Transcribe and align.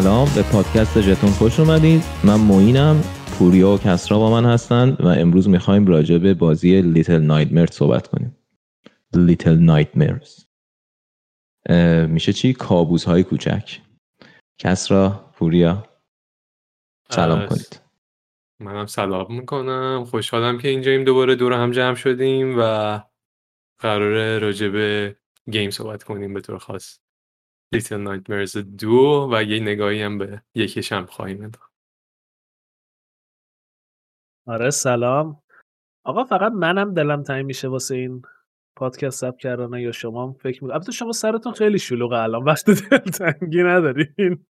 سلام 0.00 0.28
به 0.34 0.42
پادکست 0.42 0.98
جتون 0.98 1.30
خوش 1.30 1.60
اومدید. 1.60 2.02
من 2.24 2.34
موینم 2.34 3.02
پوریا 3.38 3.70
و 3.70 3.78
کسرا 3.78 4.18
با 4.18 4.30
من 4.30 4.44
هستن 4.50 4.96
و 5.00 5.06
امروز 5.06 5.48
می‌خوایم 5.48 5.86
راجع 5.86 6.18
به 6.18 6.34
بازی 6.34 6.82
لیتل 6.82 7.18
نایتمرز 7.22 7.70
صحبت 7.70 8.06
کنیم. 8.06 8.36
لیتل 9.14 9.58
نایتمرز 9.58 10.44
میشه 12.08 12.32
چی؟ 12.32 12.52
کابوس 12.52 13.04
های 13.04 13.24
کوچک. 13.24 13.80
کسرا 14.58 15.32
پوریا 15.34 15.86
سلام 17.10 17.46
کنید. 17.46 17.80
منم 18.60 18.86
سلام 18.86 19.26
می‌کنم. 19.34 20.04
خوشحالم 20.10 20.58
که 20.58 20.68
اینجاییم 20.68 21.04
دوباره 21.04 21.34
دور 21.34 21.52
هم 21.52 21.70
جمع 21.70 21.94
شدیم 21.94 22.54
و 22.58 23.00
قراره 23.78 24.38
راجع 24.38 24.68
به 24.68 25.16
گیم 25.50 25.70
صحبت 25.70 26.02
کنیم 26.02 26.34
به 26.34 26.40
طور 26.40 26.58
خاص. 26.58 26.98
Little 27.74 28.02
Nightmares 28.06 28.56
دو 28.56 29.28
و 29.32 29.42
یه 29.42 29.60
نگاهی 29.60 30.02
هم 30.02 30.18
به 30.18 30.42
یکیش 30.54 30.92
هم 30.92 31.06
خواهیم 31.06 31.42
انداخت. 31.42 31.72
آره 34.46 34.70
سلام. 34.70 35.42
آقا 36.04 36.24
فقط 36.24 36.52
منم 36.52 36.94
دلم 36.94 37.22
تنگ 37.22 37.44
میشه 37.46 37.68
واسه 37.68 37.94
این 37.94 38.22
پادکست 38.76 39.20
ثبت 39.20 39.38
کردن 39.38 39.78
یا 39.78 39.92
شما 39.92 40.26
هم 40.26 40.32
فکر 40.32 40.64
می‌کنم. 40.64 40.70
البته 40.70 40.92
شما 40.92 41.12
سرتون 41.12 41.52
خیلی 41.52 41.78
شلوغه 41.78 42.16
الان 42.16 42.44
وقت 42.44 42.70
دلتنگی 42.90 43.62
ندارین. 43.62 44.46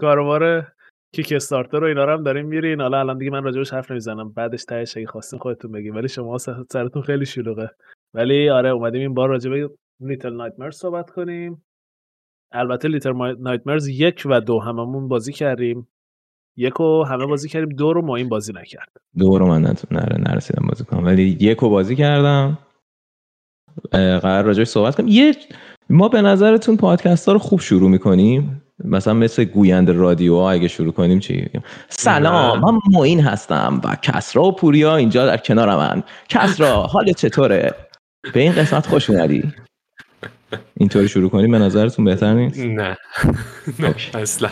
کاروبار 0.00 0.72
کیک 1.14 1.32
استارتر 1.32 1.80
رو 1.80 1.86
اینا 1.86 2.04
رو 2.04 2.12
هم 2.12 2.22
دارین 2.22 2.46
میرین. 2.46 2.80
حالا 2.80 3.00
الان 3.00 3.18
دیگه 3.18 3.30
من 3.30 3.44
راجبش 3.44 3.72
حرف 3.72 3.90
نمی‌زنم. 3.90 4.32
بعدش 4.32 4.64
تهش 4.64 4.96
اگه 4.96 5.06
خواستین 5.06 5.38
خودتون 5.38 5.72
بگین 5.72 5.94
ولی 5.94 6.08
شما 6.08 6.38
سر- 6.38 6.64
سرتون 6.72 7.02
خیلی 7.02 7.26
شلوغه. 7.26 7.70
ولی 8.14 8.50
آره 8.50 8.68
اومدیم 8.68 9.00
این 9.00 9.14
بار 9.14 9.28
راجع 9.28 9.50
به 9.50 9.70
Little 10.00 10.32
Nightmares 10.36 10.76
صحبت 10.76 11.10
کنیم. 11.10 11.64
البته 12.52 12.88
Little 12.88 13.12
Nightmares 13.40 13.88
یک 13.88 14.22
و 14.24 14.40
دو 14.40 14.60
هممون 14.60 15.08
بازی 15.08 15.32
کردیم. 15.32 15.88
یک 16.56 16.72
رو 16.72 17.04
همه 17.04 17.26
بازی 17.26 17.48
کردیم 17.48 17.68
دو 17.68 17.92
رو 17.92 18.02
ما 18.06 18.16
این 18.16 18.28
بازی 18.28 18.52
نکرد 18.52 18.88
دو 19.18 19.38
رو 19.38 19.46
من 19.46 19.66
نت- 19.66 19.92
نره 19.92 20.18
نرسیدم 20.20 20.66
بازی 20.68 20.84
کنم. 20.84 21.04
ولی 21.04 21.36
یک 21.40 21.58
رو 21.58 21.68
بازی 21.68 21.96
کردم. 21.96 22.58
قرار 23.92 24.44
راجبش 24.44 24.66
صحبت 24.66 24.96
کنیم. 24.96 25.08
یه 25.08 25.34
ما 25.90 26.08
به 26.08 26.22
نظرتون 26.22 26.76
پادکست 26.76 27.26
ها 27.26 27.32
رو 27.32 27.38
خوب 27.38 27.60
شروع 27.60 27.90
می‌کنیم؟ 27.90 28.62
مثلا 28.84 29.14
مثل 29.14 29.44
گویند 29.44 29.90
رادیو 29.90 30.36
ها 30.36 30.50
اگه 30.50 30.68
شروع 30.68 30.92
کنیم 30.92 31.18
چی؟ 31.18 31.50
سلام. 31.88 32.60
من 32.60 32.78
معین 32.90 33.20
هستم 33.20 33.80
و 33.84 33.96
کسرا 34.02 34.42
و 34.44 34.52
پوریا 34.52 34.96
اینجا 34.96 35.26
در 35.26 35.36
کنار 35.36 35.76
من. 35.76 36.02
کسرا 36.28 36.82
حالت 36.82 37.16
چطوره؟ 37.16 37.74
به 38.34 38.40
این 38.40 38.52
قسمت 38.52 38.86
خوش 38.86 39.10
اومدی. 39.10 39.52
اینطوری 40.76 41.08
شروع 41.08 41.30
کنیم 41.30 41.50
به 41.50 41.58
نظرتون 41.58 42.04
بهتر 42.04 42.34
نیست؟ 42.34 42.60
نه. 42.60 42.96
نه. 43.78 43.94
اصلا. 44.14 44.50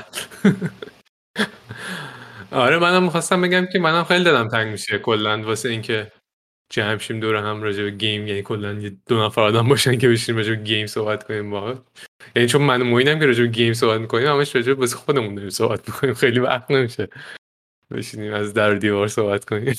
آره 2.50 2.78
منم 2.78 3.02
می‌خواستم 3.02 3.40
بگم 3.40 3.66
که 3.72 3.78
منم 3.78 4.04
خیلی 4.04 4.24
دلم 4.24 4.48
تنگ 4.48 4.72
میشه 4.72 4.98
کلا 4.98 5.42
واسه 5.42 5.68
اینکه 5.68 6.12
جمع 6.72 6.98
شیم 6.98 7.20
دور 7.20 7.36
هم 7.36 7.62
راجع 7.62 7.82
به 7.82 7.90
گیم. 7.90 8.26
یعنی 8.26 8.42
کلا 8.42 8.72
یه 8.72 8.92
دو 9.08 9.24
نفر 9.24 9.40
آدم 9.40 9.68
باشن 9.68 9.98
که 9.98 10.08
بشینیم 10.08 10.38
راجع 10.38 10.50
به 10.50 10.62
گیم 10.62 10.86
صحبت 10.86 11.24
کنیم 11.24 11.52
واقعا 11.52 11.74
یعنی 12.36 12.48
چون 12.48 12.62
من 12.62 12.82
موینم 12.82 13.18
که 13.18 13.26
راجع 13.26 13.42
به 13.42 13.48
گیم 13.48 13.72
صحبت 13.72 14.00
می‌کنیم 14.00 14.26
همش 14.26 14.56
راجع 14.56 14.74
به 14.74 14.86
خودمون 14.86 15.34
داریم 15.34 15.50
صحبت 15.50 15.88
می‌کنیم. 15.88 16.14
خیلی 16.14 16.38
وقت 16.40 16.70
نمیشه 16.70 17.08
بشینیم 17.90 18.34
از 18.34 18.54
در 18.54 18.74
دیوار 18.74 19.08
صحبت 19.08 19.44
کنیم. 19.44 19.74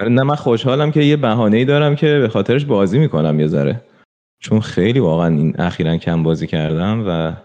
آره 0.00 0.08
نه 0.08 0.22
من 0.22 0.34
خوشحالم 0.34 0.92
که 0.92 1.00
یه 1.00 1.16
بهانه 1.16 1.56
ای 1.56 1.64
دارم 1.64 1.96
که 1.96 2.06
به 2.06 2.28
خاطرش 2.28 2.64
بازی 2.64 2.98
می‌کنم 2.98 3.40
یه 3.40 3.46
ذره. 3.46 3.80
چون 4.38 4.60
خیلی 4.60 5.00
واقعا 5.00 5.36
این 5.36 5.60
اخیرا 5.60 5.96
کم 5.96 6.22
بازی 6.22 6.46
کردم 6.46 7.04
و 7.08 7.36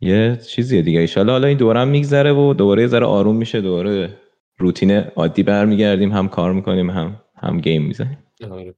یه 0.00 0.36
چیزیه 0.36 0.82
دیگه. 0.82 1.00
ایشالا 1.00 1.32
حالا 1.32 1.46
این 1.46 1.58
دورم 1.58 1.88
میگذره 1.88 2.32
و 2.32 2.54
دوباره 2.54 2.82
یه 2.82 2.88
ذره 2.88 3.06
آروم 3.06 3.36
میشه 3.36 3.60
دوباره 3.60 4.20
روتین 4.58 4.90
عادی 4.90 5.42
برمیگردیم 5.42 6.12
هم 6.12 6.28
کار 6.28 6.52
می‌کنیم 6.52 6.90
هم 6.90 7.22
هم 7.34 7.60
گیم 7.60 7.86
می‌زنیم. 7.86 8.18
آره. 8.50 8.74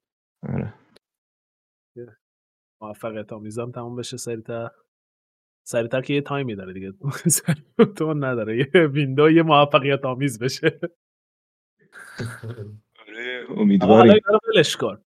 آره. 0.49 0.75
موفقیت 2.81 3.33
آمیزم 3.33 3.71
تموم 3.71 3.97
بشه 3.97 4.17
سریعتر. 4.17 4.71
سریعتر 5.67 6.01
که 6.01 6.15
یه 6.15 6.21
تایمی 6.21 6.55
داره 6.57 6.73
دیگه. 6.73 6.93
تو 7.97 8.15
نداره. 8.15 8.59
یه 8.59 8.87
ویندو 8.87 9.31
یه 9.31 9.43
موفقیت 9.43 10.05
آمیز 10.05 10.39
بشه. 10.39 10.81
حالا 12.99 13.55
امیدواریم. 13.57 14.21
رو 14.25 14.39
ولش 14.55 14.77
کن. 14.77 15.05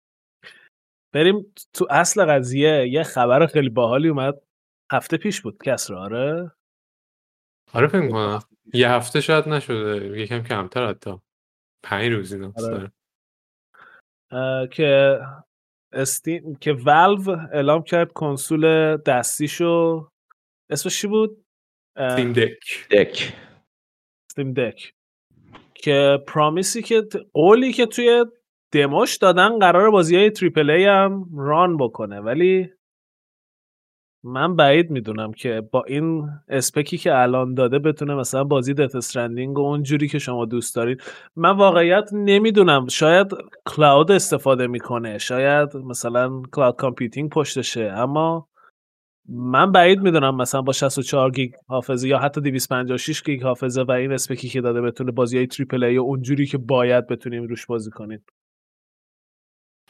بریم 1.13 1.53
تو 1.73 1.87
اصل 1.89 2.25
قضیه 2.25 2.87
یه 2.87 3.03
خبر 3.03 3.45
خیلی 3.45 3.69
باحالی 3.69 4.07
اومد. 4.07 4.41
هفته 4.91 5.17
پیش 5.17 5.41
بود 5.41 5.63
کسر 5.63 5.93
آره؟ 5.93 6.51
آره 7.73 7.87
فکر 7.87 8.01
می‌کنم. 8.01 8.39
یه 8.73 8.89
هفته 8.89 9.21
شاید 9.21 9.49
نشده. 9.49 10.19
یکم 10.19 10.43
کمتر 10.43 10.87
حتی. 10.87 11.17
پنج 11.83 12.11
روز 12.11 12.33
اینا 12.33 12.53
آره. 12.57 12.91
اه، 14.31 14.67
که 14.67 15.19
Steam 15.93 16.55
که 16.55 16.73
والو 16.73 17.29
اعلام 17.53 17.83
کرد 17.83 18.13
کنسول 18.13 18.97
دستیشو. 18.97 20.09
اسمش 20.69 21.01
چی 21.01 21.07
بود؟ 21.07 21.45
Steam 22.15 22.33
Deck 22.33 22.87
Deck 22.91 23.33
Steam 24.29 24.53
Deck 24.53 24.93
که 25.73 26.19
promise 26.27 26.74
ی 26.75 26.81
که 26.81 27.07
قولی 27.33 27.73
که 27.73 27.85
توی 27.85 28.25
دموش 28.71 29.17
دادن 29.17 29.59
قرار 29.59 29.91
بازی 29.91 30.15
های 30.15 30.29
triple 30.29 30.69
A 30.69 30.85
هم 30.85 31.25
run 31.37 31.77
بکنه 31.77 32.19
ولی 32.19 32.69
من 34.23 34.55
بعید 34.55 34.91
می‌دونم 34.91 35.31
که 35.33 35.61
با 35.71 35.83
این 35.83 36.29
spec 36.49 36.88
ی 36.88 36.97
که 36.97 37.15
الان 37.19 37.53
داده 37.53 37.79
بتونه 37.79 38.15
مثلا 38.15 38.43
بازی 38.43 38.73
Death 38.73 38.95
Stranding 38.95 39.57
و 39.57 39.61
اون 39.61 39.83
جوری 39.83 40.07
که 40.07 40.19
شما 40.19 40.45
دوست 40.45 40.75
دارید. 40.75 41.03
من 41.35 41.57
واقعیت 41.57 42.09
نمی‌دونم 42.13 42.87
شاید 42.87 43.27
cloud 43.65 44.11
استفاده 44.11 44.67
می‌کنه 44.67 45.17
شاید 45.17 45.77
مثلا 45.77 46.41
cloud 46.51 46.75
computing 46.75 47.29
پشتشه 47.29 47.81
اما 47.95 48.47
من 49.29 49.71
بعید 49.71 49.99
می‌دونم 50.01 50.35
مثلا 50.35 50.61
با 50.61 50.73
64 50.73 51.31
گیگ 51.31 51.53
حافظه 51.67 52.07
یا 52.09 52.19
حتی 52.19 52.41
256 52.41 53.23
گیگ 53.23 53.43
حافظه 53.43 53.81
و 53.81 53.91
این 53.91 54.11
spec 54.11 54.42
ی 54.42 54.49
که 54.49 54.61
داده 54.61 54.81
بتونه 54.81 55.11
بازی 55.11 55.37
های 55.37 55.47
triple 55.47 55.83
A 55.83 55.97
اونجوری 55.97 56.45
که 56.45 56.57
باید 56.57 57.07
بتونیم 57.07 57.43
روش 57.43 57.65
بازی 57.65 57.91
کنیم. 57.91 58.23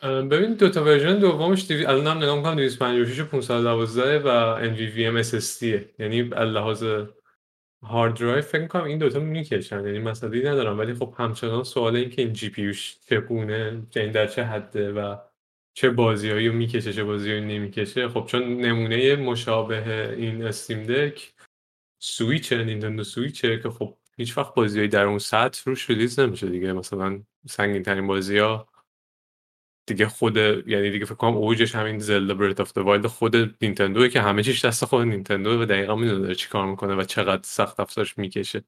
ببین 0.03 0.53
دو 0.53 0.69
تا 0.69 0.83
version 0.83 1.19
دومش 1.19 1.67
دیوی... 1.67 1.85
الان 1.85 2.07
هم 2.07 2.17
نگاه 2.17 2.35
می‌کنم 2.35 2.55
256 2.55 3.19
و 3.19 3.25
512 3.25 4.19
و 4.19 4.59
NVMe 4.75 5.25
SSD 5.25 5.63
یعنی 5.99 6.21
لحاظ 6.23 6.83
hard 7.83 8.13
drive 8.13 8.41
فکر 8.41 8.61
می‌کنم 8.61 8.83
این 8.83 8.97
دوتا 8.97 9.19
می‌کشن. 9.19 9.85
یعنی 9.85 9.99
مسئله 9.99 10.49
ندارم 10.49 10.79
ولی 10.79 10.93
خب 10.93 11.13
همچنان 11.17 11.63
سوال 11.63 11.95
این 11.95 12.09
که 12.09 12.21
این 12.21 12.33
GPU 12.33 12.61
ش 12.61 12.97
چگونه 13.09 13.83
یعنی 13.95 14.11
در 14.11 14.27
چه 14.27 14.43
حده 14.43 14.91
و 14.91 15.15
چه 15.73 15.89
بازیهایی 15.89 16.47
رو 16.47 16.53
می‌کشه 16.53 16.93
چه 16.93 17.03
بازیهایی 17.03 17.41
نمی‌کشه. 17.41 18.07
خب 18.07 18.25
چون 18.27 18.43
نمونه 18.43 19.15
مشابه 19.15 20.13
این 20.17 20.43
Steam 20.43 20.83
Deck 20.83 21.33
سویچه 21.99 22.63
Nintendo 22.63 23.03
Switch 23.03 23.51
ه 23.51 23.59
که 23.59 23.69
خب 23.69 23.97
هیچ 24.17 24.37
وقت 24.37 24.53
بازیهایی 24.53 24.89
در 24.89 25.05
اون 25.05 25.19
سطح 25.19 25.61
روش 25.65 25.89
release 25.89 26.19
نمیشه 26.19 26.49
دیگه. 26.49 26.73
مثلا 26.73 27.21
سنگین 27.47 27.83
ترین 27.83 28.07
دیگه 29.93 30.07
خود 30.07 30.37
یعنی 30.37 30.89
دیگه 30.91 31.05
فکر 31.05 31.15
کنم 31.15 31.37
اوجش 31.37 31.75
همین 31.75 31.99
Zelda 31.99 32.33
Breath 32.33 32.59
of 32.59 32.77
Wild 32.77 33.07
خود 33.07 33.35
نینتندوه 33.61 34.07
که 34.07 34.21
همه 34.21 34.43
چیش 34.43 34.65
دست 34.65 34.85
خود 34.85 35.07
نینتندو 35.07 35.61
و 35.61 35.65
دقیقا 35.65 35.95
می‌دونه 35.95 36.19
داره 36.19 36.35
چیکار 36.35 36.65
می‌کنه 36.65 36.95
و 36.95 37.03
چقدر 37.03 37.41
سخت 37.43 37.79
افزارش 37.79 38.17
می‌کشه. 38.17 38.63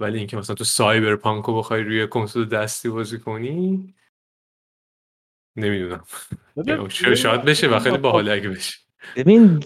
ولی 0.00 0.18
اینکه 0.18 0.36
مثلا 0.36 0.54
تو 0.54 0.64
Cyberpunk 0.64 1.16
و 1.16 1.58
بخوای 1.58 1.82
روی 1.82 2.06
کنسول 2.06 2.48
دستی 2.48 2.88
بازی 2.88 3.18
کنی 3.18 3.94
نمی‌دونم. 5.56 6.04
یعنی 6.66 7.16
شاید- 7.16 7.42
بشه 7.42 7.68
و 7.68 7.78
خیلی 7.78 7.98
باحاله 7.98 8.32
اگه 8.32 8.48
بشه. 8.48 8.78
ببین 9.16 9.64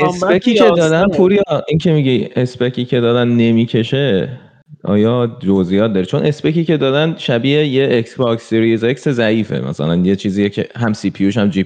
spec 0.00 0.43
ی 0.43 0.54
که. 0.54 0.64
دادن 0.76 1.08
پوریا 1.08 1.42
این 1.68 1.78
که 1.78 1.92
میگی 1.92 2.28
spec 2.36 2.74
ی 2.74 2.84
که 2.84 3.00
دادن 3.00 3.28
نمی‌کشه 3.28 4.40
آیا 4.84 5.36
جزئیات 5.40 5.92
داره؟ 5.92 6.06
چون 6.06 6.22
spec 6.22 6.56
ی 6.56 6.64
که 6.64 6.76
دادن 6.76 7.14
شبیه 7.18 7.66
یه 7.66 7.84
Xbox 7.84 8.50
Series 8.50 8.84
X 8.84 9.08
ضعیفه 9.08 9.60
مثلا 9.60 9.96
یه 9.96 10.16
چیزیه 10.16 10.48
که 10.48 10.68
هم 10.76 10.92
CPU 10.92 11.10
ش 11.10 11.38
هم 11.38 11.48
G 11.48 11.64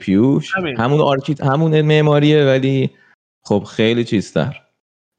همین. 0.57 0.77
همون 0.77 1.01
آرکیت 1.01 1.45
همون 1.45 1.83
معماریه 1.83 2.45
ولی 2.45 2.91
خب 3.45 3.65
خیلی 3.65 4.05
چیزتر. 4.05 4.61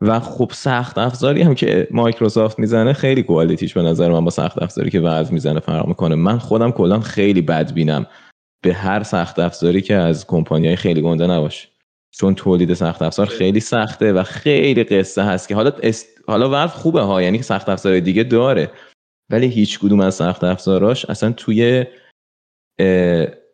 و 0.01 0.19
خب 0.19 0.51
سخت 0.53 0.97
افزاری 0.97 1.41
هم 1.41 1.55
که 1.55 1.87
مایکروسافت 1.91 2.59
می‌زنه 2.59 2.93
خیلی 2.93 3.23
quality 3.23 3.62
ش 3.62 3.73
به 3.73 3.81
نظر 3.81 4.11
من 4.11 4.25
با 4.25 4.31
سخت 4.31 4.61
افزاری 4.61 4.89
که 4.89 4.99
وضع 4.99 5.33
می‌زنه 5.33 5.59
فرق 5.59 5.87
می‌کنه. 5.87 6.15
من 6.15 6.37
خودم 6.37 6.71
کلا 6.71 6.99
خیلی 6.99 7.41
بد 7.41 7.73
بینم 7.73 8.05
به 8.63 8.73
هر 8.73 9.03
سخت 9.03 9.39
افزاری 9.39 9.81
که 9.81 9.95
از 9.95 10.27
کمپانیای 10.27 10.75
خیلی 10.75 11.01
گنده 11.01 11.27
نباشه. 11.27 11.67
چون 12.11 12.35
تولید 12.35 12.73
سخت 12.73 13.01
افزار 13.01 13.25
خیلی. 13.25 13.59
سخته 13.59 14.13
و 14.13 14.23
خیلی 14.23 14.83
قصه 14.83 15.23
هست 15.23 15.47
که 15.47 15.55
حالا 15.55 15.71
است... 15.83 16.07
حالا 16.27 16.49
Valve 16.49 16.73
خوبه 16.73 17.01
ها 17.01 17.21
یعنی 17.21 17.41
سخت 17.41 17.69
افزار 17.69 17.99
دیگه 17.99 18.23
داره. 18.23 18.71
ولی 19.29 19.47
هیچ 19.47 19.79
کدوم 19.79 19.99
از 19.99 20.15
سخت 20.15 20.43
افزاراش 20.43 21.05
اصلا 21.05 21.31
توی 21.31 21.85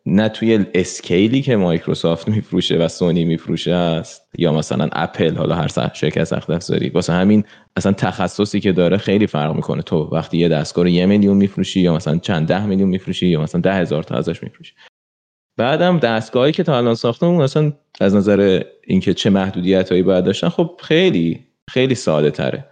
نه 0.06 0.28
توی 0.28 0.66
اسکیلی 0.74 1.42
که 1.42 1.56
مایکروسافت 1.56 2.28
میفروشه 2.36 2.76
و 2.76 2.88
سونی 2.88 3.24
میفروشه 3.24 3.72
است 3.72 4.22
یا 4.38 4.52
مثلا 4.52 4.88
اپل 4.92 5.36
حالا 5.36 5.54
هر 5.54 5.92
شرکت 5.94 6.24
سخت 6.24 6.50
افزاری. 6.50 6.88
واسه 6.88 7.12
همین 7.12 7.44
اصلا 7.76 7.92
تخصصی 7.92 8.60
که 8.60 8.72
داره 8.72 8.96
خیلی 8.96 9.26
فرق 9.26 9.56
می‌کنه. 9.56 9.82
تو 9.82 10.08
وقتی 10.12 10.38
یه 10.38 10.48
دستگاه 10.48 10.84
رو 10.84 10.90
یه 10.90 11.06
میلیون 11.06 11.36
میفروشی 11.36 11.80
یا 11.80 11.94
مثلا 11.94 12.18
چند 12.18 12.48
ده 12.48 12.66
میلیون 12.66 12.88
میفروشی 12.88 13.26
یا 13.26 13.42
مثلا 13.42 13.60
ده 13.60 13.74
هزار 13.74 14.02
تا 14.02 14.16
ازش 14.16 14.42
میفروشی. 14.42 14.74
بعدم 15.56 15.98
دستگاهی 15.98 16.52
که 16.52 16.62
تا 16.62 16.76
الان 16.76 16.94
ساختم 16.94 17.26
اون 17.26 17.40
اصلا 17.40 17.72
از 18.00 18.14
نظر 18.14 18.62
اینکه 18.86 19.14
چه 19.14 19.30
محدودیت 19.30 19.90
هایی 19.90 20.02
باید 20.02 20.24
داشتن 20.24 20.48
خب 20.48 20.80
خیلی 20.82 21.46
خیلی 21.70 21.94
ساده 21.94 22.30
تره. 22.30 22.64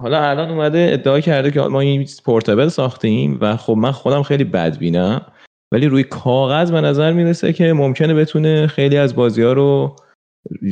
حالا 0.00 0.30
الان 0.30 0.50
اومده 0.50 0.90
ادعا 0.92 1.20
کرده 1.20 1.50
که 1.50 1.60
ما 1.60 1.80
این 1.80 2.06
پورتبل 2.24 2.68
ساختیم 2.68 3.38
و 3.40 3.56
خب 3.56 3.72
من 3.72 3.92
خودم 3.92 4.22
خیلی 4.22 4.44
بد 4.44 4.78
بینم 4.78 5.26
ولی 5.72 5.86
روی 5.86 6.02
کاغذ 6.02 6.72
به 6.72 6.80
نظر 6.80 7.12
می‌رسه 7.12 7.52
که 7.52 7.72
ممکنه 7.72 8.14
بتونه 8.14 8.66
خیلی 8.66 8.96
از 8.96 9.14
بازی 9.16 9.42
ها 9.42 9.52
رو 9.52 9.96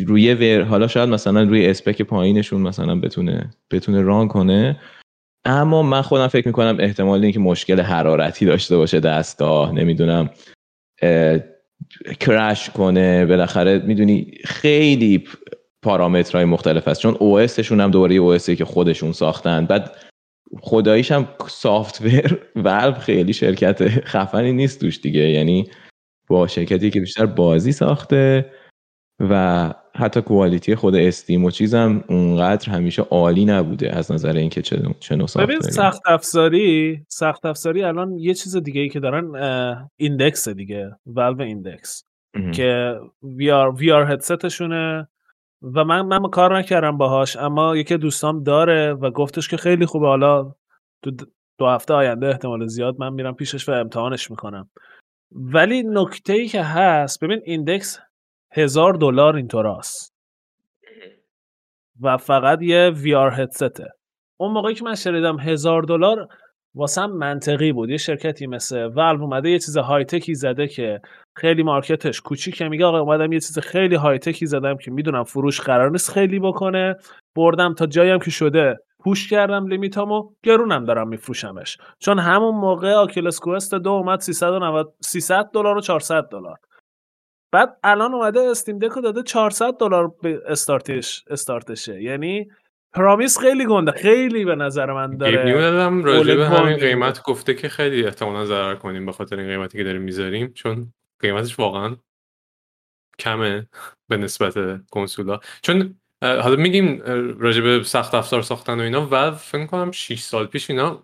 روی 0.07 0.35
ور 0.35 0.63
حالا 0.63 0.87
شاید 0.87 1.09
مثلا 1.09 1.43
روی 1.43 1.67
اسپک 1.67 2.03
پایینشون 2.03 2.61
مثلا 2.61 3.01
بتونه 3.01 3.51
بتونه 3.71 4.03
ران 4.03 4.29
کنه. 4.29 4.81
اما 5.45 5.83
من 5.83 6.03
خودم 6.03 6.27
فکر 6.27 6.49
می‌کنم 6.49 6.77
احتمال 6.81 7.23
اینکه 7.23 7.41
مشکل 7.41 7.81
حرارتی 7.81 8.47
داشته 8.47 8.77
باشه 8.77 9.01
دستگاه 9.01 9.73
نمی‌دونم. 9.73 10.31
کرش 12.21 12.71
کنه 12.71 13.27
بالاخره 13.27 13.79
می‌دونی 13.79 14.33
خیلی 14.45 15.25
پارامترهای 15.83 16.45
مختلف 16.45 16.89
هست. 16.89 17.01
چون 17.01 17.17
او 17.21 17.39
هم 17.71 17.91
دوباره 17.91 18.15
او 18.15 18.39
که 18.39 18.65
خودشون 18.65 19.13
ساختن. 19.13 19.67
بعد 19.67 19.97
خداییش 20.61 21.13
هم 21.13 21.29
software 21.49 22.39
Valve 22.65 22.93
خیلی 22.93 23.33
شرکت 23.33 23.89
خفنی 23.89 24.53
نیست 24.53 24.81
توش 24.81 25.01
دیگه. 25.01 25.21
یعنی 25.21 25.71
با 26.29 26.47
شرکتی 26.47 26.91
که 26.91 27.01
بیشتر 27.01 27.27
بازی 27.27 27.73
ساخته 27.73 28.51
و 29.21 29.75
حتی 29.95 30.23
quality 30.23 30.75
خود 30.75 30.95
Steam 30.95 31.45
و 31.45 31.51
چیزم 31.51 32.05
اونقدر 32.09 32.71
همیشه 32.71 33.03
عالی 33.03 33.45
نبوده 33.45 33.97
از 33.97 34.13
نظر 34.13 34.33
اینکه 34.33 34.63
چه 34.63 34.83
چه 35.01 35.17
ببین 35.17 35.61
سخت 35.61 36.03
افزاری 36.07 37.01
سخت 37.09 37.47
افزاری 37.47 37.83
الان 37.83 38.19
یه 38.19 38.35
چیز 38.35 38.57
دیگه 38.57 38.81
ای 38.81 38.89
که 38.89 39.01
دارن 39.01 39.35
Index 39.97 40.49
دیگه 40.49 40.91
Valve 41.07 41.43
Index 41.43 42.05
که 42.55 42.99
VR 43.23 43.75
VR 43.75 44.13
headset 44.13 44.69
شونه 44.69 45.09
و 45.63 45.85
من 45.85 46.01
من 46.01 46.31
کار 46.31 46.59
نکردم 46.59 46.97
باهاش 46.97 47.37
اما 47.37 47.77
یکی 47.77 47.97
دوستام 47.97 48.43
داره 48.43 48.93
و 48.93 49.11
گفتش 49.11 49.49
که 49.49 49.57
خیلی 49.57 49.87
خوبه. 49.87 50.07
حالا 50.07 50.55
تو 51.03 51.11
دو 51.59 51.67
هفته 51.67 51.95
آینده 51.95 52.27
احتمال 52.27 52.67
زیاد 52.67 52.97
من 52.99 53.13
میرم 53.13 53.35
پیشش 53.35 53.69
و 53.69 53.73
امتحانش 53.73 54.31
می‌کنم. 54.31 54.71
ولی 55.33 55.83
نکته 55.83 56.33
ای 56.33 56.49
که 56.49 56.63
هست 56.63 57.25
ببین 57.25 57.41
ایندکس 57.45 57.99
هزار 58.55 58.95
دلار 58.95 59.37
اینطور 59.37 59.67
است. 59.67 60.13
و 62.01 62.17
فقط 62.17 62.63
یه 62.63 62.91
وی 62.91 63.15
آر 63.15 63.41
هدسته 63.41 63.89
اون 64.41 64.53
موقعی 64.53 64.75
که 64.75 64.85
من 64.85 64.95
شنیدم 64.95 65.39
هزار 65.39 65.83
دلار 65.83 66.29
واسم 66.75 67.07
منطقی 67.07 67.73
بود. 67.73 67.91
یه 67.91 67.97
شرکتی 67.97 68.47
مثل 68.47 68.85
ولو 68.87 69.23
اومده 69.23 69.51
یه 69.51 69.59
چیز 69.59 69.77
های 69.77 70.05
تکی 70.05 70.35
زده 70.35 70.69
که 70.69 71.01
خیلی 71.37 71.63
مارکتش 71.63 72.21
کوچیکه 72.21 72.69
میگه 72.69 72.85
آقا 72.85 73.01
اومدم 73.01 73.33
یه 73.33 73.41
چیز 73.41 73.59
خیلی 73.59 73.95
های 73.95 74.19
تکی 74.19 74.47
زدم 74.47 74.77
که 74.77 74.91
می‌دونم 74.91 75.25
فروش 75.25 75.61
قرار 75.61 75.91
نیست 75.91 76.11
خیلی 76.11 76.39
بکنه. 76.39 76.97
بردم 77.37 77.75
تا 77.75 77.87
جایی 77.87 78.11
هم 78.11 78.19
که 78.19 78.31
شده 78.31 78.79
پوش 78.99 79.31
کردم 79.31 79.67
لیمیتامو. 79.67 80.31
گرونم 80.43 80.85
دارم 80.85 81.09
میفروشمش. 81.09 81.79
چون 81.99 82.19
همون 82.19 82.55
موقع 82.55 82.93
آکیلس 82.93 83.41
کوست 83.41 83.75
دو 83.75 83.91
اومد 83.91 84.21
390 84.21 84.95
300 85.01 85.51
دلار 85.55 85.77
و 85.77 85.81
400 85.81 86.29
دلار. 86.29 86.57
بعد 87.53 87.79
الان 87.83 88.15
اومده 88.15 88.41
استیم 88.41 88.79
دکو 88.79 89.01
داده 89.01 89.23
400 89.23 89.73
دلار 89.73 90.15
به 90.23 90.43
استارتش 90.47 91.25
استارتشه. 91.31 92.03
یعنی 92.03 92.51
پرامیس 92.93 93.39
خیلی 93.39 93.67
گنده 93.67 93.93
خیلی 93.93 94.45
به 94.45 94.55
نظر 94.55 94.93
من 94.93 95.17
داره 95.17 95.45
نیو 95.45 95.59
راجع 96.03 96.35
به 96.35 96.49
همین 96.49 96.77
قیمت 96.77 97.23
گفته 97.23 97.55
که 97.55 97.69
خیلی 97.69 98.05
احتمالا 98.05 98.45
ضرر 98.45 98.75
کنیم 98.75 99.07
به 99.07 99.13
خاطر 99.13 99.39
این 99.39 99.49
قیمتی 99.49 99.79
که 99.79 99.85
داریم 99.85 100.03
می‌ذاریم 100.03 100.53
چون 100.53 100.93
قیمتش 101.21 101.59
واقعا 101.59 101.97
کمه 103.19 103.67
به 104.09 104.17
نسبت 104.17 104.55
کنسولا 104.91 105.41
چون 105.63 106.01
حالا 106.23 106.57
میگیم 106.57 107.01
راجع 107.39 107.61
به 107.61 107.83
سخت 107.83 108.15
افزار 108.15 108.43
ساختن 108.43 108.81
و 108.81 108.83
اینا 108.83 109.09
و 109.11 109.31
فکر 109.31 109.67
کنم 109.67 109.91
6 109.91 110.21
سال 110.21 110.47
پیش 110.47 110.71
اینا 110.71 111.03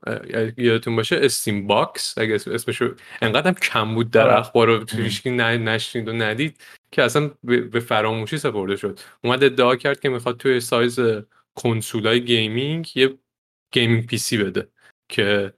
یادتون 0.57 0.97
باشه 0.97 1.21
Steam 1.23 1.67
Box 1.67 2.19
اگه 2.19 2.35
اسمش 2.35 2.83
انقدر 3.23 3.53
کم 3.53 3.95
بود 3.95 4.11
در 4.11 4.23
آره. 4.23 4.39
اخبار 4.39 4.67
رو 4.67 4.87
هیچکی 5.03 5.31
نشنید 5.31 6.09
و 6.09 6.13
ندید 6.13 6.61
که 6.91 7.03
اصلا 7.03 7.31
به 7.45 7.81
فراموشی 7.81 8.39
سپرده 8.39 8.77
شد. 8.77 9.01
اومد 9.25 9.45
ادعا 9.45 9.77
کرد 9.77 10.01
که 10.01 10.09
می‌خواد 10.09 10.37
توی 10.37 10.61
سایز 10.61 11.01
کنسولای 11.55 12.25
gaming 12.25 12.97
یه 12.97 13.15
gaming 13.73 14.07
PC 14.07 14.37
بده 14.37 14.69
که 15.09 15.53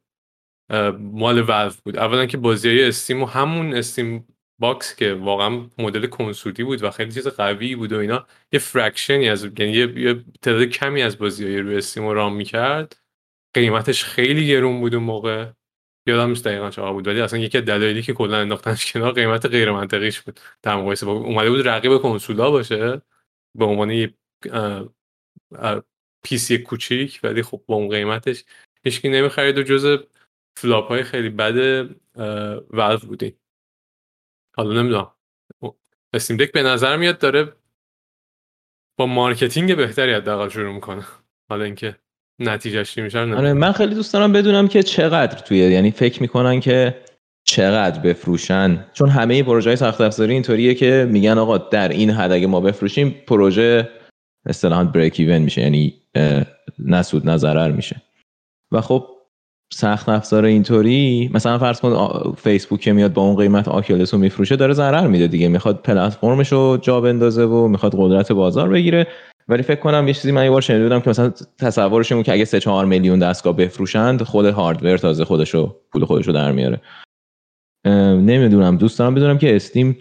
مال 0.98 1.48
ولو 1.48 1.70
بود. 1.84 1.96
اولا 1.96 2.26
که 2.26 2.36
بازی 2.36 2.68
های 2.68 2.88
Steam 2.88 3.22
و 3.22 3.26
همون 3.26 3.74
Steam 3.74 4.26
Box 4.60 4.96
که 4.96 5.14
واقعا 5.14 5.66
مدل 5.78 6.06
کنسولی 6.06 6.64
بود 6.64 6.82
و 6.82 6.90
خیلی 6.90 7.12
چیز 7.12 7.28
قوی 7.28 7.76
بود 7.76 7.92
و 7.92 7.98
اینا 7.98 8.26
یه 8.52 8.58
fraction 8.58 9.21
ی 9.21 9.28
از 9.28 9.44
یعنی 9.44 9.72
یه, 9.72 10.24
تعداد 10.42 10.64
کمی 10.64 11.02
از 11.02 11.18
بازی 11.18 11.44
های 11.44 11.58
روی 11.58 11.76
Steam 11.76 12.02
رو 12.02 12.14
run 12.14 12.36
می‌کرد. 12.36 12.96
قیمتش 13.54 14.04
خیلی 14.04 14.48
گرون 14.48 14.80
بود 14.80 14.94
اون 14.94 15.04
موقع. 15.04 15.52
یادم 16.06 16.28
نیست 16.28 16.44
دقیقا 16.44 16.70
چقدر 16.70 16.92
بود 16.92 17.08
ولی 17.08 17.20
اصلا 17.20 17.38
یکی 17.38 17.60
دلایلی 17.60 18.02
که 18.02 18.12
کلا 18.12 18.36
انداختنش 18.36 18.92
کنار 18.92 19.12
قیمت 19.12 19.46
غیر 19.46 19.72
منطقیش 19.72 20.20
بود. 20.20 20.40
در 20.62 20.76
مقایسه 20.76 21.06
با 21.06 21.12
اومده 21.12 21.50
بود 21.50 21.68
رقیب 21.68 21.98
کنسولا 21.98 22.50
باشه 22.50 23.02
به 23.58 23.64
عنوان 23.64 23.90
یه 23.90 24.14
PC 26.24 26.58
کوچیک 26.58 27.20
ولی 27.22 27.42
خب 27.42 27.62
با 27.66 27.74
اون 27.74 27.88
قیمتش 27.88 28.44
هیچکی 28.84 29.08
نمی‌خرید 29.08 29.58
و 29.58 29.62
جز 29.62 29.98
flop 30.56 30.88
های 30.88 31.02
خیلی 31.02 31.28
بد 31.28 31.56
ولو 32.70 32.98
بودی. 32.98 33.36
حالا 34.56 34.82
نمی‌دونم. 34.82 35.10
Steam 36.14 36.36
Deck 36.36 36.52
به 36.52 36.62
نظر 36.62 36.96
میاد 36.96 37.18
داره 37.18 37.52
با 38.98 39.06
marketing 39.06 39.76
بهتری 39.76 40.14
حداقل 40.14 40.48
شروع 40.48 40.74
می‌کنه. 40.74 41.04
حالا 41.48 41.64
اینکه 41.64 41.96
نتیجهش 42.38 42.94
چی 42.94 43.00
میشه 43.00 43.18
آره 43.18 43.52
من 43.52 43.72
خیلی 43.72 43.94
دوست 43.94 44.12
دارم 44.12 44.32
بدونم 44.32 44.68
که 44.68 44.82
چقدر 44.82 45.38
توی 45.38 45.58
یعنی 45.58 45.90
فکر 45.90 46.22
می‌کنن 46.22 46.60
که 46.60 47.02
چقدر 47.44 48.00
بفروشن. 48.00 48.86
چون 48.92 49.08
همه 49.08 49.42
پروژه 49.42 49.70
های 49.70 49.76
سخت 49.76 50.00
افزاری 50.00 50.32
اینطوریه 50.32 50.74
که 50.74 51.08
میگن 51.10 51.38
آقا 51.38 51.58
در 51.58 51.88
این 51.88 52.10
حد 52.10 52.32
اگه 52.32 52.46
ما 52.46 52.60
بفروشیم 52.60 53.10
پروژه 53.26 53.90
اصطلاحا 54.46 54.84
بریک 54.84 55.20
ایون 55.20 55.38
میشه 55.38 55.60
یعنی 55.60 56.02
نسود 56.78 57.28
نظرر 57.30 57.70
میشه. 57.72 58.02
و 58.72 58.80
خب 58.80 59.08
سخت 59.72 60.08
افزار 60.08 60.44
اینطوری؟ 60.44 61.30
مثلا 61.34 61.58
فرض 61.58 61.80
کن 61.80 62.32
فیسبوک 62.36 62.80
که 62.80 62.92
میاد 62.92 63.12
با 63.12 63.22
اون 63.22 63.36
قیمت 63.36 63.68
آکیولس 63.68 64.14
رو 64.14 64.20
میفروشه 64.20 64.56
داره 64.56 64.72
ضرر 64.72 65.06
میده 65.06 65.26
دیگه. 65.26 65.48
می‌خواد 65.48 65.82
پلتفرمش 65.82 66.52
رو 66.52 66.78
جا 66.82 67.00
بندازه 67.00 67.44
و 67.44 67.68
می‌خواد 67.68 67.94
قدرت 67.96 68.32
بازار 68.32 68.68
بگیره. 68.68 69.06
ولی 69.48 69.62
فکر 69.62 69.80
کنم 69.80 70.08
یه 70.08 70.14
چیزی 70.14 70.32
من 70.32 70.44
یه 70.44 70.50
بار 70.50 70.60
شنیده 70.60 70.82
بودم 70.82 71.00
که 71.00 71.10
مثلا 71.10 71.32
تصورش 71.58 72.12
که 72.12 72.32
اگه 72.32 72.44
3 72.44 72.60
4 72.60 72.86
میلیون 72.86 73.18
دستگاه 73.18 73.56
بفروشند 73.56 74.22
خود 74.22 74.46
هاردور 74.46 74.98
تازه 74.98 75.24
خودشو 75.24 75.76
پول 75.92 76.04
خودشو 76.04 76.32
در 76.32 76.52
میاره. 76.52 76.80
نمی‌دونم. 78.16 78.76
دوست 78.76 78.98
دارم 78.98 79.14
بدونم 79.14 79.38
که 79.38 79.56
استیم 79.56 79.98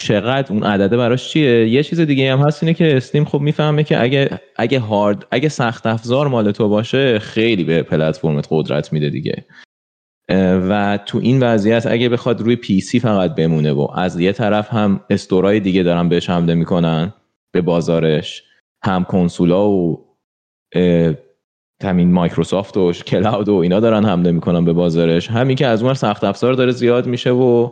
چقدر 0.00 0.52
اون 0.52 0.62
عدده 0.62 0.96
براش 0.96 1.28
چیه؟ 1.28 1.68
یه 1.68 1.82
چیز 1.82 2.00
دیگه 2.00 2.32
هم 2.32 2.38
هست 2.38 2.62
اینه 2.62 2.74
که 2.74 2.96
استیم 2.96 3.24
خب 3.24 3.40
می‌فهمه 3.40 3.84
که 3.84 4.02
اگه 4.02 4.40
اگه 4.56 4.80
هارد 4.80 5.26
اگه 5.30 5.48
سخت 5.48 5.86
افزار 5.86 6.28
مال 6.28 6.50
تو 6.50 6.68
باشه 6.68 7.18
خیلی 7.18 7.64
به 7.64 7.82
پلتفرمت 7.82 8.46
قدرت 8.50 8.92
میده 8.92 9.10
دیگه. 9.10 9.44
و 10.68 10.98
تو 11.06 11.18
این 11.18 11.40
وضعیت 11.40 11.86
اگه 11.86 12.08
بخواد 12.08 12.40
روی 12.40 12.56
پی 12.56 12.80
سی 12.80 13.00
فقط 13.00 13.34
بمونه 13.34 13.72
و 13.72 13.88
از 13.94 14.20
یه 14.20 14.32
طرف 14.32 14.72
هم 14.72 15.00
استورای 15.10 15.60
دیگه 15.60 15.82
دارن 15.82 16.08
بهش 16.08 16.30
حمله 16.30 16.54
می‌کنن 16.54 17.12
به 17.52 17.60
بازارش 17.60 18.42
هم 18.84 19.04
کنسولا 19.04 19.70
و 19.70 20.06
همین 21.82 22.12
مایکروسافت 22.12 22.76
و 22.76 22.92
کلاود 22.92 23.48
و 23.48 23.54
اینا 23.54 23.80
دارن 23.80 24.04
حمله 24.04 24.32
می‌کنن 24.32 24.64
به 24.64 24.72
بازارش. 24.72 25.30
همین 25.30 25.56
که 25.56 25.66
از 25.66 25.82
اون 25.82 25.94
سخت 25.94 26.24
افزار 26.24 26.52
داره 26.52 26.72
زیاد 26.72 27.06
میشه 27.06 27.30
و 27.30 27.70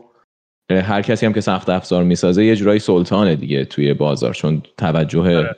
هر 0.71 1.03
کسی 1.03 1.27
هم 1.27 1.33
که 1.33 1.41
سخت 1.41 1.69
افزار 1.69 2.05
می‌سازه 2.05 2.45
یه 2.45 2.57
جورایی 2.57 2.79
سلطانه 2.79 3.37
دیگه 3.37 3.65
توی 3.65 3.95
بازار 3.95 4.35
چون 4.35 4.63
توجه 4.77 5.39
آره. 5.39 5.57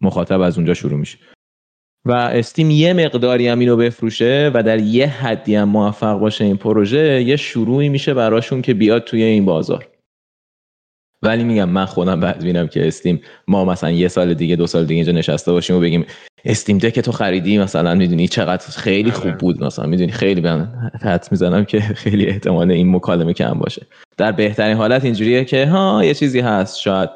مخاطب 0.00 0.40
از 0.40 0.56
اونجا 0.56 0.74
شروع 0.74 0.98
میشه 0.98 1.18
و 2.06 2.12
استیم 2.12 2.70
یه 2.70 2.92
مقداری 2.92 3.48
هم 3.48 3.58
اینو 3.58 3.76
بفروشه 3.76 4.50
و 4.54 4.62
در 4.62 4.78
یه 4.78 5.06
حدی 5.06 5.54
هم 5.54 5.68
موفق 5.68 6.18
باشه 6.18 6.44
این 6.44 6.56
پروژه 6.56 7.22
یه 7.22 7.36
شروعی 7.36 7.88
میشه 7.88 8.14
براشون 8.14 8.62
که 8.62 8.74
بیاد 8.74 9.04
توی 9.04 9.22
این 9.22 9.44
بازار 9.44 9.88
ولی 11.22 11.44
میگم 11.44 11.68
من 11.68 11.84
خودم 11.84 12.20
بعد 12.20 12.44
بینم 12.44 12.68
که 12.68 12.86
استیم 12.88 13.20
ما 13.48 13.64
مثلا 13.64 13.90
یه 13.90 14.08
سال 14.08 14.34
دیگه 14.34 14.56
دو 14.56 14.66
سال 14.66 14.84
دیگه 14.84 14.94
اینجا 14.94 15.12
نشسته 15.12 15.52
باشیم 15.52 15.76
و 15.76 15.80
بگیم 15.80 16.06
استیم 16.46 16.78
دک 16.78 17.00
تو 17.00 17.12
خریدی 17.12 17.58
مثلا 17.58 17.94
می‌دونی 17.94 18.28
چقدر 18.28 18.66
خیلی 18.70 19.10
خوب 19.10 19.26
آره. 19.26 19.36
بود 19.36 19.64
مثلا. 19.64 19.86
می‌دونی 19.86 20.12
خیلی 20.12 20.40
من 20.40 20.90
حد 21.02 21.28
می‌زنم 21.30 21.64
که 21.64 21.80
خیلی 22.04 22.26
احتمال 22.26 22.70
این 22.70 22.90
مکالمه 22.96 23.32
کم 23.32 23.52
باشه. 23.52 23.86
در 24.16 24.32
بهترین 24.32 24.76
حالت 24.76 25.04
اینجوریه 25.04 25.44
که 25.44 25.66
ها 25.66 26.04
یه 26.04 26.14
چیزی 26.14 26.40
هست. 26.40 26.78
شاید 26.78 27.10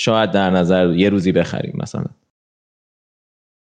شاید 0.00 0.30
در 0.30 0.50
نظر 0.50 0.92
یه 0.92 1.08
روزی 1.08 1.32
بخریم 1.32 1.78
مثلا. 1.82 2.04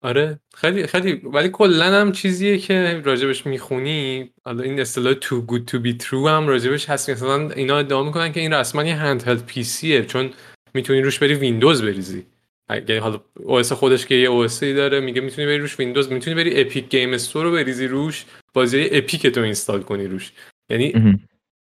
آره. 0.03 0.39
خیلی 0.55 0.87
خیلی 0.87 1.13
ولی 1.13 1.49
کلا 1.49 1.85
هم 1.85 2.13
چیزیه 2.13 2.59
که 2.59 3.03
راجبش 3.05 3.47
می‌خونی. 3.47 4.31
حالا 4.45 4.63
این 4.63 4.81
اصطلاح 4.81 5.15
too 5.15 5.51
good 5.53 5.71
to 5.71 5.75
be 5.85 6.05
true 6.05 6.29
هم 6.29 6.49
راجبش 6.49 6.91
هست. 6.91 7.11
مثلا 7.11 7.51
اینا 7.51 7.79
ادعا 7.79 8.03
می‌کنن 8.03 8.33
که 8.33 8.41
این 8.41 8.53
رسما 8.53 8.85
یه 8.85 8.95
handheld 8.95 9.47
PC 9.47 9.63
یه 9.65 10.05
چون 10.05 10.31
می‌تونی 10.75 11.01
روش 11.01 11.19
بری 11.19 11.35
ویندوز 11.35 11.83
بریزی. 11.83 12.27
اگه 12.69 13.01
حالا 13.01 13.21
OS 13.39 13.73
خودش 13.73 14.07
که 14.07 14.15
یه 14.15 14.49
OS 14.49 14.61
داره 14.61 15.01
میگه 15.01 15.21
می‌تونی 15.21 15.47
بری 15.47 15.59
روش 15.59 15.79
ویندوز 15.79 16.13
می‌تونی 16.13 16.37
بری 16.37 16.61
Epic 16.61 16.89
Game 16.89 17.13
Store 17.13 17.45
رو 17.45 17.53
بریزی 17.53 17.87
روش 17.87 18.25
بازی 18.55 18.89
Epic 18.93 19.27
تو 19.27 19.41
install 19.41 19.83
کنی 19.83 20.07
روش. 20.07 20.33
یعنی. 20.71 21.19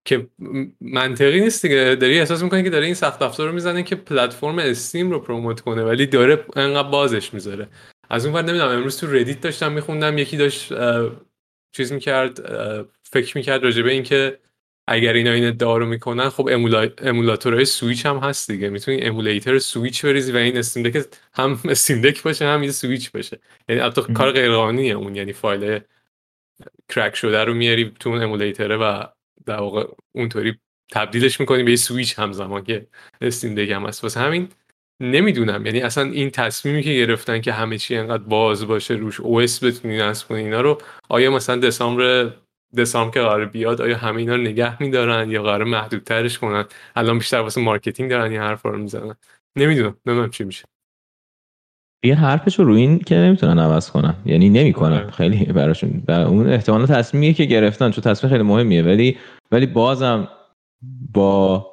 که 0.05 0.27
منطقی 0.81 1.39
نیست 1.39 1.65
دیگه. 1.65 1.95
داری 1.95 2.19
احساس 2.19 2.43
می‌کنی 2.43 2.63
که 2.63 2.69
داره 2.69 2.85
این 2.85 2.93
سخت 2.93 3.21
افزار 3.21 3.47
رو 3.47 3.53
می‌زنه 3.53 3.83
که 3.83 3.95
پلتفرم 3.95 4.59
Steam 4.59 5.11
رو 5.11 5.19
promote 5.19 5.61
کنه 5.61 5.83
ولی 5.83 6.05
داره 6.05 6.45
انقدر 6.55 6.89
بازش 6.89 7.33
می‌ذاره. 7.33 7.67
از 8.09 8.25
اون 8.25 8.35
ور 8.35 8.41
نمی‌دونم 8.41 8.69
امروز 8.69 8.97
تو 8.97 9.07
Reddit 9.07 9.41
داشتم 9.41 9.71
میخوندم 9.71 10.17
یکی 10.17 10.37
داشت 10.37 10.73
چیز 11.75 11.91
می‌کرد 11.93 12.39
فکر 13.03 13.37
می‌کرد 13.37 13.63
راجع 13.63 13.81
به 13.81 13.91
اینکه 13.91 14.37
اگر 14.87 15.13
اینا 15.13 15.31
این 15.31 15.45
ادعا 15.47 15.77
رو 15.77 15.85
می‌کنن 15.85 16.29
خب 16.29 16.49
emula... 16.51 16.89
emulator 16.97 17.65
های 17.65 17.75
Switch 17.75 18.05
هم 18.05 18.17
هست 18.17 18.51
دیگه. 18.51 18.69
می‌تونی 18.69 19.01
emulator 19.01 19.59
Switch 19.59 20.05
بریزی 20.05 20.31
و 20.31 20.37
این 20.37 20.57
Steam 20.57 20.83
Deck 20.83 21.05
هم 21.33 21.59
Steam 21.69 22.01
Deck 22.01 22.23
باشه 22.23 22.45
هم 22.45 22.63
یه 22.63 22.71
سویچ 22.71 23.11
باشه. 23.11 23.39
یعنی 23.69 23.81
البته 23.81 24.01
مهم. 24.01 24.13
کار 24.13 24.31
غیرقانونیه 24.31 24.93
اون. 24.93 25.15
یعنی 25.15 25.33
فایل 25.33 25.79
crack 26.89 27.15
شده 27.15 27.43
رو 27.43 27.53
میاری 27.53 27.93
تو 27.99 28.09
اون 28.09 28.23
emulator 28.23 28.71
ه 28.71 28.77
و 28.77 29.03
در 29.45 29.59
واقع 29.59 29.87
اونطوری 30.11 30.59
تبدیلش 30.91 31.39
می‌کنی 31.39 31.63
به 31.63 31.71
یه 31.71 31.77
سویچ 31.77 32.19
همزمان 32.19 32.63
که 32.63 32.87
Steam 33.21 33.55
Deck 33.55 33.69
هم 33.69 33.85
هست. 33.85 34.03
واسه 34.03 34.19
همین 34.19 34.49
نمی‌دونم. 35.01 35.65
یعنی 35.65 35.81
اصلا 35.81 36.11
این 36.11 36.29
تصمیمی 36.29 36.83
که 36.83 36.93
گرفتن 36.93 37.41
که 37.41 37.53
همه 37.53 37.77
چی 37.77 37.95
انقدر 37.95 38.23
باز 38.23 38.67
باشه 38.67 38.93
روش 38.93 39.19
OS 39.19 39.63
بتونی 39.63 39.97
نصب 39.97 40.27
کنی 40.27 40.39
اینا 40.43 40.61
رو 40.61 40.81
آیا 41.09 41.31
مثلا 41.31 41.55
دسامبر 41.55 42.33
دسامبر 42.77 43.13
که 43.13 43.19
قرار 43.19 43.45
بیاد 43.45 43.81
آیا 43.81 43.97
همه 43.97 44.17
اینا 44.17 44.35
رو 44.35 44.41
نگه 44.41 44.83
میدارن 44.83 45.31
یا 45.31 45.43
قرار 45.43 45.63
محدودترش 45.63 46.39
کنن؟ 46.39 46.65
الان 46.95 47.17
بیشتر 47.17 47.39
واسه 47.39 47.61
marketing 47.61 48.09
دارن 48.09 48.31
این 48.31 48.41
حرفا 48.41 48.69
رو 48.69 48.77
می‌زنن. 48.77 49.15
نمی‌دونم 49.55 49.97
نمی‌دونم 50.05 50.29
چی 50.29 50.43
میشه. 50.43 50.65
یه 52.05 52.15
حرفش 52.15 52.59
رو 52.59 52.73
این 52.73 52.99
که 52.99 53.15
نمی‌تونن 53.15 53.59
عوض 53.59 53.91
کنن. 53.91 54.15
یعنی 54.25 54.49
نمی‌کنن. 54.49 54.97
آره. 54.97 55.11
خیلی 55.11 55.45
براشون 55.45 56.03
و 56.07 56.11
اون 56.11 56.49
احتمالا 56.49 56.85
تصمیمیه 56.85 57.33
که 57.33 57.45
گرفتن. 57.45 57.91
چون 57.91 58.03
تصمیم 58.03 58.31
خیلی 58.31 58.43
مهمیه. 58.43 58.83
ولی 58.83 59.17
ولی 59.51 59.65
بازم 59.65 60.27
با 61.13 61.67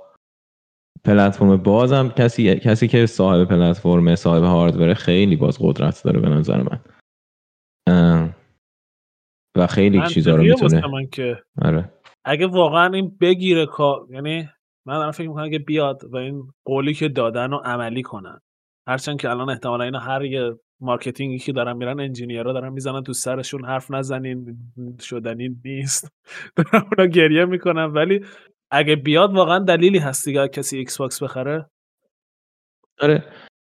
پلتفرم 1.05 1.57
بازم 1.57 2.09
کسی 2.09 2.55
کسی 2.55 2.89
که 2.89 3.07
صاحب 3.07 3.45
پلتفرم 3.45 4.15
صاحب 4.15 4.43
هاردوره 4.43 4.95
خیلی 4.95 5.37
باز 5.37 5.59
قدرت 5.61 6.03
داره 6.03 6.21
به 6.21 6.29
نظر 6.29 6.63
من. 6.63 8.35
و 9.59 9.67
خیلی 9.67 10.07
چیزا 10.07 10.35
رو 10.37 10.43
می‌تونه. 10.43 10.87
من 10.87 11.07
که. 11.07 11.43
آره. 11.63 11.93
اگه 12.25 12.47
واقعا 12.47 12.95
این 12.95 13.17
بگیره 13.21 13.67
کار 13.67 14.07
یعنی 14.11 14.49
من 14.87 14.95
دارم 14.95 15.11
فکر 15.11 15.29
می‌کنم 15.29 15.51
که 15.51 15.59
بیاد 15.59 16.05
و 16.13 16.17
این 16.17 16.43
قولی 16.65 16.95
که 16.95 17.09
دادن 17.09 17.51
رو 17.51 17.57
عملی 17.57 18.03
کنن. 18.03 18.41
هرچند 18.89 19.21
که 19.21 19.31
الان 19.31 19.51
احتمالا 19.51 19.85
اینا 19.85 19.99
هر 19.99 20.25
یه 20.25 20.53
marketing 20.81 21.33
ی 21.33 21.39
که 21.39 21.53
دارن 21.53 21.77
میرن 21.77 22.01
engineer 22.01 22.47
ها 22.47 22.53
دارن 22.53 22.73
می‌زنن 22.73 23.03
تو 23.03 23.13
سرشون 23.13 23.65
حرف 23.65 23.91
نزنین 23.91 24.59
شدنی 25.01 25.61
نیست. 25.65 26.13
دارن 26.57 26.85
اونا 26.91 27.07
گریه 27.07 27.45
می‌کنن. 27.45 27.85
ولی 27.85 28.25
اگه 28.71 28.97
بیاد 28.97 29.35
واقعا 29.35 29.59
دلیلی 29.59 29.99
هست 29.99 30.25
دیگه 30.25 30.49
کسی 30.49 30.79
Xbox 30.79 31.23
بخره. 31.23 31.67
آره. 33.01 33.25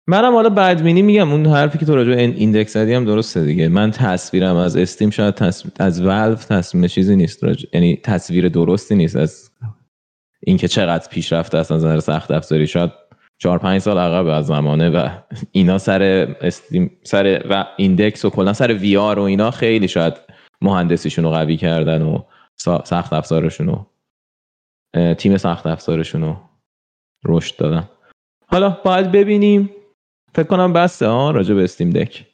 منم 0.08 0.34
حالا 0.34 0.50
بدبینی 0.50 1.02
میگم 1.02 1.32
اون 1.32 1.46
حرفی 1.46 1.78
که 1.78 1.86
تو 1.86 1.96
راجع 1.96 2.12
این 2.12 2.34
Index 2.36 2.72
زدی 2.72 2.94
هم 2.94 3.04
درسته 3.04 3.44
دیگه. 3.44 3.68
من 3.68 3.90
تصویرم 3.90 4.56
از 4.56 4.76
Steam 4.76 5.10
شاید 5.10 5.34
تص... 5.34 5.66
از 5.78 6.00
ولو 6.00 6.34
تصمیم 6.34 6.86
چیزی 6.86 7.16
نیست 7.16 7.44
راجع... 7.44 7.68
یعنی 7.72 7.96
تصویر 7.96 8.48
درستی 8.48 8.94
نیست 8.94 9.16
از 9.16 9.50
اینکه 10.40 10.68
چقدر 10.68 11.08
پیشرفته 11.08 11.58
است 11.58 11.72
از 11.72 11.84
نظر 11.84 12.00
سخت 12.00 12.30
افزاری. 12.30 12.66
شاید 12.66 12.90
چهار 13.38 13.58
پنج 13.58 13.80
سال 13.80 13.98
عقب 13.98 14.26
از 14.26 14.46
زمانه 14.46 14.90
و 14.90 15.08
اینا 15.52 15.78
سر 15.78 16.02
Steam 16.40 16.90
سر 17.02 17.42
و 17.50 17.66
Index 17.76 18.24
و 18.24 18.30
کلا 18.30 18.52
سر 18.52 18.72
VR 18.72 19.18
و 19.18 19.22
اینا 19.22 19.50
خیلی 19.50 19.88
شاید 19.88 20.14
مهندسیشون 20.62 21.24
رو 21.24 21.30
قوی 21.30 21.56
کردن 21.56 22.02
و 22.02 22.22
سخت 22.84 23.12
افزارشون 23.12 23.86
اه، 24.94 25.14
تیم 25.14 25.36
سخت 25.36 25.66
افزارشون 25.66 26.22
رو 26.22 26.36
رشد 27.24 27.56
دادن. 27.56 27.88
حالا 28.46 28.70
باید 28.84 29.12
ببینیم 29.12 29.70
فکر 30.36 30.46
کنم 30.46 30.72
بسته 30.72 31.06
ها 31.06 31.30
راجع 31.30 31.54
به 31.54 31.64
Steam 31.64 31.90
Deck 31.90 32.26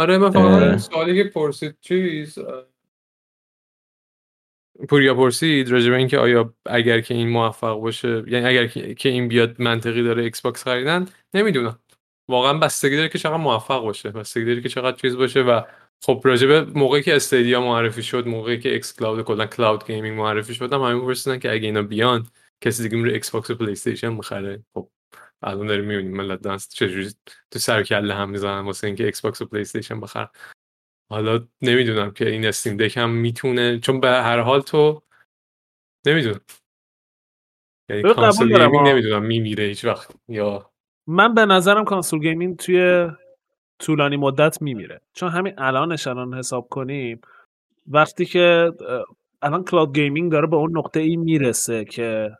آره 0.00 0.18
من. 0.18 0.30
فقط 0.30 0.78
سوالی 0.78 1.22
که 1.22 1.30
پرسید 1.30 1.76
چیز؟ 1.80 2.38
پوریا 4.88 5.14
پرسید 5.14 5.70
راجع 5.70 5.90
به 5.90 5.96
اینکه 5.96 6.18
آیا 6.18 6.54
اگر 6.66 7.00
که 7.00 7.14
این 7.14 7.28
موفق 7.28 7.80
باشه 7.80 8.24
یعنی 8.26 8.46
اگر 8.46 8.66
که 8.94 9.08
این 9.08 9.28
بیاد 9.28 9.62
منطقی 9.62 10.02
داره 10.02 10.22
Xbox 10.22 10.64
خریدن 10.64 11.06
نمی‌دونم. 11.34 11.78
واقعا 12.28 12.58
بستگی 12.58 12.96
داره 12.96 13.08
که 13.08 13.18
چقدر 13.18 13.36
موفق 13.36 13.82
باشه 13.82 14.10
بستگی 14.10 14.44
داره 14.44 14.60
که 14.60 14.68
چقدر 14.68 14.96
چیز 14.96 15.16
باشه 15.16 15.42
و 15.42 15.62
خب 16.02 16.20
راجع 16.24 16.46
به 16.46 16.60
موقعی 16.64 17.02
که 17.02 17.16
Stadia 17.16 17.60
معرفی 17.60 18.02
شد 18.02 18.26
موقعی 18.26 18.58
که 18.58 18.72
xCloud 18.72 19.24
کلا 19.24 19.46
cloud 19.46 19.86
gaming 19.86 20.18
معرفی 20.18 20.54
شد 20.54 20.72
هم 20.72 20.80
همه 20.80 21.00
پرسیدن 21.00 21.38
که 21.38 21.52
اگه 21.52 21.66
اینا 21.66 21.82
بیان 21.82 22.26
کسی 22.60 22.82
دیگه 22.82 22.96
میره 22.96 23.12
Xbox 23.12 23.50
و 23.50 23.54
PlayStation 23.54 24.12
می‌خره. 24.12 24.64
خب. 24.74 24.88
الان 25.42 25.66
داریم 25.66 25.84
می‌بینیم 25.84 26.16
ملت 26.16 26.40
دارن 26.40 26.68
چجوری؟ 26.68 27.10
تو 27.50 27.58
سر 27.58 27.82
کله 27.82 28.14
هم 28.14 28.30
می‌زنن 28.30 28.64
واسه 28.64 28.86
اینکه 28.86 29.04
Xbox 29.04 29.42
و 29.42 29.46
PlayStation 29.46 30.00
بخرن 30.00 30.28
حالا 31.10 31.48
نمی‌دونم 31.62 32.10
که 32.10 32.28
این 32.28 32.46
Steam 32.46 32.76
Deck 32.76 32.96
هم 32.96 33.10
می‌تونه 33.10 33.78
چون 33.78 34.00
به 34.00 34.08
هر 34.08 34.40
حال 34.40 34.60
تو 34.60 35.02
نمی‌دونم. 36.06 36.40
یعنی 37.90 38.02
دارم، 38.02 38.32
gaming. 38.32 38.88
نمی‌دونم 38.88 39.22
میمیره 39.22 39.64
هیچ 39.64 39.84
وقت 39.84 40.14
یا؟ 40.28 40.70
من 41.06 41.34
به 41.34 41.46
نظرم 41.46 41.84
console 41.84 42.20
gaming 42.20 42.56
توی 42.56 43.08
طولانی 43.78 44.16
مدت 44.16 44.62
میمیره. 44.62 45.00
چون 45.12 45.28
همین 45.28 45.54
الانش 45.58 46.06
الان 46.06 46.34
حساب 46.34 46.68
کنیم 46.68 47.20
وقتی 47.86 48.24
که 48.24 48.72
الان 49.42 49.64
cloud 49.64 49.94
gaming 49.94 50.32
داره 50.32 50.46
به 50.46 50.56
اون 50.56 50.78
نقطه 50.78 51.00
ای 51.00 51.16
می‌رسه 51.16 51.84
که 51.84 52.30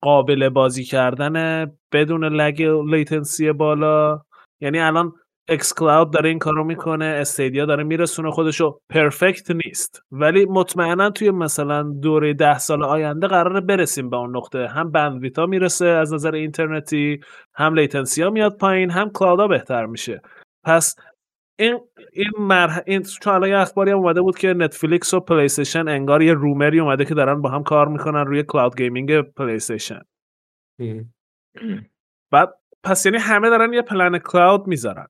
قابل 0.00 0.48
بازی 0.48 0.84
کردن 0.84 1.66
بدون 1.92 2.24
lag 2.24 2.62
latency 2.62 3.52
بالا. 3.52 4.20
یعنی 4.60 4.80
الان 4.80 5.12
xCloud 5.50 6.12
داره 6.12 6.28
این 6.28 6.38
کارو 6.38 6.64
می‌کنه 6.64 7.04
Stadia 7.04 7.66
داره 7.66 7.84
میرسونه 7.84 8.30
خودشو 8.30 8.78
perfect 8.90 9.50
نیست. 9.50 10.02
ولی 10.12 10.44
مطمئنا 10.44 11.10
توی 11.10 11.30
مثلا 11.30 11.82
دوره 11.82 12.34
ده 12.34 12.58
سال 12.58 12.84
آینده 12.84 13.26
قراره 13.26 13.60
برسیم 13.60 14.10
به 14.10 14.16
اون 14.16 14.36
نقطه. 14.36 14.66
هم 14.66 14.90
bandwidth 14.90 15.40
ا 15.40 15.46
می‌رسه 15.46 15.86
از 15.86 16.14
نظر 16.14 16.34
اینترنتی 16.34 17.20
هم 17.54 17.74
latency 17.74 18.22
ها 18.22 18.30
میاد 18.30 18.56
پایین 18.56 18.90
هم 18.90 19.10
cloud 19.10 19.40
ا 19.40 19.46
بهتر 19.46 19.86
میشه. 19.86 20.22
پس 20.64 20.96
این 21.58 21.80
این 22.12 22.30
مرح... 22.38 22.80
این 22.86 23.02
چون 23.02 23.34
الان 23.34 23.48
یه 23.48 23.58
اخباری 23.58 23.90
هم 23.90 23.98
اومده 23.98 24.20
بود 24.20 24.38
که 24.38 24.48
Netflix 24.48 25.14
و 25.14 25.20
PlayStation 25.20 25.88
انگار 25.88 26.22
یه 26.22 26.32
rumor 26.32 26.72
ی 26.72 26.80
اومده 26.80 27.04
که 27.04 27.14
دارن 27.14 27.42
با 27.42 27.50
هم 27.50 27.62
کار 27.62 27.88
می‌کنن 27.88 28.26
روی 28.26 28.42
cloud 28.42 28.76
gaming 28.76 29.20
PlayStation. 29.20 30.00
بعد 32.32 32.54
پس 32.82 33.06
یعنی 33.06 33.18
همه 33.18 33.50
دارن 33.50 33.72
یه 33.72 33.82
plan 33.82 34.18
cloud 34.18 34.66
می‌ذارن 34.66 35.06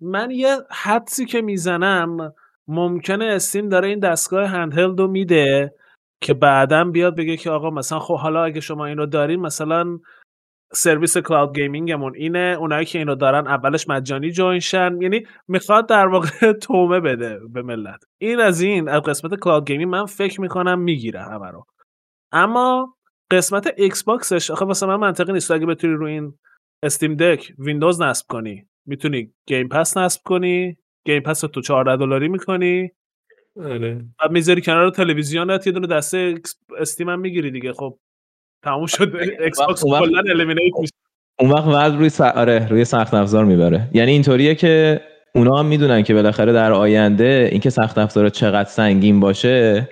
من 0.00 0.30
یه 0.30 0.56
حدسی 0.70 1.24
که 1.24 1.42
می‌زنم 1.42 2.34
ممکنه 2.68 3.24
Steam 3.24 3.68
داره 3.68 3.88
این 3.88 3.98
دستگاه 3.98 4.46
handheld 4.46 5.00
رو 5.00 5.08
میده 5.08 5.74
که 6.22 6.34
بعدا 6.34 6.84
بیاد 6.84 7.16
بگه 7.16 7.36
که 7.36 7.50
آقا 7.50 7.70
مثلا 7.70 7.98
خب 7.98 8.16
حالا 8.16 8.44
اگه 8.44 8.60
شما 8.60 8.86
این 8.86 8.98
رو 8.98 9.06
دارین 9.06 9.40
مثلا 9.40 9.98
سرویس 10.72 11.18
cloud 11.18 11.54
gaming 11.54 11.94
مون 11.94 12.14
اینه. 12.16 12.56
اونایی 12.60 12.86
که 12.86 12.98
اینو 12.98 13.14
دارن 13.14 13.46
اولش 13.46 13.88
مجانی 13.88 14.30
join 14.30 14.69
شن 14.69 14.98
یعنی 15.02 15.26
می‌خواد 15.48 15.88
در 15.88 16.06
واقع 16.06 16.52
طعمه 16.62 17.00
بده 17.00 17.40
به 17.52 17.62
ملت. 17.62 18.04
این 18.18 18.40
از 18.40 18.60
این 18.60 18.88
از 18.88 19.02
قسمت 19.02 19.34
cloud 19.34 19.66
gaming 19.66 19.90
من 19.90 20.06
فکر 20.06 20.40
می‌کنم 20.40 20.78
می‌گیره 20.78 21.20
همه 21.22 21.50
رو. 21.50 21.64
اما 22.32 22.94
قسمت 23.30 23.74
Xbox 23.76 24.04
ش 24.04 24.50
آخه 24.50 24.64
مثلا 24.64 24.88
من 24.88 25.06
منطقی 25.06 25.32
نیست. 25.32 25.50
اگه 25.50 25.66
بتونی 25.66 25.94
رو 25.94 26.06
این 26.06 26.32
Steam 26.82 27.14
Deck 27.14 27.52
ویندوز 27.58 28.02
نصب 28.02 28.26
کنی 28.28 28.66
می‌تونی 28.86 29.32
Game 29.46 29.68
Pass 29.68 29.96
نصب 29.96 30.20
کنی. 30.24 30.76
Game 31.06 31.22
Pass 31.22 31.40
تو 31.40 31.60
14 31.60 31.96
دلاری 31.96 32.28
می‌کنی. 32.28 32.90
آره. 33.64 34.04
بعد 34.20 34.30
می‌ذاری 34.30 34.62
کنار 34.62 34.90
تلویزیونت 34.90 35.66
یه 35.66 35.72
دونه 35.72 35.86
دسته 35.86 36.34
Steam 36.78 37.08
هم 37.08 37.20
می‌گیری 37.20 37.50
دیگه. 37.50 37.72
خب 37.72 37.98
تموم 38.64 38.86
شد. 38.86 39.16
Xbox 39.40 39.82
کلا 39.84 40.22
eliminate 40.30 40.72
میشه. 40.80 40.92
اون 41.40 41.50
وقت 41.50 41.66
وضع 41.66 41.96
روی 41.96 42.08
س... 42.08 42.20
آره 42.20 42.68
روی 42.68 42.84
سخت 42.84 43.14
افزار 43.14 43.44
می‌بره. 43.44 43.88
یعنی 43.92 44.10
اینطوریه 44.10 44.54
که 44.54 45.00
اونا 45.34 45.56
هم 45.56 45.66
می‌دونن 45.66 46.02
که 46.02 46.14
بالاخره 46.14 46.52
در 46.52 46.72
آینده 46.72 47.48
اینکه 47.52 47.70
سخت 47.70 47.98
افزار 47.98 48.28
چقدر 48.28 48.68
سنگین 48.68 49.20
باشه 49.20 49.88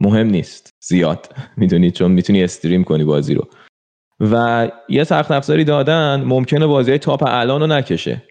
مهم 0.00 0.26
نیست. 0.26 0.70
زیاد. 0.82 1.28
می‌دونی؟ 1.56 1.90
چون 1.90 2.10
می‌تونی 2.10 2.44
استریم 2.44 2.84
کنی 2.84 3.04
بازی 3.04 3.34
رو. 3.34 3.48
و 4.20 4.68
یه 4.88 5.04
سخت 5.04 5.30
افزاری 5.30 5.64
دادن 5.64 6.22
ممکنه 6.26 6.66
بازی 6.66 6.90
های 6.90 6.98
تاپ 6.98 7.22
الان 7.26 7.60
رو 7.60 7.66
نکشه. 7.66 8.22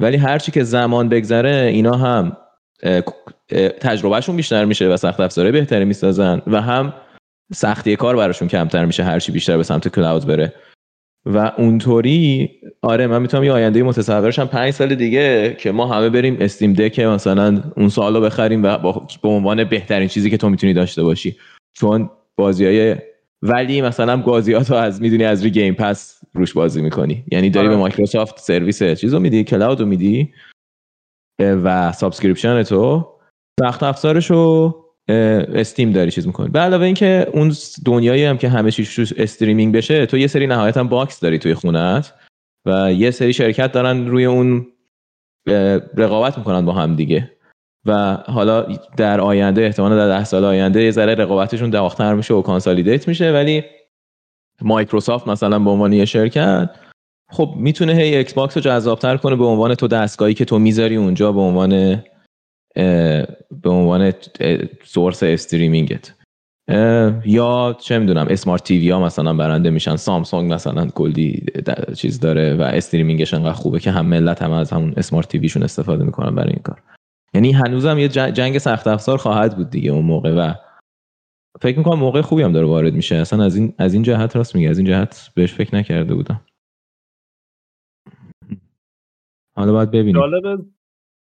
ولی 0.00 0.16
هرچی 0.16 0.52
که 0.52 0.64
زمان 0.64 1.08
بگذره 1.08 1.70
اینا 1.72 1.94
هم 1.94 2.36
تجربهشون 3.80 4.36
بیشتر 4.36 4.64
میشه 4.64 4.88
و 4.88 4.96
سخت 4.96 5.20
افزاره 5.20 5.50
بهتری 5.50 5.84
می‌سازن 5.84 6.42
و 6.46 6.60
هم 6.60 6.92
سختی 7.52 7.96
کار 7.96 8.16
براشون 8.16 8.48
کمتر 8.48 8.84
میشه 8.84 9.04
هرچی 9.04 9.32
بیشتر 9.32 9.56
به 9.56 9.62
سمت 9.62 9.88
کلاود 9.88 10.26
بره. 10.26 10.52
و 11.26 11.52
اونطوری 11.58 12.50
آره 12.82 13.06
من 13.06 13.22
می‌تونم 13.22 13.44
یه 13.44 13.52
آینده 13.52 13.82
متصورشم 13.82 14.46
پنج 14.46 14.70
سال 14.70 14.94
دیگه 14.94 15.56
که 15.58 15.72
ما 15.72 15.86
همه 15.86 16.10
بریم 16.10 16.36
استیم 16.40 16.72
دک 16.72 17.00
مثلا 17.00 17.62
اون 17.76 17.88
سال 17.88 18.14
رو 18.14 18.20
بخریم 18.20 18.62
و 18.62 18.78
به 19.22 19.28
عنوان 19.28 19.64
بهترین 19.64 20.08
چیزی 20.08 20.30
که 20.30 20.36
تو 20.36 20.48
می‌تونی 20.48 20.72
داشته 20.72 21.02
باشی. 21.02 21.36
چون 21.72 22.10
بازی 22.36 22.64
های 22.64 22.96
ولی 23.42 23.82
مثلا 23.82 24.16
بازیاتو 24.16 24.74
از 24.74 25.02
می‌دونی 25.02 25.24
از 25.24 25.42
روی 25.42 25.50
Game 25.50 25.74
Pass 25.74 26.20
روش 26.34 26.52
بازی 26.52 26.82
می‌کنی. 26.82 27.24
یعنی 27.32 27.50
داری 27.50 27.66
آره. 27.66 27.76
به 27.76 27.80
مایکروسافت 27.80 28.38
سرویس 28.38 28.82
چیزو 28.82 29.20
میدی 29.20 29.44
cloud 29.44 29.80
رو 29.80 29.86
میدی 29.86 30.34
و 31.40 31.92
subscription 31.92 32.62
تو. 32.62 33.08
سخت 33.60 33.82
افزارش 33.82 34.30
رو 34.30 34.74
Steam 35.08 35.92
داری 35.92 36.10
چیز 36.10 36.26
می‌کنی. 36.26 36.48
به 36.48 36.58
علاوه 36.58 36.84
اینکه 36.84 37.26
اون 37.32 37.52
دنیایی 37.84 38.24
هم 38.24 38.38
که 38.38 38.48
همه 38.48 38.70
چیز 38.70 39.12
streaming 39.16 39.74
بشه 39.74 40.06
تو 40.06 40.18
یه 40.18 40.26
سری 40.26 40.46
نهایتا 40.46 40.84
box 40.84 41.20
داری 41.20 41.38
توی 41.38 41.54
خونت 41.54 42.14
و 42.66 42.92
یه 42.92 43.10
سری 43.10 43.32
شرکت 43.32 43.72
دارن 43.72 44.06
روی 44.06 44.24
اون 44.24 44.66
رقابت 45.96 46.38
می‌کنن 46.38 46.64
با 46.64 46.72
هم 46.72 46.96
دیگه. 46.96 47.30
و 47.86 48.18
حالا 48.26 48.66
در 48.96 49.20
آینده 49.20 49.62
احتمالا 49.62 49.96
در 49.96 50.18
ده 50.18 50.24
سال 50.24 50.44
آینده 50.44 50.82
یه 50.82 50.90
ذره 50.90 51.14
رقابتشون 51.14 51.70
داغ‌تر 51.70 52.14
میشه 52.14 52.34
و 52.34 52.42
consolidate 52.42 53.08
میشه. 53.08 53.32
ولی 53.32 53.64
مایکروسافت 54.62 55.28
مثلا 55.28 55.58
به 55.58 55.70
عنوان 55.70 55.92
یه 55.92 56.04
شرکت 56.04 56.70
خب 57.30 57.54
می‌تونه 57.56 57.92
هی 57.94 58.16
Xbox 58.16 58.56
رو 58.56 58.62
جذابتر 58.62 59.16
کنه 59.16 59.36
به 59.36 59.44
عنوان 59.44 59.74
تو 59.74 59.88
دستگاهی 59.88 60.34
که 60.34 60.44
تو 60.44 60.58
می‌ذاری 60.58 60.96
اونجا 60.96 61.32
به 61.32 61.40
عنوان 61.40 62.02
به 62.74 63.70
عنوان 63.70 64.12
source 64.84 65.22
streaming 65.22 65.97
ت. 65.97 66.14
یا 67.24 67.76
چه 67.80 67.98
می‌دونم 67.98 68.26
smart 68.30 68.64
TV 68.64 68.90
ها 68.90 69.00
مثلا 69.00 69.34
برنده 69.34 69.70
میشن 69.70 69.96
سامسونگ 69.96 70.52
مثلا 70.52 70.86
کلی 70.86 71.46
چیز 71.96 72.20
داره 72.20 72.54
و 72.54 72.62
استریمینگش 72.62 73.34
انقدر 73.34 73.52
خوبه 73.52 73.80
که 73.80 73.90
هم 73.90 74.06
ملت 74.06 74.42
هم 74.42 74.50
از 74.50 74.70
همون 74.70 74.94
اسمارت 74.96 75.28
تیویشون 75.28 75.62
استفاده 75.62 76.04
می‌کنن 76.04 76.34
برای 76.34 76.50
این 76.50 76.62
کار. 76.62 76.82
یعنی 77.34 77.52
هنوزم 77.52 77.98
یه 77.98 78.08
جنگ 78.08 78.58
سخت 78.58 78.86
افزار 78.86 79.18
خواهد 79.18 79.56
بود 79.56 79.70
دیگه 79.70 79.90
اون 79.90 80.04
موقع 80.04 80.34
و 80.34 80.54
فکر 81.60 81.78
می‌کنم 81.78 81.98
موقع 81.98 82.20
خوبی 82.20 82.42
هم 82.42 82.52
داره 82.52 82.66
وارد 82.66 82.94
میشه. 82.94 83.16
اصلا 83.16 83.44
از 83.44 83.56
این 83.56 83.74
از 83.78 83.94
این 83.94 84.02
جهت 84.02 84.36
راست 84.36 84.54
میگه 84.54 84.68
از 84.70 84.78
این 84.78 84.86
جهت 84.86 85.30
بهش 85.34 85.52
فکر 85.52 85.76
نکرده 85.76 86.14
بودم. 86.14 86.40
حالا 89.56 89.72
باید 89.72 89.90
ببینیم. 89.90 90.22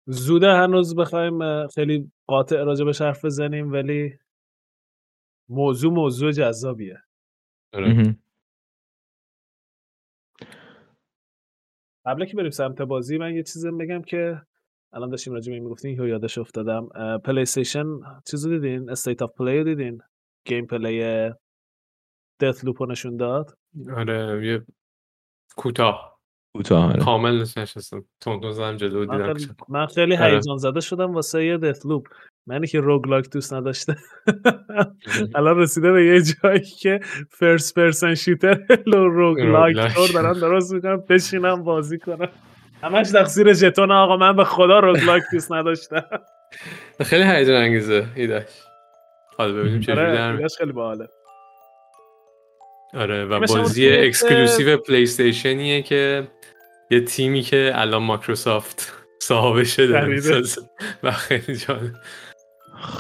زوده 0.07 0.53
هنوز 0.53 0.97
بخوایم 0.97 1.67
خیلی 1.69 2.13
قاطع 2.27 2.57
راجع 2.57 2.85
به 2.85 2.93
حرف 3.01 3.25
بزنیم 3.25 3.73
ولی 3.73 4.19
موضوع 5.49 5.93
موضوع 5.93 6.33
جذابیه. 6.33 7.03
آره. 7.73 8.17
قبل 12.07 12.25
که 12.25 12.37
بریم 12.37 12.51
سمت 12.51 12.83
بازی 12.83 13.19
من 13.19 13.35
یه 13.35 13.43
چیزی 13.43 13.71
بگم 13.71 14.03
که 14.03 14.43
الان 14.93 15.11
داشتیم 15.11 15.33
راجع 15.33 15.51
به 15.51 15.55
این 15.55 15.65
می‌گفتین 15.65 15.91
یهو 15.91 16.07
یادش 16.07 16.39
افتادم. 16.39 16.89
پلی 17.25 17.41
استیشن 17.41 17.85
چیزو 18.31 18.51
دیدین؟ 18.51 18.91
استیت 18.91 19.23
اف 19.23 19.33
پلی 19.33 19.65
دیدین؟ 19.65 20.03
گیم 20.45 20.67
پلی 20.67 21.31
دث 22.41 22.65
لوپ 22.65 22.83
رو 22.83 22.91
نشون 22.91 23.17
داد؟ 23.17 23.59
آره 23.97 24.47
یه 24.47 24.67
کوتاه. 25.57 26.16
کوتاه 26.57 26.91
آره. 26.93 27.05
کامل 27.05 27.45
نشستم. 27.57 28.05
تون 28.21 28.41
تون 28.41 28.53
زدم 28.53 28.77
جلو 28.77 29.01
دیدم 29.01 29.35
من 29.69 29.87
خیلی 29.87 30.17
آره. 30.17 30.35
هیجان 30.35 30.57
زده 30.57 30.81
شدم 30.81 31.15
واسه 31.15 31.45
یه 31.45 31.59
دث 31.59 31.87
لوپ 31.87 32.07
منی 32.47 32.67
که 32.67 32.81
روگلاک 32.81 33.31
دوست 33.31 33.55
نداشته. 33.55 33.97
الان 35.35 35.59
رسیده 35.59 35.93
به 35.93 36.07
یه 36.07 36.23
جایی 36.23 36.61
که 36.61 37.01
first 37.31 37.75
person 37.75 38.15
shooter 38.15 38.59
roguelike 38.87 39.77
roguelike. 39.77 39.95
طور 39.95 40.09
دارن 40.23 40.41
درست 40.41 40.73
می‌کنم 40.73 41.05
بشینم 41.09 41.65
بازی 41.65 41.99
کنم. 41.99 42.29
همش 42.83 43.11
تقصیر 43.11 43.53
ژتون 43.53 43.91
آقا 43.91 44.17
من 44.17 44.37
به 44.37 44.45
خدا 44.45 44.81
roguelike 44.81 45.23
دوست 45.33 45.53
نداشتم. 45.53 46.05
خیلی 47.01 47.25
هیجان 47.25 47.57
انگیزه 47.57 48.07
ایدش 48.15 48.63
حالا 49.39 49.53
ببینیم 49.53 49.81
چه 49.81 49.95
جوری 49.95 50.07
آره 50.07 50.47
خیلی 50.59 50.73
باحاله. 50.73 51.09
آره 52.97 53.25
و 53.25 53.41
بازی 53.41 53.89
exclusive 53.89 54.77
PlayStation 54.77 55.03
یه 55.03 55.83
که 55.83 56.29
یه 56.91 57.01
تیمی 57.01 57.43
که 57.43 57.73
الان 57.75 58.03
مایکروسافت 58.03 58.93
صاحبشه 59.23 59.87
داره. 59.87 60.21
و 61.03 61.11
خیلی 61.11 61.57
جالب. 61.57 61.93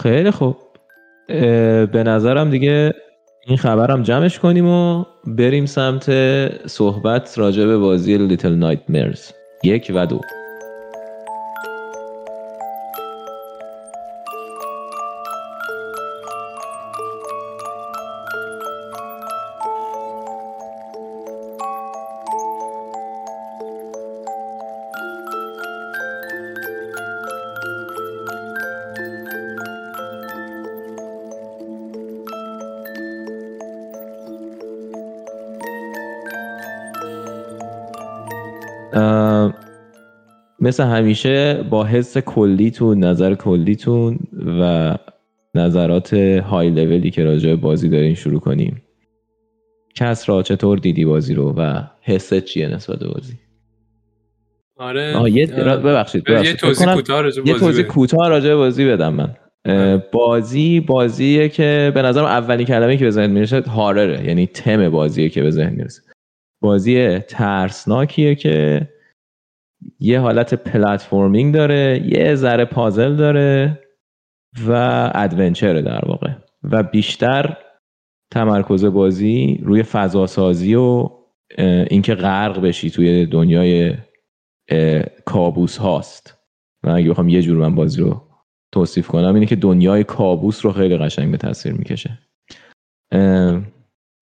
خیلی 0.02 0.30
خوب. 0.30 0.56
به 1.92 2.02
نظرم 2.06 2.50
دیگه 2.50 2.94
این 3.46 3.58
خبرم 3.58 4.02
جمعش 4.02 4.38
کنیم 4.38 4.68
و 4.68 5.04
بریم 5.26 5.66
سمت 5.66 6.06
صحبت 6.66 7.38
راجع 7.38 7.66
به 7.66 7.78
بازی 7.78 8.18
لیتل 8.18 8.54
نایت 8.54 8.80
مرز 8.88 9.32
یک 9.64 9.92
و 9.94 10.06
دو. 10.06 10.20
مثل 40.66 40.84
همیشه 40.84 41.64
با 41.70 41.84
حس 41.84 42.18
کلیتون 42.18 43.04
نظر 43.04 43.34
کلیتون 43.34 44.18
و 44.60 44.94
نظرات 45.54 46.14
های 46.14 46.70
لولی 46.70 47.10
که 47.10 47.24
راجع 47.24 47.48
به 47.50 47.56
بازی 47.56 47.88
دارین 47.88 48.14
شروع 48.14 48.40
کنیم 48.40 48.82
کس 49.94 50.28
را 50.28 50.42
چطور 50.42 50.78
دیدی 50.78 51.04
بازی 51.04 51.34
رو 51.34 51.54
و 51.56 51.82
حست 52.02 52.40
چیه 52.40 52.68
نسبت 52.68 52.98
به 52.98 53.08
بازی 53.08 53.34
آره 54.76 55.16
آه، 55.16 55.30
یه 55.30 55.54
آه، 55.54 55.76
ببخشید 55.76 56.28
یه 56.28 56.34
ببخشید. 56.34 56.56
توضیح 56.56 56.94
کوتاه 56.94 57.22
راجع 57.22 57.42
یه 57.46 57.52
بازی 57.52 57.64
توضیح. 57.64 57.84
کوتاه 57.84 58.28
راجع 58.28 58.48
به 58.48 58.56
بازی 58.56 58.86
بدم 58.86 59.14
من 59.14 59.36
بله. 59.64 60.02
بازی 60.12 60.80
بازیه 60.80 61.48
که 61.48 61.92
به 61.94 62.02
نظرم 62.02 62.24
اولین 62.24 62.66
کلمه 62.66 62.96
که 62.96 63.04
به 63.04 63.10
ذهن 63.10 63.30
می‌رسه 63.30 63.60
هارره 63.60 64.24
یعنی 64.24 64.46
تم 64.46 64.88
بازیه 64.88 65.28
که 65.28 65.42
به 65.42 65.50
ذهن 65.50 65.72
می‌رسه 65.72 66.02
بازی 66.60 67.18
ترسناکیه 67.18 68.34
که 68.34 68.88
یه 70.00 70.20
حالت 70.20 70.54
پلتفرمینگ 70.54 71.54
داره 71.54 72.02
یه 72.06 72.34
ذره 72.34 72.64
پازل 72.64 73.16
داره 73.16 73.78
و 74.68 74.72
ادونچره 75.14 75.82
در 75.82 76.04
واقع. 76.08 76.32
و 76.62 76.82
بیشتر 76.82 77.56
تمرکز 78.32 78.84
بازی 78.84 79.60
روی 79.62 79.82
فضاسازی 79.82 80.74
و 80.74 81.10
اینکه 81.90 82.14
غرق 82.14 82.60
بشی 82.60 82.90
توی 82.90 83.26
دنیای 83.26 83.94
کابوس 85.24 85.76
هاست. 85.76 86.38
من 86.84 86.92
اگه 86.92 87.10
بخوام 87.10 87.28
یه 87.28 87.42
جور 87.42 87.56
من 87.56 87.74
بازی 87.74 88.00
رو 88.00 88.22
توصیف 88.72 89.08
کنم 89.08 89.34
اینه 89.34 89.46
که 89.46 89.56
دنیای 89.56 90.04
کابوس 90.04 90.64
رو 90.64 90.72
خیلی 90.72 90.96
قشنگ 90.96 91.30
به 91.30 91.36
تصویر 91.36 91.74
می‌کشه. 91.74 92.18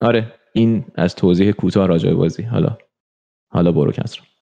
آره 0.00 0.32
این 0.54 0.84
از 0.94 1.14
توضیح 1.14 1.52
کوتاه 1.52 1.86
راجع 1.86 2.12
بازی. 2.12 2.42
حالا 2.42 2.78
حالا 3.52 3.72
برو 3.72 3.92
اه، 3.98 4.33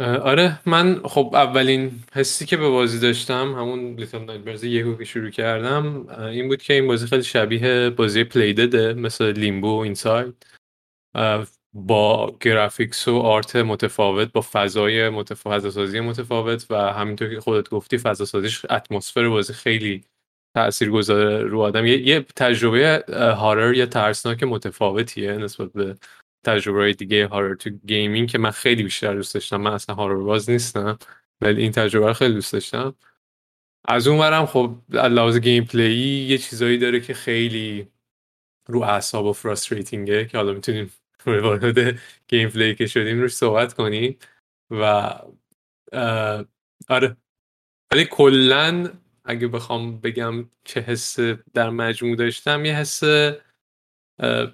آره 0.00 0.60
من 0.66 1.00
خب 1.04 1.30
اولین 1.34 2.04
حسی 2.14 2.46
که 2.46 2.56
به 2.56 2.68
بازی 2.68 2.98
داشتم 3.00 3.54
همون 3.54 3.94
Little 3.94 4.18
Nightmares 4.18 4.64
یهو 4.64 4.96
که 4.96 5.04
شروع 5.04 5.30
کردم 5.30 6.08
این 6.08 6.48
بود 6.48 6.62
که 6.62 6.74
این 6.74 6.86
بازی 6.86 7.06
خیلی 7.06 7.22
شبیه 7.22 7.90
بازی 7.90 8.24
Playdead 8.24 8.86
ه 8.86 8.94
مثل 8.94 9.32
Limbo 9.32 9.68
و 9.76 9.80
Inside 9.80 10.46
با 11.74 12.36
graphics 12.40 13.08
و 13.08 13.16
art 13.18 13.56
متفاوت 13.56 14.32
با 14.32 14.40
فضای 14.52 15.08
متفاوت 15.08 15.58
فضاسازی 15.60 16.00
متفاوت 16.00 16.66
و 16.70 16.76
همینطور 16.92 17.34
که 17.34 17.40
خودت 17.40 17.70
گفتی 17.70 17.98
فضاسازیش 17.98 18.64
اتمسفر 18.70 19.28
بازی 19.28 19.52
خیلی 19.52 20.04
تأثیر 20.56 20.90
گذاره 20.90 21.42
رو 21.42 21.60
آدم. 21.60 21.86
یه, 21.86 22.08
یه 22.08 22.20
تجربه 22.36 23.04
horror 23.38 23.74
یا 23.74 23.86
ترسناک 23.86 24.42
متفاوتیه 24.42 25.32
نسبت 25.32 25.72
به 25.72 25.96
تجربه 26.44 26.92
دیگه 26.92 27.26
horror 27.26 27.54
تو 27.54 27.70
gaming 27.70 28.28
که 28.30 28.38
من 28.38 28.50
خیلی 28.50 28.82
بیشتر 28.82 29.14
دوست 29.14 29.34
داشتم. 29.34 29.56
من 29.56 29.72
اصلا 29.72 29.94
horror 29.94 30.22
باز 30.22 30.50
نیستم 30.50 30.98
ولی 31.40 31.62
این 31.62 31.72
تجربه 31.72 32.06
رو 32.06 32.12
خیلی 32.12 32.34
دوست 32.34 32.52
داشتم. 32.52 32.94
از 33.88 34.08
اون 34.08 34.18
برم 34.18 34.46
خب 34.46 34.76
لحاظ 34.88 35.38
gameplay 35.38 36.26
یه 36.28 36.38
چیزایی 36.38 36.78
داره 36.78 37.00
که 37.00 37.14
خیلی 37.14 37.88
رو 38.68 38.82
اعصاب 38.82 39.26
و 39.26 39.32
frustrating 39.32 40.16
ه 40.16 40.24
که 40.26 40.38
حالا 40.38 40.52
می‌تونیم 40.52 40.90
وارد 41.26 41.98
gameplay 42.28 42.74
که 42.74 42.86
شدیم 42.86 43.20
روش 43.20 43.32
صحبت 43.32 43.74
کنیم 43.74 44.18
و 44.70 45.12
آره. 46.88 47.16
ولی 47.92 48.04
کلا 48.04 48.90
اگه 49.24 49.48
بخوام 49.48 50.00
بگم 50.00 50.50
چه 50.64 50.80
حس 50.80 51.20
در 51.54 51.70
مجموع 51.70 52.16
داشتم 52.16 52.64
یه 52.64 52.76
حس 52.76 53.02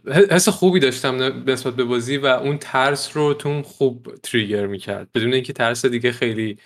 حس 0.07 0.49
خوبی 0.49 0.81
داشتم 0.81 1.14
نسبت 1.51 1.77
به 1.77 1.85
بازی 1.85 2.16
و 2.16 2.27
اون 2.27 2.59
ترس 2.59 3.16
رو 3.16 3.35
تون 3.35 3.62
خوب 3.62 4.14
تریگر 4.23 4.66
می‌کرد. 4.66 5.12
بدون 5.12 5.35
اینکه 5.35 5.53
ترس 5.53 5.87
دیگه 5.87 6.12
خیلی 6.12 6.59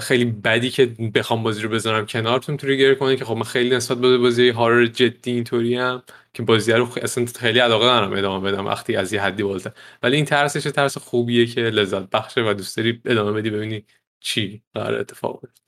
خیلی 0.00 0.24
بدی 0.24 0.70
که 0.70 0.86
بخوام 0.86 1.42
بازی 1.42 1.62
رو 1.62 1.68
بذارم 1.68 2.06
کنارتون 2.06 2.56
تریگر 2.56 2.94
کنه 2.94 3.16
که 3.16 3.24
خب 3.24 3.36
من 3.36 3.42
خیلی 3.42 3.76
نسبت 3.76 3.98
به 3.98 4.18
بازی 4.18 4.48
هارر 4.48 4.86
جدی 4.86 5.30
اینطوری 5.30 5.74
هم 5.76 6.02
که 6.34 6.42
بازی 6.42 6.72
رو 6.72 6.88
اصلا 7.02 7.26
خیلی 7.26 7.58
علاقه 7.58 7.84
ندارم 7.84 8.12
ادامه 8.12 8.52
بدم 8.52 8.66
وقتی 8.66 8.96
از 8.96 9.12
یه 9.12 9.22
حدی 9.22 9.42
بالاتر. 9.42 9.72
ولی 10.02 10.16
این 10.16 10.24
ترسش 10.24 10.62
ترس 10.62 10.98
خوبیه 10.98 11.46
که 11.46 11.60
لذت 11.60 12.10
بخشه 12.10 12.40
و 12.50 12.54
دوست 12.54 12.76
داری 12.76 13.02
ادامه 13.04 13.32
بدی 13.32 13.50
ببینی 13.50 13.84
چی 14.20 14.62
قرار 14.74 15.00
اتفاق 15.00 15.40
بیفته. 15.40 15.60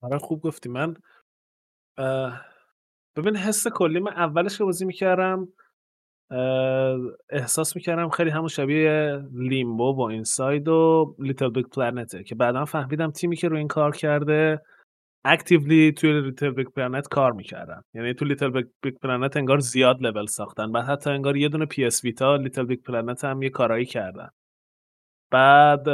آره 0.00 0.18
خوب 0.18 0.42
گفتی. 0.42 0.68
من 0.68 0.96
ببین 3.16 3.36
حس 3.36 3.66
کلی 3.68 4.00
من 4.00 4.12
اولش 4.12 4.58
که 4.58 4.64
بازی 4.64 4.84
می‌کردم 4.84 5.48
احساس 7.30 7.76
می‌کردم 7.76 8.08
خیلی 8.08 8.30
همون 8.30 8.48
شبیه 8.48 9.22
Limbo 9.32 9.94
با 9.94 10.08
Inside 10.08 10.68
و 10.68 11.14
LittleBigPlanet 11.18 11.66
ه 11.66 12.24
که 12.24 12.34
بعدا 12.34 12.64
فهمیدم 12.64 13.10
تیمی 13.10 13.36
که 13.36 13.48
رو 13.48 13.56
این 13.56 13.68
کار 13.68 13.96
کرده 13.96 14.62
actually 15.24 15.92
توی 15.92 16.20
LittleBigPlanet 16.20 17.08
کار 17.08 17.32
می‌کردن. 17.32 17.82
یعنی 17.94 18.14
تو 18.14 18.24
Little 18.24 18.50
Big 18.82 18.94
Planet 19.02 19.36
انگار 19.36 19.58
زیاد 19.58 20.02
لول 20.02 20.26
ساختن. 20.26 20.72
بعد 20.72 20.84
حتی 20.84 21.10
انگار 21.10 21.36
یه 21.36 21.48
دونه 21.48 21.66
PS 21.66 22.04
Vita 22.04 22.36
LittleBigPlanet 22.36 23.24
هم 23.24 23.42
یه 23.42 23.50
کارایی 23.50 23.86
کردن. 23.86 24.28
بعد 25.30 25.88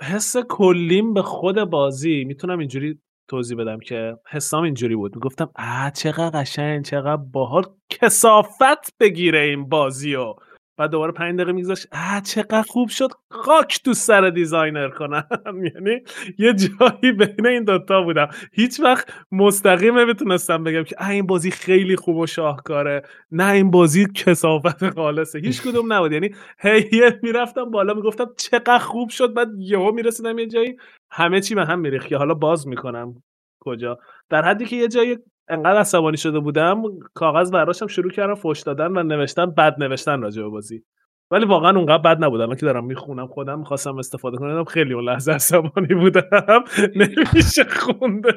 حس 0.00 0.36
کلیم 0.36 1.14
به 1.14 1.22
خود 1.22 1.64
بازی. 1.64 2.24
می‌تونم 2.24 2.58
اینجوری 2.58 3.00
توضیح 3.32 3.58
بدم 3.58 3.78
که 3.80 4.16
حسم 4.30 4.64
اینجوری 4.64 4.96
بود. 4.96 5.14
می‌گفتم 5.14 5.50
اه 5.56 5.90
چقدر 5.90 6.40
قشنگ 6.40 6.84
چقدر 6.84 7.16
باحال 7.16 7.64
کثافت 7.90 8.98
بگیره 9.00 9.38
این 9.40 9.68
بازی 9.68 10.14
و 10.14 10.34
بعد 10.82 10.90
دوباره 10.90 11.12
پنج 11.12 11.34
دقیقه 11.36 11.52
می‌گذشت 11.52 11.86
اه 11.92 12.20
چقدر 12.20 12.62
خوب 12.62 12.88
شد 12.88 13.08
خاک 13.30 13.82
تو 13.84 13.94
سر 13.94 14.30
designer 14.30 14.88
کنم. 14.88 15.24
یعنی 15.74 16.00
یه 16.38 16.54
جایی 16.54 17.12
بین 17.12 17.46
این 17.46 17.64
دوتا 17.64 18.02
بودم. 18.02 18.28
هیچ 18.52 18.80
وقت 18.80 19.08
مستقیم 19.32 19.98
نمی‌تونستم 19.98 20.64
بگم 20.64 20.84
که 20.84 21.08
این 21.08 21.26
بازی 21.26 21.50
خیلی 21.50 21.96
خوب 21.96 22.16
و 22.16 22.26
شاهکاره. 22.26 23.02
نه 23.30 23.52
این 23.52 23.70
بازی 23.70 24.06
کسافت 24.14 24.90
خالصه. 24.94 25.38
هیچ 25.38 25.62
کدوم 25.62 25.92
نبود. 25.92 26.12
یعنی 26.12 26.30
هی 26.58 27.02
می‌رفتم 27.22 27.70
بالا 27.70 27.94
می‌گفتم 27.94 28.26
چقدر 28.36 28.78
خوب 28.78 29.08
شد. 29.08 29.34
بعد 29.34 29.48
یهو 29.58 29.92
می‌رسیدم 29.92 30.38
یه 30.38 30.46
جایی. 30.46 30.76
همه 31.10 31.40
چی 31.40 31.54
به 31.54 31.64
هم 31.64 31.78
میریخت. 31.80 32.06
که 32.06 32.16
حالا 32.16 32.34
باز 32.34 32.68
می‌کنم. 32.68 33.22
کجا؟ 33.60 33.98
در 34.30 34.42
حدی 34.42 34.64
که 34.64 34.76
یه 34.76 34.88
جایی 34.88 35.18
انقدر 35.52 35.78
عصبانی 35.80 36.16
شده 36.16 36.38
بودم 36.40 36.82
کاغذ 37.14 37.50
برداشتم 37.50 37.86
شروع 37.86 38.10
کردم 38.10 38.34
فوش 38.34 38.60
دادن 38.60 38.86
و 38.98 39.02
نوشتن 39.02 39.46
بد 39.46 39.74
نوشتن 39.78 40.20
راجع 40.22 40.42
به 40.42 40.48
بازی. 40.48 40.82
ولی 41.30 41.44
واقعا 41.46 41.76
اونقدر 41.76 41.98
بد 41.98 42.24
نبود 42.24 42.40
الان 42.40 42.56
که 42.56 42.66
دارم 42.66 42.84
می‌خونم 42.84 43.26
خودم 43.26 43.58
می‌خواستم 43.58 43.98
استفاده 43.98 44.36
کنم 44.36 44.64
خیلی 44.64 44.94
اون 44.94 45.04
لحظه 45.04 45.32
عصبانی 45.32 45.94
بودم. 45.94 46.64
نمیشه 46.96 47.64
خونده. 47.64 48.32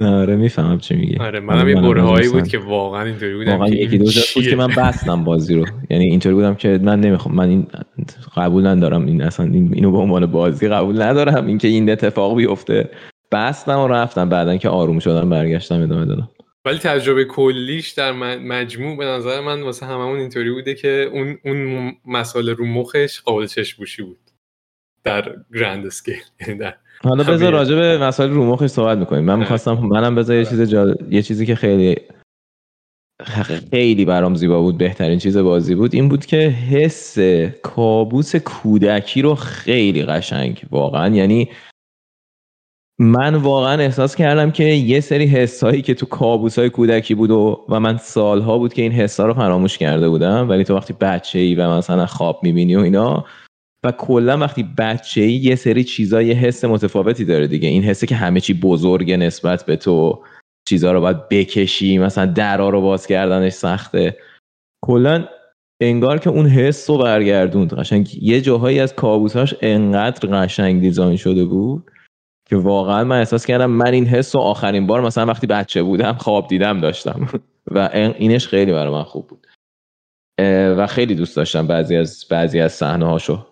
آره 0.00 0.36
می‌فهمم 0.36 0.78
چی 0.78 0.96
میگی. 0.96 1.16
آره 1.16 1.40
منم 1.40 1.68
یه 1.68 1.74
منم 1.74 1.88
بره 1.88 2.02
هایی 2.02 2.26
مثلا- 2.26 2.40
بود 2.40 2.48
که 2.48 2.58
واقعا 2.58 3.02
اینطوری 3.02 3.34
بودم 3.36 3.52
واقعا 3.52 3.68
یکی 3.68 3.98
دو 3.98 4.04
بود؟ 4.34 4.44
که 4.44 4.56
من 4.56 4.68
بستم 4.76 5.24
بازی 5.24 5.54
رو. 5.54 5.64
یعنی 5.90 6.04
اینطوری 6.04 6.34
بودم 6.34 6.54
که 6.54 6.80
من 6.82 7.00
نمی‌خوام 7.00 7.34
من 7.34 7.48
این 7.48 7.66
قبول 8.36 8.66
ندارم 8.66 9.06
این 9.06 9.22
اصلا 9.22 9.46
این 9.46 9.74
اینو 9.74 9.90
به 9.92 9.98
عنوان 9.98 10.26
بازی 10.26 10.68
قبول 10.68 11.02
ندارم. 11.02 11.46
اینکه 11.46 11.68
این 11.68 11.90
اتفاق 11.90 12.36
بیفته. 12.36 12.90
بستم 13.34 13.78
و 13.78 13.88
رفتم. 13.88 14.28
بعدا 14.28 14.56
که 14.56 14.68
آروم 14.68 14.98
شدم 14.98 15.30
برگشتم 15.30 15.82
ادامه 15.82 16.04
دادم. 16.04 16.30
ولی 16.64 16.78
تجربه 16.78 17.24
کلیش 17.24 17.90
در 17.90 18.12
مجموع 18.36 18.96
به 18.96 19.04
نظر 19.04 19.40
من 19.40 19.62
واسه 19.62 19.86
هممون 19.86 20.18
اینطوری 20.18 20.50
بوده 20.50 20.74
که 20.74 21.10
اون 21.12 21.38
اون 21.44 21.92
مسئله 22.06 22.52
رو 22.52 22.66
مخش 22.66 23.20
قابل 23.20 23.46
چشم 23.46 23.76
پوشی 23.76 24.02
بود. 24.02 24.18
در 25.04 25.36
گرند 25.54 25.86
اسکیل 25.86 26.20
یعنی 26.40 26.58
در 26.58 26.74
حالا 27.02 27.24
بذار 27.24 27.52
راجع 27.52 27.74
به 27.74 27.98
مسائل 27.98 28.30
رو 28.30 28.44
مخش 28.44 28.66
صحبت 28.66 28.98
می‌کنیم. 28.98 29.24
من 29.24 29.32
آره. 29.32 29.40
می‌خواستم 29.40 29.72
منم 29.72 30.14
بذار 30.14 30.36
یه 30.36 30.44
چیز 30.44 30.60
جال... 30.60 30.96
یه 31.10 31.22
چیزی 31.22 31.46
که 31.46 31.54
خیلی 31.54 31.96
خیلی 33.70 34.04
برام 34.04 34.34
زیبا 34.34 34.60
بود 34.60 34.78
بهترین 34.78 35.18
چیز 35.18 35.36
بازی 35.36 35.74
بود 35.74 35.94
این 35.94 36.08
بود 36.08 36.26
که 36.26 36.36
حس 36.36 37.18
کابوس 37.62 38.36
کودکی 38.36 39.22
رو 39.22 39.34
خیلی 39.34 40.02
قشنگ. 40.02 40.62
واقعا 40.70 41.14
یعنی 41.14 41.50
من 42.98 43.34
واقعا 43.34 43.82
احساس 43.82 44.16
کردم 44.16 44.50
که 44.50 44.64
یه 44.64 45.00
سری 45.00 45.26
حسایی 45.26 45.82
که 45.82 45.94
تو 45.94 46.06
کابوس 46.06 46.58
های 46.58 46.70
کودکی 46.70 47.14
بود 47.14 47.30
و, 47.30 47.64
و 47.68 47.80
من 47.80 47.96
سالها 47.96 48.58
بود 48.58 48.74
که 48.74 48.82
این 48.82 48.92
حسا 48.92 49.26
رو 49.26 49.34
فراموش 49.34 49.78
کرده 49.78 50.08
بودم. 50.08 50.48
ولی 50.48 50.64
تو 50.64 50.76
وقتی 50.76 50.94
بچه 51.00 51.38
ای 51.38 51.54
و 51.54 51.70
مثلا 51.70 52.06
خواب 52.06 52.40
می‌بینی 52.42 52.76
و 52.76 52.80
اینا 52.80 53.24
و 53.84 53.92
کلا 53.92 54.38
وقتی 54.38 54.62
بچه 54.78 55.20
ای 55.20 55.32
یه 55.32 55.56
سری 55.56 55.84
چیزا 55.84 56.22
یه 56.22 56.34
حس 56.34 56.64
متفاوتی 56.64 57.24
داره 57.24 57.46
دیگه. 57.46 57.68
این 57.68 57.82
حسه 57.82 58.06
که 58.06 58.14
همه 58.14 58.40
چی 58.40 58.54
بزرگه 58.54 59.16
نسبت 59.16 59.66
به 59.66 59.76
تو 59.76 60.22
چیزا 60.68 60.92
رو 60.92 61.00
باید 61.00 61.28
بکشی 61.28 61.98
مثلا 61.98 62.26
درا 62.26 62.68
رو 62.68 62.80
باز 62.80 63.06
کردنش 63.06 63.52
سخته. 63.52 64.16
کلا 64.84 65.28
انگار 65.82 66.18
که 66.18 66.30
اون 66.30 66.46
حس 66.46 66.90
رو 66.90 66.98
برگردوند. 66.98 67.74
قشنگ 67.74 68.22
یه 68.22 68.40
جاهایی 68.40 68.80
از 68.80 68.94
کابوساش 68.94 69.54
انقدر 69.60 70.28
قشنگ 70.28 70.80
دیزاین 70.80 71.16
شده 71.16 71.44
بود 71.44 71.90
که 72.46 72.56
واقعا 72.56 73.04
من 73.04 73.18
احساس 73.18 73.46
کردم 73.46 73.70
من 73.70 73.92
این 73.92 74.06
حس 74.06 74.34
رو 74.36 74.40
آخرین 74.42 74.86
بار 74.86 75.00
مثلا 75.00 75.26
وقتی 75.26 75.46
بچه 75.46 75.82
بودم 75.82 76.12
خواب 76.12 76.48
دیدم 76.48 76.80
داشتم. 76.80 77.28
و 77.70 77.90
این- 77.94 78.14
اینش 78.18 78.48
خیلی 78.48 78.72
برای 78.72 78.92
من 78.92 79.02
خوب 79.02 79.26
بود. 79.26 79.46
و 80.76 80.86
خیلی 80.86 81.14
دوست 81.14 81.36
داشتم 81.36 81.66
بعضی 81.66 81.96
از 81.96 82.24
بعضی 82.30 82.60
از 82.60 82.72
صحنه 82.72 83.06
هاشو 83.06 83.46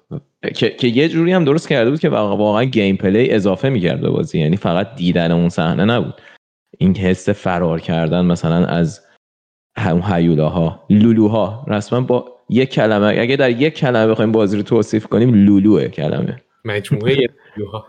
که, 0.55 0.71
که 0.71 0.89
یه 0.89 1.09
جوری 1.09 1.33
هم 1.33 1.45
درست 1.45 1.69
کرده 1.69 1.91
بود 1.91 2.01
که 2.01 2.09
واقعا 2.09 2.37
واقعا 2.37 2.65
گیم 2.65 2.97
پلی 2.97 3.31
اضافه 3.31 3.69
می‌کرد 3.69 4.01
به 4.01 4.11
بازی. 4.11 4.41
یعنی 4.41 4.57
فقط 4.57 4.95
دیدن 4.95 5.33
اون 5.33 5.49
صحنه 5.49 5.85
نبود. 5.85 6.21
این 6.79 6.97
حس 6.97 7.29
فرار 7.29 7.81
کردن 7.81 8.25
مثلا 8.25 8.67
از 8.67 9.07
هم 9.79 10.03
هیولاها 10.07 10.85
لولوها. 10.91 11.65
رسما 11.69 12.01
با 12.01 12.25
یک 12.49 12.71
کلمه 12.71 13.07
اگه 13.19 13.37
در 13.37 13.51
یک 13.51 13.75
کلمه 13.75 14.07
بخوایم 14.07 14.33
بازی 14.33 14.57
رو 14.57 14.63
توصیف 14.63 15.07
کنیم 15.07 15.35
لولوه 15.35 15.89
کلمه. 15.89 16.43
مجموعه 16.65 17.17
لولوها. 17.57 17.87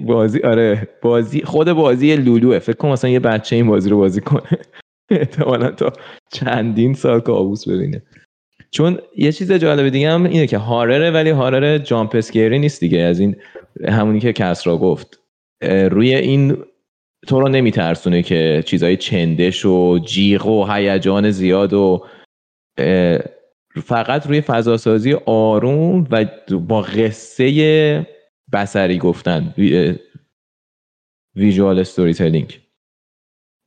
بازی 0.00 0.40
آره 0.40 0.88
بازی 1.02 1.42
خود 1.42 1.72
بازی 1.72 2.16
لولوه. 2.16 2.58
فکر 2.58 2.76
کن 2.76 2.88
مثلا 2.88 3.10
یه 3.10 3.20
بچه 3.20 3.56
این 3.56 3.66
بازی 3.66 3.90
رو 3.90 3.98
بازی 3.98 4.20
کنه. 4.20 4.58
احتمالا 5.10 5.70
تا 5.70 5.92
چندین 6.32 6.94
سال 6.94 7.20
کابوس 7.20 7.68
ببینه. 7.68 8.02
چون 8.70 8.98
یه 9.16 9.32
چیز 9.32 9.52
جالب 9.52 9.88
دیگه 9.88 10.10
هم 10.10 10.24
اینه 10.24 10.46
که 10.46 10.58
هارره 10.58 11.10
ولی 11.10 11.30
هارر 11.30 11.78
جامپ 11.78 12.16
اسکیری 12.16 12.58
نیست 12.58 12.80
دیگه. 12.80 12.98
از 12.98 13.20
این 13.20 13.36
همونی 13.88 14.20
که 14.20 14.32
کسرا 14.32 14.76
گفت. 14.76 15.20
روی 15.90 16.14
این 16.14 16.56
تو 17.26 17.40
رو 17.40 17.48
نمیترسونه 17.48 18.22
که 18.22 18.62
چیزای 18.66 18.96
چندش 18.96 19.64
و 19.64 19.98
جیغ 19.98 20.46
و 20.46 20.66
هیجان 20.72 21.30
زیاد 21.30 21.72
و 21.72 22.06
فقط 23.84 24.26
روی 24.26 24.40
فضاسازی 24.40 25.14
آروم 25.26 26.06
و 26.10 26.24
با 26.58 26.82
قصه 26.82 28.06
بسری 28.54 28.98
گفتن. 28.98 29.54
ویژوال 31.36 31.78
استوری 31.78 32.14
تلینگ 32.14 32.60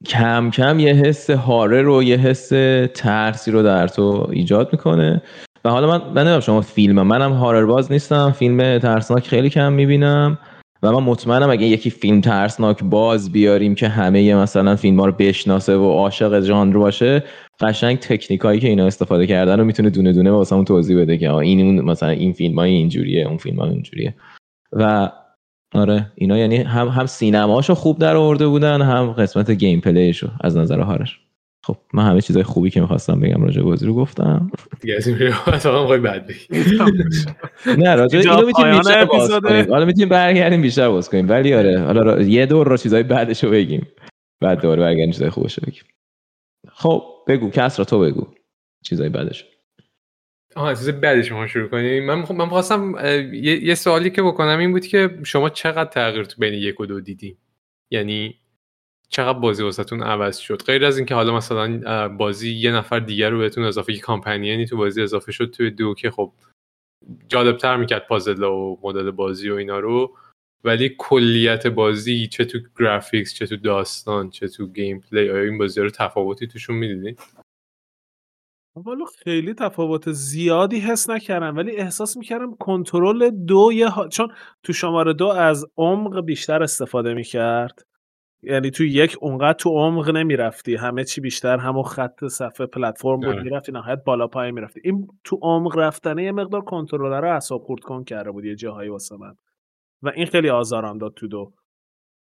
کم 0.05 0.49
کم 0.49 0.79
یه 0.79 0.93
حس 0.93 1.29
هاره 1.29 1.81
رو 1.81 2.03
یه 2.03 2.17
حس 2.17 2.49
ترسی 2.93 3.51
رو 3.51 3.63
در 3.63 3.87
تو 3.87 4.27
ایجاد 4.31 4.69
می‌کنه. 4.71 5.21
و 5.65 5.69
حالا 5.69 5.87
من 5.87 5.97
من 5.97 6.21
نمی‌دونم 6.21 6.39
شما 6.39 6.61
فیلم 6.61 7.01
منم 7.01 7.31
هارر 7.31 7.65
باز 7.65 7.91
نیستم 7.91 8.31
فیلم 8.31 8.79
ترسناک 8.79 9.27
خیلی 9.27 9.49
کم 9.49 9.73
می‌بینم. 9.73 10.37
و 10.83 10.91
من 10.91 11.03
مطمئنم 11.03 11.49
اگه 11.49 11.65
یکی 11.65 11.89
فیلم 11.89 12.21
ترسناک 12.21 12.83
باز 12.83 13.31
بیاریم 13.31 13.75
که 13.75 13.87
همه 13.87 14.35
مثلا 14.35 14.75
فیلم 14.75 14.99
ها 14.99 15.05
رو 15.05 15.11
بشناسه 15.11 15.77
و 15.77 15.91
عاشق 15.91 16.41
ژانر 16.41 16.77
باشه 16.77 17.23
قشنگ 17.59 17.99
تکنیکایی 17.99 18.59
که 18.59 18.67
اینا 18.67 18.85
استفاده 18.85 19.27
کردن 19.27 19.59
رو 19.59 19.65
می‌تونه 19.65 19.89
دونه 19.89 20.13
دونه 20.13 20.31
واسمون 20.31 20.65
توضیح 20.65 20.97
بده 20.97 21.17
که 21.17 21.33
این 21.33 21.81
مثلا 21.81 22.09
این 22.09 22.33
فیلم 22.33 22.59
های 22.59 22.71
اینجوریه 22.71 23.27
اون 23.27 23.37
فیلم 23.37 23.59
های 23.59 23.69
اینجوریه. 23.69 24.15
و 24.71 25.11
آره 25.75 26.11
اینا 26.15 26.37
یعنی 26.37 26.57
هم 26.57 26.87
هم 26.87 27.05
سینماشو 27.05 27.75
خوب 27.75 27.99
در 27.99 28.15
آورده 28.15 28.47
بودن 28.47 28.81
هم 28.81 29.11
قسمت 29.11 29.51
گیم 29.51 29.81
پلیشو 29.81 30.31
از 30.41 30.57
نظر 30.57 30.79
هارش 30.79 31.19
خب 31.65 31.77
من 31.93 32.05
همه 32.05 32.21
چیزای 32.21 32.43
خوبی 32.43 32.69
که 32.69 32.81
می‌خواستم 32.81 33.19
بگم 33.19 33.43
راجع 33.43 33.61
بازی 33.61 33.85
رو 33.85 33.93
گفتم. 33.93 34.51
دیگه 34.81 34.95
از 34.95 35.07
این 35.07 35.17
بعد 36.03 36.31
نه 37.83 37.95
راجع 37.95 38.19
اینو 38.19 38.45
می‌تونیم 38.45 38.77
بیشتر 38.77 39.05
باز 39.05 39.31
کنیم. 39.31 39.71
حالا 39.71 39.85
می‌تونیم 39.85 40.09
برگردیم 40.09 40.61
بیشتر 40.61 40.89
باز 40.89 41.09
کنیم. 41.09 41.29
ولی 41.29 41.53
آره 41.53 41.79
حالا 41.79 42.21
یه 42.21 42.45
دور 42.45 42.67
رو 42.67 42.77
چیزای 42.77 43.03
بعدشو 43.03 43.49
بگیم. 43.49 43.87
بعد 44.41 44.61
دوباره 44.61 44.81
برگردیم 44.81 45.11
چیزای 45.11 45.29
خوبشو 45.29 45.61
بگیم. 45.67 45.83
خب 46.69 47.03
بگو 47.27 47.49
کس 47.49 47.79
را 47.79 47.85
تو 47.85 47.99
بگو. 47.99 48.27
چیزای 48.83 49.09
بعدش 49.09 49.45
آها 50.57 50.73
چیز 50.73 50.89
بعدی 50.89 51.23
شما 51.23 51.47
شروع 51.47 51.67
کنیم 51.67 52.05
من 52.05 52.25
من 52.35 52.49
خواستم 52.49 52.95
یه،, 53.33 53.63
یه 53.63 53.75
سوالی 53.75 54.09
که 54.09 54.21
بکنم 54.21 54.59
این 54.59 54.71
بود 54.71 54.87
که 54.87 55.19
شما 55.23 55.49
چقدر 55.49 55.89
تغییر 55.89 56.23
تو 56.23 56.35
بین 56.41 56.53
یک 56.53 56.79
و 56.79 56.85
دو 56.85 57.01
دیدی؟ 57.01 57.37
یعنی 57.91 58.35
چقدر 59.09 59.39
بازی 59.39 59.63
واسهتون 59.63 60.03
عوض 60.03 60.37
شد؟ 60.37 60.63
غیر 60.63 60.85
از 60.85 60.97
اینکه 60.97 61.15
حالا 61.15 61.35
مثلا 61.35 62.07
بازی 62.09 62.53
یه 62.53 62.71
نفر 62.71 62.99
دیگه 62.99 63.29
رو 63.29 63.37
بهتون 63.37 63.63
اضافه 63.63 63.93
که 63.93 63.99
companion 63.99 64.59
ی 64.59 64.65
تو 64.65 64.77
بازی 64.77 65.01
اضافه 65.01 65.31
شد 65.31 65.51
توی 65.51 65.71
دو 65.71 65.93
که 65.93 66.11
خب 66.11 66.33
جالبتر 67.27 67.77
می‌کرد 67.77 68.07
puzzle 68.07 68.43
و 68.43 68.77
مدل 68.83 69.11
بازی 69.11 69.49
و 69.49 69.55
اینا 69.55 69.79
رو 69.79 70.17
ولی 70.63 70.95
کلیت 70.97 71.67
بازی 71.67 72.27
چه 72.27 72.45
تو 72.45 72.59
graphics 72.79 73.33
چه 73.33 73.47
تو 73.47 73.57
داستان 73.57 74.29
چه 74.29 74.47
تو 74.47 74.67
gameplay 74.67 75.29
آیا 75.29 75.43
این 75.43 75.57
بازی 75.57 75.81
رو 75.81 75.89
تفاوتی 75.89 76.47
توشون 76.47 76.75
می‌دیدین؟ 76.75 77.15
والا 78.85 79.05
خیلی 79.05 79.53
تفاوت 79.53 80.11
زیادی 80.11 80.79
حس 80.79 81.09
نکردم 81.09 81.57
ولی 81.57 81.77
احساس 81.77 82.17
می‌کردم 82.17 82.55
کنترل 82.55 83.29
دو 83.29 83.69
یه 83.73 83.87
چون 84.11 84.27
تو 84.63 84.73
شماره 84.73 85.13
دو 85.13 85.27
از 85.27 85.65
عمق 85.77 86.19
بیشتر 86.21 86.63
استفاده 86.63 87.13
می‌کرد. 87.13 87.85
یعنی 88.43 88.71
تو 88.71 88.83
یک 88.83 89.17
اونقدر 89.21 89.53
تو 89.53 89.69
عمق 89.69 90.09
نمی‌رفتی 90.09 90.75
همه 90.75 91.03
چی 91.03 91.21
بیشتر 91.21 91.57
همون 91.57 91.83
خط 91.83 92.25
صفحه 92.25 92.65
پلتفرم 92.67 93.19
بود 93.19 93.35
می‌رفتی 93.35 93.71
نهایت 93.71 94.03
بالا 94.05 94.27
پایین 94.27 94.55
می‌رفتی. 94.55 94.81
این 94.83 95.07
تو 95.23 95.39
عمق 95.41 95.77
رفتنه 95.77 96.23
یه 96.23 96.31
مقدار 96.31 96.61
کنترلر 96.61 97.21
رو 97.21 97.31
اعصاب 97.33 97.61
خورد 97.61 97.81
کن 97.81 98.03
کرده 98.03 98.31
بود 98.31 98.45
یه 98.45 98.55
جاهایی 98.55 98.89
واسه 98.89 99.17
من. 99.17 99.35
و 100.03 100.11
این 100.15 100.25
خیلی 100.25 100.49
آزارم 100.49 100.97
داد 100.97 101.13
تو 101.13 101.27
دو. 101.27 101.53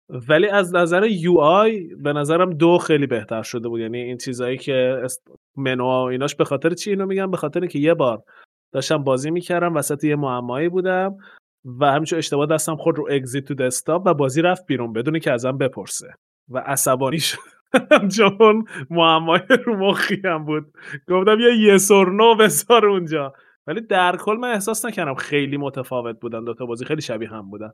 ولی 0.09 0.47
از 0.47 0.75
نظر 0.75 1.03
یو 1.03 1.37
آی 1.37 1.95
به 1.95 2.13
نظرم 2.13 2.53
دو 2.53 2.77
خیلی 2.77 3.07
بهتر 3.07 3.41
شده 3.41 3.69
بود. 3.69 3.81
یعنی 3.81 4.01
این 4.01 4.17
چیزایی 4.17 4.57
که 4.57 5.07
منو 5.55 5.85
ایناش 5.85 6.35
به 6.35 6.45
خاطر 6.45 6.69
چی 6.73 6.89
اینو 6.89 7.05
میگم 7.05 7.31
به 7.31 7.37
خاطر 7.37 7.65
که 7.65 7.79
یه 7.79 7.93
بار 7.93 8.23
داشتم 8.71 9.03
بازی 9.03 9.31
می‌کردم 9.31 9.75
وسط 9.75 10.03
یه 10.03 10.15
معمایی 10.15 10.69
بودم 10.69 11.17
و 11.65 11.91
همینجور 11.91 12.19
اشتباه 12.19 12.45
دستم 12.45 12.75
خود 12.75 12.97
رو 12.97 13.07
اگزیت 13.11 13.45
تو 13.45 13.53
دسکتاپ 13.53 14.03
و 14.05 14.13
بازی 14.13 14.41
رفت 14.41 14.65
بیرون 14.65 14.93
بدونی 14.93 15.19
که 15.19 15.31
ازم 15.31 15.57
بپرسه 15.57 16.13
و 16.49 16.57
عصبانی 16.57 17.19
شدم. 17.19 17.41
چون 18.17 18.65
معمای 18.89 19.39
رو 19.65 19.77
مخی 19.77 20.21
هم 20.25 20.45
بود. 20.45 20.73
گفتم 21.07 21.39
یه 21.39 21.57
یه 21.57 21.77
سرنو 21.77 22.35
بذار 22.35 22.85
اونجا. 22.85 23.33
ولی 23.67 23.81
در 23.81 24.17
کل 24.17 24.35
من 24.35 24.51
احساس 24.51 24.85
نکردم 24.85 25.13
خیلی 25.15 25.57
متفاوت 25.57 26.19
بودن 26.19 26.43
دوتا 26.43 26.65
بازی. 26.65 26.85
خیلی 26.85 27.01
شبیه 27.01 27.29
هم 27.29 27.49
بودن. 27.49 27.71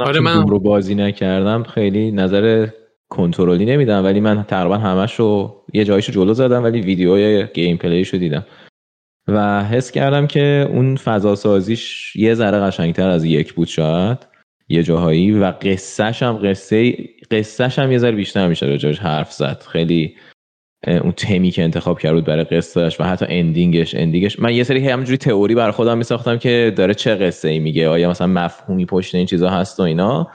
آره 0.00 0.20
من 0.20 0.48
رو 0.48 0.58
بازی 0.58 0.94
نکردم 0.94 1.62
خیلی 1.62 2.10
نظر 2.10 2.68
کنترلی 3.08 3.64
نمیدم 3.64 4.04
ولی 4.04 4.20
من 4.20 4.42
تقریبا 4.42 4.78
همش 4.78 5.14
رو 5.14 5.62
یه 5.72 5.84
جایشو 5.84 6.12
جلو 6.12 6.34
زدم 6.34 6.64
ولی 6.64 6.80
ویدیوی 6.80 7.46
gameplay 7.54 7.76
شو 7.76 8.16
دیدم. 8.16 8.46
و 9.28 9.64
حس 9.64 9.90
کردم 9.90 10.26
که 10.26 10.68
اون 10.70 10.96
فضا 10.96 11.34
سازیش 11.34 12.16
یه 12.16 12.34
ذره 12.34 12.58
قشنگتر 12.58 13.08
از 13.08 13.24
یک 13.24 13.54
بود 13.54 13.68
شاید 13.68 14.18
یه 14.68 14.82
جاهایی. 14.82 15.30
و 15.30 15.44
قصهش 15.44 16.22
هم 16.22 16.32
قصه 16.32 16.94
قصهش 17.30 17.78
هم 17.78 17.92
یه 17.92 17.98
ذره 17.98 18.16
بیشتر 18.16 18.48
میشه 18.48 18.66
راجعش 18.66 18.98
حرف 18.98 19.32
زد. 19.32 19.64
خیلی 19.68 20.16
اون 20.86 21.12
تمی 21.12 21.50
که 21.50 21.62
انتخاب 21.62 21.98
کرد 21.98 22.12
بود 22.12 22.24
برای 22.24 22.44
قصهش 22.44 23.00
و 23.00 23.04
حتی 23.04 23.26
ending 23.28 23.78
ش 23.78 23.94
ending 23.94 24.23
ش. 24.23 24.38
من 24.38 24.54
یه 24.54 24.64
سری 24.64 24.88
همینجوری 24.88 25.16
تئوری 25.16 25.54
برای 25.54 25.72
خودم 25.72 25.98
میساختم 25.98 26.38
که 26.38 26.72
داره 26.76 26.94
چه 26.94 27.14
قصه 27.14 27.48
ای 27.48 27.58
میگه؟ 27.58 27.88
آیا 27.88 28.10
مثلا 28.10 28.26
مفهومی 28.26 28.86
پشت 28.86 29.14
این 29.14 29.26
چیزا 29.26 29.50
هست 29.50 29.80
و 29.80 29.82
اینا؟ 29.82 30.30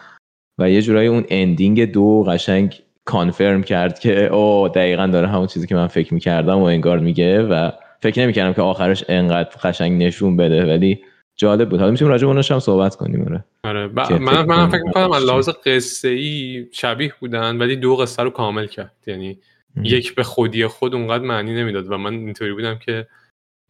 و 0.59 0.69
یه 0.69 0.81
جورایی 0.81 1.07
اون 1.07 1.25
اندینگ 1.29 1.91
دو 1.91 2.23
قشنگ 2.27 2.79
کانفرم 3.05 3.63
کرد 3.63 3.99
که 3.99 4.33
او 4.33 4.67
دقیقا 4.67 5.07
داره 5.07 5.27
همون 5.27 5.47
چیزی 5.47 5.67
که 5.67 5.75
من 5.75 5.87
فکر 5.87 6.13
می‌کردم 6.13 6.59
و 6.59 6.63
انگار 6.63 6.99
میگه 6.99 7.41
و 7.41 7.71
فکر 8.01 8.21
نمی‌کردم 8.21 8.53
که 8.53 8.61
آخرش 8.61 9.03
انقدر 9.07 9.49
قشنگ 9.63 10.03
نشون 10.03 10.37
بده 10.37 10.65
ولی 10.65 10.99
جالب 11.35 11.69
بود. 11.69 11.79
حالا 11.79 11.91
می‌تونیم 11.91 12.11
راجع 12.11 12.27
به 12.27 12.33
هم 12.33 12.59
صحبت 12.59 12.95
کنیم 12.95 13.21
آره. 13.21 13.43
آره. 13.63 13.87
من 14.17 14.45
من 14.45 14.69
فکر 14.69 14.83
می‌کنم 14.83 15.11
از 15.11 15.23
لحاظ 15.23 15.49
قصه 15.65 16.07
ای 16.07 16.65
شبیه 16.71 17.13
بودن 17.19 17.57
ولی 17.57 17.75
دو 17.75 17.95
قصه 17.95 18.23
رو 18.23 18.29
کامل 18.29 18.67
کرد. 18.67 18.95
یعنی 19.07 19.37
یک 19.83 20.15
به 20.15 20.23
خودی 20.23 20.67
خود 20.67 20.95
اونقدر 20.95 21.23
معنی 21.23 21.53
نمی‌داد 21.53 21.91
و 21.91 21.97
من 21.97 22.13
اینطوری 22.13 22.53
بودم 22.53 22.77
که 22.77 23.07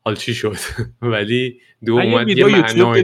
حال 0.05 0.15
چی 0.15 0.33
شد؟ 0.33 0.57
ولی 1.01 1.61
دو 1.85 1.93
اومد 1.93 2.29
یه 2.29 2.45
معنی 2.45 3.03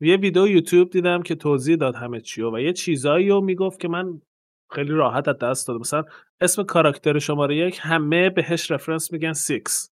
یه 0.00 0.16
ویدیو 0.16 0.46
یوتیوب 0.46 0.90
دیدم 0.90 1.22
که 1.22 1.34
توضیح 1.34 1.76
داد 1.76 1.94
همه 1.94 2.20
چی 2.20 2.42
و 2.42 2.58
یه 2.58 2.72
چیزایی 2.72 3.28
رو 3.28 3.40
می‌گفت 3.40 3.80
که 3.80 3.88
من 3.88 4.20
خیلی 4.70 4.90
راحت 4.90 5.28
از 5.28 5.38
دست 5.38 5.68
دادم. 5.68 5.80
مثلا 5.80 6.04
اسم 6.40 6.62
کاراکتر 6.62 7.18
شماره 7.18 7.56
یک 7.56 7.78
همه 7.82 8.30
بهش 8.30 8.70
reference 8.70 9.12
میگن 9.12 9.32
Six 9.32 9.90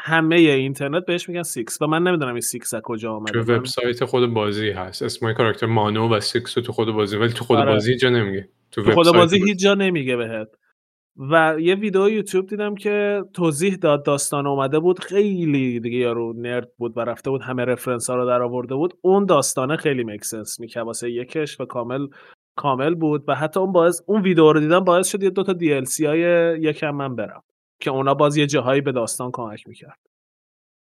همه 0.00 0.36
اینترنت 0.36 1.06
بهش 1.06 1.28
میگن 1.28 1.42
سیکس 1.42 1.82
و 1.82 1.86
من 1.86 2.02
نمی‌دونم 2.02 2.32
این 2.32 2.40
سیکس 2.40 2.74
از 2.74 2.82
کجا 2.82 3.12
آمده 3.12 3.32
تو 3.32 3.52
وبسایت 3.52 4.04
خود 4.04 4.34
بازی 4.34 4.70
هست. 4.70 5.02
اسم 5.02 5.32
کاراکتر 5.32 5.66
Mono 5.66 6.08
و 6.08 6.20
Six 6.20 6.54
تو 6.54 6.72
خود 6.72 6.90
بازی 6.90 7.16
ولی 7.16 7.32
تو 7.32 7.44
خود 7.44 7.58
آره. 7.58 7.72
بازی 7.72 7.96
جا 7.96 8.10
نمیگه. 8.10 8.48
تو, 8.70 8.82
تو 8.82 8.92
خود 8.92 9.06
بازی 9.06 9.44
هیچ 9.44 9.58
جا 9.58 9.74
نمیگه 9.74 10.16
بهت. 10.16 10.48
و 11.18 11.56
یه 11.60 11.74
ویدیو 11.74 12.08
یوتیوب 12.08 12.46
دیدم 12.46 12.74
که 12.74 13.24
توضیح 13.32 13.74
داد 13.74 14.04
داستان 14.04 14.46
اومده 14.46 14.78
بود. 14.78 14.98
خیلی 14.98 15.80
دیگه 15.80 15.98
یارو 15.98 16.32
nerd 16.32 16.68
بود 16.76 16.96
و 16.96 17.00
رفته 17.00 17.30
بود 17.30 17.42
همه 17.42 17.64
reference 17.64 18.10
ها 18.10 18.16
رو 18.16 18.26
در 18.26 18.42
آورده 18.42 18.74
بود. 18.74 18.94
اون 19.00 19.26
داستانه 19.26 19.76
خیلی 19.76 20.04
make 20.04 20.29
sense 20.29 20.60
می‌کرد 20.60 20.86
واسه 20.86 21.10
یکش 21.10 21.60
و 21.60 21.64
کامل 21.64 22.06
کامل 22.56 22.94
بود 22.94 23.24
و 23.28 23.34
حتی 23.34 23.60
اون 23.60 23.72
باعث 23.72 24.00
اون 24.06 24.22
ویدیو 24.22 24.52
رو 24.52 24.60
دیدم 24.60 24.80
باعث 24.80 25.08
شد 25.08 25.22
یه 25.22 25.30
دو 25.30 25.42
تا 25.42 25.52
دی 25.52 25.82
های 26.06 26.20
یکم 26.60 26.90
من 26.90 27.16
برم 27.16 27.42
که 27.80 27.90
اونا 27.90 28.14
باز 28.14 28.36
یه 28.36 28.46
جاهایی 28.46 28.80
به 28.80 28.92
داستان 28.92 29.30
کمک 29.32 29.68
می‌کرد. 29.68 29.98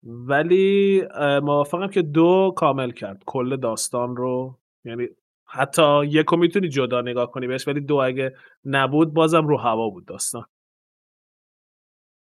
ولی 0.02 1.02
موافقم 1.42 1.88
که 1.88 2.02
دو 2.02 2.52
کامل 2.56 2.90
کرد. 2.90 3.22
کل 3.26 3.56
داستان 3.56 4.16
رو 4.16 4.58
یعنی 4.84 5.08
حتی 5.54 6.06
یکو 6.06 6.36
می‌تونی 6.36 6.68
جدا 6.68 7.00
نگاه 7.00 7.30
کنی 7.30 7.46
بهش 7.46 7.68
ولی 7.68 7.80
دو 7.80 7.94
اگه 7.96 8.36
نبود 8.64 9.14
بازم 9.14 9.46
رو 9.46 9.56
هوا 9.56 9.88
بود 9.88 10.06
داستان. 10.06 10.46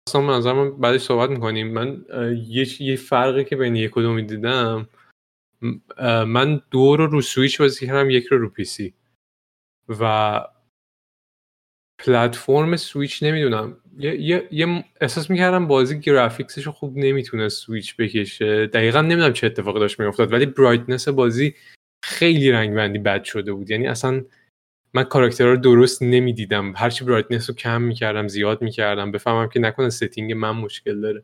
اصلا 0.09 0.21
من 0.21 0.53
من 0.53 0.81
بعدش 0.81 1.01
صحبت 1.01 1.31
می‌کنیم. 1.31 1.73
من 1.73 2.05
یه, 2.47 2.83
یه 2.83 2.97
فرقی 2.97 3.45
که 3.45 3.57
بین 3.57 3.77
یک 3.77 3.97
و 3.97 4.03
دو 4.03 4.13
من 6.27 6.63
دو 6.71 6.97
رو 6.97 7.07
رو 7.07 7.21
سویچ 7.21 7.61
بازی 7.61 7.87
کردم 7.87 8.11
یک 8.11 8.27
رو 8.27 8.39
رو 8.39 8.49
PC 8.49 8.95
و 9.89 10.41
پلتفرم 11.99 12.77
سویچ 12.77 13.23
نمی‌دونم. 13.23 13.77
یه, 13.99 14.49
یه, 14.51 14.85
احساس 15.01 15.31
می‌کردم 15.31 15.67
بازی 15.67 16.01
graphics 16.01 16.55
ش 16.55 16.69
خوب 16.69 16.97
نمی‌تونه 16.97 17.49
سویچ 17.49 17.97
بکشه. 17.97 18.67
دقیقا 18.67 19.01
نمی‌دونم 19.01 19.33
چه 19.33 19.47
اتفاقی 19.47 19.81
داشت 19.81 20.01
میافتاد 20.01 20.33
ولی 20.33 20.47
brightness 20.47 21.09
بازی 21.09 21.55
خیلی 22.05 22.51
رنگ 22.51 22.75
بندی 22.75 22.99
بد 22.99 23.25
شده 23.25 23.53
بود. 23.53 23.71
یعنی 23.71 23.87
اصلا 23.87 24.25
من 24.95 25.05
کاراکترها 25.05 25.51
رو 25.51 25.57
درست 25.57 26.03
نمی‌دیدم. 26.03 26.73
هرچی 26.77 27.05
brightness 27.05 27.51
رو 27.51 27.57
کم 27.57 27.83
می‌کردم 27.83 28.29
زیاد 28.29 28.63
می‌کردم. 28.63 29.13
بفهمم 29.13 29.49
که 29.49 29.61
نکنه 29.61 29.91
setting 29.91 30.33
من 30.33 30.51
مشکل 30.51 31.01
داره. 31.01 31.23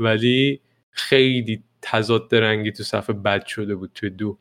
ولی 0.00 0.60
خیلی 0.90 1.62
تضاد 1.82 2.34
رنگی 2.34 2.72
تو 2.72 2.82
صفحه 2.82 3.16
بد 3.16 3.46
شده 3.46 3.74
بود 3.74 3.90
تو 3.94 4.08
دو. 4.08 4.38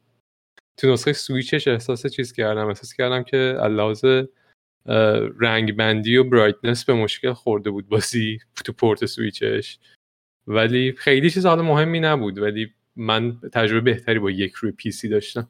تو 0.77 0.93
نسخه 0.93 1.13
سویچش 1.13 1.67
احساس 1.67 2.07
چیز 2.07 2.33
کردم. 2.33 2.67
احساس 2.67 2.93
کردم 2.93 3.23
که 3.23 3.37
لحاظ 3.69 4.05
رنگ 5.39 5.75
بندی 5.75 6.17
و 6.17 6.23
brightness 6.23 6.85
به 6.85 6.93
مشکل 6.93 7.33
خورده 7.33 7.69
بود 7.69 7.89
بازی 7.89 8.39
تو 8.65 8.73
port 8.73 9.05
Switch 9.05 9.55
ش. 9.55 9.79
ولی 10.47 10.91
خیلی 10.91 11.29
چیز 11.29 11.45
حالا 11.45 11.63
مهمی 11.63 11.99
نبود. 11.99 12.37
ولی 12.37 12.73
من 12.95 13.39
تجربه 13.53 13.81
بهتری 13.81 14.19
با 14.19 14.31
یک 14.31 14.53
روی 14.53 14.71
PC 14.71 15.09
داشتم. 15.09 15.47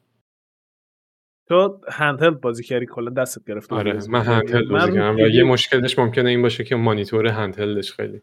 تو 1.50 1.82
handheld 1.92 2.42
بازی 2.42 2.64
کردی 2.64 2.86
کلا 2.86 3.10
دستت 3.10 3.46
گرفته 3.48 3.76
آره 3.76 3.94
بازی 3.94 4.12
من. 4.12 4.22
handheld 4.22 4.68
بازی 4.70 4.92
کردم 4.92 5.16
و 5.16 5.20
یه 5.20 5.44
مشکلش 5.44 6.00
ممکنه 6.00 6.30
این 6.30 6.42
باشه 6.42 6.64
که 6.64 6.76
مانیتور 6.76 7.28
handheld 7.28 7.81
ش 7.81 7.94
خیلی 7.94 8.22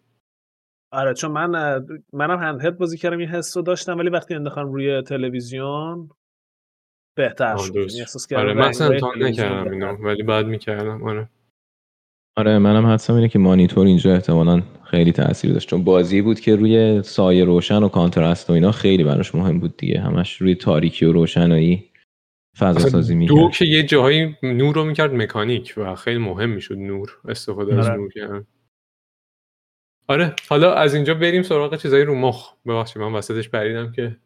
آره 0.93 1.15
چون 1.15 1.33
من 1.33 1.51
منم 2.13 2.39
هندهلد 2.39 2.79
بازی 2.79 2.99
کردم 2.99 3.19
این 3.19 3.29
حس 3.29 3.57
رو 3.57 3.63
داشتم 3.63 3.99
ولی 3.99 4.11
وقتی 4.11 4.35
انداختم 4.35 4.73
روی 4.73 5.03
تلویزیون 5.03 6.09
بهتر 7.17 7.57
شد. 7.57 7.77
یعنی 7.77 8.01
احساس 8.01 8.33
آره 8.33 8.47
کردم 8.49 8.61
من 8.61 8.69
اصلا 8.69 8.89
نکردم. 9.17 9.73
اینو 9.73 9.93
ولی 9.93 10.23
بعد 10.23 10.47
می‌کردم 10.47 11.03
آره 11.05 11.29
آره 12.37 12.59
منم 12.59 12.87
حدسم 12.87 13.15
اینه 13.15 13.29
که 13.29 13.39
مانیتور 13.39 13.87
اینجا 13.87 14.13
احتمالا 14.15 14.63
خیلی 14.85 15.13
تاثیر 15.13 15.53
داشت 15.53 15.69
چون 15.69 15.85
بازی 15.85 16.23
بود 16.23 16.41
که 16.41 16.57
روی 16.57 17.03
سایه 17.03 17.45
روشن 17.45 17.83
و 17.83 17.89
کانترست 17.89 18.51
و 18.51 18.53
اینا 18.53 18.73
خیلی 18.73 19.05
براش 19.05 19.35
مهم 19.35 19.61
بود 19.61 19.77
دیگه 19.77 20.01
همش 20.01 20.37
روی 20.37 20.55
تاریکی 20.55 21.05
و 21.05 21.13
روشنایی 21.13 21.86
فضا 22.59 22.89
سازی 22.89 23.27
دو 23.27 23.35
می‌کرد 23.37 23.53
که 23.59 23.65
یه 23.65 23.83
جاهایی 23.83 24.37
نور 24.43 24.75
رو 24.75 24.85
می‌کرد 24.85 25.15
مکانیک 25.15 25.75
و 25.77 25.95
خیلی 25.95 26.19
مهم 26.19 26.51
می‌شد 26.51 26.79
نور 26.79 27.19
استفاده 27.29 27.79
از 27.79 27.87
آره. 27.87 27.97
نور 27.97 28.13
کردن. 28.13 28.47
آره 30.09 30.37
حالا 30.49 30.75
از 30.75 30.95
اینجا 30.95 31.15
بریم 31.15 31.43
سراغ 31.43 31.77
چیزایی 31.77 32.05
رو 32.05 32.15
مخ. 32.15 32.53
ببخشید 32.67 33.03
من 33.03 33.13
وسطش 33.13 33.49
پریدم 33.49 33.93
که 33.93 34.17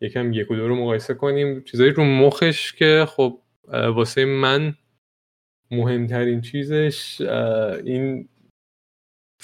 یکم 0.00 0.32
یک 0.32 0.50
و 0.50 0.56
دو 0.56 0.68
رو 0.68 0.76
مقایسه 0.76 1.14
کنیم. 1.14 1.62
چیزایی 1.62 1.90
رو 1.90 2.04
مخش 2.04 2.72
که 2.72 3.06
خب 3.08 3.42
واسه 3.68 4.24
من 4.24 4.74
مهمترین 5.70 6.40
چیزش 6.40 7.20
این 7.84 8.28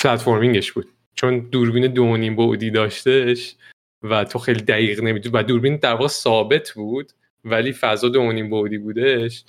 پلتفرمینگش 0.00 0.72
بود. 0.72 0.88
چون 1.14 1.38
دوربین 1.38 1.86
دو 1.86 2.16
نیم 2.16 2.36
بعدی 2.36 2.70
داشتش 2.70 3.56
و 4.02 4.24
تو 4.24 4.38
خیلی 4.38 4.62
دقیق 4.62 5.02
نمی‌دونی 5.02 5.36
و 5.36 5.42
دوربین 5.42 5.76
در 5.76 5.92
واقع 5.92 6.06
ثابت 6.08 6.70
بود. 6.70 7.12
ولی 7.44 7.72
فضا 7.72 8.08
دو 8.08 8.20
و 8.20 8.32
نیم 8.32 8.50
بعدی 8.50 8.78
بودش 8.78 9.44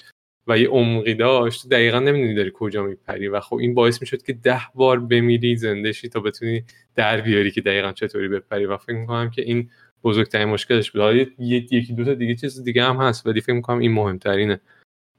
و 0.48 0.58
یه 0.58 0.68
عمقی 0.70 1.14
داشت. 1.14 1.62
تو 1.62 1.70
دقیقا 1.70 2.00
نمی‌دونی 2.00 2.36
داری 2.36 2.52
کجا 2.54 2.84
میپری 2.84 3.28
و 3.28 3.40
خب 3.40 3.56
این 3.56 3.74
باعث 3.74 4.02
می‌شد 4.02 4.22
که 4.22 4.34
ده 4.34 4.62
بار 4.76 5.00
بمیری 5.00 5.56
زنده 5.56 5.92
شی 5.92 6.10
تا 6.10 6.20
بتونی 6.20 6.64
در 6.96 7.22
بیاری 7.22 7.52
که 7.52 7.62
دقیقا 7.62 7.92
چطوری 7.92 8.28
بپری 8.28 8.66
و 8.66 8.78
فکر 8.78 8.96
می‌کنم 8.96 9.30
که 9.30 9.42
این 9.42 9.70
بزرگترین 10.04 10.48
مشکلش 10.48 10.92
بود. 10.92 11.02
حالا 11.02 11.26
یکی 11.40 11.94
دو 11.94 12.06
تا 12.06 12.14
دیگه 12.14 12.36
چیز 12.36 12.64
دیگه 12.64 12.84
هم 12.84 12.98
هست 12.98 13.28
ولی 13.28 13.42
فکر 13.42 13.54
می‌کنم 13.54 13.80
این 13.80 13.92
مهمترینه. 13.92 14.62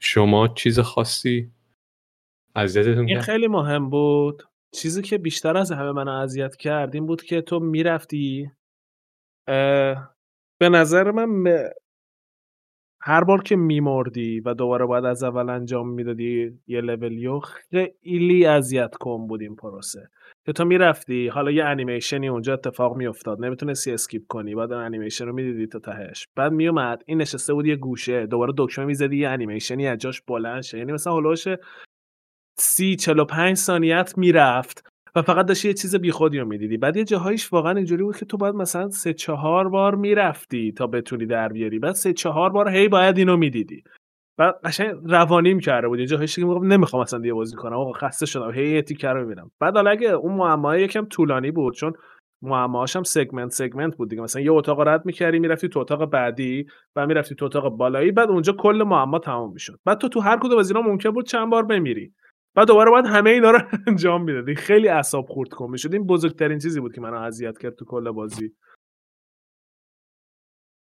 شما 0.01 0.49
چیز 0.49 0.81
خاصی 0.81 1.51
اذیتتون 2.57 3.09
این 3.09 3.21
خیلی 3.21 3.49
مهم 3.49 3.91
بود. 3.91 4.43
چیزی 4.75 5.03
که 5.03 5.19
بیشتر 5.19 5.57
از 5.57 5.73
همه 5.73 5.93
من 5.93 6.09
اذیت 6.09 6.57
کرد 6.57 6.95
این 6.95 7.07
بود 7.07 7.23
که 7.23 7.41
تو 7.41 7.61
می‌رفتی 7.61 8.51
به 10.61 10.69
نظر 10.71 11.11
من 11.11 11.55
هر 13.07 13.25
بار 13.25 13.43
که 13.43 13.57
میمردی 13.57 14.41
و 14.41 14.55
دوباره 14.55 14.87
باید 14.87 15.05
از 15.05 15.23
اول 15.23 15.51
انجام 15.51 15.89
می‌دادی 15.89 16.51
یه 16.67 16.81
لولیو 16.81 17.39
خیلی 17.39 18.47
اذیت 18.47 18.95
کن 18.95 19.27
بود 19.27 19.43
این 19.43 19.57
پروسه. 19.57 20.09
که 20.47 20.53
تو 20.53 20.65
می‌رفتی 20.65 21.29
حالا 21.29 21.51
یه 21.51 21.65
انیمیشنی 21.65 22.29
اونجا 22.29 22.53
اتفاق 22.53 22.97
میافتاد 22.97 23.45
نمی‌تونستی 23.45 23.93
skip 23.93 24.23
کنی 24.29 24.55
بعد 24.55 24.73
اون 24.73 24.83
انیمیشن 24.83 25.27
رو 25.27 25.33
می‌دیدی 25.33 25.67
تا 25.67 25.79
تهش. 25.79 26.27
بعد 26.37 26.53
میومد 26.53 27.03
این 27.07 27.21
نشسته 27.21 27.55
بود 27.55 27.67
یه 27.67 27.77
گوشه 27.77 28.27
دوباره 28.27 28.53
دکمه 28.59 28.85
می‌زدی 28.85 29.17
یه 29.17 29.29
انیمیشنی 29.29 29.87
از 29.87 29.99
جاش 29.99 30.23
بلند 30.23 30.63
شه. 30.63 30.79
یعنی 30.79 30.93
مثلا 30.93 31.13
حول 31.13 31.25
و 31.25 31.29
حوش 31.29 31.45
سی 32.59 32.97
چل 32.97 33.19
و 33.19 33.25
پنج 33.25 33.57
ثانیه 33.57 34.19
می‌رفت. 34.19 34.94
و 35.17 35.23
فقط 35.23 35.47
داشتی 35.47 35.69
یه 35.69 35.75
چیز 35.75 35.97
بیخودی 35.97 36.39
رو 36.39 36.47
می‌دیدی. 36.47 36.77
بعد 36.77 36.97
یه 36.97 37.05
جاهایش 37.05 37.53
واقعا 37.53 37.73
اینجوری 37.73 38.03
بود 38.03 38.17
که 38.17 38.25
تو 38.25 38.37
باید 38.37 38.55
مثلا 38.55 38.91
سه 38.91 39.13
چهار 39.13 39.69
بار 39.69 39.95
می‌رفتی 39.95 40.73
تا 40.73 40.87
بتونی 40.87 41.27
در 41.27 41.49
بیاری. 41.49 41.79
بعد 41.79 41.95
سه 41.95 42.13
چهار 42.13 42.51
بار 42.51 42.69
هی 42.69 42.89
باید 42.89 43.19
اینو 43.19 43.37
می‌دیدی. 43.37 43.83
و 44.39 44.53
قشنگ 44.65 44.95
روانیم 45.05 45.61
کرده 45.61 45.89
بود. 45.89 45.99
یه 45.99 46.07
جاهایش 46.07 46.37
که 46.37 46.45
نمی‌خوام 46.45 47.03
اصلا 47.03 47.19
دیگه 47.19 47.35
بازی 47.35 47.57
کنم. 47.57 47.77
آقا 47.77 47.93
خسته 47.93 48.27
شدم. 48.27 48.51
هی 48.51 48.71
یه 48.71 48.83
تیکه 48.83 49.09
رو 49.09 49.21
می‌بینم. 49.21 49.51
بعد 49.61 49.75
حالا 49.75 49.91
اگه 49.91 50.11
اون 50.11 50.35
معمای 50.35 50.83
یکم 50.83 51.05
طولانی 51.05 51.51
بود 51.51 51.75
چون 51.75 51.93
معماهاش 52.43 52.97
هم 52.97 53.03
سگمنت 53.03 53.51
سگمنت 53.51 53.97
بود 53.97 54.11
دیگه. 54.11 54.23
مثلا 54.23 54.43
یه 54.43 54.53
اتاق 54.53 54.81
رد 54.81 55.07
می‌کردی 55.07 55.39
می‌رفتی 55.39 55.69
تو 55.69 55.81
اتاق 55.81 56.11
بعدی 56.11 56.67
و 56.97 57.07
می‌رفتی 57.07 57.35
تو 57.35 57.45
اتاق 57.45 57.69
بالایی. 57.69 58.13
بعد 58.13 58.29
اونجا 58.29 58.53
کل 58.53 58.85
معما 58.87 59.19
تمام 59.19 59.53
می‌شد. 59.53 59.79
بعد 59.85 59.99
تو 59.99 60.09
تو 60.09 60.21
هر 60.21 60.39
کدوم 60.39 60.59
از 60.59 60.71
اینا 60.71 60.83
ممکن 60.83 61.11
بود 61.11 61.27
چند 61.27 61.51
بار 61.51 61.63
بمیری. 61.63 62.13
بعد 62.55 62.69
دوباره 62.69 62.91
باید 62.91 63.07
همه 63.07 63.31
اینا 63.31 63.51
رو 63.51 63.61
انجام 63.87 64.25
می‌دادی. 64.25 64.55
خیلی 64.55 64.89
اعصاب 64.89 65.27
خورد 65.29 65.49
کن 65.49 65.71
می‌شد. 65.71 65.93
این 65.93 66.07
بزرگترین 66.07 66.59
چیزی 66.59 66.81
بود 66.81 66.95
که 66.95 67.01
منو 67.01 67.17
اذیت 67.21 67.59
کرد 67.59 67.75
تو 67.75 67.85
کل 67.85 68.11
بازی. 68.11 68.53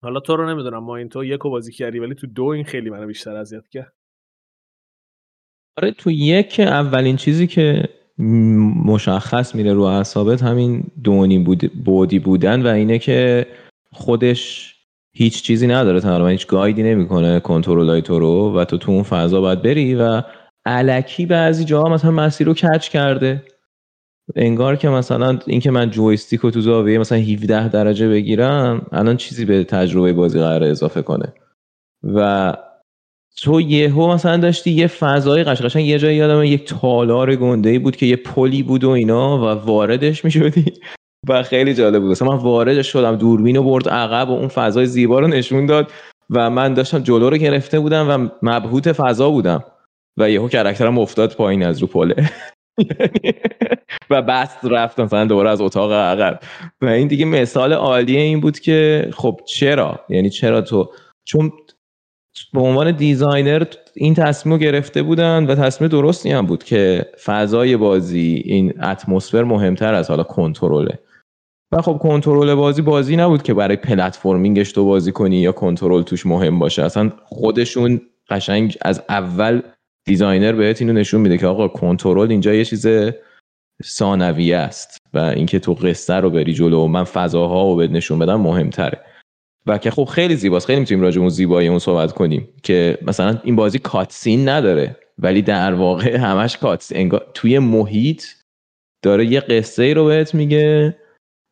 حالا 0.03 0.21
تو 0.21 0.37
رو 0.37 0.51
نمی‌دونم. 0.51 0.85
ما 0.85 0.97
این 0.97 1.09
تو 1.09 1.25
یکو 1.25 1.51
بازی 1.51 1.73
کردی 1.73 1.99
ولی 1.99 2.15
تو 2.15 2.27
دو 2.27 2.45
این 2.45 2.65
خیلی 2.65 2.91
منو 2.91 3.07
بیشتر 3.07 3.37
اذیت 3.37 3.69
کرد. 3.69 3.93
آره 5.79 5.91
تو 5.91 6.11
یک 6.11 6.61
اولین 6.61 7.17
چیزی 7.17 7.47
که 7.47 7.89
مشخص 8.87 9.55
میره 9.55 9.75
رو 9.75 9.83
اعصابت 9.83 10.43
همین 10.43 10.85
دونی 11.05 11.39
بود 11.39 11.85
بودی 11.85 12.19
بودن 12.19 12.63
و 12.63 12.67
اینه 12.67 12.99
که 12.99 13.47
خودش 13.93 14.75
هیچ 15.15 15.43
چیزی 15.43 15.67
نداره 15.67 16.01
تقریبا. 16.01 16.29
هیچ 16.29 16.47
گایدی 16.47 16.83
نمی‌کنه 16.83 17.41
کنترلای 17.41 18.03
تو 18.03 18.19
رو 18.19 18.53
و 18.57 18.65
تو 18.65 18.79
تو 18.79 18.93
اون 18.93 19.03
فضا 19.03 19.41
باید 19.41 19.63
بری 19.63 19.95
و 19.95 20.23
علکی 20.67 21.27
بعضی 21.27 21.65
جاها 21.65 21.89
مثلا 21.89 22.11
مسیر 22.11 22.47
رو 22.47 22.55
کچ 22.55 22.89
کرده. 22.89 23.43
انگار 24.37 24.77
که 24.77 24.89
مثلا 24.89 25.39
اینکه 25.47 25.71
من 25.71 25.91
جویستیک 25.91 26.41
رو 26.41 26.51
تو 26.51 26.61
زاویه 26.61 26.99
مثلا 26.99 27.19
17 27.19 27.69
درجه 27.69 28.09
بگیرم 28.09 28.87
الان 28.93 29.17
چیزی 29.17 29.45
به 29.45 29.65
تجربه 29.65 30.13
بازی 30.13 30.39
قرار 30.39 30.65
اضافه 30.65 31.03
کنه. 31.03 31.33
و 32.03 32.53
تو 33.37 33.61
یهو 33.61 34.13
مثلا 34.13 34.37
داشتی 34.37 34.71
یه 34.71 34.87
فضای 34.87 35.45
قشنگ 35.45 35.85
یه 35.87 35.99
جایی 35.99 36.17
یادم 36.17 36.43
یک 36.43 36.69
تالار 36.69 37.37
گنده 37.37 37.71
ای 37.71 37.79
بود 37.79 37.97
که 37.97 38.07
یه 38.07 38.17
پلی 38.17 38.63
بود 38.63 38.85
و 38.85 38.91
اینا 38.91 39.39
و 39.39 39.65
واردش 39.67 40.25
می‌شدی. 40.25 40.65
و 41.29 41.43
خیلی 41.43 41.75
جالب 41.75 42.03
بود. 42.03 42.11
مثلا 42.11 42.29
من 42.29 42.37
واردش 42.37 42.93
شدم 42.93 43.17
دوربین 43.17 43.57
رو 43.57 43.63
برد 43.63 43.89
عقب 43.89 44.29
و 44.29 44.33
اون 44.33 44.49
فضای 44.49 44.87
زیبا 44.87 45.21
رو 45.21 45.27
نشون 45.27 45.67
داد 45.67 45.91
و 46.31 46.51
من 46.51 46.75
داشتم 46.75 46.99
جلو 46.99 47.31
رو 47.31 47.37
گرفته 47.37 47.81
بودم 47.81 48.09
و 48.09 48.29
مبهوت 48.43 48.93
فضا 48.93 49.31
بودم. 49.31 49.65
و 50.17 50.31
یهو 50.31 50.49
character 50.49 50.94
م 50.94 50.99
افتاد 50.99 51.35
پایین 51.35 51.63
از 51.63 51.79
رو 51.79 51.87
پله. 51.87 52.31
و 54.11 54.23
بست 54.23 54.59
رفت 54.65 55.01
مثلا 55.01 55.25
دوباره 55.25 55.51
از 55.51 55.61
اتاق 55.61 55.93
عقب. 55.93 56.41
و 56.81 56.87
این 56.87 57.09
دیگه 57.09 57.25
مثال 57.25 57.73
عالیه 57.73 58.21
این 58.21 58.41
بود 58.41 58.59
که 58.59 59.09
خب 59.13 59.41
چرا؟ 59.47 60.01
یعنی 60.09 60.31
چرا 60.31 60.61
تو؟ 60.61 60.91
چون 61.25 61.53
به 62.53 62.61
عنوان 62.61 62.93
designer 62.93 63.65
این 63.95 64.15
تصمیم 64.15 64.59
گرفته 64.59 65.03
بودن 65.03 65.47
و 65.47 65.55
تصمیم 65.55 65.91
درستی 65.91 66.31
هم 66.31 66.47
بود 66.47 66.65
که 66.65 67.07
فضای 67.25 67.77
بازی 67.77 68.43
این 68.45 68.83
اتمسفر 68.83 69.45
مهمتر 69.45 69.95
از 69.95 70.11
حالا 70.11 70.23
کنترله 70.23 70.99
و 71.73 71.83
خب 71.83 71.99
کنترل 71.99 72.55
بازی 72.55 72.83
بازی 72.83 73.17
نبود 73.17 73.43
که 73.43 73.55
برای 73.55 73.77
platforming 73.77 74.58
ش 74.58 74.73
تو 74.73 74.85
بازی 74.85 75.13
کنی 75.13 75.37
یا 75.37 75.53
کنترل 75.53 76.03
توش 76.03 76.27
مهم 76.27 76.59
باشه. 76.59 76.83
اصلا 76.83 77.13
خودشون 77.25 78.01
قشنگ 78.31 78.77
از 78.83 79.03
اول 79.09 79.63
designer 80.05 80.53
بهت 80.53 80.81
اینو 80.81 80.93
نشون 80.93 81.21
میده 81.21 81.39
که 81.39 81.47
آقا 81.47 81.69
کنترل 81.69 82.31
اینجا 82.31 82.55
یه 82.55 82.65
چیز 82.65 82.87
ثانویه 83.85 84.57
است 84.57 84.97
و 85.15 85.19
اینکه 85.19 85.59
تو 85.59 85.75
قصه 85.75 86.15
رو 86.15 86.31
بری 86.31 86.55
جلو 86.55 86.85
و 86.85 86.87
من 86.87 87.05
فضاها 87.05 87.71
رو 87.71 87.77
بهت 87.77 87.91
نشون 87.91 88.19
بدم 88.19 88.41
مهمتره. 88.41 89.01
و 89.67 89.79
که 89.79 89.91
خب 89.91 90.05
خیلی 90.05 90.37
زیباست. 90.37 90.67
خیلی 90.67 90.81
می‌تونیم 90.81 91.05
راجع 91.05 91.21
اون 91.21 91.29
زیبایی 91.29 91.69
اون 91.69 91.79
صحبت 91.79 92.13
کنیم 92.13 92.49
که 92.63 92.99
مثلا 93.03 93.39
این 93.45 93.57
بازی 93.57 93.79
cutscene 93.79 94.49
نداره 94.49 94.97
ولی 95.19 95.43
در 95.43 95.75
واقع 95.75 96.17
همش 96.17 96.57
cutscene 96.57 96.99
انگار 96.99 97.31
توی 97.35 97.59
محیط 97.59 98.25
داره 99.03 99.27
یه 99.27 99.41
قصه 99.41 99.95
رو 99.95 100.05
بهت 100.05 100.35
میگه 100.35 100.97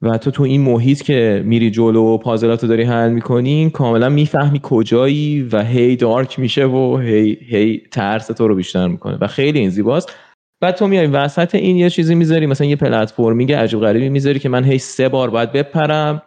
و 0.02 0.18
تو 0.18 0.30
تو 0.30 0.42
این 0.42 0.60
محیط 0.60 1.02
که 1.02 1.42
میری 1.44 1.70
جلو 1.70 2.14
و 2.14 2.18
پازلاتو 2.18 2.66
داری 2.66 2.82
حل 2.82 3.10
می‌کنی 3.10 3.70
کاملا 3.70 4.08
می‌فهمی 4.08 4.60
کجایی 4.62 5.42
و 5.53 5.62
هی 5.64 5.96
دارک 5.96 6.38
میشه 6.38 6.66
و 6.66 6.98
هی 6.98 7.38
هی 7.48 7.82
ترس 7.90 8.26
تو 8.26 8.48
رو 8.48 8.55
بیشتر 8.55 8.88
می‌کنه 8.88 9.18
و 9.20 9.26
خیلی 9.26 9.59
این 9.59 9.70
زیباست. 9.70 10.16
بعد 10.62 10.74
تو 10.74 10.86
میای 10.86 11.07
وسط 11.07 11.55
این 11.55 11.76
یه 11.76 11.90
چیزی 11.90 12.14
می‌ذاری 12.14 12.46
مثلا 12.46 12.66
یه 12.66 12.76
پلتفرمینگ 12.76 13.53
عجیب 13.53 13.80
غریبی 13.80 14.09
می‌ذاری 14.09 14.38
که 14.38 14.48
من 14.48 14.64
هی 14.64 14.78
سه 14.78 15.09
بار 15.09 15.30
باید 15.30 15.53
بپرم 15.53 16.22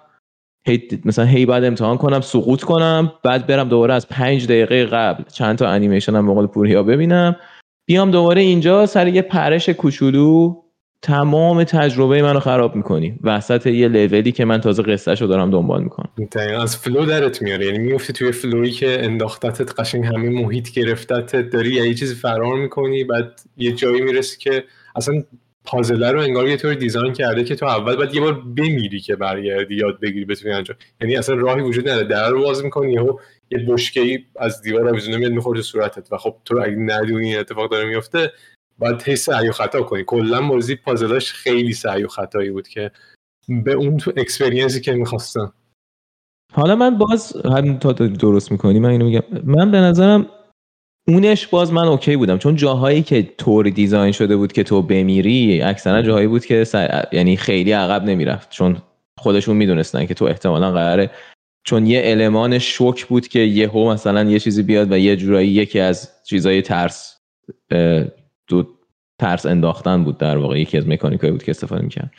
هی 0.67 0.81
مثلا 1.05 1.25
هی 1.25 1.45
بعد 1.45 1.63
امتحان 1.63 1.97
کنم 1.97 2.21
سقوط 2.21 2.63
کنم 2.63 3.11
بعد 3.23 3.47
برم 3.47 3.69
دوباره 3.69 3.93
از 3.93 4.07
پنج 4.07 4.45
دقیقه 4.45 4.85
قبل 4.85 5.23
چند 5.23 5.57
تا 5.57 5.67
انیمیشن 5.67 6.15
هم 6.15 6.25
مقال 6.25 6.47
پوریا 6.47 6.83
ببینم. 6.83 7.35
بیام 7.87 8.11
دوباره 8.11 8.41
اینجا 8.41 8.85
سر 8.85 9.07
یه 9.07 9.21
پرش 9.21 9.69
کوچولو 9.69 10.62
تمام 11.03 11.63
تجربه 11.63 12.21
منو 12.21 12.39
خراب 12.39 12.75
می‌کنی. 12.75 13.19
وسط 13.23 13.67
یه 13.67 13.87
لولی 13.87 14.31
که 14.31 14.45
من 14.45 14.61
تازه 14.61 14.83
قصه 14.83 15.13
رو 15.13 15.27
دارم 15.27 15.51
دنبال 15.51 15.83
می‌کنم. 15.83 16.09
دقیقا. 16.31 16.61
از 16.61 16.77
flow 16.77 17.05
درت 17.05 17.41
میاره. 17.41 17.65
یعنی 17.65 17.77
میفتی 17.77 18.13
توی 18.13 18.31
flow 18.31 18.58
یی 18.58 18.71
که 18.71 19.05
انداختتت 19.05 19.79
قشنگ 19.79 20.05
همه 20.05 20.29
محیط 20.29 20.71
گرفتتت. 20.71 21.49
داری 21.49 21.69
یه 21.69 21.93
چیزی 21.93 22.15
فرار 22.15 22.55
می‌کنی. 22.55 23.03
بعد 23.03 23.41
یه 23.57 23.71
جایی 23.71 24.01
می‌رسی 24.01 24.37
که 24.37 24.63
اصلا 24.95 25.23
پازل 25.65 26.03
رو 26.03 26.19
انگار 26.19 26.47
یه 26.47 26.57
طور 26.57 26.73
design 26.73 27.13
کرده 27.13 27.43
که 27.43 27.55
تو 27.55 27.65
اول 27.65 27.95
باید 27.95 28.15
یه 28.15 28.21
بار 28.21 28.33
بمیری 28.33 28.99
که 28.99 29.15
برگردی 29.15 29.75
یاد 29.75 29.99
بگیری 29.99 30.25
بتونی 30.25 30.53
انجام. 30.53 30.77
یعنی 31.01 31.15
اصلا 31.15 31.35
راهی 31.35 31.61
وجود 31.61 31.89
نداره. 31.89 32.07
در 32.07 32.29
رو 32.29 32.41
باز 32.41 32.63
می‌کنی 32.63 32.93
یهو 32.93 33.17
یه 33.51 33.65
بشکه 33.67 34.19
از 34.39 34.61
دیوار 34.61 34.89
آویزونه 34.89 35.17
میاد 35.17 35.31
می‌خوره 35.31 35.61
صورتت. 35.61 36.13
و 36.13 36.17
خب 36.17 36.35
تو 36.45 36.61
اگه 36.63 36.75
ندونی 36.75 37.35
اتفاق 37.35 37.71
داره 37.71 37.89
میفته 37.89 38.31
باید 38.83 39.03
هی 39.03 39.15
سعی 39.15 39.49
و 39.49 39.51
خطا 39.51 39.81
کنی. 39.81 40.03
کلا 40.03 40.41
موضوع 40.41 40.75
پازلاش 40.75 41.31
خیلی 41.31 41.73
سعی 41.73 42.03
و 42.03 42.07
خطایی 42.07 42.49
بود 42.51 42.67
که 42.67 42.91
به 43.63 43.73
اون 43.73 43.97
تو 43.97 44.11
experience 44.17 44.76
ی 44.76 44.81
که 44.81 44.91
می‌خواستم. 44.91 45.53
حالا 46.53 46.75
من 46.75 46.97
باز 46.97 47.37
همین 47.45 47.79
تا 47.79 47.91
درست 47.91 48.51
می‌کنی 48.51 48.79
من 48.79 48.89
اینو 48.89 49.05
میگم. 49.05 49.23
من 49.43 49.71
به 49.71 49.77
نظرم 49.77 50.25
اونش 51.07 51.47
باز 51.47 51.73
من 51.73 51.87
okay 51.87 52.15
بودم. 52.15 52.37
چون 52.37 52.55
جاهایی 52.55 53.03
که 53.03 53.33
طوری 53.37 53.71
design 53.71 54.11
شده 54.11 54.35
بود 54.35 54.51
که 54.51 54.63
تو 54.63 54.81
بمیری 54.81 55.61
اکثرا 55.61 56.01
جاهایی 56.01 56.27
بود 56.27 56.45
که 56.45 56.65
یعنی 57.11 57.37
خیلی 57.37 57.71
عقب 57.71 58.03
نمی‌رفت. 58.03 58.49
چون 58.49 58.77
خودشون 59.19 59.57
می‌دونستن 59.57 60.05
که 60.05 60.13
تو 60.13 60.25
احتمالا 60.25 60.71
قراره 60.71 61.11
چون 61.65 61.87
یه 61.87 62.01
المان 62.05 62.59
شوک 62.59 63.05
بود 63.05 63.27
که 63.27 63.39
یهو 63.39 63.93
مثلا 63.93 64.23
یه 64.23 64.39
چیزی 64.39 64.63
بیاد 64.63 64.91
و 64.91 64.97
یه 64.97 65.15
جورایی 65.15 65.49
یکی 65.49 65.79
از 65.79 66.23
چیزای 66.25 66.61
ترس 66.61 67.17
دو 68.47 68.67
ترس 69.19 69.45
انداختن 69.45 70.03
بود 70.03 70.17
در 70.17 70.37
واقع 70.37 70.59
یکی 70.59 70.77
از 70.77 70.87
مکانیکایی 70.87 71.31
بود 71.31 71.43
که 71.43 71.51
استفاده 71.51 71.81
می‌کرد. 71.81 72.11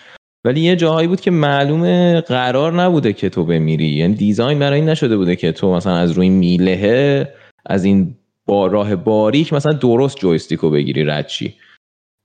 ولی 0.44 0.60
یه 0.60 0.76
جاهایی 0.76 1.08
بود 1.08 1.20
که 1.20 1.30
معلومه 1.30 2.20
قرار 2.20 2.72
نبوده 2.72 3.12
که 3.12 3.28
تو 3.28 3.44
بمیری. 3.44 3.86
یعنی 3.86 4.14
دیزاین 4.14 4.58
برای 4.58 4.80
این 4.80 4.88
نشده 4.88 5.16
بوده 5.16 5.36
که 5.36 5.52
تو 5.52 5.74
مثلا 5.74 5.96
از 5.96 6.10
روی 6.10 6.28
میلهه 6.28 7.28
از 7.66 7.84
این 7.84 8.16
با 8.46 8.66
راه 8.66 8.96
باریک 8.96 9.52
مثلا 9.52 9.72
درست 9.72 10.18
جویستیک 10.18 10.60
رو 10.60 10.70
بگیری 10.70 11.04
ردشی 11.04 11.54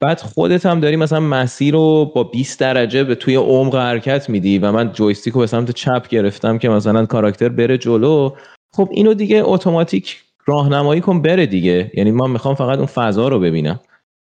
بعد 0.02 0.20
خودت 0.20 0.66
هم 0.66 0.80
داری 0.80 0.96
مثلا 0.96 1.20
مسیر 1.20 1.74
رو 1.74 2.12
با 2.16 2.24
20 2.24 2.60
درجه 2.60 3.04
به 3.04 3.16
توی 3.16 3.36
عمق 3.36 3.76
حرکت 3.76 4.30
میدی 4.30 4.60
و 4.60 4.72
من 4.72 4.92
joystick 4.92 5.34
رو 5.34 5.40
به 5.40 5.48
سمت 5.48 5.72
چپ 5.72 6.08
گرفتم 6.08 6.58
که 6.58 6.70
مثلا 6.70 7.06
کاراکتر 7.06 7.50
بره 7.50 7.78
جلو. 7.78 8.30
خب 8.74 8.90
اینو 8.92 9.14
دیگه 9.14 9.42
اتوماتیک 9.46 10.24
راهنمایی 10.46 11.02
کن 11.02 11.22
بره 11.22 11.46
دیگه. 11.46 11.92
یعنی 11.94 12.12
من 12.12 12.32
می‌خوام 12.32 12.56
فقط 12.56 12.78
اون 12.78 12.88
فضا 12.88 13.28
رو 13.28 13.40
ببینم. 13.40 13.80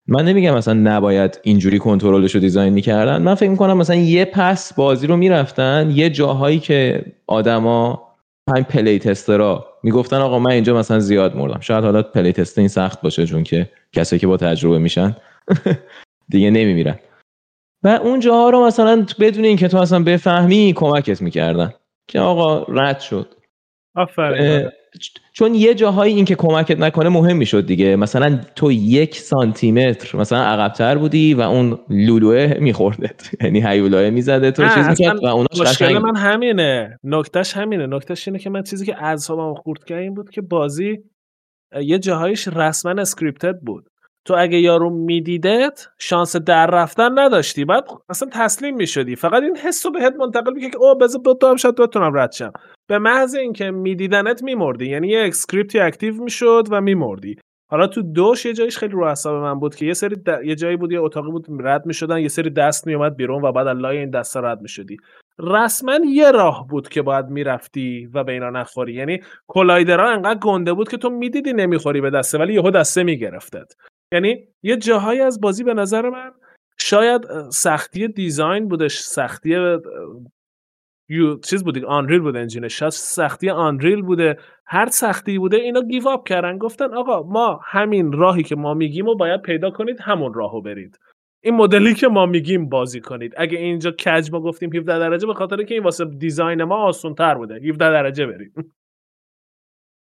من 0.08 0.26
نمیگم 0.26 0.56
مثلا 0.56 0.74
نباید 0.74 1.40
اینجوری 1.44 1.80
کنترلش 1.80 2.36
رو 2.36 2.42
design 2.42 2.74
می‌کردن. 2.74 3.22
من 3.22 3.36
فکر 3.36 3.50
می‌کنم 3.50 3.78
مثلا 3.78 3.96
یه 3.96 4.26
pass 4.26 4.74
بازی 4.74 5.08
رو 5.08 5.18
می‌رفتن 5.18 5.92
یه 5.92 6.10
جاهایی 6.10 6.60
که 6.60 7.06
آدما 7.28 8.08
همین 8.50 8.64
play 8.64 9.00
tester 9.00 9.56
ا 9.56 9.66
می‌گفتن 9.84 10.18
آقا 10.18 10.40
من 10.40 10.52
اینجا 10.52 10.78
مثلا 10.78 11.00
زیاد 11.00 11.36
مردم. 11.36 11.60
شاید 11.60 11.84
حالا 11.84 12.04
play 12.04 12.32
test 12.32 12.58
این 12.58 12.68
سخت 12.68 13.02
باشه 13.02 13.26
چون 13.26 13.44
که 13.44 13.70
کسایی 13.94 14.20
که 14.20 14.28
با 14.28 14.38
تجربه 14.38 14.80
میشن 14.80 15.16
دیگه 16.32 16.50
نمیمیرن. 16.50 17.00
و 17.84 17.88
اون 17.88 18.20
جاها 18.20 18.50
رو 18.50 18.66
مثلا 18.66 19.06
بدون 19.20 19.46
اینکه 19.46 19.68
تو 19.68 19.78
اصلا 19.78 20.04
بفهمی 20.04 20.74
کمکت 20.76 21.22
می‌کردن. 21.22 21.74
که 22.08 22.20
آقا 22.20 22.64
رد 22.74 23.00
شد. 23.00 23.36
آفرین. 23.96 24.70
چون 25.34 25.56
یه 25.56 25.74
جاهایی 25.74 26.16
این 26.16 26.26
که 26.26 26.36
کمکت 26.36 26.80
نکنه 26.80 27.10
مهم 27.10 27.38
می‌شد 27.38 27.66
دیگه. 27.66 27.96
مثلا 27.96 28.40
تو 28.56 28.72
یک 28.72 29.16
سانتیمتر 29.16 30.18
مثلا 30.18 30.44
عقبتر 30.44 30.98
بودی 30.98 31.34
و 31.34 31.42
اون 31.42 31.80
لولوه 31.90 32.58
میخوردت 32.60 33.44
یعنی 33.44 33.68
هیولاه 33.68 34.10
می‌زده 34.10 34.52
تو 34.52 34.68
چیز 34.68 34.88
می‌کرد 34.88 35.24
و 35.24 35.28
اوناش 35.28 35.62
مشکل 35.62 35.98
من 35.98 36.16
همینه. 36.16 37.00
نکتهش 37.04 37.58
همینه. 37.58 37.88
نکتهش 37.88 38.28
اینه 38.28 38.40
که 38.40 38.50
من 38.50 38.64
چیزی 38.64 38.86
که 38.86 39.04
اعصابم 39.04 39.54
خورد 39.54 39.84
کرد 39.84 40.00
این 40.00 40.14
بود 40.14 40.30
که 40.30 40.42
بازی 40.42 40.98
یه 41.82 42.00
جاهایش 42.00 42.48
رسما 42.48 43.02
scripted 43.02 43.60
بود. 43.60 43.86
تو 44.26 44.36
اگه 44.38 44.60
یارو 44.60 44.90
میدیدت 44.90 45.88
شانس 46.00 46.36
در 46.36 46.68
رفتن 46.68 47.20
نداشتی. 47.20 47.66
بعد 47.66 47.84
اصلا 48.10 48.30
تسلیم 48.32 48.76
می‌شدی. 48.76 49.16
فقط 49.16 49.44
این 49.44 49.58
حسو 49.58 49.92
بهت 49.92 50.14
منتقل 50.20 50.54
می‌کنه 50.54 50.70
که 50.70 50.78
او 50.78 50.98
بذار 50.98 51.22
تو 51.42 51.48
هم 51.48 51.56
شاید 51.56 51.76
بتونم 51.76 52.18
رد 52.18 52.32
شم. 52.32 52.52
به 52.88 53.00
محض 53.00 53.36
اینکه 53.36 53.72
میدیدنت 53.72 54.44
میمردی 54.44 54.86
یعنی 54.86 55.08
یه 55.08 55.28
script 55.28 55.80
ی 55.80 55.86
active 55.86 56.24
می‌شد 56.24 56.68
و 56.72 56.82
میمردی. 56.82 57.36
حالا 57.72 57.88
تو 57.88 58.02
دوش 58.02 58.46
یه 58.46 58.54
جایش 58.54 58.78
خیلی 58.78 58.94
رو 58.94 59.10
حساب 59.10 59.42
من 59.42 59.60
بود 59.60 59.76
که 59.76 59.86
یه 59.86 59.94
سری 59.94 60.16
یه 60.46 60.56
جایی 60.56 60.78
بود 60.78 60.92
یه 60.92 61.02
اتاقی 61.02 61.32
بود 61.32 61.48
رد 61.60 61.86
می‌شدن 61.86 62.18
یه 62.18 62.28
سری 62.28 62.50
دست 62.50 62.88
میومد 62.88 63.16
بیرون 63.16 63.46
و 63.46 63.52
بعد 63.52 63.68
لای 63.68 63.88
این 63.88 64.10
دستا 64.10 64.40
رد 64.40 64.62
می‌شدی. 64.62 64.98
رسما 65.40 66.00
یه 66.06 66.32
راه 66.32 66.68
بود 66.68 66.90
که 66.90 67.02
باید 67.02 67.26
می‌رفتی 67.26 68.10
و 68.14 68.24
به 68.24 68.32
اینا 68.32 68.50
نخوری. 68.50 68.94
یعنی 68.94 69.22
collider 69.48 70.03
ها 70.03 70.10
انقدر 70.10 70.40
گنده 70.40 70.74
بود 70.74 70.90
که 70.90 70.98
تو 70.98 71.10
می‌دیدی 71.10 71.54
نمی‌خوری 71.54 72.02
به 72.02 72.10
دسته 72.10 72.38
ولی 72.38 72.54
یهو 72.54 72.72
دسته 72.72 73.04
میگرفتت. 73.04 73.74
یعنی 74.14 74.48
یه 74.64 74.78
جاهایی 74.78 75.22
از 75.22 75.42
بازی 75.42 75.64
به 75.64 75.74
نظر 75.74 76.10
من 76.10 76.32
شاید 76.78 77.22
سختی 77.50 78.08
design 78.08 78.68
بودش 78.68 79.00
سختی 79.00 79.56
یو 81.10 81.40
چیز 81.40 81.64
بودی 81.64 81.86
Unreal 81.86 82.20
بود 82.20 82.36
engine 82.36 82.69
ش 82.69 82.80
شاید 82.80 82.92
سختی 82.92 83.50
Unreal 83.50 84.02
بوده 84.02 84.38
هر 84.66 84.90
سختی 84.90 85.40
بوده 85.40 85.58
اینا 85.58 85.82
give 85.82 86.08
up 86.08 86.28
کردن 86.28 86.58
گفتن 86.58 86.94
آقا 86.94 87.24
ما 87.24 87.60
همین 87.64 88.12
راهی 88.12 88.44
که 88.44 88.56
ما 88.56 88.74
میگیم 88.74 89.08
و 89.08 89.16
باید 89.16 89.42
پیدا 89.42 89.72
کنید 89.72 89.98
همون 90.02 90.34
راهو 90.34 90.62
برید. 90.62 91.00
این 91.44 91.56
مدلی 91.56 91.94
که 91.94 92.08
ما 92.08 92.26
میگیم 92.26 92.70
بازی 92.70 93.02
کنید. 93.02 93.34
اگه 93.38 93.58
اینجا 93.58 93.92
کج 93.92 94.32
ما 94.32 94.40
گفتیم 94.40 94.76
17 94.76 95.00
درجه 95.00 95.28
به 95.28 95.34
خاطر 95.34 95.64
که 95.64 95.74
این 95.74 95.84
واسه 95.84 96.06
design 96.06 96.64
ما 96.64 96.76
آسون 96.76 97.16
تر 97.16 97.36
بوده. 97.36 97.56
17 97.56 97.78
درجه 97.78 98.26
برید 98.26 98.54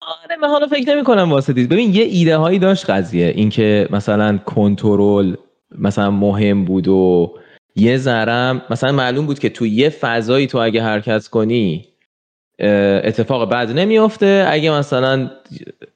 آره 0.01 0.37
من 0.41 0.47
حالا 0.47 0.67
فکر 0.67 0.95
نمی 0.95 1.03
کنم 1.03 1.31
واسه 1.31 1.53
دید 1.53 1.69
ببین 1.69 1.93
یه 1.93 2.03
ایده 2.03 2.37
هایی 2.37 2.59
داشت 2.59 2.89
قضیه. 2.89 3.27
اینکه 3.27 3.87
مثلا 3.91 4.37
کنترل 4.37 5.35
مثلا 5.79 6.11
مهم 6.11 6.65
بود 6.65 6.87
و 6.87 7.33
یه 7.79 7.97
ذرم 7.97 8.61
مثلا 8.69 8.91
معلوم 8.91 9.25
بود 9.25 9.39
که 9.39 9.49
تو 9.49 9.65
یه 9.65 9.89
فضایی 9.89 10.47
تو 10.47 10.57
اگه 10.57 10.83
حرکت 10.83 11.27
کنی 11.27 11.85
اتفاق 13.03 13.49
بد 13.49 13.71
نمیافته. 13.71 14.45
اگه 14.49 14.71
مثلا 14.71 15.31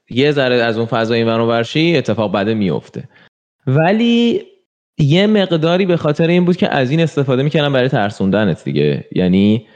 یه 0.09 0.31
ذره 0.31 0.55
از 0.55 0.77
اون 0.77 0.85
فضا 0.85 1.13
این 1.13 1.27
ورشی 1.27 1.97
اتفاق 1.97 2.31
بد 2.31 2.49
میفته 2.49 3.03
ولی 3.67 4.43
یه 4.99 5.27
مقداری 5.27 5.85
به 5.85 5.97
خاطر 5.97 6.27
این 6.27 6.45
بود 6.45 6.57
که 6.57 6.69
از 6.69 6.91
این 6.91 6.99
استفاده 6.99 7.43
می‌کردم 7.43 7.73
برای 7.73 7.89
ترسوندنت 7.89 8.63
دیگه. 8.63 9.05
یعنی 9.11 9.67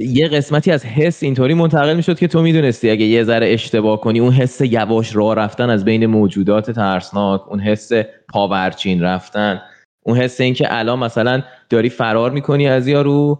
یه 0.00 0.28
قسمتی 0.32 0.70
از 0.70 0.86
حس 0.86 1.22
اینطوری 1.22 1.54
منتقل 1.54 1.96
می‌شد 1.96 2.18
که 2.18 2.28
تو 2.28 2.42
می‌دونستی 2.42 2.90
اگه 2.90 3.04
یه 3.04 3.24
ذره 3.24 3.52
اشتباه 3.52 4.00
کنی 4.00 4.20
اون 4.20 4.32
حس 4.32 4.60
یواش 4.60 5.16
راه 5.16 5.34
رفتن 5.34 5.70
از 5.70 5.84
بین 5.84 6.06
موجودات 6.06 6.70
ترسناک 6.70 7.48
اون 7.48 7.60
حس 7.60 7.92
پاورچین 8.28 9.02
رفتن 9.02 9.62
اون 10.06 10.18
حس 10.18 10.40
این 10.40 10.54
که 10.54 10.66
الان 10.78 10.98
مثلا 10.98 11.42
داری 11.70 11.88
فرار 11.88 12.30
می‌کنی 12.30 12.68
از 12.68 12.88
یارو 12.88 13.38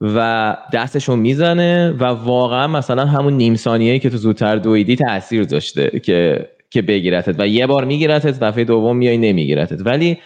و 0.00 0.56
دستشو 0.72 1.16
می‌زنه 1.16 1.90
و 1.90 2.04
واقعا 2.04 2.66
مثلا 2.66 3.06
همون 3.06 3.32
نیم 3.32 3.54
ثانیه‌ای 3.54 3.98
که 3.98 4.10
تو 4.10 4.16
زودتر 4.16 4.56
دویدی 4.56 4.96
تاثیر 4.96 5.44
داشته 5.44 6.00
که 6.00 6.48
که 6.70 6.82
بگیرتت 6.82 7.40
و 7.40 7.48
یه 7.48 7.66
بار 7.66 7.84
میگیرتت 7.84 8.40
دفعه 8.40 8.64
دوم 8.64 8.96
میای 8.96 9.18
نمیگیرتت. 9.18 9.86
ولی 9.86 10.18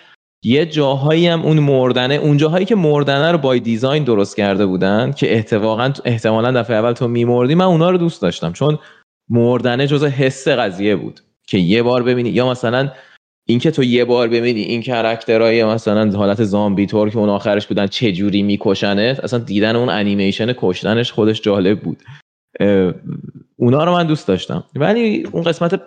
یه 0.45 0.67
جاهایی 0.67 1.27
هم 1.27 1.43
اون 1.43 1.59
مردنه 1.59 2.15
اون 2.15 2.37
جاهایی 2.37 2.65
که 2.65 2.75
مردنه 2.75 3.33
رو 3.33 3.39
با 3.39 3.57
دیزاین 3.57 4.05
درست 4.05 4.37
کرده 4.37 4.67
بودن 4.67 5.13
که 5.13 5.35
احتمالا 5.35 5.93
احتمالا 6.05 6.53
دفعه 6.61 6.77
اول 6.77 6.93
تو 6.93 7.09
میمردی 7.09 7.55
من 7.55 7.65
اونا 7.65 7.91
رو 7.91 7.99
دوست 7.99 8.23
داشتم. 8.23 8.53
چون 8.53 8.79
مردنه 9.31 9.87
جزء 9.87 10.09
حس 10.09 10.49
قضیه 10.49 10.97
بود 10.97 11.21
که 11.47 11.59
یه 11.59 11.83
بار 11.83 12.03
ببینی. 12.03 12.29
یا 12.29 12.51
مثلا 12.51 12.91
اینکه 13.51 13.71
تو 13.71 13.85
یه 13.85 14.05
بار 14.05 14.29
ببینی 14.29 14.61
این 14.61 14.83
character 14.83 15.50
های 15.50 15.65
مثلا 15.65 16.11
حالت 16.11 16.45
زامبی 16.45 16.87
طور 16.87 17.11
که 17.11 17.19
اون 17.19 17.29
آخرش 17.29 17.67
بودن 17.67 17.87
چه 17.87 18.13
جوری 18.13 18.43
میکشنت 18.43 19.21
اصلا 19.21 19.39
دیدن 19.39 19.77
اون 19.77 19.89
انیمیشن 19.89 20.53
کشتنش 20.53 21.13
خودش 21.13 21.41
جالب 21.41 21.81
بود. 21.81 22.03
اونا 23.57 23.85
رو 23.85 23.93
من 23.93 24.07
دوست 24.07 24.29
داشتم. 24.29 24.65
ولی 24.77 25.23
اون 25.33 25.43
قسمت 25.43 25.81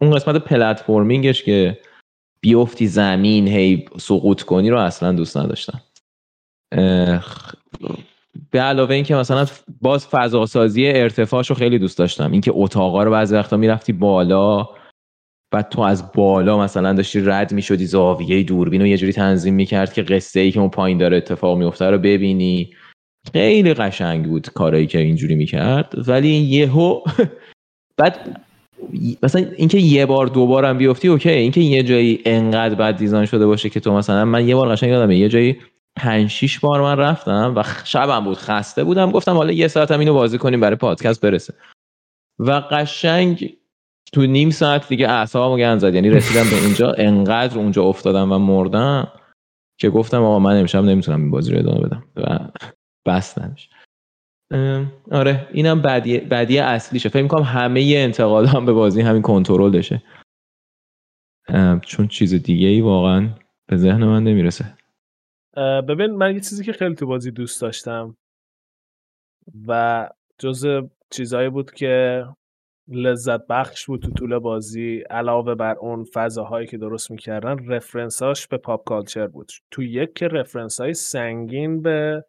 اون 0.00 0.10
قسمت 0.10 0.36
platforming 0.36 1.26
ش 1.26 1.42
که 1.42 1.78
بیفتی 2.40 2.86
زمین 2.86 3.48
هی 3.48 3.84
سقوط 3.98 4.42
کنی 4.42 4.70
رو 4.70 4.78
اصلا 4.78 5.12
دوست 5.12 5.36
نداشتم. 5.36 5.80
به 8.50 8.60
علاوه 8.60 8.94
اینکه 8.94 9.14
مثلا 9.14 9.46
باز 9.80 10.06
فضا 10.06 10.46
سازی 10.46 10.86
ارتفاعش 10.86 11.50
رو 11.50 11.56
خیلی 11.56 11.78
دوست 11.78 11.98
داشتم. 11.98 12.32
اینکه 12.32 12.52
اتاقا 12.54 13.02
رو 13.02 13.10
بعضی 13.10 13.34
وقتا 13.34 13.56
می‌رفتی 13.56 13.92
بالا 13.92 14.68
بعد 15.50 15.68
تو 15.68 15.80
از 15.80 16.12
بالا 16.12 16.58
مثلا 16.58 16.92
داشتی 16.92 17.20
رد 17.20 17.52
می‌شدی 17.52 17.86
زاویه 17.86 18.42
دوربین 18.42 18.80
رو 18.80 18.86
یه 18.86 18.96
جوری 18.96 19.12
تنظیم 19.12 19.54
می‌کرد 19.54 19.92
که 19.92 20.02
قصه 20.02 20.40
ای 20.40 20.52
که 20.52 20.60
اون 20.60 20.70
پایین 20.70 20.98
داره 20.98 21.16
اتفاق 21.16 21.58
میفته 21.58 21.90
رو 21.90 21.98
ببینی. 21.98 22.70
خیلی 23.32 23.74
قشنگ 23.74 24.26
بود 24.26 24.48
کارایی 24.48 24.86
که 24.86 24.98
اینجوری 24.98 25.34
می‌کرد. 25.34 25.94
ولی 26.08 26.28
یهو 26.28 27.00
بعد 27.98 28.40
مثلا 29.22 29.46
اینکه 29.56 29.78
یه 29.78 30.06
بار 30.06 30.26
دو 30.26 30.46
بارم 30.46 30.78
بیفتی 30.78 31.08
اوکی. 31.08 31.30
اینکه 31.30 31.60
یه 31.60 31.82
جایی 31.82 32.20
انقدر 32.24 32.74
بد 32.74 32.96
دیزاین 32.96 33.26
شده 33.26 33.46
باشه 33.46 33.70
که 33.70 33.80
تو 33.80 33.92
مثلا 33.92 34.24
من 34.24 34.48
یه 34.48 34.54
بار 34.54 34.68
قشنگ 34.68 34.90
یادمه 34.90 35.16
یه 35.16 35.28
جایی 35.28 35.56
پنج 35.96 36.30
شیش 36.30 36.58
بار 36.58 36.80
من 36.80 36.96
رفتم 36.96 37.52
و 37.56 37.62
شبم 37.84 38.24
بود 38.24 38.36
خسته 38.36 38.84
بودم. 38.84 39.10
گفتم 39.10 39.36
حالا 39.36 39.52
یه 39.52 39.68
ساعتم 39.68 39.98
اینو 39.98 40.14
بازی 40.14 40.38
کنیم 40.38 40.60
برای 40.60 40.76
پادکست 40.76 41.20
برسه. 41.20 41.54
و 42.38 42.50
قشنگ 42.50 43.56
تو 44.12 44.26
نیم 44.26 44.50
ساعت 44.50 44.88
دیگه 44.88 45.08
اعصابمو 45.10 45.56
گند 45.56 45.78
زد. 45.78 45.94
یعنی 45.94 46.10
رسیدم 46.10 46.50
به 46.50 46.64
اینجا 46.64 46.92
انقدر 46.98 47.58
اونجا 47.58 47.84
افتادم 47.84 48.32
و 48.32 48.38
مردم 48.38 49.12
که 49.78 49.90
گفتم 49.90 50.22
آقا 50.22 50.38
من 50.38 50.60
امشب 50.60 50.84
نمی‌تونم 50.84 51.20
این 51.20 51.30
بازی 51.30 51.52
رو 51.52 51.58
ادامه 51.58 51.80
بدم 51.80 52.04
و 52.16 52.38
بستمش 53.06 53.70
آره 55.12 55.48
اینم 55.52 55.82
بدی 55.82 56.18
بدی 56.18 56.58
اصلیشه. 56.58 57.08
فکر 57.08 57.22
می‌کنم 57.22 57.42
همه 57.42 57.92
انتقادام 57.96 58.66
به 58.66 58.72
بازی 58.72 59.00
همین 59.00 59.22
کنترلشه 59.22 60.02
ام، 61.48 61.80
چون 61.80 62.08
چیز 62.08 62.34
دیگه 62.34 62.66
ای 62.66 62.80
واقعا 62.80 63.28
به 63.66 63.76
ذهن 63.76 64.04
من 64.04 64.24
نمی‌رسه. 64.24 64.74
ببین 65.88 66.10
من 66.10 66.34
یه 66.34 66.40
چیزی 66.40 66.64
که 66.64 66.72
خیلی 66.72 66.94
تو 66.94 67.06
بازی 67.06 67.30
دوست 67.30 67.60
داشتم 67.60 68.16
و 69.66 70.08
جز 70.38 70.66
چیزهایی 71.10 71.48
بود 71.48 71.70
که 71.70 72.24
لذت 72.90 73.46
بخش 73.46 73.86
بود 73.86 74.02
تو 74.02 74.10
طول 74.10 74.38
بازی 74.38 75.04
علاوه 75.10 75.54
بر 75.54 75.74
اون 75.74 76.04
فضاهایی 76.04 76.66
که 76.66 76.78
درست 76.78 77.10
می‌کردن 77.10 77.56
reference 77.68 78.32
اش 78.32 78.46
به 78.46 78.56
pop 78.56 78.84
culture 78.84 79.26
بود. 79.26 79.52
تو 79.70 79.82
یک 79.82 80.14
که 80.14 80.28
reference 80.28 80.80
های 80.80 80.94
سنگین 80.94 81.82
به 81.82 82.24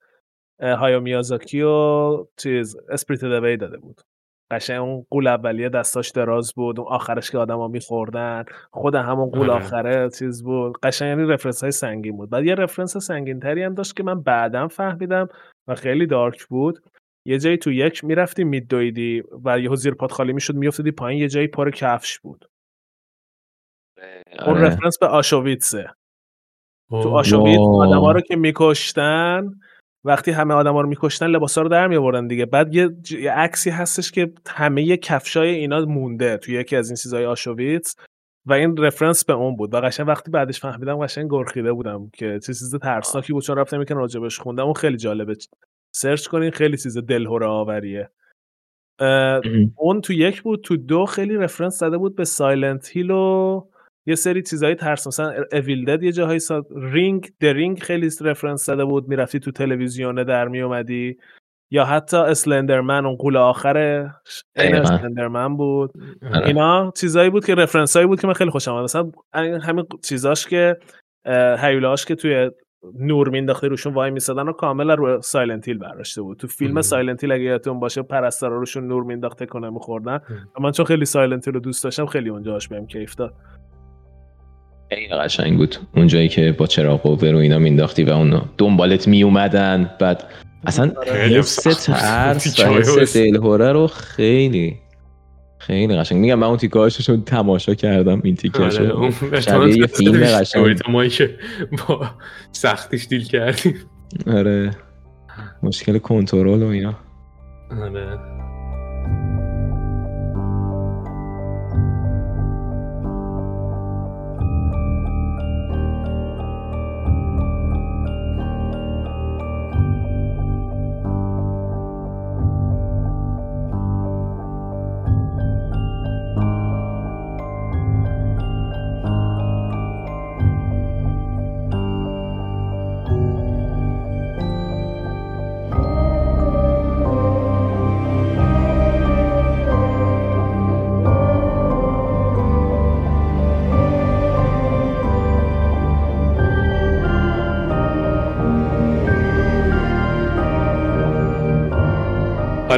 هایو 0.62 0.99
میازاکی 0.99 1.62
و 1.62 2.26
چیز 2.38 2.78
Spirited 2.89 3.22
Away 3.22 3.58
داده 3.57 3.78
بود. 3.78 4.01
قشنگ 4.51 4.82
اون 4.82 5.05
قول 5.09 5.28
اولیه 5.28 5.70
دستاش 5.70 6.09
دراز 6.09 6.53
بود 6.53 6.80
اون 6.80 6.89
آخرش 6.89 7.32
که 7.32 7.38
آدما 7.38 7.68
میخوردن 7.68 8.43
خود 8.72 8.95
همون 8.95 9.30
قول 9.30 9.49
آره. 9.49 9.66
آخره 9.66 10.09
چیز 10.09 10.43
بود. 10.43 10.78
قشنگ 10.84 11.07
یعنی 11.20 11.32
رفرنس 11.32 11.62
های 11.62 11.72
سنگین 11.72 12.18
بود. 12.18 12.30
بعد 12.30 12.45
یه 12.45 12.55
رفرنس 12.55 12.97
سنگین 12.97 13.39
تری 13.39 13.64
هم 13.64 13.74
داشت 13.74 13.95
که 13.95 14.03
من 14.03 14.22
بعدم 14.22 14.68
فهمیدم 14.68 15.28
و 15.68 15.76
خیلی 15.76 16.07
دارک 16.07 16.45
بود. 16.45 16.80
یه 17.26 17.39
جایی 17.39 17.57
تو 17.57 17.72
یک 17.72 18.03
می‌رفتی 18.03 18.43
میدویدی 18.43 19.24
و 19.45 19.59
یهو 19.59 19.76
زیر 19.76 19.93
پات 19.93 20.11
خالی 20.11 20.34
می‌شد 20.34 20.55
میافتادی 20.55 20.91
پایین 20.91 21.22
یه 21.22 21.28
جایی 21.28 21.47
پر 21.47 21.72
کفش 21.72 22.19
بود 22.19 22.45
اون 24.47 24.57
آره. 24.57 24.61
رفرنس 24.61 24.97
به 24.99 25.07
آشویتسه 25.07 25.89
تو. 26.89 27.09
آشویتس. 27.09 27.59
آدما 27.59 28.11
رو 28.11 28.22
که 28.22 28.36
میکشتن 28.36 29.49
وقتی 30.03 30.32
همه 30.32 30.53
آدما 30.53 30.82
رو 30.82 30.89
میکشتن 30.89 31.28
لباسا 31.28 31.61
رو 31.61 31.69
در 31.69 31.88
میآوردن 31.88 32.28
دیگه 32.28 32.45
بعد 32.45 32.76
یه, 32.76 32.88
ج- 32.88 33.11
یه 33.11 33.32
عکسی 33.32 33.69
هستش 33.69 34.11
که 34.11 34.34
همه 34.47 34.97
کفشای 34.97 35.49
اینا 35.49 35.86
مونده 35.86 36.38
تو 36.38 36.51
یکی 36.51 36.76
از 36.76 36.89
این 36.89 36.95
چیزای 36.95 37.26
آشویتس 37.26 37.95
و 38.45 38.53
این 38.53 38.78
reference 38.78 39.26
به 39.26 39.34
اون 39.34 39.55
بود 39.55 39.74
و 39.74 39.82
قشنگ 39.82 40.07
وقتی 40.07 40.32
بعدش 40.32 40.59
فهمیدم 40.59 41.05
قشنگ 41.05 41.32
گرخیده 41.32 41.74
بودم 41.74 42.09
که 42.13 42.39
چه 42.39 42.53
چیز 42.53 42.76
ترسناکی 42.76 43.34
بود 43.34 43.43
چون 43.43 43.57
رفتم 43.57 43.82
یکم 43.82 43.95
راجبش 43.95 44.39
خوندم 44.39 44.63
اون 44.63 44.74
خیلی 44.74 44.97
جالبه 44.97 45.36
search 45.91 46.28
کنین 46.28 46.52
خیلی 46.52 46.78
چیز 46.78 46.98
دلهوره 46.98 47.46
آوریه. 47.46 48.10
اون 49.76 50.02
تو 50.02 50.14
یک 50.14 50.42
بود 50.42 50.62
تو 50.62 50.78
دو 50.78 51.06
خیلی 51.06 51.38
reference 51.38 51.80
زده 51.80 51.98
بود 51.98 52.16
به 52.16 52.26
Silent 52.26 52.89
Hill 52.89 53.12
و 53.12 53.62
یه 54.06 54.16
سری 54.16 54.42
چیزای 54.42 54.76
ترس. 54.76 55.08
مثلا 55.08 55.34
Evil 55.52 55.86
Dead 55.86 56.04
یه 56.04 56.12
جاهای 56.12 56.39
سا... 56.39 56.66
رینگ 56.76 57.32
The 57.39 57.57
Ring 57.57 57.80
خیلی 57.80 58.10
reference 58.22 58.66
زده 58.66 58.86
بود 58.86 59.08
می‌رفتی 59.08 59.39
تو 59.39 59.52
تلویزیونه 59.52 60.24
در 60.24 60.48
میومدی 60.48 61.18
یا 61.72 61.86
حتی 61.86 62.18
Slender 62.18 62.79
Man 62.79 63.06
اون 63.06 63.16
غول 63.16 63.38
آخر 63.38 63.78
این 63.78 64.10
دقیقاً. 64.56 64.80
Slender 64.80 65.34
Man 65.34 65.58
بود. 65.58 65.92
آره. 66.34 66.48
اینا 66.48 66.94
چیزایی 66.96 67.30
بود 67.30 67.46
که 67.46 67.56
reference 67.56 67.95
هایی 67.96 68.08
بود 68.08 68.22
که 68.22 68.28
من 68.28 68.34
خیلی 68.34 68.50
خوشم 68.50 68.72
اومد. 68.72 68.84
مثلا 68.84 69.12
همین 69.34 69.86
چیزاش 70.04 70.48
که 70.48 70.78
هیولاش 71.60 72.06
که 72.06 72.16
توی 72.16 72.52
نور 73.00 73.30
مینداخته 73.30 73.68
روشون 73.68 73.94
وای 73.94 74.12
میسادن 74.12 74.48
و 74.48 74.54
کاملا 74.54 74.94
رو 74.94 75.22
Silent 75.22 75.68
Hill 75.68 75.78
برداشته 75.78 76.22
بود 76.22 76.38
تو 76.38 76.48
فیلم 76.48 76.74
مم. 76.74 76.82
Silent 76.82 77.24
Hill 77.24 77.32
اگه 77.32 77.44
یادتون 77.44 77.80
باشه 77.80 78.02
پرستارا 78.02 78.58
روشون 78.58 78.88
نور 78.88 79.04
مینداخته 79.04 79.46
کنه 79.46 79.70
میخوردن 79.70 80.20
من 80.60 80.72
چون 80.72 80.86
خیلی 80.86 81.06
Silent 81.06 81.47
Hill 81.47 81.54
رو 81.56 81.60
دوست 81.60 81.84
داشتم 81.84 82.06
خیلی 82.06 82.30
اونجاش 82.30 82.68
بهم 82.68 82.88
کیف 82.88 83.16
داد 83.16 83.34
خیلی 84.90 85.08
قشنگ 85.08 85.58
بود 85.58 85.76
اون 85.96 86.08
جایی 86.08 86.30
که 86.30 86.56
با 86.58 86.66
چراغ 86.68 87.02
قوه 87.02 87.32
رو 87.32 87.38
اینا 87.38 87.60
مینداختی 87.60 88.04
و 88.04 88.10
اون 88.10 88.42
دنبالت 88.58 89.08
میومدن 89.08 89.90
بعد 90.00 90.24
اصلا 90.66 90.88
بود. 90.88 91.06
ترس 91.06 91.68
و 92.60 92.98
واسه. 92.98 93.32
دلهوره 93.32 93.72
رو 93.72 93.88
خیلی 93.88 94.76
خیلی 95.62 95.97
قشنگ. 95.97 96.20
میگم 96.20 96.36
من 96.36 96.47
اون 96.47 96.57
تیکاششون 96.57 97.24
تماشا 97.24 97.74
کردم 97.74 98.22
این 98.24 98.34
آره، 98.34 98.36
تیکاشو 98.36 98.84
اون 98.84 99.12
شبیه 99.39 99.78
یه 99.78 99.88
فیلم 99.88 100.24
قشنگ. 100.24 100.78
تمایی 100.78 101.09
که 101.09 101.38
با 101.88 102.07
سختیش 102.51 103.07
دیل 103.07 103.24
کردیم. 103.24 103.76
آره. 104.28 104.72
مشکل 105.64 105.97
کنترل 105.97 106.64
و 106.64 106.68
اینا. 106.68 106.93
آره. 107.82 108.41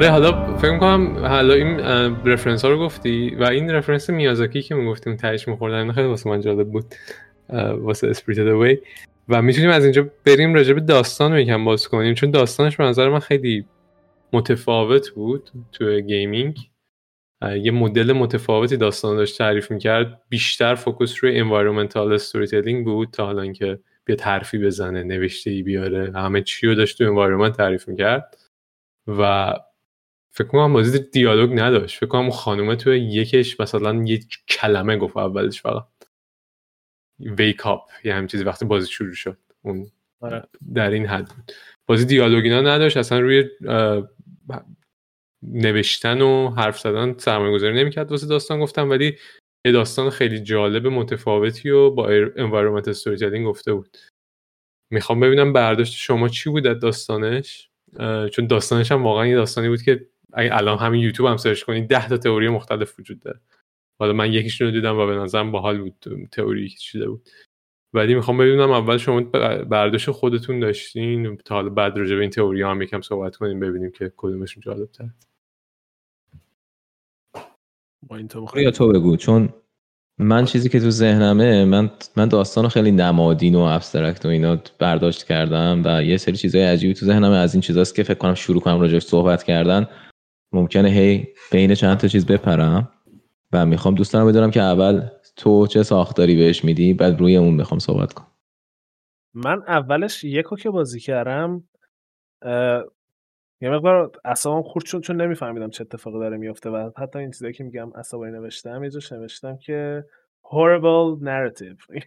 آره 0.04 0.12
حالا 0.12 0.58
فکر 0.58 0.78
کنم 0.78 1.26
حالا 1.26 1.54
این 1.54 1.80
reference 2.26 2.66
ها 2.66 2.72
رو 2.72 2.80
گفتی 2.80 3.36
و 3.36 3.44
این 3.44 3.72
reference 3.72 4.10
میازاکی 4.10 4.62
که 4.62 4.76
می‌گفتیم 4.76 5.16
تهش 5.16 5.48
میخوردن 5.48 5.92
خیلی 5.92 6.08
واسه 6.08 6.30
من 6.30 6.42
جالب 6.42 6.72
بود 6.72 6.86
واسه 7.78 8.08
Spirited 8.08 8.40
Away 8.40 8.78
و 9.30 9.42
می‌تونیم 9.42 9.70
از 9.70 9.84
اینجا 9.84 10.10
بریم 10.26 10.54
راجع 10.54 10.74
به 10.74 10.82
داستان 10.82 11.38
یکم 11.38 11.66
باز 11.66 11.88
کنیم 11.88 12.14
چون 12.14 12.32
داستانش 12.32 12.78
به 12.78 12.84
نظر 12.84 13.10
من 13.10 13.20
خیلی 13.20 13.66
متفاوت 14.34 15.10
بود 15.10 15.50
تو 15.72 16.00
gaming 16.00 16.58
یه 17.62 17.72
مدل 17.72 18.14
متفاوتی 18.14 18.78
داستان 18.78 19.16
داشت 19.16 19.38
تعریف 19.38 19.72
می‌کرد. 19.72 20.22
بیشتر 20.30 20.76
focus 20.76 21.24
روی 21.24 21.40
environmental 21.40 22.14
storytelling 22.14 22.86
بود 22.86 23.10
تا 23.12 23.26
حالا 23.26 23.42
اینکه 23.42 23.80
بیاد 24.06 24.22
حرفی 24.22 24.58
بزنه 24.58 25.04
نوشته 25.04 25.52
ای 25.52 25.64
بیاره 25.64 26.12
همه 26.16 26.42
چی 26.42 26.68
رو 26.68 26.76
داشت 26.76 26.98
تو 26.98 27.04
environment 27.04 27.58
تعریف 27.58 27.88
می‌کرد. 27.88 28.38
و 29.08 29.54
فکر 30.36 30.48
کنم 30.48 30.74
بازی 30.74 31.00
دیالوگ 31.00 31.60
نداشت. 31.60 31.98
فکر 31.98 32.08
کنم 32.08 32.30
خانومه 32.30 32.76
توی 32.76 33.00
یکش 33.00 33.60
مثلا 33.60 34.04
یه 34.04 34.20
کلمه 34.48 34.98
گفت 34.98 35.18
اولش 35.18 35.62
فقط. 35.62 35.88
wake 37.20 37.68
up 37.68 37.82
یه 38.04 38.16
همین 38.16 38.28
چیزی 38.28 38.44
وقتی 38.44 38.66
بازی 38.66 38.92
شروع 38.92 39.14
شد. 39.14 39.38
اون 39.62 39.92
آره. 40.22 40.44
در 40.74 40.90
این 40.90 41.06
حد 41.06 41.26
بود. 41.26 41.52
بازی 41.86 42.06
دیالوگ 42.06 42.44
اینا 42.44 42.62
نداشت. 42.62 42.98
اصلا 42.98 43.20
روی 43.20 43.50
نوشتن 45.44 46.22
و 46.22 46.50
حرف 46.50 46.80
زدن 46.80 47.18
سرمایه 47.18 47.54
گذاری 47.54 47.80
نمی‌کرد. 47.80 48.12
واسه 48.12 48.28
داستان 48.28 48.60
گفتم 48.60 48.90
ولی 48.90 49.18
یه 49.66 49.72
داستان 49.72 50.10
خیلی 50.10 50.40
جالب 50.40 50.88
متفاوتی 50.88 51.70
و 51.70 51.90
با 51.90 52.10
environment 52.36 52.88
storytelling 52.88 53.48
گفته 53.48 53.74
بود. 53.74 53.98
می‌خوام 54.92 55.20
ببینم 55.20 55.54
برداشت 55.54 55.94
شما 55.94 56.30
چی 56.30 56.50
بود 56.50 56.68
از 56.68 56.80
داستانش؟ 56.80 57.70
چون 58.32 58.48
داستانش 58.48 58.92
هم 58.92 59.04
واقعا 59.04 59.28
یه 59.28 59.36
داستانی 59.36 59.70
بود 59.70 59.82
که 59.82 60.10
اگه 60.34 60.58
الان 60.58 60.78
همین 60.78 61.02
یوتیوب 61.02 61.30
هم 61.30 61.38
سرچ 61.38 61.64
کنید 61.64 61.88
ده 61.88 62.10
تا 62.10 62.18
تئوری 62.18 62.50
مختلف 62.50 63.00
وجود 63.00 63.20
داره. 63.20 63.40
حالا 64.00 64.14
من 64.14 64.34
یکیشون 64.34 64.68
رو 64.68 64.74
دیدم 64.74 64.98
و 64.98 65.06
به 65.08 65.16
نظرم 65.16 65.52
باحال 65.52 65.78
بود 65.78 65.96
تئوری 66.32 66.70
که 66.70 66.78
چیده 66.78 67.10
بود. 67.10 67.30
ولی 67.94 68.16
می‌خوام 68.16 68.38
ببینم 68.38 68.72
اول 68.72 68.98
شما 68.98 69.22
برداشت 69.70 70.12
خودتون 70.12 70.60
داشتین 70.60 71.38
تا 71.38 71.56
حالا 71.56 71.70
بعد 71.70 71.98
راجع 71.98 72.16
به 72.16 72.22
این 72.22 72.30
تئوری 72.30 72.62
هم 72.62 72.82
یکم 72.82 73.02
صحبت 73.02 73.36
کنیم 73.36 73.60
ببینیم 73.60 73.92
که 73.92 74.14
کدومشون 74.18 74.64
جالب 74.66 74.92
تر 74.92 75.10
با 78.08 78.18
این 78.18 78.28
تو 78.28 78.48
یا 78.56 78.72
تو 78.72 78.92
بگو 78.92 79.18
چون 79.18 79.50
من 80.20 80.46
چیزی 80.46 80.70
که 80.70 80.80
تو 80.80 80.90
ذهنمه 80.90 81.66
من 81.66 81.92
من 82.18 82.28
داستان 82.28 82.68
خیلی 82.68 82.92
نمادین 82.92 83.56
و 83.56 83.60
ابسترکت 83.60 84.26
و 84.26 84.30
اینا 84.30 84.60
برداشت 84.80 85.24
کردم 85.24 85.82
و 85.86 86.04
یه 86.04 86.18
سری 86.18 86.38
چیزای 86.38 86.64
عجیبی 86.64 86.94
تو 86.94 87.06
ذهنمه. 87.06 87.36
از 87.38 87.54
این 87.54 87.62
چیزاست 87.62 87.96
که 87.96 88.04
فکر 88.04 88.18
کنم 88.18 88.34
شروع 88.34 88.62
کنم 88.62 88.80
راجعش 88.80 89.04
صحبت 89.04 89.44
کردن. 89.44 89.88
ممکنه 90.54 90.90
هی 90.90 91.28
بین 91.52 91.74
چند 91.74 91.98
تا 91.98 92.08
چیز 92.08 92.26
بپرم 92.26 92.92
و 93.54 93.66
می‌خوام 93.66 93.96
دوست 93.96 94.16
بدونم 94.16 94.52
که 94.52 94.62
اول 94.62 95.08
تو 95.36 95.68
چه 95.68 95.84
ساختاری 95.84 96.36
بهش 96.36 96.64
میدی 96.64 96.94
بعد 96.94 97.20
روی 97.20 97.38
اون 97.38 97.54
می‌خوام 97.54 97.80
صحبت 97.80 98.14
کنم. 98.14 98.28
من 99.34 99.64
اولش 99.68 100.24
یکو 100.24 100.56
که 100.56 100.70
بازی 100.70 101.00
کردم 101.00 101.64
یه 103.62 103.70
مقدار 103.70 104.12
اعصابم 104.26 104.62
خورد 104.62 104.86
شد 104.86 105.02
چون 105.02 105.22
نمیفهمیدم 105.22 105.70
چه 105.70 105.82
اتفاقی 105.82 106.20
داره 106.20 106.38
میفته 106.38 106.70
و 106.70 106.92
حتی 106.98 107.20
این 107.20 107.32
چیزایی 107.32 107.54
که 107.54 107.64
میگم 107.64 107.92
عصبانی 107.96 108.32
نوشتم 108.32 108.84
یه 108.84 108.90
جاش 108.90 109.12
نوشتم 109.12 109.58
که 109.58 110.06
horrible 110.44 111.24
narrative. 111.24 112.02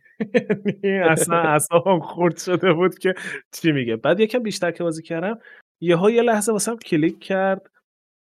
اصلا 1.13 1.37
اعصابم 1.37 2.01
خورد 2.01 2.39
شده 2.39 2.73
بود 2.73 2.99
که 2.99 3.15
چی 3.53 3.73
میگه. 3.73 3.97
بعد 3.97 4.21
یکم 4.21 4.39
بیشتر 4.39 4.71
که 4.71 4.85
بازی 4.85 5.03
کردم 5.03 5.39
یهو 5.81 6.11
یه 6.11 6.23
لحظه 6.23 6.53
واسم 6.53 6.77
کلیک 6.77 7.21
کرد 7.21 7.71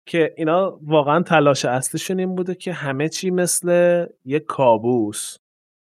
که 0.07 0.35
اینا 0.37 0.79
واقعا 0.83 1.23
تلاش 1.23 1.65
اصلیشون 1.65 2.19
این 2.19 2.35
بوده 2.35 2.55
که 2.55 2.73
همه 2.73 3.09
چی 3.09 3.31
مثل 3.31 4.07
یه 4.25 4.41
کابوس. 4.41 5.37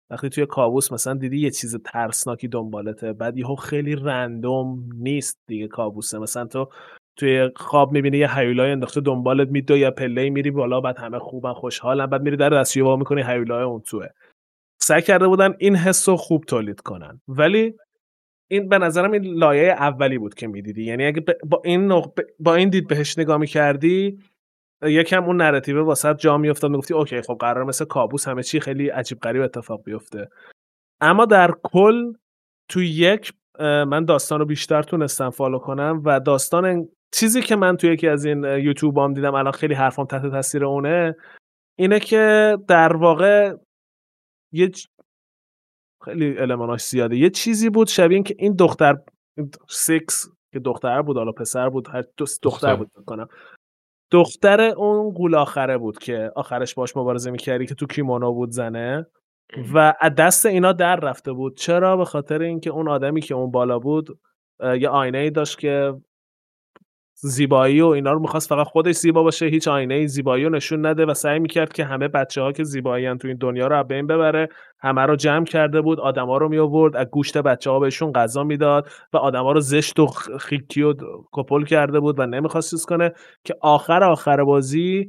وقتی 0.10 0.30
توی 0.30 0.46
کابوس 0.46 0.92
مثلا 0.92 1.14
دیدی 1.14 1.40
یه 1.40 1.52
چیز 1.52 1.76
ترسناکی 1.76 2.48
دنبالته 2.48 3.14
بعد 3.14 3.38
یهو 3.38 3.56
خیلی 3.56 3.96
رندوم 3.96 4.90
نیست 4.94 5.40
دیگه 5.48 5.68
کابوسه. 5.68 6.20
مثلا 6.20 6.46
تو 6.46 6.70
توی 7.16 7.50
خواب 7.56 7.92
می‌بینی 7.92 8.18
یه 8.18 8.38
هیولای 8.38 8.72
انداخته 8.72 9.02
دنبالت 9.02 9.48
میدو 9.48 9.78
یا 9.78 9.92
پله 9.92 10.30
میری 10.30 10.52
بالا 10.52 10.82
بعد 10.82 10.98
همه 10.98 11.20
خوبن 11.20 11.54
خوشحالن 11.54 12.06
بعد 12.06 12.22
میری 12.22 12.38
در 12.38 12.50
دستیو 12.50 12.86
وا 12.86 12.96
می‌کنی 12.96 13.22
هیولای 13.22 13.64
اون 13.64 13.82
توه. 13.82 14.08
سعی 14.82 15.02
کرده 15.02 15.28
بودن 15.28 15.56
این 15.60 15.76
حس 15.76 16.10
رو 16.10 16.18
خوب 16.18 16.44
تولید 16.44 16.82
کنن. 16.82 17.22
ولی 17.28 17.74
این 18.54 18.70
به 18.70 18.78
نظرم 18.78 19.12
این 19.12 19.24
لایه 19.24 19.72
اولی 19.72 20.18
بود 20.18 20.34
که 20.34 20.48
می‌دیدی. 20.48 20.84
یعنی 20.84 21.06
اگه 21.06 21.24
با 21.44 21.62
این 21.66 22.02
با 22.40 22.56
این 22.56 22.70
دید 22.70 22.88
بهش 22.88 23.18
نگاه 23.18 23.38
می‌کردی 23.38 24.20
یکم 24.84 25.24
اون 25.24 25.38
narrative 25.42 25.84
واسه 25.84 26.14
جا 26.14 26.38
میافتاد 26.38 26.72
می‌گفتی 26.72 26.94
okay 26.94 27.22
خب 27.22 27.38
قرار 27.40 27.64
مثل 27.64 27.86
کابوس 27.86 28.28
همه 28.28 28.44
چی 28.44 28.60
خیلی 28.60 28.90
عجیب 28.90 29.20
غریب 29.20 29.42
اتفاق 29.42 29.84
بیفته. 29.84 30.28
اما 31.02 31.26
در 31.26 31.52
کل 31.64 32.14
تو 32.70 32.82
یک 32.82 33.34
من 33.60 34.06
داستان 34.06 34.40
رو 34.40 34.46
بیشتر 34.46 34.84
تونستم 34.84 35.30
follow 35.30 35.60
کنم 35.60 36.02
و 36.06 36.20
داستان 36.20 36.90
چیزی 37.14 37.42
که 37.42 37.56
من 37.56 37.78
تو 37.78 37.88
یکی 37.88 38.08
از 38.08 38.26
این 38.26 38.44
یوتیوب 38.44 38.98
هم 38.98 39.14
دیدم 39.14 39.36
الان 39.36 39.52
خیلی 39.52 39.74
حرفام 39.74 40.06
تحت 40.06 40.32
تاثیر 40.32 40.66
اونه 40.66 41.16
اینه 41.80 42.00
که 42.00 42.58
در 42.68 42.96
واقع 42.96 43.54
یه 44.54 44.72
خیلی 46.04 46.38
الماناش 46.38 46.82
زیاده 46.82 47.18
یه 47.18 47.30
چیزی 47.30 47.70
بود 47.70 47.88
شبیه 47.88 48.16
این 48.16 48.24
که 48.24 48.36
این 48.40 48.56
دختر 48.56 48.98
سکس 49.70 50.30
که 50.54 50.60
دختر 50.60 51.02
بود 51.02 51.18
حالا 51.18 51.32
پسر 51.32 51.70
بود 51.70 51.88
هر 51.88 52.04
دختر 52.44 52.76
بود 52.76 52.92
کنم. 53.06 53.28
دختر 54.12 54.62
اون 54.62 55.14
قول 55.14 55.36
آخره 55.36 55.78
بود 55.78 55.98
که 56.00 56.32
آخرش 56.36 56.74
باش 56.74 56.98
مبارزه 56.98 57.32
می‌کردی 57.32 57.66
که 57.66 57.76
تو 57.76 57.86
کیمونو 57.86 58.34
بود 58.34 58.52
زنه 58.52 59.06
و 59.74 59.94
دست 60.18 60.46
اینا 60.46 60.72
در 60.72 60.96
رفته 60.96 61.34
بود. 61.34 61.58
چرا؟ 61.58 61.98
به 61.98 62.06
خاطر 62.06 62.42
اینکه 62.42 62.70
اون 62.70 62.88
آدمی 62.88 63.22
که 63.22 63.36
اون 63.36 63.52
بالا 63.52 63.80
بود 63.80 64.20
یه 64.80 64.90
آینه 64.90 65.18
ای 65.18 65.30
داشت 65.30 65.60
که 65.60 65.94
زیبایی 67.26 67.82
و 67.82 67.88
اینا 67.88 68.12
رو 68.12 68.20
می‌خواست 68.20 68.50
فقط 68.50 68.68
خودش 68.68 68.96
زیبا 68.96 69.24
باشه 69.24 69.46
هیچ 69.46 69.68
آینه 69.68 70.08
زیبایی 70.08 70.44
رو 70.44 70.50
نشون 70.50 70.86
نده 70.86 71.06
و 71.06 71.14
سعی 71.14 71.40
می‌کرد 71.40 71.74
که 71.74 71.86
همه 71.86 72.08
بچه 72.08 72.42
ها 72.42 72.52
که 72.52 72.64
زیبایی 72.64 73.16
تو 73.16 73.28
این 73.28 73.38
دنیا 73.38 73.68
رو 73.68 73.84
بین 73.84 74.08
ببره 74.08 74.50
همه 74.80 75.02
رو 75.02 75.16
جمع 75.16 75.46
کرده 75.46 75.82
بود 75.82 76.00
آدما 76.00 76.38
رو 76.38 76.50
می 76.50 76.58
آورد 76.58 76.96
از 76.96 77.08
گوشت 77.12 77.38
بچه 77.38 77.72
ها 77.72 77.80
بهشون 77.80 78.12
غذا 78.12 78.44
می‌داد 78.44 78.90
و 79.14 79.18
آدما 79.18 79.52
رو 79.52 79.60
زشت 79.60 80.00
و 80.00 80.08
خیکی 80.40 80.82
و 80.82 80.94
کپل 81.32 81.64
کرده 81.64 82.00
بود 82.00 82.20
و 82.20 82.26
نمی‌خواست 82.26 82.86
کنه 82.86 83.12
که 83.44 83.56
آخر 83.62 84.04
آخر 84.04 84.44
بازی 84.44 85.08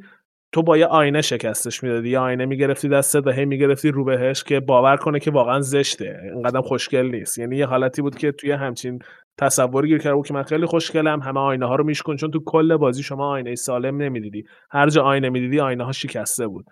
تو 0.53 0.63
با 0.63 0.77
یه 0.77 0.87
آینه 0.87 1.23
شکستش 1.23 1.83
می‌دادی. 1.83 2.11
یه 2.11 2.19
آینه 2.19 2.47
می‌گرفتی 2.47 2.89
دستت 2.89 3.27
و 3.27 3.31
هی 3.31 3.45
می‌گرفتی 3.45 3.91
رو 3.91 4.05
بهش 4.05 4.45
که 4.45 4.61
باور 4.61 4.97
کنه 4.97 5.21
که 5.21 5.31
واقعا 5.31 5.61
زشته. 5.61 6.21
اینقدر 6.35 6.61
خوشگل 6.61 7.07
نیست. 7.07 7.39
یعنی 7.39 7.57
یه 7.57 7.67
حالتی 7.67 8.03
بود 8.03 8.19
که 8.19 8.33
توی 8.33 8.53
همچین 8.53 8.99
تصوری 9.39 9.89
گیر 9.89 9.99
کرده 9.99 10.15
بود 10.15 10.27
که 10.27 10.35
من 10.35 10.43
خیلی 10.43 10.67
خوشگلم 10.67 11.21
همه 11.21 11.41
آینه 11.41 11.67
ها 11.67 11.77
رو 11.77 11.85
میشکن 11.85 12.17
چون 12.17 12.31
تو 12.31 12.41
کل 12.47 12.77
بازی 12.77 13.03
شما 13.03 13.29
آینه 13.29 13.55
سالم 13.55 13.97
نمی‌دیدی. 13.97 14.45
هر 14.71 14.89
جا 14.89 15.03
آینه 15.03 15.29
می‌دیدی 15.31 15.61
آینه 15.61 15.85
ها 15.85 15.93
شکسته 15.93 16.47
بود. 16.47 16.67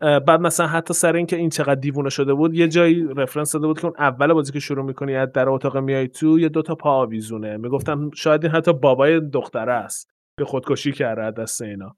بعد 0.00 0.40
مثلا 0.40 0.66
حتی 0.66 0.94
سر 0.94 1.16
اینکه 1.16 1.36
این 1.36 1.48
چقدر 1.48 1.74
دیوونه 1.74 2.10
شده 2.10 2.34
بود 2.34 2.54
یه 2.54 2.68
جایی 2.68 3.04
رفرنس 3.16 3.52
داده 3.52 3.66
بود 3.66 3.80
که 3.80 3.86
اون 3.86 3.94
اول 3.98 4.32
بازی 4.32 4.52
که 4.52 4.60
شروع 4.60 4.84
می‌کنی 4.84 5.16
از 5.16 5.32
در 5.32 5.48
اتاق 5.48 5.76
میای 5.76 6.08
تو 6.08 6.38
یه 6.38 6.48
دوتا 6.48 6.74
پا 6.74 6.90
آویزونه. 6.90 7.56
می‌گفتم 7.56 8.10
شاید 8.10 8.44
این 8.44 8.52
حتی 8.54 8.72
بابای 8.72 9.20
دختره 9.20 9.72
است 9.72 10.10
که 10.38 10.44
خودکشی 10.44 10.92
کرده 10.92 11.42
دست 11.42 11.62
اینا. 11.62 11.96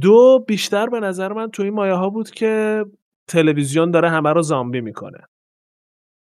دو 0.00 0.44
بیشتر 0.48 0.86
به 0.86 1.00
نظر 1.00 1.32
من 1.32 1.50
تو 1.50 1.62
این 1.62 1.74
مایه 1.74 1.94
ها 1.94 2.10
بود 2.10 2.30
که 2.30 2.84
تلویزیون 3.28 3.90
داره 3.90 4.10
همه 4.10 4.32
رو 4.32 4.42
زامبی 4.42 4.80
می‌کنه. 4.80 5.18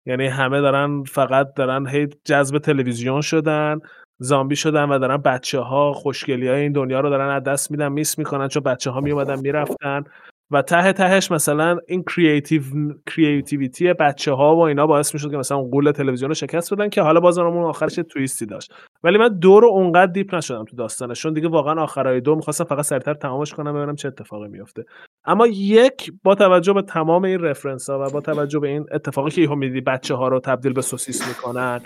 یعنی 0.06 0.26
همه 0.26 0.60
دارن 0.60 1.02
فقط 1.04 1.54
دارن 1.56 1.86
هی 1.86 2.08
جذب 2.24 2.58
تلویزیون 2.58 3.20
شدن 3.20 3.78
زامبی 4.18 4.56
شدن 4.56 4.84
و 4.84 4.98
دارن 4.98 5.16
بچه 5.16 5.60
ها 5.60 5.92
خوشگلی 5.92 6.48
های 6.48 6.60
این 6.60 6.72
دنیا 6.72 7.00
رو 7.00 7.10
دارن 7.10 7.30
از 7.30 7.42
دست 7.42 7.70
میدن 7.70 7.92
miss 7.92 8.18
می‌کنن 8.18 8.48
چون 8.48 8.62
بچه 8.62 8.90
ها 8.90 9.00
میومدن 9.00 9.40
می‌رفتن. 9.40 10.04
و 10.50 10.62
ته 10.62 10.92
تهش 10.92 11.30
مثلا 11.30 11.78
این 11.88 12.02
creative 12.02 12.62
creativity 13.06 13.92
بچه 13.92 14.32
ها 14.32 14.56
و 14.56 14.60
اینا 14.60 14.86
باعث 14.86 15.14
می‌شد 15.14 15.30
که 15.30 15.36
مثلا 15.36 15.58
اون 15.58 15.70
غول 15.70 15.92
تلویزیون 15.92 16.28
رو 16.28 16.34
شکست 16.34 16.74
بدن 16.74 16.88
که 16.88 17.02
حالا 17.02 17.20
باز 17.20 17.42
اون 17.42 17.64
آخرش 17.64 17.94
twist 17.94 18.38
ی 18.38 18.46
داشت. 18.46 18.72
ولی 19.02 19.18
من 19.18 19.38
دو 19.38 19.60
رو 19.60 19.68
اونقدر 19.68 20.12
deep 20.12 20.34
نشدم 20.34 20.64
تو 20.64 20.76
داستانش 20.76 21.22
چون 21.22 21.32
دیگه 21.32 21.48
واقعا 21.48 21.82
آخرای 21.82 22.20
دو 22.20 22.34
می‌خواستم 22.36 22.64
فقط 22.64 22.84
سریعتر 22.84 23.14
تمامش 23.14 23.54
کنم 23.54 23.74
ببینم 23.74 23.96
چه 23.96 24.08
اتفاقی 24.08 24.48
میفته 24.48 24.84
اما 25.24 25.46
یک 25.46 26.12
با 26.22 26.34
توجه 26.34 26.72
به 26.72 26.82
تمام 26.82 27.24
این 27.24 27.40
رفرنس 27.40 27.90
ها 27.90 28.06
و 28.06 28.10
با 28.10 28.20
توجه 28.20 28.58
به 28.58 28.68
این 28.68 28.86
اتفاقی 28.92 29.30
که 29.30 29.40
یهو 29.40 29.54
میدی 29.54 29.80
بچه 29.80 30.14
ها 30.14 30.28
رو 30.28 30.40
تبدیل 30.40 30.72
به 30.72 30.82
سوسیس 30.82 31.28
می‌کنن 31.28 31.80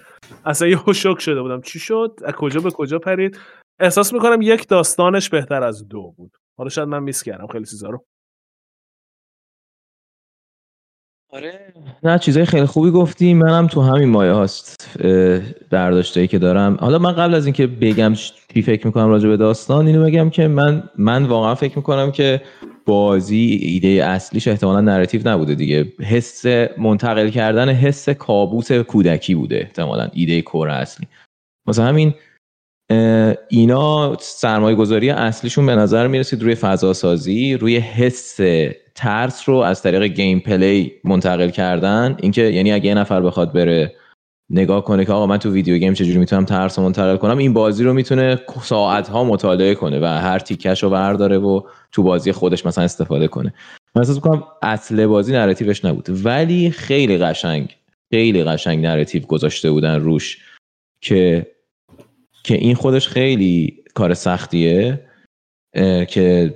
اصلا 0.44 0.68
یهو 0.68 0.92
شوک 0.92 1.20
شده 1.20 1.42
بودم. 1.42 1.60
چی 1.60 1.78
شد؟ 1.78 2.10
از 2.24 2.34
کجا 2.34 2.60
به 2.60 2.70
کجا 2.70 2.98
پرید؟ 2.98 3.38
احساس 3.80 4.12
می‌کنم 4.12 4.42
یک 4.42 4.68
داستانش 4.68 5.30
بهتر 5.30 5.62
از 5.62 5.88
دو 5.88 6.14
بود. 6.16 6.36
حالا 6.58 6.70
شاید 6.70 6.88
من 6.88 7.02
میس 7.02 7.22
کردم 7.22 7.46
خیلی 7.46 7.64
چیزا 7.64 7.90
رو. 7.90 8.04
آره. 11.34 11.52
نه 12.02 12.18
چیزای 12.18 12.44
خیلی 12.44 12.66
خوبی 12.66 12.90
گفتی. 12.90 13.34
منم 13.34 13.66
تو 13.66 13.82
همین 13.82 14.08
مایه 14.08 14.32
هاست 14.32 14.98
برداشته 15.70 16.26
که 16.26 16.38
دارم. 16.38 16.76
حالا 16.80 16.98
من 16.98 17.12
قبل 17.12 17.34
از 17.34 17.46
اینکه 17.46 17.66
بگم 17.66 18.14
چی 18.54 18.62
فکر 18.62 18.86
می‌کنم 18.86 19.08
راجع 19.08 19.28
به 19.28 19.36
داستان 19.36 19.86
اینو 19.86 20.04
بگم 20.04 20.30
که 20.30 20.48
من 20.48 20.82
من 20.98 21.24
واقعا 21.24 21.54
فکر 21.54 21.76
می‌کنم 21.76 22.12
که 22.12 22.42
بازی 22.86 23.58
ایده 23.62 23.88
اصلیش 23.88 24.48
احتمالا 24.48 24.80
narrative 24.80 25.28
نبوده 25.28 25.54
دیگه. 25.54 25.92
حس 26.02 26.46
منتقل 26.78 27.28
کردن 27.28 27.68
حس 27.68 28.08
کابوس 28.08 28.72
کودکی 28.72 29.34
بوده 29.34 29.56
احتمالا 29.56 30.08
ایده 30.12 30.42
core 30.42 30.68
اصلی. 30.68 31.06
مثلا 31.66 31.84
همین 31.84 32.14
اینا 33.48 34.16
سرمایه 34.20 34.76
گذاری 34.76 35.10
اصلیشون 35.10 35.66
به 35.66 35.76
نظر 35.76 36.06
می‌رسید 36.06 36.42
روی 36.42 36.54
فضا 36.54 36.92
سازی 36.92 37.54
روی 37.54 37.76
حس 37.76 38.40
ترس 38.94 39.48
رو 39.48 39.56
از 39.56 39.82
طریق 39.82 40.02
gameplay 40.02 40.92
منتقل 41.04 41.50
کردن. 41.50 42.16
اینکه 42.22 42.42
یعنی 42.42 42.72
اگه 42.72 42.86
یه 42.86 42.94
نفر 42.94 43.20
بخواد 43.20 43.52
بره 43.52 43.94
نگاه 44.50 44.84
کنه 44.84 45.04
که 45.04 45.12
آقا 45.12 45.26
من 45.26 45.38
تو 45.38 45.52
video 45.52 45.78
game 45.78 45.94
چجوری 45.94 46.18
می‌تونم 46.18 46.44
ترس 46.44 46.78
رو 46.78 46.84
منتقل 46.84 47.16
کنم 47.16 47.38
این 47.38 47.52
بازی 47.52 47.84
رو 47.84 47.94
می‌تونه 47.94 48.40
ساعت 48.62 49.08
ها 49.08 49.24
مطالعه 49.24 49.74
کنه 49.74 50.00
و 50.00 50.04
هر 50.04 50.38
تیکش 50.38 50.82
رو 50.82 50.90
برداره 50.90 51.38
و 51.38 51.60
تو 51.92 52.02
بازی 52.02 52.32
خودش 52.32 52.66
مثلا 52.66 52.84
استفاده 52.84 53.28
کنه. 53.28 53.54
من 53.94 54.02
احساس 54.02 54.16
می‌کنم 54.16 54.44
اصل 54.62 55.06
بازی 55.06 55.32
narrative 55.32 55.75
ش 55.75 55.84
نبود 55.84 56.08
ولی 56.24 56.70
خیلی 56.70 57.18
قشنگ 57.18 57.76
خیلی 58.12 58.44
قشنگ 58.44 58.86
narrative 58.86 59.22
گذاشته 59.22 59.70
بودن 59.70 60.00
روش 60.00 60.38
که 61.00 61.46
که 62.44 62.54
این 62.54 62.74
خودش 62.74 63.08
خیلی 63.08 63.84
کار 63.94 64.14
سختیه 64.14 65.00
که 66.08 66.54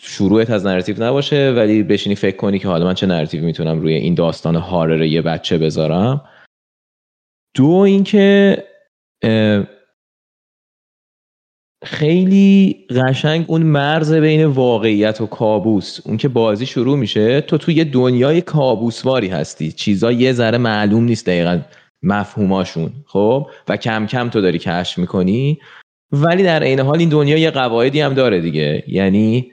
شروعت 0.00 0.50
از 0.50 0.66
narrative 0.66 1.02
نباشه 1.02 1.52
ولی 1.56 1.82
بشینی 1.82 2.14
فکر 2.14 2.36
کنی 2.36 2.58
که 2.58 2.68
حالا 2.68 2.84
من 2.84 2.94
چه 2.94 3.06
narrative 3.06 3.44
می‌تونم 3.44 3.80
روی 3.80 3.94
این 3.94 4.14
داستان 4.14 4.56
horror 4.56 5.02
یه 5.02 5.22
بچه 5.22 5.58
بذارم. 5.58 6.24
دو 7.56 7.68
اینکه 7.68 8.64
خیلی 11.84 12.86
قشنگ 12.90 13.44
اون 13.48 13.62
مرز 13.62 14.12
بین 14.12 14.44
واقعیت 14.44 15.20
و 15.20 15.26
کابوس 15.26 16.00
اون 16.06 16.16
که 16.16 16.28
بازی 16.28 16.66
شروع 16.66 16.98
میشه 16.98 17.40
تو 17.40 17.58
توی 17.58 17.84
دنیای 17.84 18.40
کابوسواری 18.40 19.28
هستی. 19.28 19.72
چیزا 19.72 20.12
یه 20.12 20.32
ذره 20.32 20.58
معلوم 20.58 21.04
نیست 21.04 21.26
دقیقا. 21.26 21.60
مفهوماشون 22.04 22.92
خب؟ 23.06 23.46
و 23.68 23.76
کم 23.76 24.06
کم 24.06 24.28
تو 24.28 24.40
داری 24.40 24.58
کشف 24.58 24.98
می‌کنی. 24.98 25.58
ولی 26.12 26.42
در 26.42 26.62
عین 26.62 26.80
حال 26.80 26.98
این 26.98 27.08
دنیا 27.08 27.38
یه 27.38 27.50
قواعدی 27.50 28.00
هم 28.00 28.14
داره 28.14 28.40
دیگه. 28.40 28.84
یعنی 28.88 29.50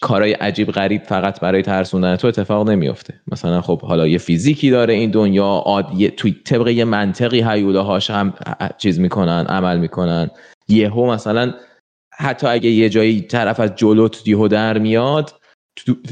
کارهای 0.00 0.32
عجیب 0.32 0.70
غریب 0.70 1.02
فقط 1.02 1.40
برای 1.40 1.62
ترسوندن 1.62 2.16
تو 2.16 2.28
اتفاق 2.28 2.70
نمیافته. 2.70 3.20
مثلا 3.32 3.60
خب 3.60 3.80
حالا 3.80 4.06
یه 4.06 4.18
فیزیکی 4.18 4.70
داره 4.70 4.94
این 4.94 5.10
دنیا 5.10 5.46
آد... 5.46 6.06
توی 6.08 6.36
طبق 6.44 6.68
یه 6.68 6.84
منطقی 6.84 7.40
هاش 7.40 8.10
هم 8.10 8.34
چیز 8.78 9.00
می‌کنن 9.00 9.46
عمل 9.48 9.78
می‌کنن. 9.78 10.30
یهو 10.68 11.10
مثلا 11.12 11.54
حتی 12.18 12.46
اگه 12.46 12.70
یه 12.70 12.88
جایی 12.88 13.20
طرف 13.20 13.60
از 13.60 13.76
جلوت 13.76 14.28
یهو 14.28 14.48
در 14.48 14.78
میاد 14.78 15.34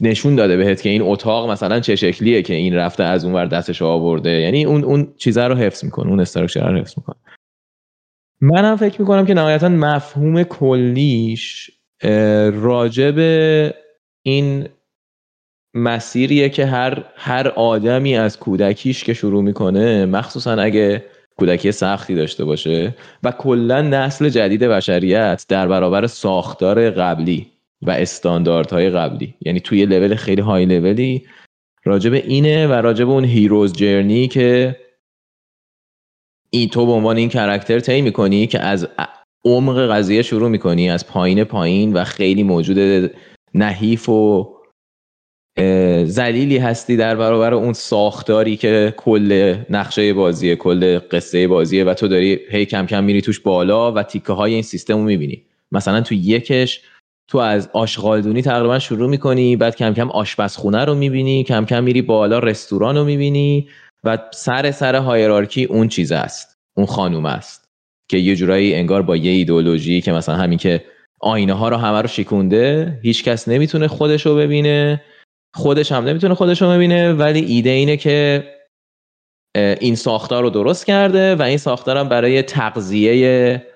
نشون 0.03 0.35
داده 0.35 0.57
بهت 0.57 0.83
که 0.83 0.89
این 0.89 1.03
اتاق 1.03 1.51
مثلا 1.51 1.81
چه 1.81 1.97
شکلیه 1.97 2.43
که 2.43 2.55
این 2.55 2.75
رفته 2.75 3.05
از 3.05 3.25
اون 3.25 3.35
ور 3.35 3.47
دستش 3.47 3.83
آورده. 3.83 4.31
یعنی 4.31 4.65
اون 4.65 4.85
اون 4.85 5.15
چیزه 5.17 5.45
رو 5.45 5.55
حفظ 5.55 5.85
می‌کنه 5.85 6.11
اون 6.11 6.21
استراکچر 6.21 6.71
رو 6.71 6.79
حفظ 6.79 6.95
می‌کنه. 6.97 7.17
منم 8.41 8.77
فکر 8.77 9.01
می‌کنم 9.01 9.27
که 9.27 9.35
نهایتا 9.35 9.69
مفهوم 9.69 10.43
کلیش 10.43 11.71
به 12.01 13.75
این 14.23 14.69
مسیریه 15.75 16.49
که 16.49 16.67
هر 16.67 17.05
هر 17.17 17.49
آدمی 17.49 18.17
از 18.17 18.39
کودکیش 18.39 19.05
که 19.05 19.15
شروع 19.15 19.43
می‌کنه 19.43 20.07
مخصوصا 20.07 20.53
اگه 20.53 21.05
کودکی 21.39 21.73
سختی 21.73 22.15
داشته 22.15 22.45
باشه 22.45 22.95
و 23.23 23.33
کلا 23.33 23.83
نسل 23.83 24.29
جدید 24.29 24.65
بشریت 24.65 25.47
در 25.49 25.69
برابر 25.69 26.07
ساختار 26.07 26.91
قبلی 26.91 27.56
و 27.83 27.91
استانداردهای 27.91 28.91
قبلی. 28.91 29.35
یعنی 29.41 29.61
توی 29.61 29.87
لول 29.87 30.15
خیلی 30.15 30.43
های 30.43 30.67
لولی 30.67 31.27
راجع 31.85 32.11
به 32.11 32.17
اینه 32.17 32.67
و 32.67 32.73
راجع 32.73 33.05
به 33.05 33.11
اون 33.11 33.25
هیروز 33.25 33.73
جرنی 33.73 34.29
که 34.29 34.77
این 36.51 36.69
تو 36.69 36.87
به 36.87 36.93
عنوان 36.93 37.17
این 37.17 37.29
کرکتر 37.29 37.81
طی 37.81 38.03
می‌کنی 38.03 38.47
که 38.47 38.61
از 38.61 38.89
عمق 39.45 39.91
قضیه 39.91 40.23
شروع 40.23 40.49
می‌کنی 40.49 40.91
از 40.91 41.07
پایین 41.07 41.45
پایین 41.45 41.93
و 41.93 42.05
خیلی 42.05 42.43
موجود 42.43 43.11
نحیف 43.55 44.09
و 44.09 44.53
اه، 45.59 46.05
ذلیلی 46.05 46.59
هستی 46.59 46.97
در 46.97 47.17
برابر 47.17 47.55
اون 47.55 47.73
ساختاری 47.73 48.57
که 48.57 48.95
کل 48.97 49.57
نقشه 49.71 50.13
بازیه 50.15 50.57
کل 50.57 50.99
قصه 50.99 51.49
بازیه 51.49 51.85
و 51.85 51.95
تو 51.95 52.09
داری 52.09 52.39
هی 52.51 52.67
کم 52.67 52.87
کم 52.87 53.05
میری 53.05 53.23
توش 53.23 53.41
بالا 53.41 53.93
و 53.93 54.03
تیکه 54.03 54.33
های 54.33 54.55
این 54.55 54.63
سیستم 54.63 54.95
رو 54.95 55.03
می‌بینی. 55.03 55.43
مثلا 55.73 56.01
تو 56.01 56.15
یکش 56.15 56.83
تو 57.29 57.39
از 57.39 57.71
آشغالدونی 57.73 58.43
تقریبا 58.43 58.79
شروع 58.79 59.11
می‌کنی 59.11 59.57
بعد 59.57 59.77
کم 59.77 59.95
کم 59.95 60.11
آشپزخونه 60.11 60.85
رو 60.85 60.95
می‌بینی 60.95 61.45
کم 61.45 61.65
کم 61.65 61.85
میری 61.85 62.03
بالا 62.03 62.39
رستوران 62.39 62.97
رو 62.97 63.05
می‌بینی 63.05 63.69
و 64.05 64.19
سر 64.33 64.71
سر 64.71 64.97
هایرارکی 64.97 65.65
اون 65.65 65.89
چیز 65.89 66.13
است 66.13 66.59
اون 66.77 66.87
خانوم 66.87 67.27
است 67.27 67.69
که 68.11 68.19
یه 68.19 68.37
جورایی 68.37 68.75
انگار 68.75 69.03
با 69.03 69.17
یه 69.17 69.31
ایدولوژی 69.31 70.01
که 70.01 70.13
مثلا 70.13 70.35
همین 70.35 70.59
که 70.59 70.85
آینه 71.21 71.53
ها 71.53 71.69
رو 71.69 71.77
همه 71.77 72.03
رو 72.03 72.09
شکونده 72.09 72.99
هیچ 73.03 73.25
کس 73.25 73.49
نمی‌تونه 73.49 73.89
خودش 73.89 74.27
رو 74.27 74.37
ببینه 74.37 75.03
خودش 75.55 75.93
هم 75.93 76.05
نمی‌تونه 76.05 76.35
خودش 76.35 76.63
رو 76.63 76.69
ببینه 76.69 77.13
ولی 77.13 77.41
ایده 77.41 77.71
اینه 77.71 77.97
که 77.97 78.45
این 79.57 79.95
ساختار 79.95 80.43
رو 80.43 80.51
درست 80.51 80.87
کرده 80.87 81.35
و 81.35 81.43
این 81.43 81.59
ساختار 81.59 81.97
هم 81.97 82.09
برای 82.09 82.43
تغذیه 82.43 83.67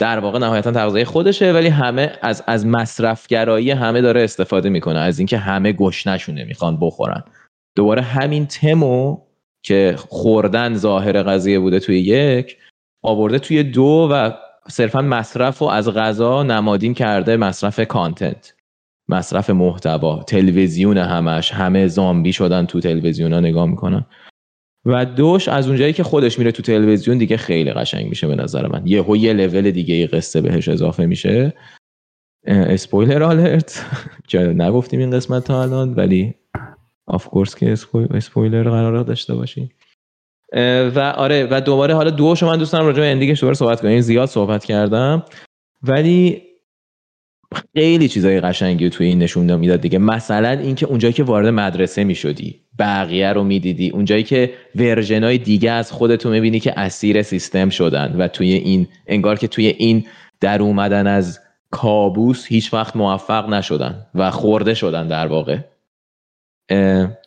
در 0.00 0.18
واقع 0.18 0.38
نهایتا 0.38 0.72
تغذیه 0.72 1.04
خودشه 1.04 1.52
ولی 1.52 1.68
همه 1.68 2.12
از 2.22 2.44
از 2.46 2.66
مصرفگرایی 2.66 3.70
همه 3.70 4.00
داره 4.00 4.24
استفاده 4.24 4.68
می‌کنه. 4.68 4.98
از 4.98 5.18
اینکه 5.18 5.38
همه 5.38 5.72
گشنشونه 5.72 6.44
می‌خوان 6.44 6.78
بخورن. 6.80 7.24
دوباره 7.76 8.02
همین 8.02 8.46
تمو 8.46 9.18
که 9.62 9.94
خوردن 9.98 10.74
ظاهر 10.74 11.22
قضیه 11.22 11.58
بوده 11.58 11.80
توی 11.80 12.00
یک 12.00 12.56
آورده 13.02 13.38
توی 13.38 13.62
دو 13.62 14.08
و 14.12 14.32
صرفا 14.68 15.02
مصرف 15.02 15.62
و 15.62 15.64
از 15.64 15.88
غذا 15.88 16.42
نمادین 16.42 16.94
کرده 16.94 17.36
مصرف 17.36 17.80
کانتنت 17.80 18.54
مصرف 19.08 19.50
محتوا 19.50 20.22
تلویزیون 20.22 20.98
همش 20.98 21.52
همه 21.52 21.86
زامبی 21.86 22.32
شدن 22.32 22.66
تو 22.66 22.80
تلویزیون 22.80 23.32
ها 23.32 23.40
نگاه 23.40 23.66
می‌کنن. 23.66 24.06
و 24.84 25.04
دوش 25.04 25.48
از 25.48 25.68
اونجایی 25.68 25.92
که 25.92 26.02
خودش 26.02 26.38
میره 26.38 26.52
تو 26.52 26.62
تلویزیون 26.62 27.18
دیگه 27.18 27.36
خیلی 27.36 27.72
قشنگ 27.72 28.08
میشه 28.08 28.26
به 28.26 28.34
نظر 28.34 28.66
من. 28.66 28.82
یهو 28.86 29.16
یه 29.16 29.32
لول 29.32 29.70
دیگه 29.70 29.94
ای 29.94 30.06
قصه 30.06 30.40
بهش 30.40 30.68
اضافه 30.68 31.06
میشه. 31.06 31.52
spoiler 32.46 33.22
alert. 33.22 33.84
که 34.28 34.38
نگفتیم 34.38 35.00
این 35.00 35.10
قسمت 35.10 35.44
تا 35.44 35.62
الان 35.62 35.94
ولی 35.94 36.34
of 37.06 37.26
course 37.26 37.54
که 37.54 37.72
spoi- 37.76 38.14
spoiler 38.14 38.70
قرار 38.70 39.04
داشته 39.04 39.34
باشیم 39.34 39.70
و 40.94 41.14
آره 41.16 41.48
و 41.50 41.60
دوباره 41.60 41.94
حالا 41.94 42.10
دوشو 42.10 42.46
من 42.46 42.58
دوست 42.58 42.74
راجع 42.74 43.00
به 43.00 43.10
ending 43.10 43.32
ش 43.32 43.40
دوباره 43.40 43.54
صحبت 43.54 43.80
کنیم. 43.80 44.00
زیاد 44.00 44.28
صحبت 44.28 44.64
کردم. 44.64 45.24
ولی 45.82 46.42
خیلی 47.74 48.08
چیزای 48.08 48.40
قشنگی 48.40 48.90
توی 48.90 49.06
این 49.06 49.18
نشون 49.18 49.56
می‌داد 49.56 49.80
دیگه. 49.80 49.98
مثلا 49.98 50.50
اینکه 50.50 50.86
اونجایی 50.86 51.14
که 51.14 51.24
وارد 51.24 51.46
مدرسه 51.46 52.04
می‌شدی. 52.04 52.59
بقیه 52.78 53.32
رو 53.32 53.44
می‌دیدی 53.44 53.90
اونجایی 53.90 54.22
که 54.22 54.54
version 54.76 55.30
ای 55.30 55.38
دیگه 55.38 55.70
از 55.70 55.92
خودتو 55.92 56.30
می‌بینی 56.30 56.60
که 56.60 56.80
اسیر 56.80 57.22
سیستم 57.22 57.68
شدن 57.68 58.16
و 58.18 58.28
توی 58.28 58.52
این 58.52 58.88
انگار 59.06 59.38
که 59.38 59.48
توی 59.48 59.66
این 59.66 60.06
در 60.40 60.62
اومدن 60.62 61.06
از 61.06 61.40
کابوس 61.70 62.46
هیچ 62.46 62.74
وقت 62.74 62.96
موفق 62.96 63.48
نشدن 63.48 64.06
و 64.14 64.30
خورده 64.30 64.74
شدن 64.74 65.08
در 65.08 65.26
واقع 65.26 65.58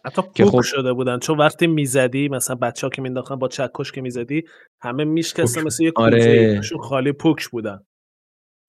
حتی 0.06 0.22
که 0.36 0.44
پوک 0.44 0.52
خب- 0.52 0.62
شده 0.62 0.94
بودن 0.94 1.20
چون 1.20 1.38
وقتی 1.38 1.68
می‌زدی 1.68 2.30
مثلا 2.30 2.56
بچه 2.56 2.88
ها 2.88 2.92
که 2.92 3.02
مینداختن 3.02 3.36
با 3.36 3.48
چکش 3.48 3.92
که 3.92 4.02
می‌زدی 4.02 4.44
همه 4.82 5.04
میشکستن. 5.04 5.62
مثل 5.62 5.84
یه 5.84 5.92
آره. 5.96 6.62
خالی 6.82 7.12
پوک 7.12 7.48
بودن 7.48 7.80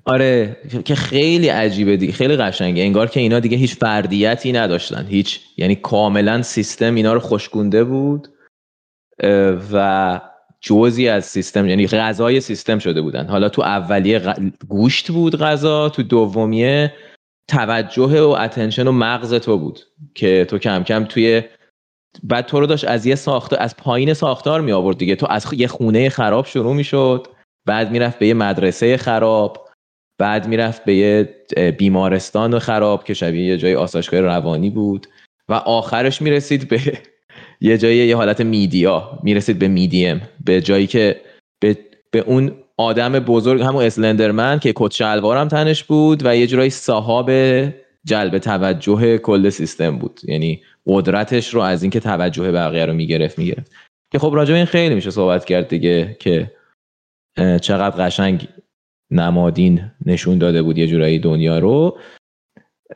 آره 0.07 0.57
که 0.85 0.95
خیلی 0.95 1.49
عجیبه 1.49 1.97
دیگه 1.97 2.13
خیلی 2.13 2.37
قشنگه. 2.37 2.83
انگار 2.83 3.09
که 3.09 3.21
اینا 3.21 3.41
دیگه 3.41 3.57
هیچ 3.57 3.77
فردیتی 3.77 4.53
نداشتن. 4.53 5.07
هیچ 5.07 5.41
یعنی 5.57 5.75
کاملا 5.75 6.43
سیستم 6.43 6.95
اینا 6.95 7.13
رو 7.13 7.21
خوشگونده 7.21 7.85
بود 7.85 8.29
و 9.73 10.21
جزی 10.61 11.09
از 11.09 11.25
سیستم 11.25 11.69
یعنی 11.69 11.87
غذای 11.87 12.41
سیستم 12.41 12.79
شده 12.79 13.03
بودن. 13.03 13.27
حالا 13.27 13.49
تو 13.49 13.63
اولیه 13.63 14.19
غ- 14.19 14.53
گوشت 14.69 15.11
بود 15.11 15.37
غذا 15.37 15.89
تو 15.89 16.03
دومیه 16.03 16.95
توجه 17.49 18.21
و 18.21 18.29
اتنشن 18.29 18.87
و 18.87 18.93
مغز 18.93 19.35
تو 19.35 19.59
بود 19.59 19.81
که 20.15 20.47
تو 20.51 20.59
کم 20.59 20.83
کم 20.85 21.05
توی 21.05 21.43
بعد 22.23 22.47
تو 22.47 22.61
رو 22.61 22.67
داشت 22.67 22.85
از 22.85 23.07
یه 23.07 23.15
ساختار 23.15 23.59
از 23.63 23.77
پایین 23.77 24.15
ساختار 24.15 24.61
می 24.61 24.73
آورد 24.73 24.99
دیگه. 24.99 25.17
تو 25.17 25.27
از 25.31 25.47
یه 25.53 25.67
خونه 25.67 26.09
خراب 26.09 26.47
شروع 26.47 26.75
می 26.75 26.85
شد 26.85 27.27
بعد 27.67 27.91
می‌رفت 27.91 28.19
به 28.19 28.27
یه 28.27 28.35
مدرسه 28.35 28.97
خراب. 28.97 29.64
بعد 30.19 30.49
می‌رفت 30.49 30.85
به 30.85 30.95
یه 30.95 31.35
بیمارستان 31.79 32.59
خراب 32.59 33.05
که 33.05 33.15
شبیه 33.15 33.45
یه 33.45 33.57
جای 33.57 33.75
آسایشگاه 33.75 34.21
روانی 34.21 34.71
بود 34.71 35.07
و 35.49 35.53
آخرش 35.55 36.23
می‌رسید 36.23 36.69
به 36.69 36.81
یه 37.61 37.79
جای 37.79 37.97
یه 37.97 38.17
حالت 38.17 38.41
میدیا 38.41 39.19
می‌رسید 39.23 39.59
به 39.59 39.69
میدیم 39.69 40.23
به 40.45 40.61
جایی 40.61 40.87
که 40.87 41.21
به, 41.61 41.79
به 42.11 42.19
اون 42.19 42.53
آدم 42.77 43.13
بزرگ 43.13 43.61
همون 43.61 43.85
اسلندرمن 43.85 44.59
که 44.59 44.73
کت 44.77 44.93
شلوار 44.93 45.37
هم 45.37 45.49
تنش 45.49 45.85
بود 45.85 46.27
و 46.27 46.37
یه 46.37 46.47
جورایی 46.47 46.71
صاحب 46.71 47.31
جلب 48.05 48.39
توجه 48.39 49.19
کل 49.19 49.51
سیستم 49.51 49.99
بود. 49.99 50.21
یعنی 50.25 50.63
قدرتش 50.87 51.55
رو 51.55 51.61
از 51.61 51.83
اینکه 51.83 52.01
توجه 52.01 52.53
بقیه 52.53 52.87
رو 52.87 52.93
می‌گرفت 52.93 53.39
می‌گرفت. 53.39 53.73
که 54.13 54.19
خب 54.19 54.31
راجع 54.35 54.55
این 54.55 54.65
خیلی 54.65 54.95
میشه 54.95 55.11
صحبت 55.11 55.45
کرد 55.45 55.69
دیگه 55.69 56.17
که 56.21 56.51
چقدر 57.37 58.07
قشنگ 58.07 58.49
نمادین 59.15 59.91
نشون 60.07 60.39
داده 60.39 60.63
بود 60.63 60.79
یه 60.79 60.87
جورایی 60.87 61.19
دنیا 61.19 61.59
رو. 61.59 61.99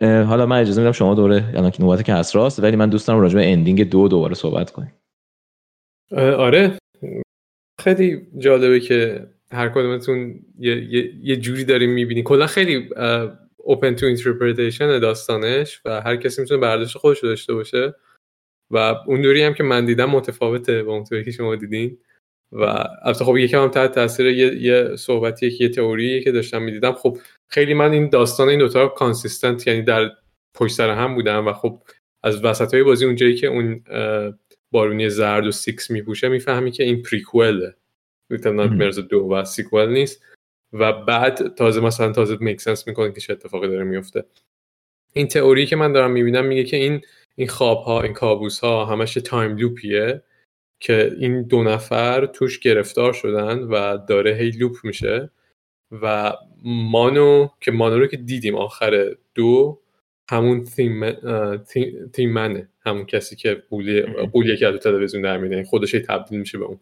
حالا 0.00 0.46
من 0.46 0.60
اجازه 0.60 0.80
میدم 0.80 0.92
شما 0.92 1.14
دور 1.14 1.52
الان 1.54 1.70
که 1.70 1.82
نوبت 1.82 2.02
کسراست 2.02 2.62
ولی 2.62 2.76
من 2.76 2.88
دوست 2.88 3.08
دارم 3.08 3.20
راجع 3.20 3.34
به 3.34 3.52
ending 3.52 3.90
دو 3.90 4.08
دوباره 4.08 4.34
صحبت 4.34 4.70
کنیم. 4.70 4.92
آره. 6.16 6.78
خیلی 7.80 8.26
جالبه 8.38 8.80
که 8.80 9.26
هر 9.52 9.68
کدومتون 9.68 10.40
یه, 10.58 10.94
یه, 10.94 11.12
یه 11.22 11.36
جوری 11.36 11.64
داریم 11.64 11.90
می‌بینی. 11.90 12.22
کلا 12.22 12.46
خیلی 12.46 12.88
open 13.56 13.94
to 13.94 14.06
interpretation 14.06 14.92
ه 14.92 14.98
داستانش 14.98 15.80
و 15.84 16.00
هر 16.00 16.16
کسی 16.16 16.42
می‌تونه 16.42 16.60
برداشت 16.60 16.98
خودش 16.98 17.22
داشته 17.22 17.54
باشه. 17.54 17.94
و 18.70 18.94
اون 19.06 19.22
دوری 19.22 19.42
هم 19.42 19.54
که 19.54 19.62
من 19.62 19.86
دیدم 19.86 20.10
متفاوته 20.10 20.82
با 20.82 20.92
اونطوری 20.92 21.24
که 21.24 21.30
شما 21.30 21.56
دیدین. 21.56 21.98
و 22.52 22.62
البته 23.02 23.24
خب 23.24 23.36
یکم 23.36 23.62
هم 23.62 23.68
تحت 23.68 23.92
تاثیر 23.92 24.26
یه, 24.26 24.62
یه 24.62 24.96
صحبتیه 24.96 25.50
که 25.50 25.64
یه 25.64 25.70
تئوریه 25.70 26.22
که 26.22 26.32
داشتم 26.32 26.62
می‌دیدم. 26.62 26.92
خب 26.92 27.18
خیلی 27.48 27.74
من 27.74 27.92
این 27.92 28.08
داستان 28.08 28.48
این 28.48 28.58
دوتا 28.58 28.88
consistent 28.88 29.66
یعنی 29.66 29.82
در 29.82 30.10
پشت 30.54 30.74
سر 30.74 30.90
هم 30.90 31.14
بودم 31.14 31.46
و 31.46 31.52
خب 31.52 31.82
از 32.22 32.44
وسط 32.44 32.74
های 32.74 32.82
بازی 32.82 33.04
اونجایی 33.04 33.34
که 33.34 33.46
اون 33.46 33.84
بارونی 34.70 35.10
زرد 35.10 35.46
و 35.46 35.50
سیکس 35.50 35.90
میپوشه 35.90 36.28
می‌فهمی 36.28 36.70
که 36.70 36.84
این 36.84 37.02
prequel 37.02 37.74
ه 38.30 38.33
Little 38.33 38.52
Nightmares 38.52 38.98
دو 38.98 39.20
و 39.20 39.44
sequel 39.44 39.92
نیست. 39.92 40.22
و 40.72 40.92
بعد 40.92 41.54
تازه 41.54 41.80
مثلا 41.80 42.12
تازه 42.12 42.36
make 42.40 42.60
sense 42.60 42.88
می‌کنه 42.88 43.12
که 43.12 43.20
چه 43.20 43.32
اتفاقی 43.32 43.68
داره 43.68 43.84
میفته 43.84 44.24
این 45.12 45.28
تئوری 45.28 45.66
که 45.66 45.76
من 45.76 45.92
دارم 45.92 46.10
می‌بینم 46.10 46.44
میگه 46.44 46.64
که 46.64 46.76
این 46.76 47.00
این 47.36 47.48
خواب 47.48 47.82
ها 47.82 48.02
این 48.02 48.12
کابوس 48.12 48.60
ها 48.60 48.84
همش 48.84 49.14
time 49.14 49.56
loop 49.56 50.00
یه 50.00 50.22
که 50.80 51.12
این 51.18 51.42
دو 51.42 51.62
نفر 51.62 52.26
توش 52.26 52.58
گرفتار 52.58 53.12
شدن 53.12 53.58
و 53.58 53.98
داره 54.08 54.34
هی 54.34 54.50
loop 54.50 54.76
میشه. 54.84 55.30
و 56.02 56.32
مانو 56.64 57.48
که 57.60 57.70
مانو 57.70 57.98
رو 57.98 58.06
که 58.06 58.16
دیدیم 58.16 58.54
آخر 58.56 59.14
دو 59.34 59.80
همون 60.30 60.64
تیم, 60.64 61.10
تیم, 61.56 62.08
تیم 62.12 62.32
منه. 62.32 62.68
همون 62.80 63.06
کسی 63.06 63.36
که 63.36 63.62
قولی 63.70 64.02
قولیه 64.02 64.56
که 64.56 64.66
از 64.66 64.80
تلویزیون 64.80 65.22
در 65.22 65.38
میده 65.38 65.64
خودش 65.64 65.94
هی 65.94 66.00
تبدیل 66.00 66.40
میشه 66.40 66.58
به 66.58 66.64
اون. 66.64 66.80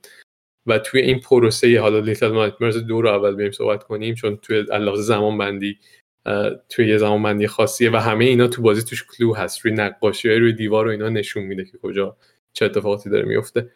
و 0.67 0.79
توی 0.79 1.01
این 1.01 1.21
پروسه 1.21 1.81
حالا 1.81 1.99
لیتل 1.99 2.33
نایتمرز 2.33 2.77
دو 2.77 3.03
رو 3.03 3.09
اول 3.09 3.35
بریم 3.35 3.51
صحبت 3.51 3.83
کنیم 3.83 4.15
چون 4.15 4.37
توی 4.37 4.65
علاوه 4.73 5.01
زمان 5.01 5.39
بندی 5.39 5.79
توی 6.69 6.89
یه 6.89 6.99
زمان 6.99 7.23
بندی 7.23 7.47
خاصیه 7.47 7.91
و 7.91 7.97
همه 7.97 8.25
اینا 8.25 8.49
تو 8.49 8.63
بازی 8.63 8.83
توش 8.83 9.05
کلو 9.07 9.35
هست. 9.35 9.67
روی 9.67 9.75
نقاشی 9.75 10.29
روی 10.29 10.53
دیوار 10.53 10.87
و 10.87 10.91
اینا 10.91 11.09
نشون 11.09 11.43
میده 11.43 11.65
که 11.65 11.79
کجا 11.79 12.17
چه 12.57 12.65
اتفاقاتی 12.65 13.11
داره 13.11 13.25
میفته 13.25 13.71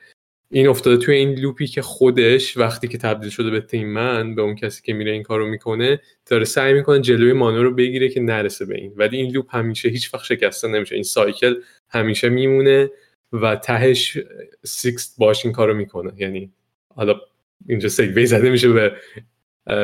این 0.53 0.69
افتاده 0.69 0.97
توی 0.97 1.15
این 1.15 1.35
loop 1.39 1.61
ی 1.61 1.67
که 1.67 1.83
خودش 1.83 2.57
وقتی 2.57 2.89
که 2.89 2.99
تبدیل 2.99 3.31
شده 3.31 3.51
به 3.51 3.61
Thin 3.61 3.89
Man 3.89 4.35
به 4.35 4.43
اون 4.43 4.55
کسی 4.55 4.83
که 4.83 4.93
میره 4.93 5.13
این 5.13 5.23
کارو 5.23 5.47
می‌کنه 5.47 6.01
داره 6.27 6.45
سعی 6.45 6.73
می‌کنه 6.73 7.01
جلوی 7.01 7.33
مونو 7.33 7.63
رو 7.63 7.75
بگیره 7.75 8.09
که 8.09 8.21
نرسه 8.21 8.65
به 8.65 8.75
این. 8.75 8.93
ولی 8.97 9.17
این 9.17 9.33
loop 9.33 9.55
همیشه 9.57 9.89
هیچ 9.89 10.15
وقت 10.15 10.25
شکسته 10.25 10.69
نمیشه. 10.69 10.95
این 10.95 11.05
cycle 11.05 11.55
همیشه 11.89 12.29
میمونه 12.29 12.91
و 13.33 13.57
تهش 13.57 14.19
سیکس 14.65 15.15
باش 15.19 15.45
این 15.45 15.55
کارو 15.55 15.75
می‌کنه. 15.75 16.13
یعنی 16.17 16.53
حالا 16.95 17.21
اینجا 17.69 17.89
segue 17.89 18.20
ی 18.20 18.27
زده 18.27 18.51
میشه 18.51 18.69
به 18.73 18.93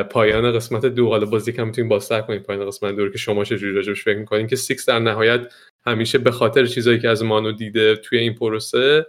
پایان 0.03 0.51
قسمت 0.51 0.85
دو. 0.85 1.07
حالا 1.07 1.25
باز 1.25 1.47
یکم 1.47 1.65
می‌تونیم 1.65 1.89
بازتر 1.89 2.21
کنیم. 2.21 2.39
پایان 2.39 2.67
قسمت 2.67 2.95
دو 2.95 3.09
که 3.09 3.17
شما 3.17 3.43
چجوری 3.43 3.73
راجبش 3.73 4.03
فکر 4.03 4.17
می‌کنین 4.17 4.47
که 4.47 4.55
سیکس 4.55 4.89
در 4.89 4.99
نهایت 4.99 5.53
همیشه 5.87 6.17
به 6.17 6.31
خاطر 6.31 6.65
چیزایی 6.65 6.99
که 6.99 7.09
از 7.09 7.23
مانو 7.23 7.51
دیده 7.51 7.95
توی 7.95 8.19
این 8.19 8.33
پروسه 8.33 9.05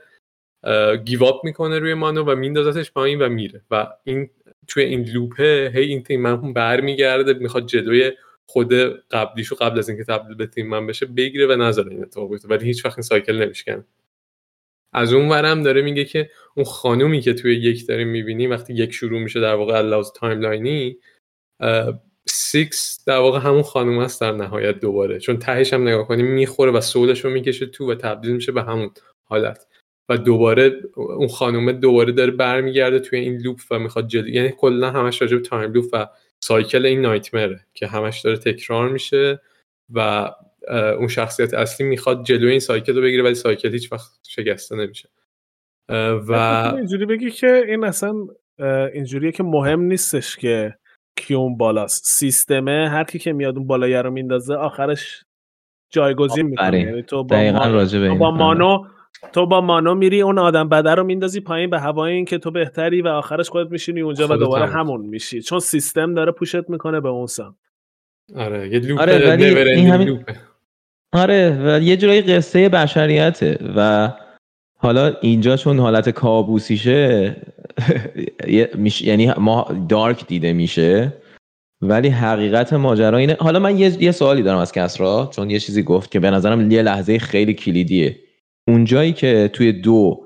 give 1.04 1.28
up 1.28 1.40
می‌کنه 1.44 1.78
روی 1.78 1.94
مانو 1.94 2.24
و 2.24 2.36
میندازتش 2.36 2.92
پایین 2.92 3.22
و 3.22 3.28
میره. 3.28 3.62
و 3.70 3.86
این 4.04 4.30
توی 4.68 4.82
این 4.82 5.04
loop 5.04 5.59
ه 5.59 5.72
هی 5.74 5.82
این 5.82 6.02
Thin 6.02 6.20
Man 6.20 6.52
برمیگرده 6.52 7.32
می‌خواد 7.32 7.66
جلوی 7.66 8.12
خود 8.50 8.72
قبلیشو 9.10 9.54
قبل 9.54 9.78
از 9.78 9.88
اینکه 9.88 10.04
تبدیل 10.04 10.36
به 10.36 10.46
Thin 10.46 10.68
Man 10.68 10.86
بشه 10.86 11.06
بگیره 11.06 11.46
و 11.46 11.56
نذاره 11.62 11.90
این 11.90 12.02
اتفاق 12.02 12.30
بیفته. 12.30 12.48
ولی 12.48 12.66
هیچ 12.66 12.84
وقت 12.84 12.98
این 12.98 13.02
cycle 13.02 13.42
نمیشکنه. 13.44 13.84
از 14.92 15.12
اون 15.12 15.28
ورم 15.28 15.62
داره 15.62 15.82
میگه 15.82 16.04
که 16.04 16.30
اون 16.54 16.64
خانومی 16.64 17.20
که 17.20 17.34
توی 17.34 17.56
یک 17.56 17.86
داریم 17.86 18.08
می‌بینی 18.08 18.46
وقتی 18.46 18.74
یک 18.74 18.92
شروع 18.92 19.20
میشه 19.20 19.40
در 19.40 19.54
واقع 19.54 19.80
لحاظ 19.80 20.12
timeline 20.12 20.89
ی 20.89 20.98
سیکس 22.30 23.04
در 23.06 23.18
واقع 23.18 23.38
همون 23.38 23.62
خانوم 23.62 23.98
است 23.98 24.20
در 24.20 24.32
نهایت 24.32 24.80
دوباره. 24.80 25.18
چون 25.18 25.38
تهش 25.38 25.72
هم 25.72 25.88
نگاه 25.88 26.08
کنیم 26.08 26.26
می‌خوره 26.26 26.72
و 26.72 26.80
soul 26.80 27.10
ش 27.10 27.24
رو 27.24 27.30
می‌کشه 27.30 27.66
تو 27.66 27.90
و 27.90 27.94
تبدیل 27.94 28.34
میشه 28.34 28.52
به 28.52 28.62
همون 28.62 28.90
حالت. 29.22 29.66
و 30.08 30.16
دوباره 30.16 30.80
اون 30.94 31.28
خانومه 31.28 31.72
دوباره 31.72 32.12
داره 32.12 32.30
برمیگرده 32.30 32.98
توی 32.98 33.18
این 33.18 33.38
loop 33.38 33.60
و 33.70 33.78
می‌خواد 33.78 34.08
جلو 34.08 34.28
یعنی 34.28 34.52
کلا 34.58 34.90
همش 34.90 35.22
راجع 35.22 35.36
به 35.36 35.42
time 35.42 35.72
loop 35.72 35.84
و 35.92 36.08
cycle 36.40 36.86
این 36.86 37.00
nightmare 37.00 37.54
ه 37.54 37.60
که 37.74 37.86
همش 37.86 38.20
داره 38.20 38.36
تکرار 38.36 38.88
میشه 38.88 39.40
و 39.90 40.30
اون 40.70 41.08
شخصیت 41.08 41.54
اصلی 41.54 41.86
می‌خواد 41.86 42.24
جلوی 42.24 42.50
این 42.50 42.60
cycle 42.60 42.96
رو 42.96 43.02
بگیره 43.02 43.22
ولی 43.22 43.34
cycle 43.34 43.72
هیچ 43.72 43.92
وقت 43.92 44.10
شکسته 44.28 44.76
نمیشه. 44.76 45.08
و 46.28 46.32
اینجوری 46.76 47.06
بگی 47.06 47.30
که 47.30 47.64
این 47.66 47.84
اصلا 47.84 48.14
اینجوریه 48.92 49.32
که 49.32 49.42
مهم 49.42 49.80
نیستش 49.80 50.36
که 50.36 50.74
کیون 51.20 51.56
بالاست. 51.56 52.04
سیستمه 52.04 52.88
هر 52.88 53.04
کی 53.04 53.18
که 53.18 53.32
میاد 53.32 53.56
اون 53.56 53.66
بالایه 53.66 54.02
رو 54.02 54.10
میندازه 54.10 54.54
آخرش 54.54 55.24
جایگزین 55.90 56.46
می‌کنه. 56.46 56.80
یعنی 56.80 57.02
تو 57.02 57.24
با, 57.24 57.36
مانو, 57.36 57.84
تو 57.84 58.16
با 58.16 58.30
مانو 58.30 58.84
تو 59.32 59.46
با 59.46 59.60
مانو 59.60 59.94
میری 59.94 60.22
اون 60.22 60.38
آدم 60.38 60.68
بده 60.68 60.94
رو 60.94 61.04
میندازی 61.04 61.40
پایین 61.40 61.70
به 61.70 61.80
هوای 61.80 62.12
این 62.12 62.24
که 62.24 62.38
تو 62.38 62.50
بهتری 62.50 63.02
و 63.02 63.08
آخرش 63.08 63.48
خودت 63.48 63.70
میشینی 63.70 64.00
اونجا 64.00 64.28
و 64.30 64.36
دوباره 64.36 64.66
همون 64.66 65.06
میشی. 65.06 65.42
چون 65.42 65.58
سیستم 65.58 66.14
داره 66.14 66.32
پوشت 66.32 66.70
می‌کنه 66.70 67.00
به 67.00 67.08
اون 67.08 67.26
سم 67.26 67.56
آره 68.36 68.68
یه 68.68 68.78
لوپ 68.78 69.00
آره 69.00 69.28
ولی 69.28 69.44
این 69.44 69.88
همین 69.88 70.24
آره 71.12 71.58
و 71.64 71.82
یه 71.82 71.96
جورایی 71.96 72.22
قصه 72.22 72.68
بشریته 72.68 73.58
و 73.76 74.12
حالا 74.78 75.14
اینجا 75.20 75.56
چون 75.56 75.78
حالت 75.78 76.10
کابوسیشه 76.10 77.36
یعنی 79.00 79.32
ما 79.38 79.66
دارک 79.88 80.26
دیده 80.26 80.52
میشه 80.52 81.12
ولی 81.82 82.08
حقیقت 82.08 82.72
ماجرا 82.72 83.18
اینه. 83.18 83.36
حالا 83.40 83.58
من 83.58 83.78
یه, 83.78 84.02
یه 84.02 84.12
سوالی 84.12 84.42
دارم 84.42 84.58
از 84.58 84.72
کسرا 84.72 85.30
چون 85.32 85.50
یه 85.50 85.58
چیزی 85.58 85.82
گفت 85.82 86.10
که 86.10 86.20
به 86.20 86.30
نظرم 86.30 86.70
یه 86.70 86.82
لحظه 86.82 87.18
خیلی 87.18 87.54
کلیدیه. 87.54 88.16
اونجایی 88.68 89.12
که 89.12 89.50
توی 89.52 89.72
دو 89.72 90.24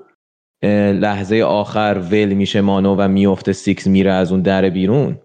لحظه 0.93 1.41
آخر 1.41 2.01
ول 2.11 2.33
میشه 2.33 2.61
مانو 2.61 2.95
و 2.95 3.07
میفته 3.07 3.53
سیکس 3.53 3.87
میره 3.87 4.11
از 4.11 4.31
اون 4.31 4.41
در 4.41 4.69
بیرون 4.69 5.19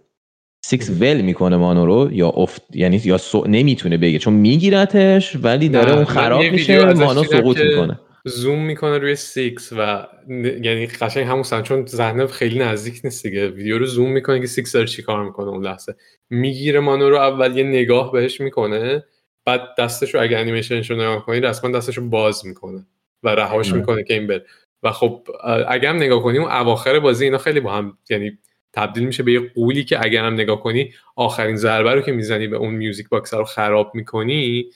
سیکس 0.65 0.91
ول 1.01 1.21
می‌کنه 1.21 1.57
مانو 1.57 1.87
رو 1.87 2.09
یا 2.13 2.29
افت 2.29 2.63
یعنی 2.75 3.01
یا 3.05 3.19
سو... 3.19 3.45
نمی‌تونه 3.49 3.97
بگه. 3.97 4.19
چون 4.19 4.33
میگیرتش 4.33 5.37
ولی 5.43 5.69
داره 5.69 5.95
اون 5.95 6.05
خراب 6.05 6.43
میشه 6.43 6.85
مانو 6.85 7.25
سقوط 7.25 7.59
می‌کنه. 7.61 8.01
زوم 8.29 8.65
می‌کنه 8.65 8.99
روی 8.99 9.15
سیکس 9.15 9.73
و 9.73 10.07
یعنی 10.63 10.87
قشنگ 10.87 11.27
همون 11.27 11.43
scene 11.43 11.63
چون 11.63 11.87
ذهن 11.87 12.27
خیلی 12.27 12.59
نزدیک 12.59 13.01
نیست 13.05 13.23
دیگه. 13.23 13.49
ویدیو 13.49 13.79
رو 13.79 13.87
زوم 13.87 14.13
می‌کنه 14.13 14.41
که 14.41 14.47
سیکس 14.47 14.73
داره 14.73 14.87
چیکار 14.87 15.25
می‌کنه 15.25 15.49
اون 15.49 15.65
لحظه. 15.65 15.95
می‌گیره 16.31 16.81
مانو 16.81 17.11
رو 17.11 17.17
اول 17.17 17.57
یه 17.57 17.65
نگاه 17.65 18.13
بهش 18.13 18.41
می‌کنه 18.41 19.05
بعد 19.45 19.61
دستش 19.79 20.15
رو 20.15 20.23
اگه 20.23 20.39
انیمیشنش 20.39 20.91
رو 20.91 20.97
نگاه 20.97 21.27
کنید 21.27 21.47
رسما 21.47 21.71
دستش 21.71 21.99
رو 21.99 22.09
باز 22.09 22.47
می‌کنه 22.47 22.87
و 23.23 23.29
رهاش 23.29 23.73
می‌کنه 23.73 24.05
که 24.05 24.15
این 24.15 24.27
بر 24.27 24.43
و 24.83 24.93
خب 24.93 25.29
اگه 25.69 25.89
هم 25.89 25.97
نگاه 25.97 26.23
کنیم 26.23 26.43
اون 26.43 26.51
اواخر 26.53 26.99
بازی 26.99 27.25
اینا 27.25 27.39
خیلی 27.39 27.61
با 27.61 27.73
هم 27.73 27.99
یعنی 28.11 28.39
تبدیل 28.73 29.05
میشه 29.05 29.23
به 29.23 29.33
یه 29.33 29.41
غولی 29.55 29.85
که 29.85 30.05
اگر 30.05 30.25
هم 30.25 30.35
نگاه 30.35 30.63
کنی 30.63 30.93
آخرین 31.17 31.57
ضربه 31.57 31.95
رو 31.95 32.01
که 32.01 32.13
می‌زنی 32.13 32.49
به 32.49 32.57
اون 32.57 32.75
music 32.75 33.09
box 33.09 33.35
رو 33.35 33.45
خراب 33.45 33.93
می‌کنی 33.95 34.71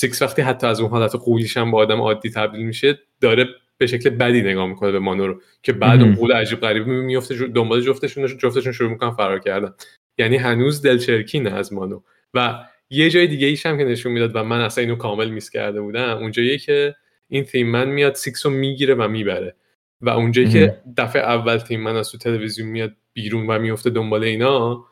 سیکس 0.00 0.22
وقتی 0.22 0.42
حتی 0.42 0.66
از 0.66 0.80
اون 0.80 0.90
حالت 0.90 1.14
غولیش 1.16 1.56
هم 1.56 1.70
با 1.70 1.78
آدم 1.78 2.00
عادی 2.00 2.30
تبدیل 2.30 2.66
میشه 2.66 2.98
داره 3.20 3.46
به 3.78 3.86
شکل 3.86 4.10
بدی 4.10 4.42
نگاه 4.42 4.66
می‌کنه 4.66 4.92
به 4.92 4.98
مانو 4.98 5.26
رو 5.26 5.40
که 5.62 5.72
بعد 5.72 6.02
اون 6.02 6.14
غول 6.14 6.32
عجیب 6.32 6.60
غریب 6.60 6.86
میفته 6.86 7.46
دنبال 7.46 7.80
جفتشون 7.80 8.26
جفتشون 8.26 8.72
شروع 8.72 8.90
می‌کنن 8.90 9.10
فرار 9.10 9.38
کردن. 9.38 9.74
یعنی 10.18 10.36
هنوز 10.36 10.82
دل‌چرکینه 10.82 11.50
از 11.50 11.72
مانو. 11.72 12.00
و 12.34 12.64
یه 12.90 13.10
جای 13.10 13.26
دیگه 13.26 13.46
ایش 13.46 13.66
هم 13.66 13.78
که 13.78 13.84
نشون 13.84 14.12
می‌داد 14.12 14.36
و 14.36 14.44
من 14.44 14.60
اصلا 14.60 14.82
اینو 14.82 14.96
کامل 14.96 15.30
miss 15.30 15.50
کرده 15.50 15.80
بودم 15.80 16.16
اونجایی 16.16 16.58
که 16.58 16.94
این 17.28 17.44
Thin 17.44 17.70
Man 17.70 17.88
میاد 17.88 18.14
سیکس 18.14 18.46
رو 18.46 18.52
می‌گیره 18.52 18.94
و 18.94 19.08
می‌بره. 19.08 19.54
و 20.00 20.10
اونجایی 20.10 20.48
که 20.48 20.80
دفعه 20.96 21.22
اول 21.22 21.58
Thin 21.58 21.80
Man 21.80 21.96
از 21.96 22.12
تو 22.12 22.18
تلویزیون 22.18 22.68
میاد 22.68 22.92
بیرون 23.12 23.46
و 23.46 23.58
میفته 23.58 23.90
دنبال 23.90 24.24
اینا 24.24 24.84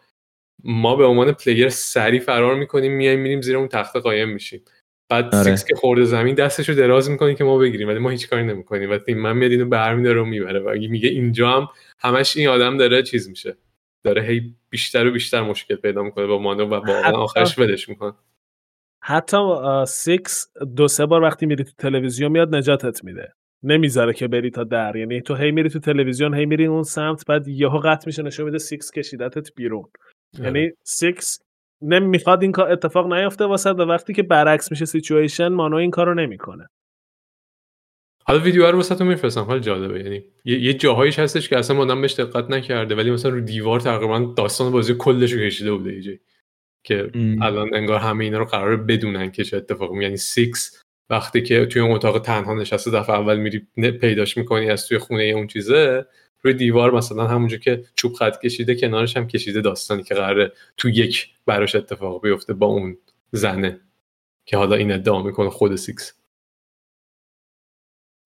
ما 0.64 0.96
به 0.96 1.04
عنوان 1.04 1.32
player 1.32 1.68
سریع 1.68 2.20
فرار 2.20 2.54
می‌کنیم 2.54 2.92
میایم 2.92 3.20
میریم 3.20 3.40
زیر 3.40 3.56
اون 3.56 3.68
تخته 3.68 4.00
قایم 4.00 4.28
میشیم. 4.28 4.62
بعد 5.08 5.34
آره. 5.34 5.44
سیکس 5.44 5.64
که 5.64 5.74
خورده 5.74 6.04
زمین 6.04 6.34
دستشو 6.34 6.72
دراز 6.72 7.10
می‌کنه 7.10 7.34
که 7.34 7.44
ما 7.44 7.58
بگیریم 7.58 7.88
ولی 7.88 7.98
ما 7.98 8.10
هیچ 8.10 8.28
کاری 8.28 8.44
نمی‌کنیم. 8.44 8.90
و 8.90 8.98
Thin 8.98 9.18
Man 9.18 9.36
میاد 9.36 9.50
اینو 9.50 9.66
برمیداره 9.68 10.20
و 10.20 10.24
می‌بره 10.24 10.60
و 10.60 10.70
میگه 10.90 11.08
اینجا 11.08 11.50
هم 11.50 11.68
همش 11.98 12.36
این 12.36 12.48
آدم 12.48 12.76
داره 12.76 13.02
چیز 13.02 13.28
میشه. 13.28 13.56
داره 14.04 14.22
هی 14.22 14.54
بیشتر 14.70 15.06
و 15.06 15.10
بیشتر 15.10 15.42
مشکل 15.42 15.76
پیدا 15.76 16.02
می‌کنه 16.02 16.26
با 16.26 16.38
مانو 16.38 16.64
و 16.64 16.74
واقعا 16.74 17.12
آخرش 17.12 17.58
ولش 17.58 17.88
می‌کنه. 17.88 18.12
حتی 19.02 19.36
سیکس 19.86 20.48
دو 20.76 20.88
سه 20.88 21.06
بار 21.06 21.22
وقتی 21.22 21.46
میری 21.46 21.64
تو 21.64 21.70
تلویزیون 21.78 22.32
میاد 22.32 22.54
نجاتت 22.54 23.04
میده. 23.04 23.32
نمی‌ذاره 23.62 24.12
که 24.12 24.28
بری 24.28 24.50
تا 24.50 24.64
در. 24.64 24.96
یعنی 24.96 25.20
تو 25.20 25.34
هی 25.34 25.50
میری 25.50 25.68
تو 25.68 25.78
تلویزیون 25.78 26.34
هی 26.34 26.46
میری 26.46 26.66
اون 26.66 26.82
سمت 26.82 27.26
بعد 27.26 27.48
یهو 27.48 27.78
قطع 27.78 28.02
میشه 28.06 28.22
نشون 28.22 28.46
میده 28.46 28.58
سیکس 28.58 28.90
کشیدتت 28.90 29.54
بیرون. 29.54 29.88
یعنی 30.38 30.70
سیکس 30.82 31.40
نمی‌خواد 31.82 32.42
این 32.42 32.52
کار 32.52 32.72
اتفاق 32.72 33.12
نیفته 33.12 33.44
واسه 33.44 33.70
و 33.70 33.82
وقتی 33.82 34.12
که 34.12 34.22
برعکس 34.22 34.70
میشه 34.70 34.84
سیچویشن 34.84 35.48
مانو 35.48 35.76
این 35.76 35.90
کارو 35.90 36.14
نمی‌کنه. 36.14 36.68
حالا 38.24 38.40
ویدیو 38.40 38.70
رو 38.70 38.76
واسهتون 38.76 39.06
میفرستم. 39.06 39.40
حال 39.40 39.60
جالبه. 39.60 40.00
یعنی 40.00 40.24
یه, 40.44 40.74
جاهایش 40.74 41.18
هستش 41.18 41.48
که 41.48 41.58
اصلا 41.58 41.78
آدم 41.78 42.00
بهش 42.00 42.20
دقت 42.20 42.50
نکرده 42.50 42.94
ولی 42.94 43.10
مثلا 43.10 43.30
رو 43.30 43.40
دیوار 43.40 43.80
تقریبا 43.80 44.34
داستان 44.36 44.72
بازی 44.72 44.94
کلش 44.98 45.32
رو 45.32 45.40
کشیده 45.40 45.72
بوده 45.72 45.90
ایجی 45.90 46.20
که 46.84 47.10
الان 47.42 47.74
انگار 47.74 47.98
همه 47.98 48.24
اینا 48.24 48.38
رو 48.38 48.44
قرار 48.44 48.76
بدونن 48.76 49.30
که 49.30 49.44
چه 49.44 49.56
اتفاقی 49.56 50.02
یعنی 50.02 50.16
سیکس 50.16 50.82
وقتی 51.10 51.42
که 51.42 51.66
توی 51.66 51.82
اون 51.82 51.92
اتاق 51.92 52.18
تنها 52.18 52.54
نشسته 52.54 52.90
دفعه 52.90 53.16
اول 53.16 53.36
میری 53.36 53.66
پیداش 53.90 54.36
می‌کنی 54.36 54.70
از 54.70 54.88
توی 54.88 54.98
خونه 54.98 55.22
اون 55.22 55.46
چیزه 55.46 56.06
روی 56.46 56.54
دیوار 56.54 56.94
مثلا 56.94 57.26
همونجا 57.26 57.56
که 57.56 57.84
چوب 57.94 58.12
خط 58.12 58.40
کشیده 58.40 58.74
کنارش 58.74 59.16
هم 59.16 59.26
کشیده 59.26 59.60
داستانی 59.60 60.02
که 60.02 60.14
قراره 60.14 60.52
تو 60.76 60.88
یک 60.88 61.28
براش 61.46 61.74
اتفاق 61.74 62.22
بیفته 62.22 62.54
با 62.54 62.66
اون 62.66 62.98
زنه 63.32 63.80
که 64.44 64.56
حالا 64.56 64.76
این 64.76 64.92
ادعا 64.92 65.22
می‌کنه 65.22 65.50
خود 65.50 65.76
سیکس. 65.76 66.12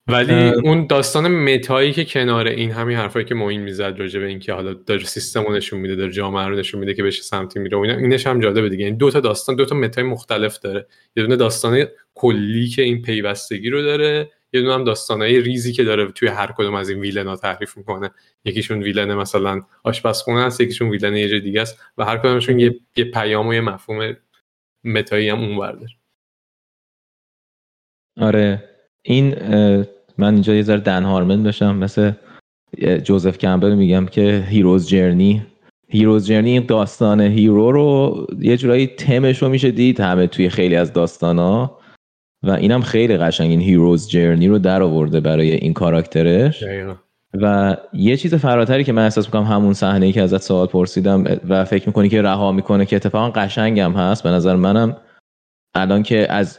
ولی 0.06 0.48
اون 0.48 0.86
داستان 0.86 1.28
meta 1.28 1.71
یی 1.71 1.92
که 1.92 2.04
کنار 2.04 2.46
این 2.46 2.70
همین 2.70 2.96
حرفایی 2.96 3.24
که 3.24 3.34
موین 3.34 3.60
می‌زد 3.60 3.94
راجع 3.98 4.20
به 4.20 4.26
اینکه 4.26 4.52
حالا 4.52 4.72
داره 4.72 5.04
سیستم 5.04 5.42
رو 5.42 5.52
نشون 5.52 5.80
میده 5.80 5.96
داره 5.96 6.12
جامعه 6.12 6.46
رو 6.46 6.56
نشون 6.56 6.80
میده 6.80 6.94
که 6.94 7.02
به 7.02 7.10
چه 7.10 7.22
سمتی 7.22 7.58
میره 7.58 7.76
و 7.76 7.80
اینا 7.80 7.96
اینش 7.96 8.26
هم 8.26 8.40
جالبه 8.40 8.68
دیگه. 8.68 8.84
این 8.84 8.96
دو 8.96 9.10
تا 9.10 9.20
داستان 9.20 9.56
دو 9.56 9.64
تا 9.64 9.76
meta 9.76 9.99
ی 9.99 10.04
مختلف 10.04 10.58
داره. 10.58 10.86
یه 11.16 11.22
دونه 11.22 11.36
داستان 11.36 11.86
کلی 12.14 12.68
که 12.68 12.82
این 12.82 13.02
پیوستگی 13.02 13.70
رو 13.70 13.82
داره. 13.82 14.30
یه 14.52 14.60
دونه 14.60 14.74
هم 14.74 14.84
داستانای 14.84 15.40
ریزی 15.40 15.72
که 15.72 15.84
داره 15.84 16.12
توی 16.12 16.28
هر 16.28 16.52
کدوم 16.52 16.74
از 16.74 16.88
این 16.88 17.00
villain 17.00 17.32
ا 17.32 17.36
تعریف 17.36 17.76
می‌کنه. 17.76 18.10
یکیشون 18.44 18.82
villain 18.82 19.14
مثلا 19.14 19.62
آشپزخونه 19.84 20.40
است 20.40 20.60
یکیشون 20.60 20.88
villain 20.88 21.16
یه 21.16 21.28
جای 21.28 21.40
دیگه 21.40 21.60
است 21.60 21.78
و 21.98 22.04
هر 22.04 22.18
کدومشون 22.18 22.58
یه, 22.58 22.80
یه 22.96 23.04
پیام 23.04 23.46
و 23.46 23.54
یه 23.54 23.60
مفهوم 23.60 24.16
meta 24.84 25.14
یی 25.14 25.28
هم 25.28 25.38
اونور 25.38 25.72
داره. 25.72 25.92
آره. 28.20 28.64
این 29.02 29.34
من 30.18 30.34
اینجا 30.34 30.54
یه 30.54 30.62
ذره 30.62 30.80
Dan 30.80 31.02
Harmon 31.02 31.42
بشم 31.42 31.76
مثل 31.76 32.12
Joseph 33.04 33.38
Campbell 33.38 33.74
میگم 33.74 34.06
که 34.06 34.46
hero's 34.48 34.88
journey 34.88 35.46
hero's 35.88 36.26
journey 36.26 36.60
داستان 36.60 37.20
hero 37.20 37.72
رو 37.72 38.26
یه 38.40 38.56
جورایی 38.56 38.86
تمش 38.86 39.42
رو 39.42 39.48
میشه 39.48 39.70
دید 39.70 40.00
همه 40.00 40.26
توی 40.26 40.48
خیلی 40.48 40.76
از 40.76 40.92
داستان 40.92 41.38
ها 41.38 41.79
و 42.42 42.50
اینم 42.50 42.80
خیلی 42.80 43.16
قشنگ 43.16 43.50
این 43.50 43.60
hero's 43.60 44.08
journey 44.08 44.48
رو 44.48 44.58
در 44.58 44.82
آورده 44.82 45.20
برای 45.20 45.52
این 45.52 45.72
کاراکترش. 45.72 46.64
و 47.42 47.76
یه 47.92 48.16
چیز 48.16 48.34
فراتری 48.34 48.84
که 48.84 48.92
من 48.92 49.04
احساس 49.04 49.26
می‌کنم 49.26 49.42
همون 49.42 49.72
صحنه 49.72 50.06
ای 50.06 50.12
که 50.12 50.22
ازت 50.22 50.42
سوال 50.42 50.66
پرسیدم 50.66 51.24
و 51.48 51.64
فکر 51.64 51.86
می‌کنی 51.86 52.08
که 52.08 52.22
رها 52.22 52.52
می‌کنه 52.52 52.86
که 52.86 52.96
اتفاقا 52.96 53.30
قشنگم 53.30 53.92
هست 53.92 54.22
به 54.22 54.30
نظر 54.30 54.56
منم 54.56 54.96
الان 55.74 56.02
که 56.02 56.32
از 56.32 56.58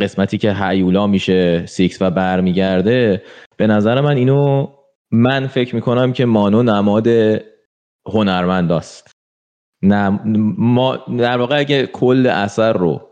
قسمتی 0.00 0.38
که 0.38 0.54
هیولا 0.54 1.06
میشه 1.06 1.66
سیکس 1.66 2.02
و 2.02 2.10
برمیگرده 2.10 3.22
به 3.56 3.66
نظر 3.66 4.00
من 4.00 4.16
اینو 4.16 4.68
من 5.10 5.46
فکر 5.46 5.74
می‌کنم 5.74 6.12
که 6.12 6.24
مانو 6.24 6.62
نماد 6.62 7.08
هنرمند 8.06 8.72
است 8.72 9.10
نه 9.82 10.20
ما 10.58 10.96
در 10.96 11.38
واقع 11.38 11.58
اگه 11.58 11.86
کل 11.86 12.26
اثر 12.26 12.72
رو 12.72 13.08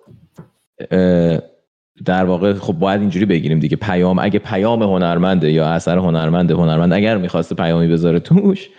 در 2.05 2.24
واقع 2.24 2.53
خب 2.53 2.72
باید 2.72 3.01
اینجوری 3.01 3.26
بگیریم 3.26 3.59
دیگه. 3.59 3.76
پیام 3.76 4.18
اگه 4.18 4.38
پیام 4.38 4.82
هنرمنده 4.82 5.53
یا 5.53 5.66
اثر 5.66 5.98
هنرمنده 5.98 6.55
هنرمند 6.55 6.92
اگر 6.92 7.16
می‌خواسته 7.16 7.55
پیامی 7.55 7.88
بذاره 7.88 8.20
توش 8.20 8.70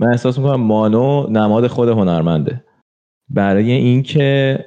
من 0.00 0.08
احساس 0.08 0.38
می‌کنم 0.38 0.60
مانو 0.60 1.26
نماد 1.30 1.66
خود 1.66 1.88
هنرمنده. 1.88 2.64
برای 3.28 3.72
اینکه 3.72 4.58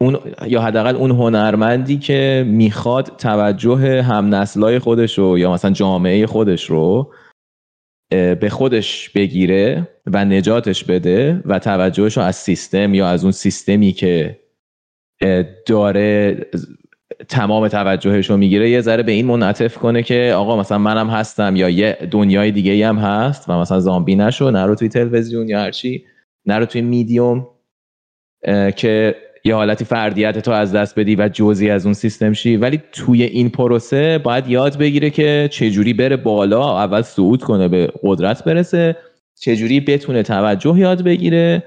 اون 0.00 0.18
یا 0.46 0.62
حداقل 0.62 0.96
اون 0.96 1.10
هنرمندی 1.10 1.98
که 1.98 2.44
می‌خواد 2.48 3.06
توجه 3.18 4.02
هم 4.02 4.34
نسلای 4.34 4.78
خودش 4.78 5.18
رو 5.18 5.38
یا 5.38 5.52
مثلا 5.52 5.70
جامعه 5.70 6.26
خودش 6.26 6.64
رو 6.64 7.12
به 8.10 8.48
خودش 8.50 9.10
بگیره 9.10 9.88
و 10.06 10.24
نجاتش 10.24 10.84
بده 10.84 11.42
و 11.44 11.58
توجهش 11.58 12.16
رو 12.16 12.22
از 12.22 12.36
سیستم 12.36 12.94
یا 12.94 13.08
از 13.08 13.22
اون 13.22 13.32
سیستمی 13.32 13.92
که 13.92 14.40
داره 15.66 16.36
تمام 17.28 17.68
توجهش 17.68 18.30
رو 18.30 18.36
می‌گیره 18.36 18.70
یه 18.70 18.80
ذره 18.80 19.02
به 19.02 19.12
این 19.12 19.26
منعطف 19.26 19.78
کنه 19.78 20.02
که 20.02 20.32
آقا 20.36 20.60
مثلا 20.60 20.78
منم 20.78 21.10
هستم 21.10 21.56
یا 21.56 21.68
یه 21.68 21.98
دنیای 22.10 22.50
دیگه 22.50 22.88
هم 22.88 22.96
هست 22.98 23.48
و 23.48 23.52
مثلا 23.52 23.80
زامبی 23.80 24.16
نشو 24.16 24.50
نرو 24.50 24.74
توی 24.74 24.88
تلویزیون 24.88 25.48
یا 25.48 25.60
هرچی 25.60 26.04
نرو 26.46 26.66
توی 26.66 26.82
میدیوم 26.82 27.46
که 28.76 29.14
یه 29.44 29.54
حالتی 29.54 29.84
فردیت 29.84 30.38
تو 30.38 30.50
از 30.50 30.72
دست 30.72 30.98
بدی 30.98 31.16
و 31.16 31.28
جزی 31.32 31.70
از 31.70 31.84
اون 31.84 31.94
سیستم 31.94 32.32
شی. 32.32 32.56
ولی 32.56 32.82
توی 32.92 33.22
این 33.22 33.50
پروسه 33.50 34.18
باید 34.18 34.48
یاد 34.48 34.78
بگیره 34.78 35.10
که 35.10 35.48
چجوری 35.52 35.92
بره 35.92 36.16
بالا 36.16 36.78
اول 36.78 37.02
صعود 37.02 37.42
کنه 37.42 37.68
به 37.68 37.92
قدرت 38.02 38.44
برسه 38.44 38.96
چجوری 39.40 39.80
بتونه 39.80 40.22
توجه 40.22 40.78
یاد 40.78 41.04
بگیره. 41.04 41.62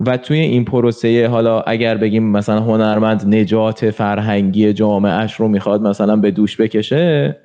و 0.00 0.16
توی 0.16 0.38
این 0.38 0.64
پروسه 0.64 1.28
حالا 1.28 1.60
اگر 1.60 1.96
بگیم 1.96 2.22
مثلا 2.22 2.60
هنرمند 2.60 3.34
نجات 3.34 3.90
فرهنگی 3.90 4.72
جامعهش 4.72 5.34
رو 5.34 5.48
می‌خواد 5.48 5.82
مثلا 5.82 6.16
به 6.16 6.30
دوش 6.30 6.60
بکشه 6.60 7.36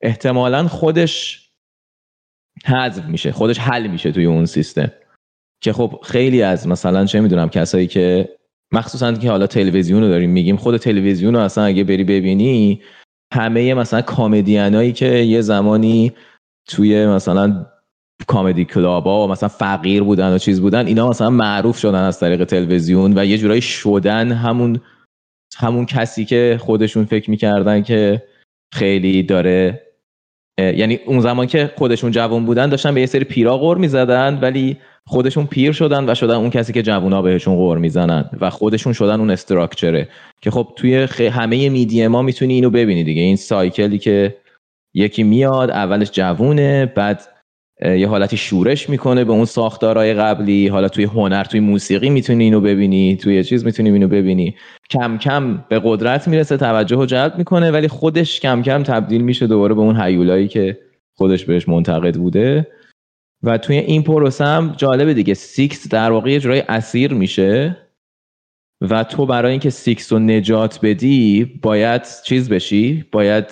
احتمالا 0.00 0.68
خودش 0.68 1.44
حذف 2.66 3.04
میشه 3.04 3.32
خودش 3.32 3.58
حل 3.58 3.86
میشه 3.86 4.12
توی 4.12 4.24
اون 4.24 4.44
سیستم. 4.44 4.90
که 5.60 5.72
خب 5.72 6.00
خیلی 6.02 6.42
از 6.42 6.68
مثلا 6.68 7.04
چه 7.04 7.20
می‌دونم 7.20 7.48
کسایی 7.48 7.86
که 7.86 8.28
مخصوصا 8.72 9.12
که 9.12 9.30
حالا 9.30 9.46
تلویزیون 9.46 10.02
رو 10.02 10.08
داریم 10.08 10.30
میگیم 10.30 10.56
خود 10.56 10.76
تلویزیون 10.76 11.34
رو 11.34 11.40
اصلا 11.40 11.64
اگه 11.64 11.84
بری 11.84 12.04
ببینی 12.04 12.82
همه 13.32 13.74
مثلا 13.74 14.02
کامدیانایی 14.02 14.92
که 14.92 15.06
یه 15.06 15.40
زمانی 15.40 16.12
توی 16.68 17.06
مثلا 17.06 17.66
کامدی 18.26 18.64
کلابا 18.64 19.24
و 19.24 19.30
مثلا 19.30 19.48
فقیر 19.48 20.02
بودن 20.02 20.34
و 20.34 20.38
چیز 20.38 20.60
بودن 20.60 20.86
اینا 20.86 21.08
مثلا 21.08 21.30
معروف 21.30 21.78
شدن 21.78 22.02
از 22.02 22.20
طریق 22.20 22.44
تلویزیون 22.44 23.18
و 23.18 23.24
یه 23.24 23.38
جورایی 23.38 23.60
شدن 23.60 24.32
همون 24.32 24.80
همون 25.56 25.86
کسی 25.86 26.24
که 26.24 26.58
خودشون 26.60 27.04
فکر 27.04 27.30
می‌کردن 27.30 27.82
که 27.82 28.22
خیلی 28.74 29.22
داره 29.22 29.80
یعنی 30.58 30.98
اون 31.06 31.20
زمان 31.20 31.46
که 31.46 31.70
خودشون 31.76 32.10
جوان 32.10 32.44
بودن 32.44 32.68
داشتن 32.68 32.94
به 32.94 33.00
یه 33.00 33.06
سری 33.06 33.24
پیرا 33.24 33.58
غور 33.58 33.78
می‌زدن 33.78 34.38
ولی 34.42 34.76
خودشون 35.06 35.46
پیر 35.46 35.72
شدن 35.72 36.10
و 36.10 36.14
شدن 36.14 36.34
اون 36.34 36.50
کسی 36.50 36.72
که 36.72 36.82
جوونا 36.82 37.22
بهشون 37.22 37.54
غور 37.54 37.78
می‌زنن 37.78 38.30
و 38.40 38.50
خودشون 38.50 38.92
شدن 38.92 39.20
اون 39.20 39.30
استراکچره 39.30 40.08
که 40.40 40.50
خب 40.50 40.68
توی. 40.76 40.94
همه 41.30 41.68
میدیه 41.68 42.08
ما 42.08 42.22
می‌تونی 42.22 42.54
اینو 42.54 42.70
ببینی 42.70 43.04
دیگه 43.04 43.22
این 43.22 43.36
سایکلی 43.36 43.98
که 43.98 44.36
یکی 44.94 45.22
میاد 45.22 45.70
اولش 45.70 46.10
جوونه 46.10 46.86
بعد 46.86 47.33
یه 47.84 48.08
حالتی 48.08 48.36
شورش 48.36 48.88
می‌کنه 48.90 49.24
به 49.24 49.32
اون 49.32 49.44
ساختارهای 49.44 50.14
قبلی. 50.14 50.68
حالا 50.68 50.88
توی 50.88 51.04
هنر 51.04 51.44
توی 51.44 51.60
موسیقی 51.60 52.10
می‌تونی 52.10 52.44
اینو 52.44 52.60
ببینی 52.60 53.16
توی 53.16 53.44
چیز 53.44 53.64
می‌تونی 53.64 53.90
اینو 53.90 54.08
ببینی. 54.08 54.56
کم 54.90 55.18
کم 55.18 55.64
به 55.68 55.80
قدرت 55.84 56.28
می‌رسه 56.28 56.56
توجه 56.56 56.96
رو 56.96 57.06
جلب 57.06 57.38
می‌کنه 57.38 57.70
ولی 57.70 57.88
خودش 57.88 58.40
کم 58.40 58.62
کم 58.62 58.82
تبدیل 58.82 59.20
میشه 59.20 59.46
دوباره 59.46 59.74
به 59.74 59.80
اون 59.80 59.96
حیولایی 59.96 60.48
که 60.48 60.78
خودش 61.16 61.44
بهش 61.44 61.68
منتقد 61.68 62.16
بوده. 62.16 62.66
و 63.42 63.58
توی 63.58 63.76
این 63.76 64.02
پروسه 64.02 64.44
هم 64.44 64.74
جالبه 64.76 65.14
دیگه. 65.14 65.34
سیکس 65.34 65.88
در 65.88 66.10
واقع 66.10 66.30
یه 66.30 66.40
جورای 66.40 66.62
اسیر 66.68 67.14
میشه 67.14 67.76
و 68.90 69.04
تو 69.04 69.26
برای 69.26 69.50
اینکه 69.50 69.70
سیکس 69.70 70.12
رو 70.12 70.18
نجات 70.18 70.78
بدی 70.82 71.44
باید 71.62 72.02
چیز 72.24 72.48
بشی 72.48 73.04
باید 73.12 73.44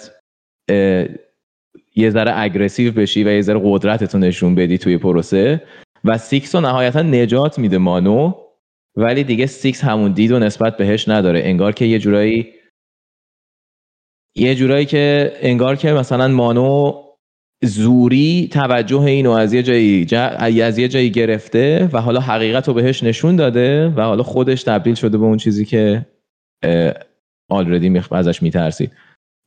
یه 1.94 2.10
ذره 2.10 2.32
aggressive 2.40 2.92
بشی 2.92 3.24
و 3.24 3.28
یه 3.28 3.42
ذره 3.42 3.60
قدرتتو 3.64 4.18
نشون 4.18 4.54
بدی 4.54 4.78
توی 4.78 4.98
پروسه. 4.98 5.62
و 6.04 6.18
سیکس 6.18 6.54
رو 6.54 6.60
نهایتا 6.60 7.02
نجات 7.02 7.58
میده 7.58 7.78
مانو. 7.78 8.34
ولی 8.96 9.24
دیگه 9.24 9.46
سیکس 9.46 9.84
همون 9.84 10.12
دید 10.12 10.32
و 10.32 10.38
نسبت 10.38 10.76
بهش 10.76 11.08
نداره. 11.08 11.40
انگار 11.44 11.72
که 11.72 11.84
یه 11.84 11.98
جورایی 11.98 12.52
یه 14.36 14.54
جورایی 14.54 14.86
که 14.86 15.32
انگار 15.40 15.76
که 15.76 15.92
مثلا 15.92 16.28
مانو 16.28 17.02
زوری 17.64 18.48
توجه 18.52 19.00
اینو 19.00 19.30
از 19.30 19.52
یه 19.52 19.62
جایی 19.62 20.06
از 20.62 20.78
یه 20.78 20.88
جایی 20.88 21.10
گرفته 21.10 21.90
و 21.92 22.00
حالا 22.00 22.20
حقیقت 22.20 22.68
رو 22.68 22.74
بهش 22.74 23.02
نشون 23.02 23.36
داده 23.36 23.88
و 23.88 24.00
حالا 24.00 24.22
خودش 24.22 24.62
تبدیل 24.62 24.94
شده 24.94 25.18
به 25.18 25.24
اون 25.24 25.36
چیزی 25.36 25.64
که 25.64 26.06
already 27.50 28.00
ازش 28.10 28.42
میترسید. 28.42 28.92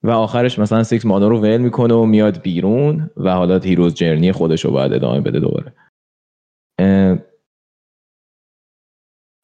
و 0.04 0.10
آخرش 0.10 0.60
مثلا 0.60 0.84
سیکس 0.84 1.06
مانو 1.06 1.30
رو 1.30 1.40
ول 1.40 1.58
می‌کنه 1.58 1.94
و 1.94 2.06
میاد 2.06 2.42
بیرون 2.42 3.10
و 3.18 3.34
حالا 3.34 3.60
hero's 3.60 3.96
journey 3.96 4.32
خودش 4.32 4.66
رو 4.66 4.72
باید 4.72 4.94
ادامه 4.94 5.22
بده 5.22 5.40
دوباره. 5.40 5.74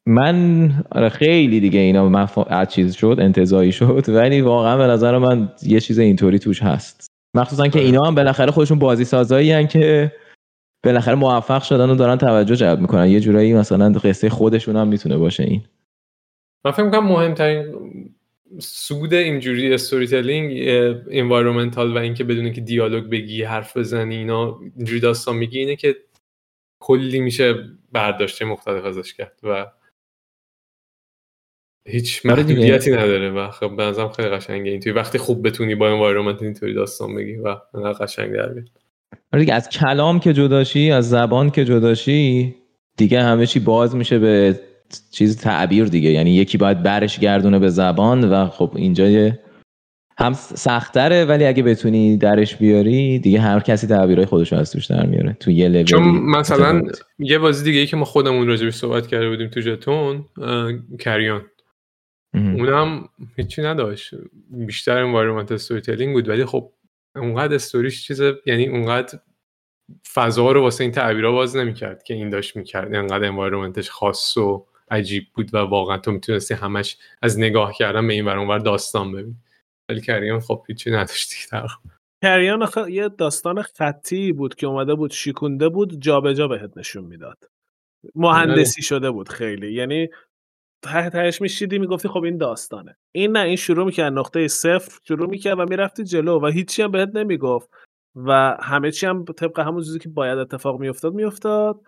من 0.08 0.70
آره 0.92 1.10
خیلی 1.10 1.60
دیگه 1.60 1.80
اینا 1.80 2.10
مف... 2.10 2.66
چیز 2.68 2.96
شد 2.96 3.18
انتزاعی 3.20 3.72
شد 3.72 4.10
ولی 4.10 4.42
واقعا 4.42 4.78
به 4.78 4.88
نظر 4.88 5.18
من 5.18 5.54
یه 5.64 5.80
چیز 5.80 6.00
اینطوری 6.00 6.40
توش 6.40 6.64
هست. 6.64 7.08
مخصوصا 7.36 7.68
که 7.68 7.80
اینا 7.80 8.06
هم 8.06 8.16
بالاخره 8.16 8.52
خودشون 8.52 8.80
بازی 8.80 9.06
سازایی 9.06 9.52
هن 9.52 9.68
که 9.68 10.12
بالاخره 10.86 11.16
موفق 11.16 11.64
شدن 11.64 11.90
و 11.90 11.96
دارن 11.96 12.18
توجه 12.18 12.56
جلب 12.56 12.80
می‌کنن. 12.80 13.08
یه 13.08 13.20
جورایی 13.20 13.54
مثلا 13.54 13.92
قصه 13.92 14.30
خودشون 14.30 14.76
هم 14.76 14.88
می‌تونه 14.88 15.18
باشه 15.18 15.44
این. 15.44 15.64
من 16.66 16.72
فکر 16.72 16.84
می‌کنم 16.84 17.08
مهمترین 17.08 17.76
سود 18.60 19.14
اینجوری 19.14 19.74
استوری 19.74 20.08
تلینگ 20.08 20.54
انوایرومنتال 21.12 21.98
و 21.98 21.98
اینکه 21.98 22.24
بدون 22.24 22.54
که 22.54 22.62
دیالوگ 22.62 23.04
بگی 23.04 23.44
حرف 23.44 23.78
بزنی 23.78 24.16
اینا 24.16 24.60
اینجوری 24.78 25.00
داستان 25.00 25.36
میگی 25.36 25.60
اینه 25.60 25.76
که 25.76 25.96
کلی 26.80 27.20
میشه 27.20 27.56
برداشته 27.92 28.46
مختلف 28.46 28.86
ازش 28.86 29.14
کرد 29.14 29.40
و 29.44 29.72
هیچ 31.88 32.26
محدودیتی 32.26 32.92
نداره 32.92 33.30
و 33.30 33.52
خب 33.52 33.76
به 33.76 33.84
نظرم 33.84 34.10
خیلی 34.10 34.30
قشنگه 34.30 34.72
اینطوری 34.72 34.96
وقتی 34.96 35.18
خوب 35.18 35.48
بتونی 35.48 35.76
با 35.76 35.90
انوایرمنت 35.90 36.42
اینطوری 36.42 36.74
داستان 36.74 37.16
بگی 37.16 37.36
و 37.36 37.58
انقدر 37.74 38.06
قشنگ 38.06 38.34
در 38.34 38.50
آره 39.34 39.40
دیگه 39.40 39.54
از 39.54 39.70
کلام 39.70 40.20
که 40.20 40.34
جداشی 40.34 40.92
از 40.92 41.10
زبان 41.10 41.50
که 41.50 41.66
جداشی 41.66 42.56
دیگه 42.98 43.24
همه 43.24 43.46
چی 43.46 43.60
باز 43.60 43.96
میشه 43.96 44.20
به 44.20 44.60
چیز 45.12 45.38
تعبیر 45.42 45.86
دیگه. 45.86 46.10
یعنی 46.10 46.36
یکی 46.36 46.58
باید 46.58 46.84
برش 46.84 47.20
گردونه 47.20 47.60
به 47.60 47.70
زبان 47.70 48.30
و 48.30 48.48
خب 48.48 48.72
اینجا 48.76 49.32
هم 50.18 50.34
سختره 50.34 51.26
ولی 51.26 51.46
اگه 51.46 51.64
بتونی 51.64 52.18
درش 52.18 52.56
بیاری 52.56 53.20
دیگه 53.20 53.40
هر 53.40 53.60
کسی 53.60 53.88
تعبیرهای 53.88 54.26
خودش 54.26 54.54
رو 54.54 54.60
از 54.60 54.72
توش 54.72 54.86
در 54.86 55.06
میاره. 55.06 55.38
تو 55.40 55.52
یه 55.52 55.68
لولی 55.68 55.84
چون 55.84 56.04
مثلا 56.08 56.82
یه 57.20 57.38
بازی 57.38 57.64
دیگه 57.64 57.80
ای 57.80 57.86
که 57.86 57.98
ما 57.98 58.06
خودمون 58.06 58.48
راجبش 58.48 58.74
صحبت 58.74 59.08
کرده 59.08 59.30
بودیم 59.30 59.48
تو 59.48 59.60
جتون 59.60 60.26
کریان. 61.00 61.46
اونم 62.34 63.10
هیچی 63.36 63.62
نداشت. 63.62 64.14
بیشتر 64.50 65.04
انوایرمنت 65.04 65.52
استوری 65.52 65.82
تلینگ 65.82 66.14
بود 66.14 66.30
ولی 66.30 66.46
خب 66.46 66.72
اونقدر 67.16 67.56
استوریش 67.56 68.08
چیز 68.08 68.22
یعنی 68.46 68.68
اونقدر 68.68 69.20
فضا 70.14 70.52
رو 70.52 70.62
واسه 70.62 70.84
این 70.84 70.92
تعبیرها 70.92 71.32
باز 71.32 71.56
نمی‌کرد 71.56 72.04
که 72.04 72.14
این 72.14 72.30
داشت 72.30 72.56
می‌کرد. 72.56 72.96
انقدر 72.96 73.28
انوایرمنتش 73.28 73.90
خاص 73.90 74.38
و 74.38 74.66
عجیب 74.92 75.24
بود 75.36 75.54
و 75.54 75.58
واقعا 75.58 75.98
تو 75.98 76.12
می‌تونستی 76.12 76.54
همش 76.54 76.98
از 77.22 77.40
نگاه 77.40 77.74
کردن 77.74 78.08
به 78.08 78.14
این 78.14 78.26
ور 78.26 78.38
اونور 78.38 78.60
داستان 78.60 79.12
ببین 79.12 79.36
ولی 79.90 80.02
کریان 80.02 80.40
خب 80.40 80.64
هیچی 80.68 80.92
نداشتی 80.92 81.58
کریان 82.24 82.70
یه 82.90 83.10
داستان 83.10 83.62
خطی 83.62 84.32
بود 84.32 84.56
که 84.56 84.68
اومده 84.68 84.96
بود 84.96 85.12
شیکونده 85.12 85.70
بود 85.70 86.00
جابجا 86.00 86.34
جا 86.34 86.48
بهت 86.48 86.78
نشون 86.78 87.04
می‌داد. 87.04 87.38
مهندسی 88.16 88.82
شده 88.82 89.12
بود 89.12 89.30
خیلی. 89.30 89.74
یعنی 89.74 90.10
ته 90.86 91.10
تهش 91.10 91.42
میشیدی 91.42 91.80
می‌گفتی 91.80 92.08
خب 92.08 92.24
این 92.24 92.38
داستانه. 92.38 92.98
این 93.16 93.32
نه 93.32 93.40
این 93.40 93.56
شروع 93.56 93.86
می‌کرد. 93.86 94.14
نقطه 94.14 94.48
صفر 94.48 95.00
شروع 95.08 95.30
می‌کرد 95.30 95.60
و 95.60 95.66
می‌رفتی 95.66 96.04
جلو 96.04 96.40
و 96.40 96.48
هیچی 96.48 96.82
هم 96.82 96.92
بهت 96.92 97.16
نمی‌گفت. 97.16 97.70
و 98.16 98.58
همه 98.62 98.92
چی 98.92 99.06
هم 99.06 99.26
طبق 99.26 99.60
همون 99.60 99.84
چیزی 99.84 100.00
که 100.00 100.10
باید 100.10 100.38
اتفاق 100.38 100.80
میافتاد 100.80 101.14
میافتاد. 101.14 101.82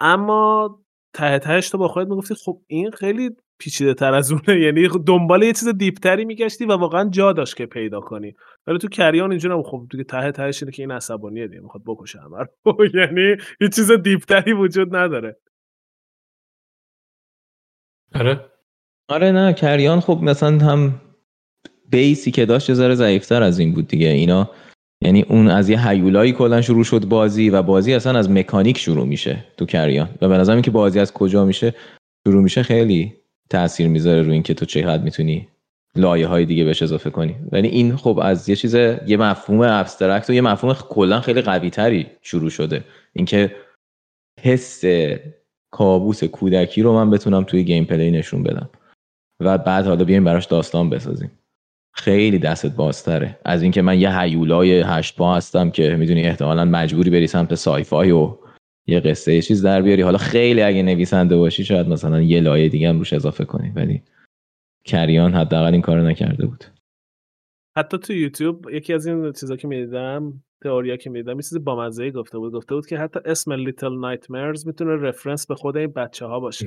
اما 0.00 0.80
ته 1.14 1.38
تهش 1.38 1.70
تو 1.70 1.78
با 1.78 1.88
خودت 1.88 2.08
می‌گفتی 2.08 2.34
خب 2.34 2.60
این 2.66 2.90
خیلی 2.90 3.30
پیچیده 3.58 3.94
تر 3.94 4.14
از 4.14 4.32
اونه. 4.32 4.60
یعنی 4.66 4.88
دنبال 5.06 5.42
یه 5.42 5.52
چیز 5.52 5.68
دیپتری 5.68 6.24
میگشتی 6.24 6.64
و 6.64 6.72
واقعا 6.72 7.10
جا 7.10 7.32
داشت 7.32 7.56
که 7.56 7.66
پیدا 7.66 8.00
کنی. 8.00 8.34
ولی 8.66 8.78
تو 8.78 8.88
کریان 8.88 9.30
اینجوری 9.30 9.62
خب 9.62 9.86
دیگه 9.90 10.04
ته 10.04 10.32
تهش 10.32 10.62
اینه 10.62 10.72
که 10.72 10.82
این 10.82 10.90
عصبانیه 10.90 11.48
دیگه 11.48 11.60
می‌خواد 11.60 11.82
بکشه 11.86 12.20
همه 12.20 12.46
یعنی 13.00 13.36
یه 13.60 13.68
چیز 13.68 13.92
دیپتری 13.92 14.52
وجود 14.52 14.96
نداره. 14.96 15.36
آره. 18.14 18.44
آره 19.08 19.32
نه. 19.32 19.52
کریان 19.52 20.00
خب 20.00 20.18
مثلا 20.22 20.58
هم 20.58 21.00
بیسی 21.90 22.30
که 22.30 22.46
داشت 22.46 22.68
یه 22.68 22.74
ذره 22.74 22.94
ضعیفتر 22.94 23.42
از 23.42 23.58
این 23.58 23.74
بود 23.74 23.88
دیگه. 23.88 24.08
اینا 24.08 24.50
یعنی 25.04 25.22
اون 25.22 25.48
از 25.48 25.68
یه 25.68 25.88
هیولایی 25.88 26.32
کلا 26.32 26.60
شروع 26.60 26.84
شد 26.84 27.04
بازی 27.04 27.50
و 27.50 27.62
بازی 27.62 27.94
اصلا 27.94 28.18
از 28.18 28.30
مکانیک 28.30 28.78
شروع 28.78 29.06
میشه 29.06 29.44
تو 29.56 29.66
کریان. 29.66 30.08
و 30.22 30.28
به 30.28 30.38
نظرم 30.38 30.62
که 30.62 30.70
بازی 30.70 31.00
از 31.00 31.12
کجا 31.12 31.44
میشه؟ 31.44 31.74
شروع 32.26 32.42
میشه 32.42 32.62
خیلی 32.62 33.14
تاثیر 33.50 33.88
می‌ذاره 33.88 34.22
روی 34.22 34.32
اینکه 34.32 34.54
تو 34.54 34.66
چقدر 34.66 35.02
می‌تونی 35.02 35.48
لایه 35.96 36.26
های 36.26 36.44
دیگه 36.44 36.64
بهش 36.64 36.82
اضافه 36.82 37.10
کنی. 37.10 37.36
ولی 37.52 37.68
این 37.68 37.96
خب 37.96 38.18
از 38.22 38.48
یه 38.48 38.56
چیز 38.56 38.74
یه 39.06 39.16
مفهوم 39.16 39.60
abstract 39.60 40.30
و 40.30 40.32
یه 40.32 40.40
مفهوم 40.40 40.74
کلا 40.74 41.20
خیلی 41.20 41.42
قوی 41.42 41.70
تری 41.70 42.06
شروع 42.22 42.50
شده. 42.50 42.84
اینکه 43.12 43.56
حس 44.40 44.84
کابوس 45.70 46.24
کودکی 46.24 46.82
رو 46.82 46.92
من 46.92 47.10
بتونم 47.10 47.44
توی 47.44 47.64
gameplay 47.64 48.10
نشون 48.10 48.42
بدم. 48.42 48.70
و 49.40 49.58
بعد 49.58 49.86
حالا 49.86 50.04
بیایم 50.04 50.24
براش 50.24 50.46
داستان 50.46 50.90
بسازیم. 50.90 51.30
خیلی 51.94 52.38
دستت 52.38 52.76
بازتره. 52.76 53.38
از 53.44 53.62
اینکه 53.62 53.82
من 53.82 54.00
یه 54.00 54.20
هیولای 54.20 54.80
هشت 54.80 55.16
پا 55.16 55.36
هستم 55.36 55.70
که 55.70 55.96
می‌دونی 55.96 56.22
احتمالا 56.22 56.64
مجبوری 56.64 57.10
بری 57.10 57.26
سمت 57.26 57.54
sci-fi 57.54 58.10
و 58.10 58.38
یه 58.86 59.00
قصه 59.00 59.34
یه 59.34 59.42
چیز 59.42 59.64
در 59.64 59.82
بیاری. 59.82 60.02
حالا 60.02 60.18
خیلی 60.18 60.62
اگه 60.62 60.82
نویسنده 60.82 61.36
باشی 61.36 61.64
شاید 61.64 61.88
مثلا 61.88 62.22
یه 62.22 62.40
لایه 62.40 62.68
دیگه 62.68 62.88
هم 62.88 62.98
روش 62.98 63.12
اضافه 63.12 63.44
کنی. 63.44 63.72
ولی 63.76 64.02
creator 64.84 65.34
حداقل 65.34 65.72
این 65.72 65.82
کارو 65.82 66.02
نکرده 66.02 66.46
بود. 66.46 66.64
حتی 67.78 67.98
تو 67.98 68.12
یوتیوب 68.12 68.70
یکی 68.70 68.92
از 68.94 69.06
این 69.06 69.32
چیزا 69.32 69.56
که 69.56 69.68
می‌دیدم 69.68 70.42
theory 70.62 70.91
ا 70.91 70.96
که 70.96 71.10
می‌دیدم 71.10 71.36
یه 71.36 71.42
چیزی 71.42 71.58
بامزه 71.58 72.10
گفته 72.10 72.38
بود. 72.38 72.52
گفته 72.52 72.74
بود 72.74 72.86
که 72.86 72.98
حتی 72.98 73.20
اسم 73.24 73.52
Little 73.52 73.98
Nightmares 73.98 74.66
می‌تونه 74.66 74.96
reference 74.96 75.46
به 75.46 75.54
خود 75.54 75.76
این 75.76 75.92
بچه 75.92 76.26
ها 76.26 76.40
باشه 76.40 76.66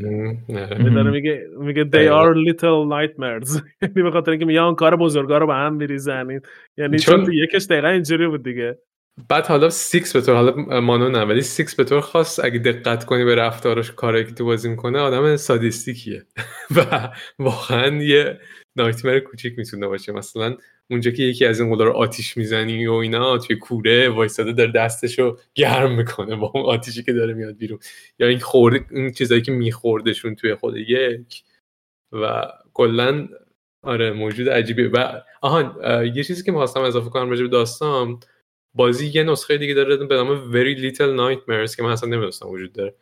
داره 0.49 1.11
میگه 1.11 1.47
میگه 1.59 1.83
they 1.83 2.09
are 2.09 2.35
little 2.35 2.89
nightmares. 2.91 3.61
یعنی 3.81 4.03
به 4.03 4.11
خاطر 4.11 4.31
اینکه 4.31 4.45
میان 4.45 4.75
کار 4.75 4.95
بزرگا 4.95 5.37
رو 5.37 5.47
به 5.47 5.53
هم 5.53 5.73
میریزن 5.73 6.41
یعنی 6.77 6.99
چون 6.99 7.33
یکش 7.33 7.65
دقیقا 7.69 7.87
اینجوری 7.87 8.27
بود 8.27 8.43
دیگه. 8.43 8.77
بعد 9.29 9.47
حالا 9.47 9.69
سیکس 9.69 10.15
به 10.15 10.21
طور 10.21 10.35
حالا 10.35 10.81
Mono 10.81 11.09
نه 11.09 11.21
ولی 11.21 11.41
سیکس 11.41 11.75
به 11.75 11.83
طور 11.83 12.01
خاص 12.01 12.39
اگه 12.43 12.59
دقت 12.59 13.05
کنی 13.05 13.25
به 13.25 13.35
رفتارش 13.35 13.91
کاری 13.91 14.25
که 14.25 14.31
تو 14.31 14.45
بازی 14.45 14.69
می‌کنه 14.69 14.99
آدم 14.99 15.35
sadistic 15.35 15.99
یه. 15.99 16.23
و 16.75 17.09
واقعا 17.39 18.03
یه 18.03 18.39
نایتمر 18.75 19.19
کوچیک 19.19 19.53
می‌تونه 19.57 19.87
باشه. 19.87 20.11
مثلا 20.11 20.57
اونجا 20.89 21.11
که 21.11 21.23
یکی 21.23 21.45
از 21.45 21.59
این 21.59 21.69
قولا 21.69 21.83
رو 21.85 21.91
آتیش 21.91 22.37
می‌زنی 22.37 22.87
و 22.87 22.93
اینا 22.93 23.37
توی 23.37 23.55
کوره 23.55 24.09
وایساده 24.09 24.51
داره 24.51 24.71
دستشو 24.71 25.37
گرم 25.55 25.95
می‌کنه 25.95 26.35
با 26.35 26.51
اون 26.55 26.63
آتیشی 26.63 27.03
که 27.03 27.13
داره 27.13 27.33
میاد 27.33 27.57
بیرون. 27.57 27.79
یا 28.19 28.27
این 28.27 28.39
خورده 28.39 28.85
این 28.91 29.11
چیزایی 29.11 29.41
که 29.41 29.51
میخوردشون 29.51 30.35
توی 30.35 30.55
خود 30.55 30.77
یک 30.77 31.43
و 32.11 32.47
کلا 32.73 33.27
آره 33.83 34.11
موجود 34.11 34.49
عجیبه 34.49 34.89
و 34.89 35.21
آها 35.41 35.75
یه 36.03 36.23
چیزی 36.23 36.43
که 36.43 36.51
می‌خواستم 36.51 36.81
اضافه 36.81 37.09
کنم 37.09 37.29
راجع 37.29 37.43
به 37.43 37.49
داستان 37.49 38.19
بازی 38.73 39.11
یه 39.15 39.23
نسخه 39.23 39.57
دیگه 39.57 39.73
داره 39.73 39.97
به 39.97 40.15
نام 40.15 40.51
Very 40.51 40.77
Little 40.77 41.17
Nightmares 41.17 41.75
که 41.75 41.83
من 41.83 41.91
اصلا 41.91 42.09
نمی‌دونستم 42.09 42.49
وجود 42.49 42.73
داره. 42.73 42.95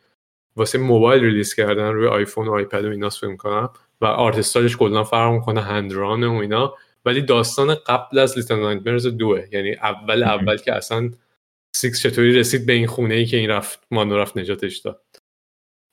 واسه 0.56 0.78
موبایل 0.78 1.22
release 1.22 1.54
کردن 1.54 1.92
روی 1.92 2.06
آیفون 2.06 2.48
و 2.48 2.52
iPad 2.52 2.84
و 2.84 2.90
اینا 2.90 3.08
فکر 3.08 3.36
کنم 3.36 3.70
و 4.00 4.04
art 4.04 4.26
style 4.26 4.62
ش 4.62 4.76
کلا 4.76 5.04
فرق 5.04 5.32
می‌کنه 5.32 5.60
هندران 5.60 6.24
و 6.24 6.34
اینا. 6.34 6.74
ولی 7.04 7.22
داستان 7.22 7.74
قبل 7.74 8.18
از 8.18 8.38
Little 8.38 8.54
Nightmares 8.54 9.06
دوه 9.06 9.46
یعنی 9.52 9.74
اول 9.74 10.22
اول 10.22 10.56
که 10.56 10.74
اصلا 10.74 11.10
سیکس 11.74 12.02
چطوری 12.02 12.38
رسید 12.38 12.66
به 12.66 12.72
این 12.72 12.86
خونه 12.86 13.14
ای 13.14 13.26
که 13.26 13.36
این 13.36 13.50
رفت 13.50 13.86
Mono 13.90 14.16
رفت 14.16 14.36
نجاتش 14.36 14.78
داد. 14.78 15.02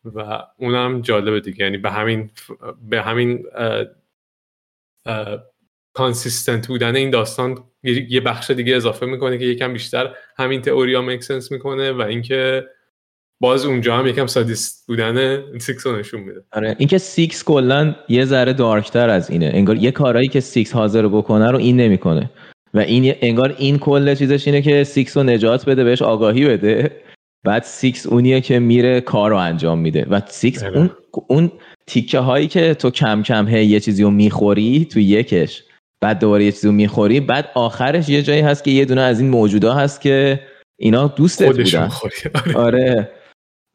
و 0.05 0.43
اونم 0.58 1.01
جالبه 1.01 1.39
دیگه. 1.39 1.64
یعنی 1.64 1.78
به 1.78 1.91
همین 1.91 2.32
به 2.89 3.01
همین 3.01 3.45
consistent 5.93 6.68
بودن 6.68 6.95
این 6.95 7.10
داستان 7.10 7.64
یه 7.84 8.22
بخش 8.22 8.51
دیگه 8.51 8.76
اضافه 8.76 9.05
می‌کنه 9.05 9.38
که 9.38 9.45
یکم 9.45 9.74
بیشتر 9.74 10.16
همین 10.38 10.62
تئوریا 10.62 11.01
make 11.02 11.24
sense 11.24 11.52
می‌کنه 11.51 11.91
و 11.91 12.01
اینکه 12.01 12.68
باز 13.40 13.66
اونجا 13.66 13.98
هم 13.98 14.08
یکم 14.08 14.28
سادیست 14.28 14.88
بودن 14.88 15.42
سیکس 15.60 15.88
رو 15.88 16.00
نشون 16.00 16.22
میده. 16.22 16.44
آره 16.52 16.76
اینکه 16.80 16.98
سیکس 16.98 17.44
کلا 17.44 17.96
یه 18.10 18.26
ذره 18.26 18.54
dark 18.54 18.91
تر 18.91 19.10
از 19.10 19.30
اینه. 19.30 19.52
انگار 19.54 19.76
یه 19.76 19.92
کارهایی 19.92 20.28
که 20.28 20.40
سیکس 20.40 20.74
حاضر 20.74 21.08
بکنه 21.08 21.52
رو 21.52 21.58
این 21.58 21.78
نمی‌کنه. 21.78 22.30
و 22.74 22.80
این 22.80 23.16
انگار 23.22 23.56
این 23.58 23.80
کل 23.80 24.16
چیزش 24.16 24.48
اینه 24.48 24.62
که 24.62 24.84
سیکس 24.84 25.18
رو 25.18 25.24
نجات 25.24 25.70
بده 25.70 25.84
بهش 25.84 26.02
آگاهی 26.02 26.46
بده. 26.46 26.92
بعد 27.46 27.64
سیکس 27.64 28.08
اونیه 28.08 28.42
که 28.42 28.60
میره 28.60 29.02
کار 29.02 29.30
رو 29.30 29.38
انجام 29.38 29.80
میده. 29.80 30.06
و 30.10 30.22
سیکس 30.28 30.64
اون 30.64 30.90
اون 31.28 31.52
تیکه 31.88 32.20
هایی 32.20 32.48
که 32.48 32.74
تو 32.74 32.92
کم 32.92 33.24
کم 33.24 33.48
هی 33.48 33.66
یه 33.66 33.80
چیزی 33.80 34.04
رو 34.04 34.10
می‌خوری 34.10 34.86
تو 34.92 35.00
یکش 35.00 35.64
بعد 36.02 36.20
دوباره 36.20 36.46
یه 36.46 36.52
چیزی 36.52 36.68
رو 36.68 36.74
می‌خوری 36.74 37.20
بعد 37.20 37.50
آخرش 37.54 38.10
یه 38.10 38.22
جایی 38.22 38.42
هست 38.42 38.64
که 38.64 38.72
یه 38.72 38.86
دونه 38.86 39.02
از 39.02 39.20
این 39.20 39.30
موجودا 39.30 39.74
هست 39.74 40.02
که 40.02 40.40
اینا 40.80 41.08
دوستت 41.08 41.58
بودن. 41.58 41.90
آره. 42.66 43.10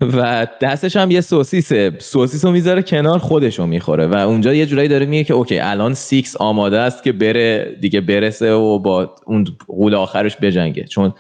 و 0.03 0.47
دستش 0.61 0.97
هم 0.97 1.11
یه 1.11 1.21
سوسیسه. 1.21 1.93
سوسیس 1.99 2.45
رو 2.45 2.51
می‌ذاره 2.51 2.83
کنار 2.83 3.19
خودش 3.19 3.59
رو 3.59 3.67
می‌خوره. 3.67 4.07
و 4.07 4.15
اونجا 4.15 4.55
یه 4.55 4.67
جورایی 4.67 4.89
داره 4.89 5.07
میگه 5.07 5.25
که 5.25 5.35
okay 5.35 5.59
الان 5.59 5.95
سیکس 5.95 6.37
آماده 6.37 6.79
است 6.79 7.03
که 7.03 7.13
بره 7.13 7.77
دیگه 7.81 8.01
برسه 8.01 8.53
و 8.53 8.79
با 8.79 9.15
اون 9.27 9.47
غول 9.67 9.95
آخرش 9.95 10.37
بجنگه. 10.37 10.85
چون 10.85 11.15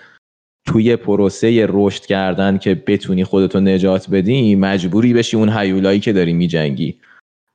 توی 0.66 0.96
پروسه 0.96 1.66
رشد 1.68 2.06
کردن 2.06 2.58
که 2.58 2.74
بتونی 2.86 3.24
خودتو 3.24 3.60
نجات 3.60 4.10
بدی 4.10 4.54
مجبوری 4.54 5.12
بشی 5.12 5.36
اون 5.36 5.48
هیولایی 5.48 6.00
که 6.00 6.12
داری 6.12 6.32
میجنگی. 6.32 6.98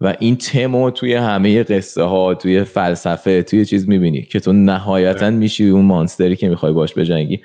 و 0.01 0.15
این 0.19 0.35
تمو 0.35 0.91
توی 0.91 1.13
همه 1.13 1.63
قصه 1.63 2.03
ها 2.03 2.33
توی 2.33 2.63
فلسفه 2.63 3.43
توی 3.43 3.65
چیز 3.65 3.89
می‌بینی 3.89 4.21
که 4.21 4.39
تو 4.39 4.53
نهایتا 4.53 5.29
میشی 5.29 5.69
اون 5.69 5.85
monster 5.85 6.29
ی 6.29 6.35
که 6.35 6.49
می‌خوای 6.49 6.73
باش 6.73 6.93
بجنگی. 6.93 7.39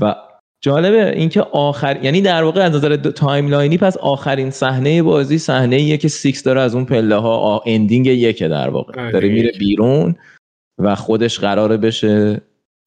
و 0.00 0.14
جالبه 0.60 1.10
اینکه 1.16 1.40
آخر 1.40 2.04
یعنی 2.04 2.20
در 2.20 2.42
واقع 2.42 2.60
از 2.60 2.74
نظر 2.74 2.96
timeline 2.96 3.69
ی 3.69 3.78
پس 3.78 3.96
آخرین 3.96 4.50
صحنه 4.50 5.02
بازی 5.02 5.38
صحنه 5.38 5.76
ایه 5.76 5.96
که 5.96 6.08
سیکس 6.08 6.42
داره 6.42 6.60
از 6.60 6.74
اون 6.74 6.84
پله 6.84 7.16
ها 7.16 7.62
ending 7.66 8.06
یکه 8.06 8.48
در 8.48 8.70
واقع. 8.70 9.10
داره 9.10 9.28
میره 9.28 9.52
بیرون 9.58 10.16
و 10.78 10.94
خودش 10.94 11.38
قراره 11.38 11.76
بشه. 11.76 12.40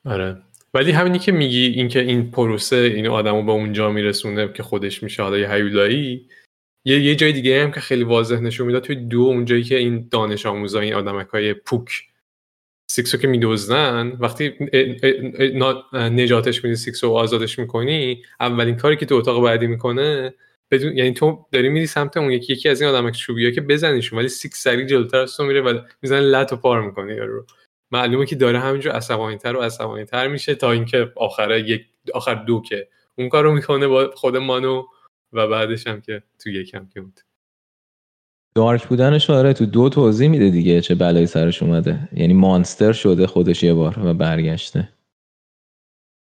آره. 0.05 0.37
ولی 0.73 0.91
همینی 0.91 1.19
که 1.19 1.31
میگی 1.31 1.65
اینکه 1.65 1.99
این 1.99 2.31
پروسه 2.31 2.75
این 2.75 3.07
آدمو 3.07 3.43
به 3.43 3.51
اونجا 3.51 3.89
میرسونه 3.89 4.53
که 4.53 4.63
خودش 4.63 5.03
میشه 5.03 5.23
حالا 5.23 5.37
یه 5.37 5.51
هیولایی 5.51 6.27
یه 6.85 6.99
یه 6.99 7.15
جای 7.15 7.31
دیگه 7.33 7.63
هم 7.63 7.71
که 7.71 7.79
خیلی 7.79 8.03
واضح 8.03 8.39
نشون 8.39 8.67
می‌داد 8.67 8.83
توی 8.83 8.95
دو 8.95 9.21
اونجایی 9.21 9.63
که 9.63 9.77
این 9.77 10.07
دانش 10.11 10.45
آموزا 10.45 10.79
این 10.79 10.93
آدمکای 10.93 11.53
پوک 11.53 12.10
سیکسو 12.91 13.17
که 13.17 13.27
میدزدن 13.27 14.17
وقتی 14.19 14.53
نجاتش 15.93 16.63
میدی 16.63 16.75
سیکسو 16.75 17.11
آزادش 17.13 17.59
می‌کنی 17.59 18.23
اولین 18.39 18.77
کاری 18.77 18.95
که 18.95 19.05
تو 19.05 19.15
اتاق 19.15 19.43
بعدی 19.43 19.67
می‌کنه 19.67 20.33
بدون 20.71 20.97
یعنی 20.97 21.13
تو 21.13 21.45
داری 21.51 21.69
میری 21.69 21.87
سمت 21.87 22.17
اون 22.17 22.31
یکی 22.31 22.53
یکی 22.53 22.69
از 22.69 22.81
این 22.81 22.89
آدم 22.89 23.11
چوبیا 23.11 23.51
که 23.51 23.61
بزنیشون 23.61 24.19
ولی 24.19 24.27
سیکس 24.27 24.63
سری 24.63 24.85
جلوتر 24.85 25.17
از 25.17 25.37
تو 25.37 25.43
میره 25.43 25.61
و 25.61 25.79
می‌زنه 26.01 26.19
لت 26.19 26.53
و 26.53 26.55
پار 26.55 26.81
می‌کنه 26.81 27.15
یارو 27.15 27.45
معلومه 27.91 28.25
که 28.25 28.35
داره 28.35 28.59
همینجور 28.59 28.91
عصبانیتر 28.91 29.55
و 29.55 29.61
عصبانیتر 29.61 30.27
میشه 30.27 30.55
تا 30.55 30.71
اینکه 30.71 31.11
آخره 31.15 31.69
یک 31.69 31.85
آخر 32.13 32.35
دو 32.35 32.61
که 32.69 32.87
اون 33.15 33.29
کارو 33.29 33.51
می‌کنه 33.53 33.87
با 33.87 34.11
خود 34.15 34.37
Mono 34.37 34.85
و 35.33 35.47
بعدش 35.47 35.87
هم 35.87 36.01
که 36.01 36.23
تو 36.43 36.49
یکم 36.49 36.87
که 36.93 37.01
بود. 37.01 37.19
dark 38.55 38.87
بودنش 38.87 39.29
آره 39.29 39.53
تو 39.53 39.65
دو 39.65 39.89
توضیح 39.89 40.29
میده 40.29 40.49
دیگه 40.49 40.81
چه 40.81 40.95
بلایی 40.95 41.27
سرش 41.27 41.63
اومده. 41.63 42.09
یعنی 42.13 42.33
monster 42.33 42.91
شده 42.91 43.27
خودش 43.27 43.63
یه 43.63 43.73
بار 43.73 43.99
و 44.03 44.13
برگشته. 44.13 44.89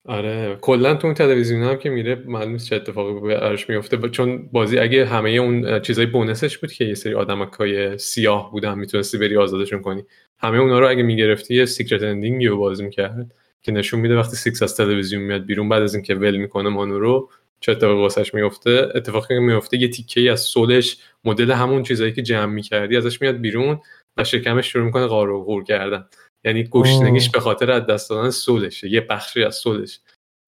آره 0.04 0.58
کلا 0.60 0.94
تو 0.94 1.06
اون 1.06 1.14
تلویزیون 1.14 1.62
هم 1.62 1.76
که 1.76 1.90
میره 1.90 2.14
معلوم 2.26 2.56
چه 2.56 2.76
اتفاقی 2.76 3.28
براش 3.28 3.68
میفته. 3.68 4.08
چون 4.08 4.48
بازی 4.52 4.78
اگه 4.78 5.06
همه 5.06 5.30
اون 5.30 5.80
چیزای 5.80 6.06
bonus 6.06 6.43
ش 6.43 6.58
بود 6.58 6.72
که 6.72 6.84
یه 6.84 6.94
سری 6.94 7.14
آدمکای 7.14 7.98
سیاه 7.98 8.50
بودن 8.50 8.78
می‌تونستی 8.78 9.18
بری 9.18 9.36
آزادشون 9.36 9.82
کنی. 9.82 10.02
همه 10.38 10.58
اونا 10.58 10.78
رو 10.78 10.88
اگه 10.88 11.02
می‌گرفتی 11.02 11.54
یه 11.54 11.64
secret 11.64 12.02
ending 12.02 12.46
رو 12.46 12.58
بازی 12.58 12.84
می‌کرد 12.84 13.34
که 13.62 13.72
نشون 13.72 14.00
میده 14.00 14.16
وقتی 14.16 14.36
سیکس 14.36 14.62
از 14.62 14.76
تلویزیون 14.76 15.22
میاد 15.22 15.44
بیرون 15.44 15.68
بعد 15.68 15.82
از 15.82 15.94
اینکه 15.94 16.14
ول 16.14 16.36
می‌کنه 16.36 16.68
Mono 16.68 16.98
رو 16.98 17.30
چه 17.60 17.72
اتفاقی 17.72 18.00
واسش 18.00 18.34
میفته 18.34 18.88
اتفاقی 18.94 19.28
که 19.28 19.40
میفته 19.40 19.76
یه 19.76 19.88
تیکه 19.88 20.32
از 20.32 20.40
سولش 20.40 20.96
مدل 21.24 21.50
همون 21.50 21.82
چیزایی 21.82 22.12
که 22.12 22.22
جمع 22.22 22.52
می‌کردی 22.52 22.96
ازش 22.96 23.20
میاد 23.20 23.36
بیرون 23.36 23.80
و 24.16 24.24
شکمش 24.24 24.66
شروع 24.66 24.84
می‌کنه 24.84 25.06
قار 25.06 25.30
و 25.30 25.44
غور 25.44 25.64
کردن. 25.64 26.04
یعنی 26.44 26.64
گشنگیش 26.64 27.30
به 27.30 27.40
خاطر 27.40 27.70
از 27.70 27.86
دست 27.86 28.10
دادن 28.10 28.30
سولشه 28.30 28.88
یه 28.88 29.00
بخشی 29.00 29.44
از 29.44 29.54
سولش 29.54 30.00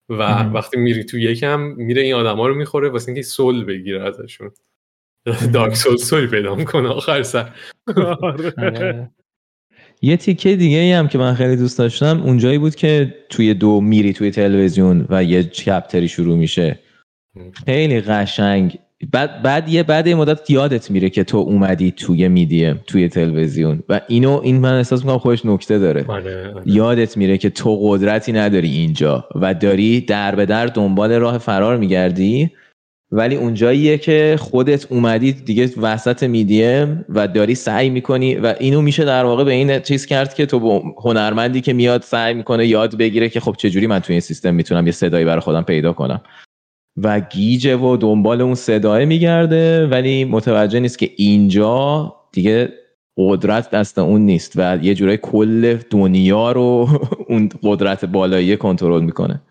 و 0.09 0.15
مهم. 0.15 0.53
وقتی 0.53 0.77
میری 0.77 1.03
تو 1.03 1.17
یکم 1.17 1.59
میره 1.61 2.01
این 2.01 2.13
آدما 2.13 2.47
رو 2.47 2.55
می‌خوره 2.55 2.89
واسه 2.89 3.09
اینکه 3.09 3.21
سول 3.21 3.65
بگیره 3.65 4.03
ازشون. 4.03 4.51
دارک 5.53 5.75
سول 5.75 5.97
سولی 5.97 6.27
پیدا 6.27 6.55
می‌کنه 6.55 6.89
آخر 6.89 7.23
سر. 7.23 7.49
آره. 8.21 8.53
آره. 8.57 9.11
یه 10.01 10.17
تیکه 10.17 10.55
دیگه 10.55 10.77
ای 10.77 10.91
هم 10.91 11.07
که 11.07 11.17
من 11.17 11.33
خیلی 11.33 11.55
دوست 11.55 11.77
داشتم 11.77 12.21
اونجایی 12.21 12.57
بود 12.57 12.75
که 12.75 13.15
توی 13.29 13.53
دو 13.53 13.81
میری 13.81 14.13
توی 14.13 14.31
تلویزیون 14.31 15.05
و 15.09 15.23
یه 15.23 15.43
چپتری 15.43 16.07
شروع 16.07 16.37
میشه. 16.37 16.79
خیلی 17.65 18.01
قشنگ. 18.01 18.79
بعد 19.11 19.41
بعد 19.41 19.69
یه 19.69 19.83
بعد 19.83 20.07
یه 20.07 20.15
مدت 20.15 20.49
یادت 20.49 20.91
میره 20.91 21.09
که 21.09 21.23
تو 21.23 21.37
اومدی 21.37 21.91
توی 21.91 22.27
میدیم 22.27 22.81
توی 22.87 23.09
تلویزیون. 23.09 23.83
و 23.89 24.01
اینو 24.07 24.39
این 24.43 24.57
من 24.57 24.73
احساس 24.73 24.99
می‌کنم 25.01 25.17
خودش 25.17 25.45
نکته 25.45 25.79
داره. 25.79 26.05
آره 26.07 26.51
آره. 26.55 26.61
یادت 26.65 27.17
میره 27.17 27.37
که 27.37 27.49
تو 27.49 27.79
قدرتی 27.81 28.31
نداری 28.31 28.69
اینجا 28.69 29.27
و 29.35 29.53
داری 29.53 30.01
در 30.01 30.35
به 30.35 30.45
در 30.45 30.65
دنبال 30.65 31.11
راه 31.11 31.37
فرار 31.37 31.77
میگردی. 31.77 32.51
ولی 33.11 33.35
اونجاییه 33.35 33.97
که 33.97 34.35
خودت 34.39 34.91
اومدی 34.91 35.31
دیگه 35.31 35.69
وسط 35.81 36.23
میدیم 36.23 37.05
و 37.09 37.27
داری 37.27 37.55
سعی 37.55 37.89
می‌کنی 37.89 38.35
و 38.35 38.55
اینو 38.59 38.81
میشه 38.81 39.05
در 39.05 39.25
واقع 39.25 39.43
به 39.43 39.51
این 39.51 39.79
چیز 39.79 40.05
کرد 40.05 40.33
که 40.33 40.45
تو 40.45 40.83
هنرمندی 41.03 41.61
که 41.61 41.73
میاد 41.73 42.01
سعی 42.01 42.33
می‌کنه 42.33 42.67
یاد 42.67 42.97
بگیره 42.97 43.29
که 43.29 43.39
خب 43.39 43.55
چجوری 43.57 43.87
من 43.87 43.99
توی 43.99 44.13
این 44.13 44.21
سیستم 44.21 44.55
می‌تونم 44.55 44.85
یه 44.85 44.91
صدایی 44.91 45.25
برای 45.25 45.39
خودم 45.39 45.61
پیدا 45.61 45.93
کنم. 45.93 46.21
و 46.97 47.19
گیجه 47.19 47.75
و 47.75 47.97
دنبال 47.97 48.41
اون 48.41 48.55
صدای 48.55 49.05
میگرده 49.05 49.87
ولی 49.87 50.25
متوجه 50.25 50.79
نیست 50.79 50.99
که 50.99 51.11
اینجا 51.17 52.15
دیگه 52.31 52.73
قدرت 53.17 53.69
دست 53.69 53.99
اون 53.99 54.21
نیست 54.21 54.53
و 54.55 54.79
یه 54.83 54.95
جورای 54.95 55.17
کل 55.17 55.77
دنیا 55.89 56.51
رو 56.51 56.87
اون 57.29 57.49
قدرت 57.63 58.05
بالایی 58.05 58.57
کنترل 58.57 59.03
می‌کنه 59.03 59.41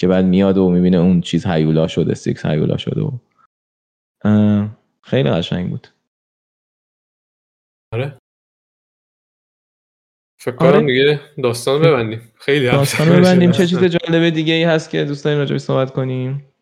که 0.00 0.08
بعد 0.08 0.24
میاد 0.24 0.58
و 0.58 0.70
می‌بینه 0.70 0.96
اون 0.96 1.20
چیز 1.20 1.46
هیولا 1.46 1.86
شده 1.86 2.14
سیکس 2.14 2.46
هیولا 2.46 2.76
شده 2.76 3.00
و 3.00 3.10
خیلی 5.02 5.30
قشنگ 5.30 5.70
بود. 5.70 5.86
آره. 7.92 8.18
فکر 10.40 10.56
کنم 10.56 10.68
آره. 10.68 10.86
دیگه 10.86 11.20
داستان 11.42 11.82
ببندیم. 11.82 12.32
خیلی 12.34 12.66
داستان. 12.66 13.08
ببندیم. 13.08 13.50
چه 13.50 13.66
چیز 13.66 13.78
جالب 13.96 14.30
دیگه 14.30 14.54
ای 14.54 14.64
هست 14.64 14.90
که 14.90 15.04
دوست 15.04 15.24
داریم 15.24 15.38
راجعش 15.38 15.60
صحبت 15.60 15.90
کنیم؟ 15.90 16.53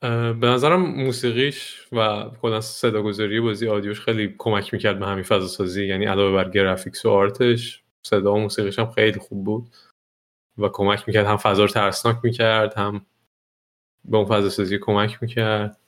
به 0.00 0.46
نظرم 0.46 0.80
موسیقیش 0.80 1.86
و 1.92 2.30
کلا 2.42 2.60
صداگذاری 2.60 3.40
بازی 3.40 3.68
آدیوش 3.68 4.00
خیلی 4.00 4.34
کمک 4.38 4.74
می‌کرد 4.74 4.98
به 4.98 5.06
همین 5.06 5.24
فضا 5.24 5.46
سازی 5.46 5.86
یعنی 5.86 6.04
علاوه 6.04 6.44
بر 6.44 6.50
گرافیکس 6.50 7.06
و 7.06 7.10
آرتش 7.10 7.82
صدا 8.02 8.34
و 8.34 8.38
موسیقیش 8.38 8.78
هم 8.78 8.90
خیلی 8.90 9.18
خوب 9.18 9.44
بود 9.44 9.68
و 10.58 10.68
کمک 10.68 11.04
می‌کرد. 11.08 11.26
هم 11.26 11.36
فضا 11.36 11.62
رو 11.62 11.68
ترسناک 11.68 12.16
می‌کرد 12.22 12.74
هم 12.74 13.06
به 14.04 14.16
اون 14.16 14.26
فضا 14.26 14.48
سازی 14.48 14.78
کمک 14.78 15.18
می‌کرد. 15.22 15.80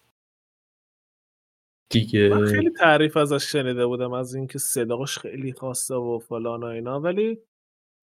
دیگه 1.91 2.29
من 2.29 2.47
خیلی 2.47 2.71
تعریف 2.71 3.17
ازش 3.17 3.53
شنیده 3.53 3.87
بودم 3.87 4.13
از 4.13 4.35
اینکه 4.35 4.59
صداش 4.59 5.19
خیلی 5.19 5.53
خاصه 5.53 5.95
و 5.95 6.19
فلان 6.19 6.63
و 6.63 6.67
اینا 6.67 7.01
ولی 7.01 7.39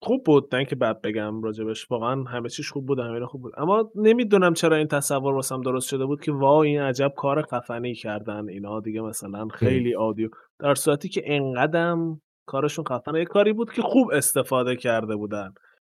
خوب 0.02 0.24
بود 0.24 0.48
نه 0.52 0.58
اینکه 0.58 0.76
بد 0.76 1.00
بگم 1.00 1.42
راجبش 1.42 1.90
واقعا 1.90 2.22
همه 2.22 2.48
چیش 2.48 2.70
خوب 2.70 2.86
بود 2.86 2.98
همه 2.98 3.26
خوب 3.26 3.42
بود. 3.42 3.52
اما 3.56 3.90
نمی‌دونم 3.94 4.54
چرا 4.54 4.76
این 4.76 4.86
تصور 4.86 5.34
واسم 5.34 5.60
درست 5.60 5.88
شده 5.88 6.06
بود 6.06 6.20
که 6.20 6.32
وای 6.32 6.68
این 6.68 6.80
عجب 6.80 7.12
کار 7.16 7.42
خفنی 7.42 7.94
کردن 7.94 8.48
اینا. 8.48 8.80
دیگه 8.80 9.00
مثلا 9.00 9.48
خیلی 9.48 9.94
آدیو. 9.94 10.28
در 10.58 10.74
صورتی 10.74 11.08
که 11.08 11.22
انقدم 11.24 12.20
کارشون 12.46 12.84
خفنه 12.84 13.18
یه 13.18 13.24
کاری 13.24 13.52
بود 13.52 13.72
که 13.72 13.82
خوب 13.82 14.10
استفاده 14.12 14.76
کرده 14.76 15.16
بودن. 15.16 15.54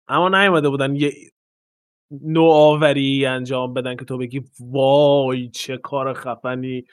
اما 0.09 0.29
نیومده 0.29 0.69
بودن 0.69 0.95
یه 0.97 1.13
نوآوری 2.23 3.27
انجام 3.27 3.75
بدن 3.75 3.97
که 3.97 4.05
تو 4.05 4.19
بگی 4.19 4.43
وای 4.61 5.49
چه 5.49 5.77
کار 5.77 6.13
خفنی. 6.13 6.85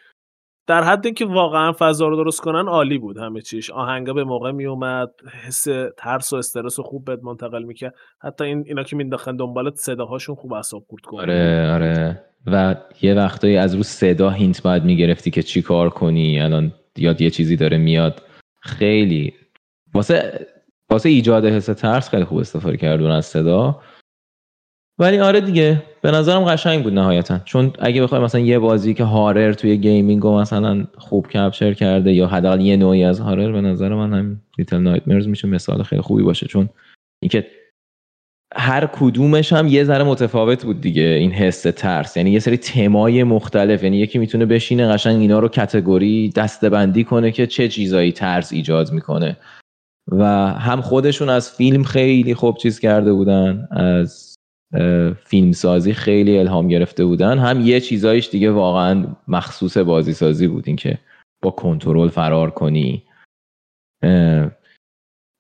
در 0.67 0.83
حد 0.83 1.05
اینکه 1.05 1.25
واقعا 1.25 1.73
فضا 1.79 2.07
رو 2.07 2.15
درست 2.15 2.41
کنن 2.41 2.67
عالی 2.67 2.97
بود 2.97 3.17
همه 3.17 3.41
چیش. 3.41 3.69
آهنگا 3.69 4.13
به 4.13 4.23
موقع 4.23 4.51
می 4.51 4.65
اومد 4.65 5.09
حس 5.45 5.67
ترس 5.97 6.33
و 6.33 6.35
استرس 6.35 6.79
رو 6.79 6.85
خوب 6.85 7.05
بهت 7.05 7.19
منتقل 7.23 7.63
می‌کرد. 7.63 7.93
حتی 8.19 8.43
این 8.43 8.63
اینا 8.67 8.83
که 8.83 8.95
مینداختن 8.95 9.35
دنبالت 9.35 9.75
صداهاشون 9.75 10.35
خوب 10.35 10.53
اعصاب 10.53 10.83
خورد 10.89 11.03
کنه 11.03 11.21
آره 11.21 11.71
آره. 11.73 12.23
و 12.45 12.75
یه 13.01 13.13
وقتایی 13.13 13.57
از 13.57 13.75
رو 13.75 13.83
صدا 13.83 14.29
hint 14.29 14.61
باید 14.61 14.83
می‌گرفتی 14.83 15.31
که 15.31 15.43
چی 15.43 15.61
کار 15.61 15.89
کنی 15.89 16.39
الان 16.39 16.71
یاد 16.97 17.21
یه 17.21 17.29
چیزی 17.29 17.55
داره 17.55 17.77
میاد. 17.77 18.21
خیلی. 18.61 19.33
واسه 19.93 20.47
واسه 20.89 21.09
ایجاد 21.09 21.45
حس 21.45 21.65
ترس 21.65 22.09
خیلی 22.09 22.23
خوب 22.23 22.37
استفاده 22.37 22.77
کردن 22.77 23.11
از 23.11 23.25
صدا. 23.25 23.79
ولی 24.99 25.19
آره 25.19 25.41
دیگه 25.41 25.83
به 26.01 26.11
نظرم 26.11 26.43
قشنگ 26.43 26.83
بود 26.83 26.93
نهایتا. 26.93 27.39
چون 27.39 27.73
اگه 27.79 28.01
بخوای 28.01 28.21
مثلا 28.21 28.41
یه 28.41 28.59
بازی 28.59 28.93
که 28.93 29.03
horror 29.03 29.53
توی 29.53 29.77
gaming 29.77 30.23
رو 30.23 30.39
مثلا 30.39 30.87
خوب 30.97 31.27
capture 31.27 31.73
کرده 31.73 32.13
یا 32.13 32.27
حداقل 32.27 32.61
یه 32.61 32.77
نوعی 32.77 33.03
از 33.03 33.19
horror 33.19 33.51
به 33.51 33.61
نظر 33.61 33.95
من 33.95 34.13
هم 34.13 34.41
Little 34.57 34.77
Nightmares 34.77 35.27
میشه 35.27 35.47
مثال 35.47 35.83
خیلی 35.83 36.01
خوبی 36.01 36.23
باشه. 36.23 36.47
چون 36.47 36.69
اینکه 37.21 37.47
هر 38.55 38.85
کدومش 38.85 39.53
هم 39.53 39.67
یه 39.67 39.83
ذره 39.83 40.03
متفاوت 40.03 40.65
بود 40.65 40.81
دیگه 40.81 41.01
این 41.01 41.31
حس 41.31 41.61
ترس. 41.61 42.17
یعنی 42.17 42.31
یه 42.31 42.39
سری 42.39 42.57
تمای 42.57 43.23
مختلف 43.23 43.83
یعنی 43.83 43.97
یکی 43.97 44.19
می‌تونه 44.19 44.45
بشینه 44.45 44.87
قشنگ 44.87 45.21
اینا 45.21 45.39
رو 45.39 45.47
کتگوری 45.47 46.29
دستبندی 46.29 47.03
کنه 47.03 47.31
که 47.31 47.47
چه 47.47 47.67
چیزایی 47.67 48.11
ترس 48.11 48.53
ایجاد 48.53 48.91
می‌کنه. 48.91 49.37
و 50.11 50.25
هم 50.53 50.81
خودشون 50.81 51.29
از 51.29 51.51
فیلم 51.51 51.83
خیلی 51.83 52.33
خوب 52.33 52.57
چیز 52.57 52.79
کرده 52.79 53.13
بودن 53.13 53.67
از 53.71 54.36
اه، 54.73 55.13
فیلم 55.13 55.51
سازی 55.51 55.93
خیلی 55.93 56.39
الهام 56.39 56.67
گرفته 56.67 57.05
بودن. 57.05 57.39
هم 57.39 57.61
یه 57.61 57.79
چیزایش 57.79 58.29
دیگه 58.29 58.51
واقعا 58.51 59.15
مخصوص 59.27 59.77
بازی 59.77 60.13
سازی 60.13 60.47
بود 60.47 60.63
اینکه 60.67 60.99
با 61.41 61.51
کنترل 61.51 62.09
فرار 62.09 62.49
کنی. 62.49 63.03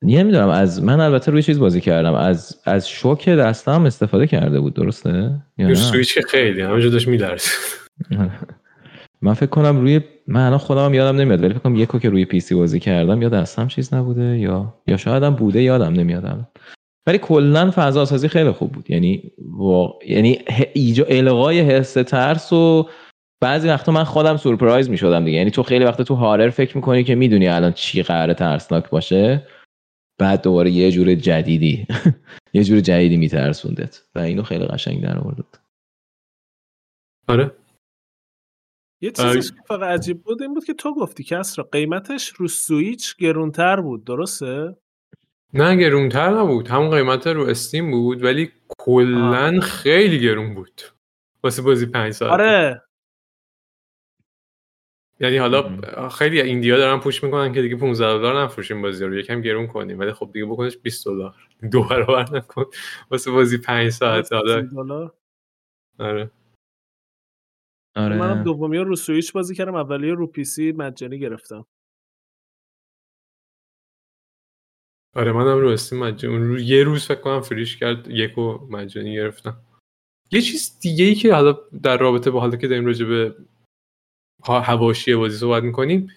نمی‌دونم 0.03 0.49
از 0.49 0.83
من 0.83 0.99
البته 0.99 1.31
روی 1.31 1.43
چیز 1.43 1.59
بازی 1.59 1.81
کردم. 1.81 2.13
از 2.13 2.61
از 2.65 2.89
shock 2.89 3.29
دستم 3.29 3.85
استفاده 3.85 4.27
کرده 4.27 4.59
بود 4.59 4.73
درسته؟ 4.73 5.09
یا 5.57 5.67
نه؟ 5.67 5.75
سویچ 5.75 6.13
که 6.13 6.21
خیلی 6.21 6.61
همونجا 6.61 6.89
داشت 6.89 7.07
میترسید 7.07 7.51
من 9.21 9.33
فکر 9.33 9.49
کنم 9.49 9.81
روی 9.81 10.01
من 10.27 10.45
الان 10.45 10.57
خودم 10.57 10.93
یادم 10.93 11.17
نمیاد 11.17 11.43
ولی 11.43 11.53
فکر 11.53 11.59
کنم 11.59 11.75
یکو 11.75 11.99
که 11.99 12.09
روی 12.09 12.25
PC 12.25 12.55
بازی 12.55 12.79
کردم 12.79 13.21
یا 13.21 13.29
دستم 13.29 13.67
چیز 13.67 13.93
نبوده 13.93 14.39
یا 14.39 14.73
یا 14.87 14.97
شاید 14.97 15.23
هم 15.23 15.35
بوده 15.35 15.61
یادم 15.61 15.93
نمیاد 15.93 16.25
الان. 16.25 16.47
ولی 17.07 17.17
کلا 17.17 17.71
فضا 17.75 18.05
سازی 18.05 18.27
خیلی 18.27 18.51
خوب 18.51 18.71
بود. 18.71 18.91
یعنی 18.91 19.31
وا... 19.37 19.99
یعنی 20.07 20.33
ه- 20.35 20.67
ایجا 20.73 21.05
القای 21.09 21.59
حس 21.59 21.93
ترس 21.93 22.53
و 22.53 22.89
بعضی 23.43 23.67
وقتا 23.67 23.91
من 23.91 24.03
خودم 24.03 24.37
surprise 24.37 24.89
می 24.89 24.97
شدم 24.97 25.25
دیگه. 25.25 25.37
یعنی 25.37 25.51
تو 25.51 25.63
خیلی 25.63 25.85
وقتا 25.85 26.03
تو 26.03 26.15
horror 26.15 26.49
فکر 26.49 26.77
می‌کنی 26.77 27.03
که 27.03 27.15
می‌دونی 27.15 27.47
الان 27.47 27.73
چی 27.73 28.03
قراره 28.03 28.33
ترسناک 28.33 28.89
باشه. 28.89 29.47
بعد 30.19 30.41
دوباره 30.41 30.71
یه 30.71 30.91
جور 30.91 31.15
جدیدی 31.15 31.87
یه 32.53 32.63
جور 32.63 32.79
جدیدی 32.79 33.17
میترسوندت. 33.17 34.03
و 34.15 34.19
اینو 34.19 34.43
خیلی 34.43 34.65
قشنگ 34.65 35.03
در 35.03 35.19
آورد 35.19 35.59
آره. 37.27 37.51
یه 39.01 39.11
چیزی 39.11 39.49
که 39.49 39.61
فقط 39.67 39.99
عجیب 39.99 40.23
بود 40.23 40.41
این 40.41 40.53
بود 40.53 40.65
که 40.65 40.73
تو 40.73 40.95
گفتی 40.95 41.23
کس 41.23 41.59
را 41.59 41.69
قیمتش 41.71 42.27
رو 42.27 42.47
سویچ 42.47 43.17
گرونتر 43.17 43.81
بود. 43.81 44.05
درسته؟ 44.05 44.77
نه 45.53 45.75
گرونتر 45.75 46.29
نبود. 46.29 46.67
همون 46.67 46.89
قیمت 46.89 47.27
رو 47.27 47.41
استیم 47.41 47.91
بود 47.91 48.23
ولی 48.23 48.51
کلا 48.79 49.59
خیلی 49.59 50.19
گرون 50.19 50.53
بود. 50.53 50.81
واسه 51.43 51.61
بازی 51.61 51.85
پنج 51.85 52.13
ساعت. 52.13 52.31
آره. 52.31 52.81
یعنی 55.19 55.37
حالا 55.37 55.79
خیلی 56.09 56.41
indie 56.41 56.71
ا 56.71 56.77
دارن 56.77 56.99
push 56.99 57.23
می‌کنن 57.23 57.53
که 57.53 57.61
دیگه 57.61 57.75
15 57.75 58.17
دلار 58.17 58.43
نفروشیم 58.43 58.81
بازی 58.81 59.05
رو. 59.05 59.15
یکم 59.15 59.41
گرون 59.41 59.67
کنیم 59.67 59.99
ولی 59.99 60.13
خب 60.13 60.29
دیگه 60.33 60.45
بکنش 60.45 60.77
20 60.77 61.05
دلار. 61.05 61.35
دو 61.71 61.83
برابر 61.83 62.37
نکن. 62.37 62.65
واسه 63.11 63.31
بازی 63.31 63.57
5 63.57 63.89
ساعت 63.89 64.33
حالا. 64.33 64.61
دلار. 64.61 65.13
آره. 65.99 66.31
منم 67.95 68.21
آره 68.21 68.43
دومی 68.43 68.77
رو 68.77 68.95
سویچ 68.95 69.33
بازی 69.33 69.55
کردم 69.55 69.75
اولی 69.75 70.11
رو 70.11 70.27
PC 70.27 70.71
مجانی 70.71 71.19
گرفتم. 71.19 71.65
آره 75.17 75.31
منم 75.31 75.59
رو 75.59 75.69
Steam 75.69 75.99
مجانی 75.99 76.37
رو 76.37 76.59
یه 76.59 76.83
روز 76.83 77.05
فکر 77.05 77.21
کنم 77.21 77.41
free 77.41 77.65
ش 77.65 77.77
کرد 77.77 78.07
یکو 78.09 78.67
مجانی 78.69 79.15
گرفتم. 79.15 79.57
یه 80.31 80.41
چیز 80.41 80.79
دیگه 80.79 81.05
ای 81.05 81.15
که 81.15 81.33
حالا 81.33 81.57
در 81.83 81.97
رابطه 81.97 82.31
با 82.31 82.39
حالا 82.39 82.57
که 82.57 82.67
داریم 82.67 82.85
راجع 82.85 83.05
به 83.05 83.35
حواشی 84.43 85.15
بازی 85.15 85.37
صحبت 85.37 85.63
می‌کنیم 85.63 86.11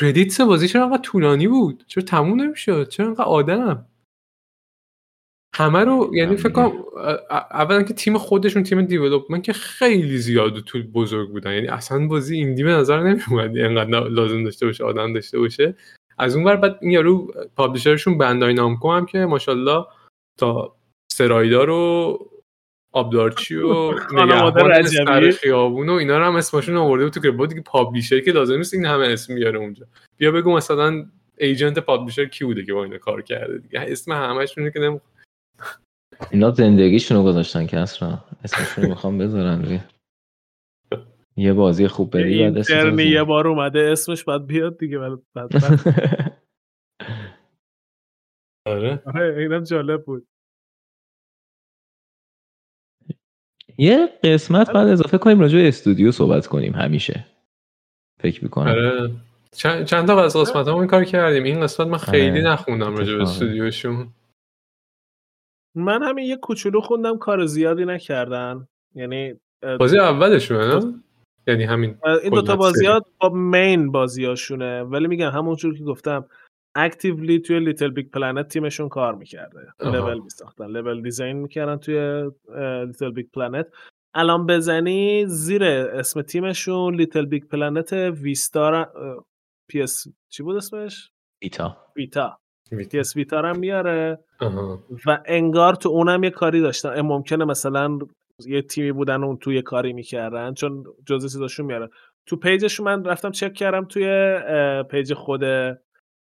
کردیتس 0.00 0.40
بازی 0.40 0.68
چرا 0.68 0.84
انقدر 0.84 1.02
طولانی 1.02 1.48
بود؟ 1.48 1.84
چرا 1.86 2.04
تموم 2.04 2.40
نمی‌شد؟ 2.40 2.88
چرا 2.88 3.06
انقدر 3.06 3.24
آدم؟ 3.24 3.86
همه 5.54 5.84
رو 5.84 6.10
یعنی 6.14 6.36
فکر 6.36 6.52
کنم 6.52 6.72
اولا 7.30 7.82
که 7.82 7.94
تیم 7.94 8.18
خودشون 8.18 8.62
تیم 8.62 8.82
دیولپمنت 8.82 9.42
که 9.44 9.52
خیلی 9.52 10.18
زیاد 10.18 10.56
و 10.56 10.60
طول 10.60 10.82
بزرگ 10.82 11.30
بودن. 11.30 11.52
یعنی 11.52 11.66
اصلا 11.68 12.06
بازی 12.06 12.36
ایندی 12.36 12.64
به 12.64 12.70
نظر 12.70 13.02
نمیومد 13.02 13.56
اینقدر 13.56 13.90
نا- 13.90 14.06
لازم 14.06 14.44
داشته 14.44 14.66
باشه 14.66 14.84
آدم 14.84 15.12
داشته 15.12 15.38
باشه. 15.38 15.74
از 16.18 16.36
اون 16.36 16.44
ور 16.44 16.56
بعد 16.56 16.78
این 16.80 16.90
یارو 16.90 17.32
پابلشرشون 17.56 18.18
بندای 18.18 18.54
نامکو 18.54 18.92
هم 18.92 19.06
که 19.06 19.18
ماشاءالله 19.18 19.86
تا 20.38 20.76
سرایدا 21.12 21.64
رو 21.64 22.18
آبدارچی 22.92 23.56
و 23.56 23.92
نگهبان 24.12 25.30
خیابون 25.30 25.88
و 25.88 25.92
اینا 25.92 26.18
رو 26.18 26.24
هم 26.24 26.36
اسمشون 26.36 26.76
آورده 26.76 27.04
بود 27.04 27.12
تو 27.12 27.20
که 27.20 27.30
بود 27.30 27.48
دیگه 27.48 27.60
پابلیشر 27.60 28.20
که 28.20 28.32
لازم 28.32 28.56
نیست 28.56 28.74
این 28.74 28.86
همه 28.86 29.06
اسم 29.06 29.34
بیاره 29.34 29.58
اونجا. 29.58 29.86
بیا 30.16 30.30
بگو 30.30 30.56
مثلا 30.56 31.06
ایجنت 31.38 31.78
پابلیشر 31.78 32.24
کی 32.24 32.44
بوده 32.44 32.64
که 32.64 32.72
با 32.72 32.84
اینا 32.84 32.98
کار 32.98 33.22
کرده 33.22 33.58
دیگه؟ 33.58 33.80
اسم 33.80 34.12
همشون 34.12 34.70
که 34.70 34.80
نمی... 34.80 35.00
اینا 36.30 36.50
زندگیشونو 36.50 37.24
گذاشتن 37.24 37.66
که 37.66 37.78
اصلا. 37.78 38.18
اسمشون 38.44 38.84
رو 38.84 38.90
می‌خوام 38.90 39.18
بذارن 39.18 39.62
یه 41.36 41.52
بازی 41.52 41.88
خوب 41.88 42.10
بری 42.10 42.42
بعد 42.42 42.56
اینترنی. 42.56 43.02
یه 43.02 43.24
بار 43.24 43.48
اومده 43.48 43.88
اسمش 43.92 44.24
باید 44.24 44.46
بیاد 44.46 44.78
دیگه 44.78 44.98
ولی 44.98 45.16
بعد 45.34 45.50
آره. 48.66 49.02
آره 49.06 49.36
اینم 49.38 49.62
جالب 49.62 50.04
بود. 50.04 50.26
یه 53.78 54.08
قسمت 54.24 54.70
بعد 54.70 54.88
اضافه 54.88 55.18
کنیم 55.18 55.40
راجع 55.40 55.58
به 55.58 55.68
استودیو 55.68 56.12
صحبت 56.12 56.46
کنیم 56.46 56.72
همیشه. 56.72 57.26
فکر 58.20 58.44
می‌کنم. 58.44 58.66
آره. 58.66 59.10
چند, 59.52 60.06
تا 60.06 60.24
از 60.24 60.36
قسمت 60.36 60.68
این 60.68 60.86
کار 60.86 61.04
کردیم. 61.04 61.44
این 61.44 61.60
قسمت 61.60 61.86
من 61.86 61.98
خیلی 61.98 62.40
آره. 62.40 62.52
نخوندم 62.52 62.96
راجع 62.96 63.16
به. 63.16 63.22
استودیوشون. 63.22 64.08
من 65.76 66.02
همین 66.02 66.24
یه 66.24 66.36
کوچولو 66.36 66.80
خوندم 66.80 67.18
کار 67.18 67.46
زیادی 67.46 67.84
نکردن. 67.84 68.68
یعنی 68.94 69.34
بازی 69.80 69.98
اولشونه 69.98 70.74
نه؟ 70.74 71.02
یعنی 71.46 71.64
همین 71.64 71.98
این 72.22 72.32
دوتا 72.34 72.46
کلا 72.46 72.56
بازی. 72.56 72.86
ها 72.86 73.00
با 73.20 73.28
مین 73.28 73.92
بازیاشونه. 73.92 74.82
ولی 74.82 75.08
میگم 75.08 75.30
همونجور 75.30 75.78
که 75.78 75.84
گفتم 75.84 76.24
actually 76.74 77.38
توی 77.38 77.60
LittleBigPlanet 77.60 78.48
تیمشون 78.48 78.88
کار 78.88 79.14
می‌کرده. 79.14 79.68
لول 79.80 80.20
میساختن. 80.20 80.66
level 80.66 81.02
design 81.02 81.36
می‌کردن 81.36 81.76
توی 81.76 82.30
LittleBigPlanet 82.86 83.66
الان 84.14 84.46
بزنی 84.46 85.26
زیر 85.26 85.64
اسم 85.64 86.22
تیمشون 86.22 86.94
LittleBigPlanet 86.94 87.92
ویستا 87.92 88.92
PS 89.68 90.06
چی 90.28 90.42
بود 90.42 90.56
اسمش؟ 90.56 91.10
ایتا 91.42 91.76
Vita 91.96 92.38
PS 92.90 93.16
Vita 93.16 93.42
هم 93.42 93.58
میاره. 93.58 94.18
و 95.06 95.18
انگار 95.26 95.74
تو 95.74 95.88
اونم 95.88 96.24
یه 96.24 96.30
کاری 96.30 96.60
داشتن. 96.60 97.00
ممکنه 97.00 97.44
مثلا 97.44 97.98
یه 98.44 98.62
تیمی 98.62 98.92
بودن 98.92 99.24
اون 99.24 99.36
تو 99.36 99.52
یه 99.52 99.62
کاری 99.62 99.92
می‌کردن. 99.92 100.54
چون 100.54 100.84
جزء 101.06 101.28
چیزاشون 101.28 101.66
میاره 101.66 101.90
تو 102.26 102.36
page 102.36 102.61
شون 102.61 102.86
من 102.86 103.04
رفتم 103.04 103.30
چک 103.30 103.54
کردم 103.54 103.84
توی 103.84 104.38
page 104.90 105.14
خود 105.14 105.44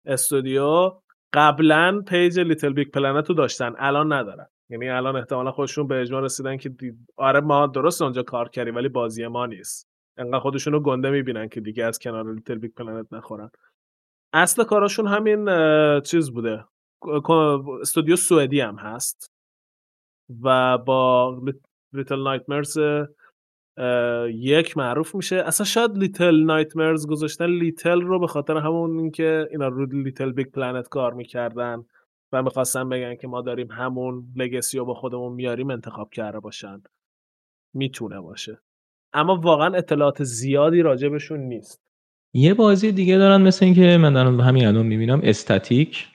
استودیو. 0.05 0.91
قبلا 1.33 2.01
page 2.07 2.39
Little 2.39 2.73
Big 2.73 2.91
Planet 2.91 3.29
رو 3.29 3.35
داشتن. 3.35 3.73
الان 3.77 4.13
ندارن. 4.13 4.47
یعنی 4.69 4.89
الان 4.89 5.15
احتمالا 5.15 5.51
خودشون 5.51 5.87
به 5.87 6.01
اجماع 6.01 6.21
رسیدن 6.21 6.57
که 6.57 6.69
دی- 6.69 6.93
آره 7.17 7.39
ما 7.39 7.67
درست 7.67 8.01
اونجا 8.01 8.23
کار 8.23 8.49
کردیم 8.49 8.75
ولی 8.75 8.89
بازی 8.89 9.27
ما 9.27 9.45
نیست. 9.45 9.87
انقدر 10.17 10.39
خودشون 10.39 10.73
رو 10.73 10.79
گنده 10.79 11.09
می‌بینن 11.09 11.49
که 11.49 11.61
دیگه 11.61 11.83
از 11.85 11.99
کنار 11.99 12.33
Little 12.33 12.55
Big 12.55 12.71
Planet 12.73 13.13
نخورن. 13.13 13.49
اصل 14.33 14.63
کاراشون 14.63 15.07
همین 15.07 15.49
چیز 16.01 16.31
بوده. 16.31 16.65
استودیو 17.81 18.15
سوئدی 18.15 18.59
هم 18.59 18.75
هست. 18.75 19.31
و 20.43 20.77
با 20.77 21.41
Little 21.93 22.23
Nightmares 22.23 22.77
یک 24.27 24.77
معروف 24.77 25.15
میشه. 25.15 25.35
اصلا 25.35 25.65
شاید 25.65 25.97
Little 25.97 26.35
Nightmares 26.35 27.07
گذاشتن. 27.07 27.45
Little 27.45 28.01
رو 28.01 28.19
به 28.19 28.27
خاطر 28.27 28.57
همون 28.57 28.99
اینکه 28.99 29.47
اینا 29.51 29.67
رو 29.67 29.85
Little 29.85 30.31
Big 30.31 30.47
Planet 30.47 30.87
کار 30.87 31.13
می‌کردن 31.13 31.85
و 32.31 32.43
می‌خواستن 32.43 32.89
بگن 32.89 33.15
که 33.15 33.27
ما 33.27 33.41
داریم 33.41 33.71
همون 33.71 34.23
legacy 34.35 34.77
رو 34.77 34.85
با 34.85 34.93
خودمون 34.93 35.33
میاریم 35.33 35.69
انتخاب 35.69 36.09
کرده 36.09 36.39
باشن. 36.39 36.81
می‌تونه 37.73 38.19
باشه. 38.21 38.59
اما 39.13 39.35
واقعا 39.35 39.75
اطلاعات 39.75 40.23
زیادی 40.23 40.81
راجبشون 40.81 41.39
نیست. 41.39 41.81
یه 42.33 42.53
بازی 42.53 42.91
دیگه 42.91 43.17
دارن 43.17 43.41
مثل 43.41 43.65
اینکه 43.65 43.97
من 43.97 44.13
دارم 44.13 44.41
همین 44.41 44.65
الان 44.65 44.85
می‌بینم 44.85 45.21
Statik 45.23 46.07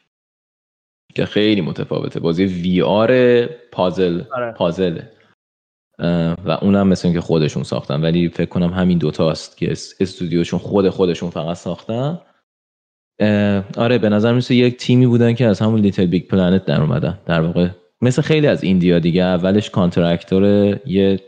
که 1.14 1.24
خیلی 1.24 1.60
متفاوته. 1.60 2.20
بازی 2.20 2.44
VR 2.44 3.47
puzzle 3.47 4.22
آره. 4.32 4.52
پازله. 4.52 5.12
و 6.44 6.58
اونم 6.62 6.88
مثل 6.88 7.08
اینکه 7.08 7.20
خودشون 7.20 7.62
ساختن. 7.62 8.00
ولی 8.00 8.28
فکر 8.28 8.48
کنم 8.48 8.72
همین 8.72 8.98
دوتاست 8.98 9.56
که 9.56 9.72
اس- 9.72 9.94
استودیوشون 10.00 10.58
خود 10.58 10.88
خودشون 10.88 11.30
فقط 11.30 11.56
ساختن. 11.56 12.18
آره 13.76 13.98
به 13.98 14.08
نظر 14.08 14.34
میرسه 14.35 14.55
یک 14.54 14.76
تیمی 14.76 15.06
بودن 15.06 15.34
که 15.34 15.46
از 15.46 15.60
همون 15.60 15.80
Little 15.80 16.06
Big 16.06 16.26
Planet 16.28 16.64
در 16.64 16.80
اومدن. 16.80 17.18
در 17.26 17.40
واقع 17.40 17.68
مثل 18.00 18.22
خیلی 18.22 18.46
از 18.46 18.64
indie 18.64 18.93
ها 18.93 18.98
دیگه 18.98 19.22
اولش 19.22 19.70
contractor 19.70 20.44
یه 20.86 21.20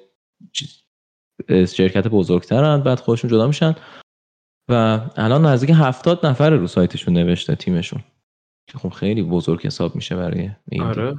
شرکت 1.49 2.09
بزرگترن 2.09 2.81
بعد 2.81 3.01
خودشون 3.01 3.31
جدا 3.31 3.47
میشن. 3.47 3.75
و 4.71 5.01
الان 5.17 5.47
نزدیک 5.47 5.71
هفتاد 5.75 6.27
نفر 6.27 6.51
رو 6.51 6.67
سایتشون 6.67 7.15
نوشته 7.15 7.55
تیمشون. 7.55 8.01
که 8.67 8.79
خب 8.79 8.89
خیلی 8.89 9.23
بزرگ 9.23 9.67
حساب 9.67 9.95
میشه 9.95 10.17
برای 10.17 10.51
این 10.69 10.83
آره. 10.83 11.19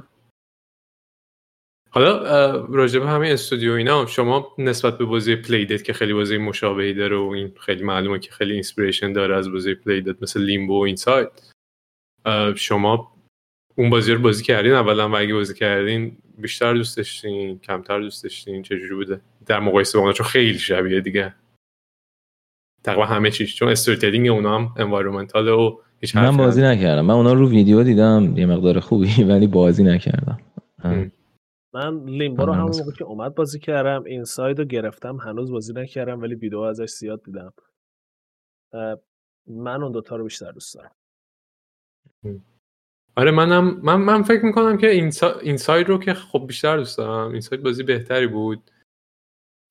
حالا 1.94 2.58
به 2.66 3.08
همین 3.08 3.32
استودیو 3.32 3.72
اینا 3.72 4.06
شما 4.06 4.46
نسبت 4.58 4.98
به 4.98 5.04
بازی 5.04 5.36
Playdead 5.36 5.84
که 5.84 5.92
خیلی 5.92 6.12
بازی 6.14 6.38
مشابهی 6.38 6.94
داره 6.94 7.16
و 7.16 7.28
این 7.28 7.52
خیلی 7.60 7.84
معلومه 7.84 8.18
که 8.18 8.30
خیلی 8.30 8.52
inspiration 8.52 9.12
داره 9.12 9.36
از 9.36 9.52
بازی 9.52 9.74
Playdead 9.74 10.22
مثل 10.22 10.40
Limbo 10.42 10.78
و 10.78 10.82
Inside 10.82 11.28
شما 12.54 13.12
اون 13.76 13.90
بازی 13.90 14.12
رو 14.12 14.20
بازی 14.22 14.44
کردین 14.44 14.72
اولا 14.72 15.08
و 15.08 15.16
اگه 15.16 15.34
بازی 15.34 15.54
کردین 15.54 16.16
بیشتر 16.38 16.74
دوست 16.74 16.96
داشتین 16.96 17.58
کمتر 17.58 18.00
دوست 18.00 18.22
داشتین 18.22 18.62
چجوری 18.62 18.94
بوده 18.94 19.20
در 19.46 19.60
مقایسه 19.60 19.98
با 19.98 20.02
اونا 20.02 20.12
چون 20.12 20.26
خیلی 20.26 20.58
شبیه 20.58 21.00
دیگه 21.00 21.34
تقریبا 22.84 23.06
همه 23.06 23.30
چیز 23.30 23.54
چون 23.54 23.68
استوری 23.68 24.28
اونا 24.28 24.58
هم 24.58 24.74
environmental 24.76 25.48
و 25.48 25.78
هیچ 26.00 26.16
من 26.16 26.36
بازی. 26.36 26.62
نکردم 26.62 27.04
من 27.04 27.14
اونا 27.14 27.32
رو 27.32 27.50
ویدیو 27.50 27.82
دیدم 27.82 28.34
یه 28.36 28.46
مقدار 28.46 28.80
خوبی 28.80 29.22
ولی 29.28 29.46
بازی 29.46 29.84
نکردم. 29.84 30.38
ام. 30.84 31.12
من 31.74 32.04
Limbo 32.04 32.46
رو 32.46 32.52
همون 32.52 32.76
موقع 32.78 32.92
که 32.92 33.04
اومد 33.04 33.34
بازی 33.34 33.58
کردم 33.58 34.04
Inside 34.04 34.58
رو 34.58 34.64
گرفتم 34.64 35.16
هنوز 35.16 35.50
بازی 35.50 35.72
نکردم 35.72 36.20
ولی 36.20 36.34
ویدیو 36.34 36.58
ازش 36.58 36.90
زیاد 36.90 37.22
دیدم. 37.24 37.52
من 39.46 39.82
اون 39.82 39.92
دوتا 39.92 40.16
رو 40.16 40.24
بیشتر 40.24 40.52
دوست 40.52 40.74
دارم. 40.74 40.94
آره 43.16 43.30
منم 43.30 43.80
من 43.82 43.96
من 43.96 44.22
فکر 44.22 44.44
می‌کنم 44.44 44.78
که 44.78 44.90
Insi... 44.90 45.38
Inside 45.38 45.88
رو 45.88 45.98
که 45.98 46.14
خب 46.14 46.46
بیشتر 46.46 46.76
دوست 46.76 46.98
دارم 46.98 47.32
Inside 47.32 47.62
بازی 47.62 47.82
بهتری 47.82 48.26
بود. 48.26 48.70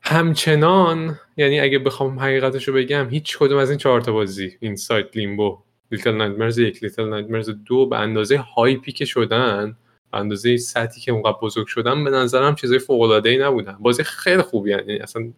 همچنان 0.02 1.20
یعنی 1.38 1.60
اگه 1.60 1.80
بخوام 1.80 2.20
حقیقتش 2.20 2.68
رو 2.68 2.74
بگم 2.74 3.10
هیچ 3.10 3.38
کدوم 3.38 3.58
از 3.58 3.70
این 3.70 3.80
چهار 3.80 4.02
تا 4.02 4.12
بازی 4.12 4.58
Inside 4.60 5.06
Limbo 5.16 5.64
Little 5.92 6.12
Nightmares 6.12 6.58
یک 6.58 6.84
Little 6.84 7.10
Nightmares 7.10 7.50
دو 7.50 7.86
به 7.86 8.00
اندازه 8.00 8.38
hype 8.38 8.81
ی 8.81 8.92
که 8.92 9.06
شدن 9.06 9.78
اندازه 10.14 10.58
سطحی 10.58 11.02
که 11.02 11.12
اونقدر 11.12 11.38
بزرگ 11.42 11.68
شدن 11.68 12.04
به 12.04 12.10
نظرم 12.10 12.56
چیزای 12.56 12.80
فوق 12.80 13.02
العاده 13.02 13.30
ای 13.30 13.38
نبودن 13.38 13.78
بازی 13.80 14.04
خیلی 14.04 14.42
خوبی 14.42 14.70
یعنی 14.70 14.98
اصلا 14.98 15.32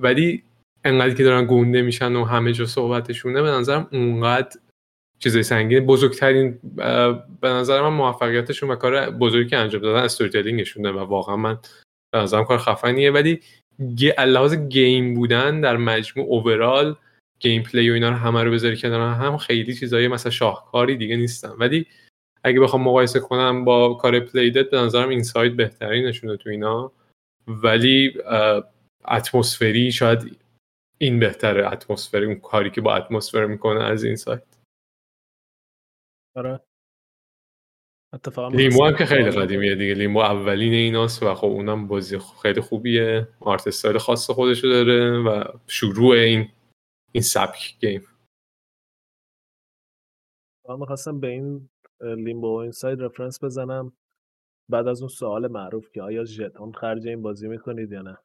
ولی 0.00 0.42
انقدر 0.84 1.14
که 1.14 1.24
دارن 1.24 1.46
گنده 1.46 1.82
میشن 1.82 2.16
و 2.16 2.24
همه 2.24 2.52
جا 2.52 2.66
صحبتشونه 2.66 3.42
به 3.42 3.48
نظرم 3.48 3.88
اونقدر 3.92 4.58
چیزای 5.18 5.42
سنگین 5.42 5.86
بزرگترین 5.86 6.58
به 7.40 7.48
نظر 7.48 7.82
من 7.82 7.88
موفقیتشون 7.88 8.70
و 8.70 8.76
کار 8.76 9.10
بزرگی 9.10 9.50
که 9.50 9.56
انجام 9.56 9.82
دادن 9.82 10.02
storytelling 10.02 10.30
شونه 10.30 10.90
و 10.90 10.98
واقعا 10.98 11.36
من 11.36 11.58
به 12.12 12.18
نظرم 12.18 12.44
کار 12.44 12.58
خفنیه 12.58 13.10
ولی. 13.10 13.40
لحاظ 14.18 14.54
game 14.54 15.14
بودن 15.14 15.60
در 15.60 15.76
مجموع 15.76 16.26
overall 16.26 16.96
gameplay 17.40 17.90
و 17.90 17.94
اینا 17.94 18.08
رو 18.08 18.14
همه 18.14 18.42
رو 18.42 18.50
بذاری 18.50 18.76
کنار 18.76 19.14
هم 19.14 19.36
خیلی 19.36 19.74
چیزای 19.74 20.08
مثلا 20.08 20.30
شاهکاری 20.30 20.96
دیگه 20.96 21.16
نیستن 21.16 21.52
ولی 21.58 21.86
اگه 22.44 22.60
بخوام 22.60 22.82
مقایسه 22.82 23.20
کنم 23.20 23.64
با 23.64 23.94
کار 23.94 24.20
Playdead 24.20 24.70
به 24.70 24.76
نظرم 24.76 25.08
Inside 25.08 25.56
بهترینشونه 25.56 26.36
تو 26.36 26.50
اینا. 26.50 26.92
ولی 27.46 28.14
اتمسفری 29.08 29.92
شاید 29.92 30.38
این 30.98 31.18
بهتره 31.20 31.72
اتمسفری 31.72 32.26
اون 32.26 32.40
کاری 32.40 32.70
که 32.70 32.80
با 32.80 32.96
اتمسفر 32.96 33.46
می‌کنه 33.46 33.84
از 33.84 34.04
Inside 34.04 34.42
آره. 36.36 36.60
اتفاقا 38.14 38.56
Limbo 38.56 38.84
هم 38.84 38.96
که 38.96 39.06
خیلی 39.06 39.30
قدیمیه 39.30 39.74
دیگه. 39.74 39.94
Limbo 39.94 40.18
اولین 40.18 40.72
ایناست 40.72 41.22
و 41.22 41.34
خب 41.34 41.46
اونم 41.46 41.86
بازی 41.86 42.18
خیلی 42.42 42.60
خوبیه. 42.60 43.28
art 43.40 43.66
style 43.66 43.98
خاص 43.98 44.30
خودشو 44.30 44.68
داره 44.68 45.18
و 45.18 45.44
شروع 45.66 46.16
این 46.16 46.50
این 47.12 47.22
سبک 47.22 47.78
game. 47.80 48.06
من 50.68 50.78
می‌خواستم 50.78 51.20
به 51.20 51.28
این 51.28 51.68
Limbo 52.04 52.54
Inside 52.54 53.02
reference 53.02 53.44
بزنم. 53.44 53.92
بعد 54.68 54.88
از 54.88 55.00
اون 55.00 55.08
سوال 55.08 55.48
معروف 55.48 55.90
که 55.90 56.02
آیا 56.02 56.24
ژتون 56.24 56.72
خرج 56.72 57.08
این 57.08 57.22
بازی 57.22 57.48
می‌کنید 57.48 57.92
یا 57.92 58.02
نه؟ 58.02 58.18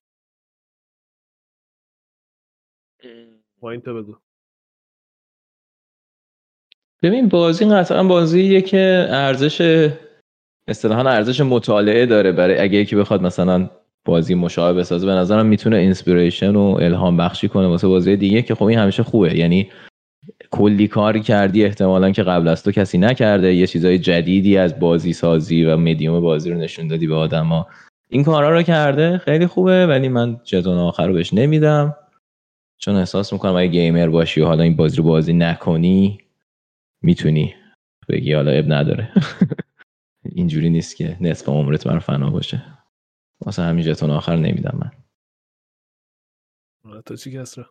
با 3.60 3.72
این 3.72 3.82
تو 3.82 4.04
بگو. 4.04 4.16
ببین 7.04 7.30
بازی 7.30 7.66
قطعا 7.66 8.04
بازیه 8.04 8.62
که 8.62 9.08
ارزش 9.10 9.90
اصطلاحا 10.68 11.10
ارزش 11.10 11.42
مطالعه 11.42 12.06
داره 12.06 12.32
برای 12.32 12.58
اگه 12.58 12.78
یکی 12.78 12.96
بخواد 12.96 13.22
مثلا 13.22 13.70
بازی 14.06 14.36
مشابه 14.36 14.80
بسازه 14.80 15.06
به 15.06 15.14
نظرم 15.14 15.46
می‌تونه 15.46 15.78
اینسپیریشن 15.78 16.56
و 16.56 16.78
الهام 16.82 17.18
بخشی 17.18 17.48
کنه 17.48 17.68
واسه 17.68 17.88
بازی 17.88 18.16
دیگه 18.16 18.42
که 18.42 18.56
خب 18.56 18.64
این 18.64 18.80
همیشه 18.80 19.04
خوبه. 19.04 19.38
یعنی 19.38 19.72
کلی 20.52 20.88
کاری 20.88 21.22
کردی 21.22 21.66
احتمالا 21.66 22.12
که 22.12 22.24
قبل 22.24 22.48
از 22.48 22.64
تو 22.64 22.72
کسی 22.72 22.98
نکرده. 22.98 23.56
یه 23.56 23.68
چیزای 23.68 24.00
جدیدی 24.00 24.58
از 24.58 24.80
بازی 24.80 25.14
سازی 25.14 25.66
و 25.66 25.78
مدیوم 25.78 26.20
بازی 26.22 26.52
رو 26.52 26.58
نشون 26.58 26.88
دادی 26.88 27.08
به 27.08 27.16
آدما. 27.16 27.68
این 28.10 28.24
کارا 28.24 28.50
رو 28.50 28.64
کرده 28.64 29.18
خیلی 29.18 29.48
خوبه 29.48 29.88
ولی 29.88 30.08
من 30.10 30.42
جتون 30.44 30.78
آخر 30.78 31.08
رو 31.08 31.14
بهش 31.14 31.34
نمیدم. 31.34 31.96
چون 32.78 32.96
احساس 32.96 33.34
می‌کنم 33.34 33.56
اگه 33.56 33.72
گیمر 33.72 34.10
باشی 34.10 34.42
و 34.42 34.46
حالا 34.46 34.64
این 34.64 34.76
بازی 34.76 34.98
رو 34.98 35.04
بازی 35.04 35.34
نکنی 35.34 36.18
می‌تونی 37.02 37.56
بگی 38.10 38.34
حالا 38.34 38.52
اب 38.52 38.66
نداره. 38.74 39.14
اینجوری 40.36 40.70
نیست 40.70 40.96
که 40.96 41.18
نصف 41.22 41.50
عمرت 41.50 41.88
بر 41.88 42.00
فنا 42.00 42.30
باشه. 42.30 42.64
واسه 43.46 43.62
همین 43.62 43.86
جتون 43.86 44.10
آخر 44.10 44.36
نمیدم 44.36 44.80
من. 44.82 44.92
تو 47.02 47.16
چی 47.16 47.32
کسرا 47.32 47.66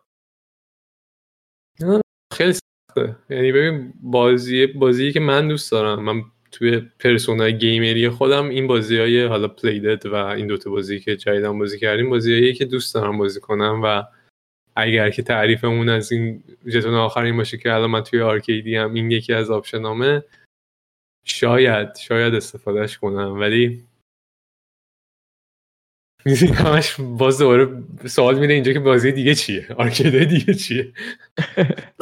خیلی 2.33 2.53
سخته. 2.53 3.15
یعنی 3.29 3.51
ببین 3.51 3.93
بازی 4.01 4.67
بازی 4.67 5.11
که 5.11 5.19
من 5.19 5.47
دوست 5.47 5.71
دارم 5.71 6.03
من 6.03 6.23
توی 6.51 6.81
پرسونای 6.99 7.57
گیمری 7.57 8.09
خودم 8.09 8.49
این 8.49 8.67
بازی 8.67 8.97
های 8.97 9.25
حالا 9.25 9.47
پلیدد 9.47 10.05
و 10.05 10.15
این 10.15 10.47
دوتا 10.47 10.69
بازی 10.69 10.99
که 10.99 11.15
جدیدن 11.15 11.59
بازی 11.59 11.79
کردیم 11.79 12.09
بازی 12.09 12.53
که 12.53 12.65
دوست 12.65 12.95
دارم 12.95 13.17
بازی 13.17 13.39
کنم 13.39 13.81
و 13.83 14.03
اگر 14.75 15.09
که 15.09 15.23
تعریفمون 15.23 15.89
از 15.89 16.11
این 16.11 16.43
جتون 16.67 16.93
آخر 16.93 17.23
این 17.23 17.37
باشه 17.37 17.57
که 17.57 17.73
الان 17.73 17.89
من 17.89 18.03
توی 18.03 18.21
آرکیدی 18.21 18.75
هم 18.75 18.93
این 18.93 19.11
یکی 19.11 19.33
از 19.33 19.51
آپشنامه 19.51 20.23
شاید 21.25 21.95
شاید 21.95 22.35
استفادهش 22.35 22.97
کنم. 22.97 23.33
ولی 23.39 23.83
همش 26.35 26.95
باز 26.99 27.39
دوباره 27.39 27.83
سوال 28.05 28.39
میره 28.39 28.53
اینجا 28.53 28.73
که 28.73 28.79
بازی 28.79 29.11
دیگه 29.11 29.35
چیه؟ 29.35 29.65
آرکیده 29.77 30.25
دیگه 30.25 30.53
چیه؟ 30.53 30.93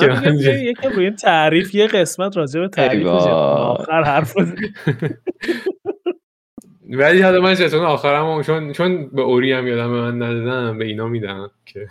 یکم 0.69 0.89
روی 0.89 1.11
تعریف 1.11 1.75
یه 1.75 1.87
قسمت 1.87 2.37
راجع 2.37 2.59
به 2.59 2.67
تعریف 2.67 3.07
آخر 3.07 4.03
حرف 4.03 4.35
ولی 6.89 7.21
حالا 7.21 7.41
من 7.41 7.55
جتون 7.55 7.85
آخرم 7.85 8.43
چون 8.43 8.73
چون 8.73 9.09
به 9.09 9.21
اوری 9.21 9.51
هم 9.51 9.67
یادم 9.67 9.87
من 9.87 10.15
ندادم 10.15 10.77
به 10.77 10.85
اینا 10.85 11.07
میدم 11.07 11.51
که 11.65 11.87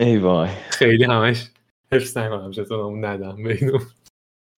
ای 0.00 0.18
وای 0.18 0.48
خیلی 0.70 1.04
همش 1.04 1.48
حفظ 1.92 2.16
نکنم 2.16 2.50
جتون 2.50 3.04
ندم 3.04 3.42
به 3.42 3.58
اینو 3.60 3.78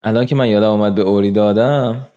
الان 0.04 0.26
که 0.26 0.36
من 0.36 0.50
یادم 0.50 0.70
اومد 0.70 0.96
به 0.96 1.02
اوری 1.02 1.32
دادم 1.32 2.08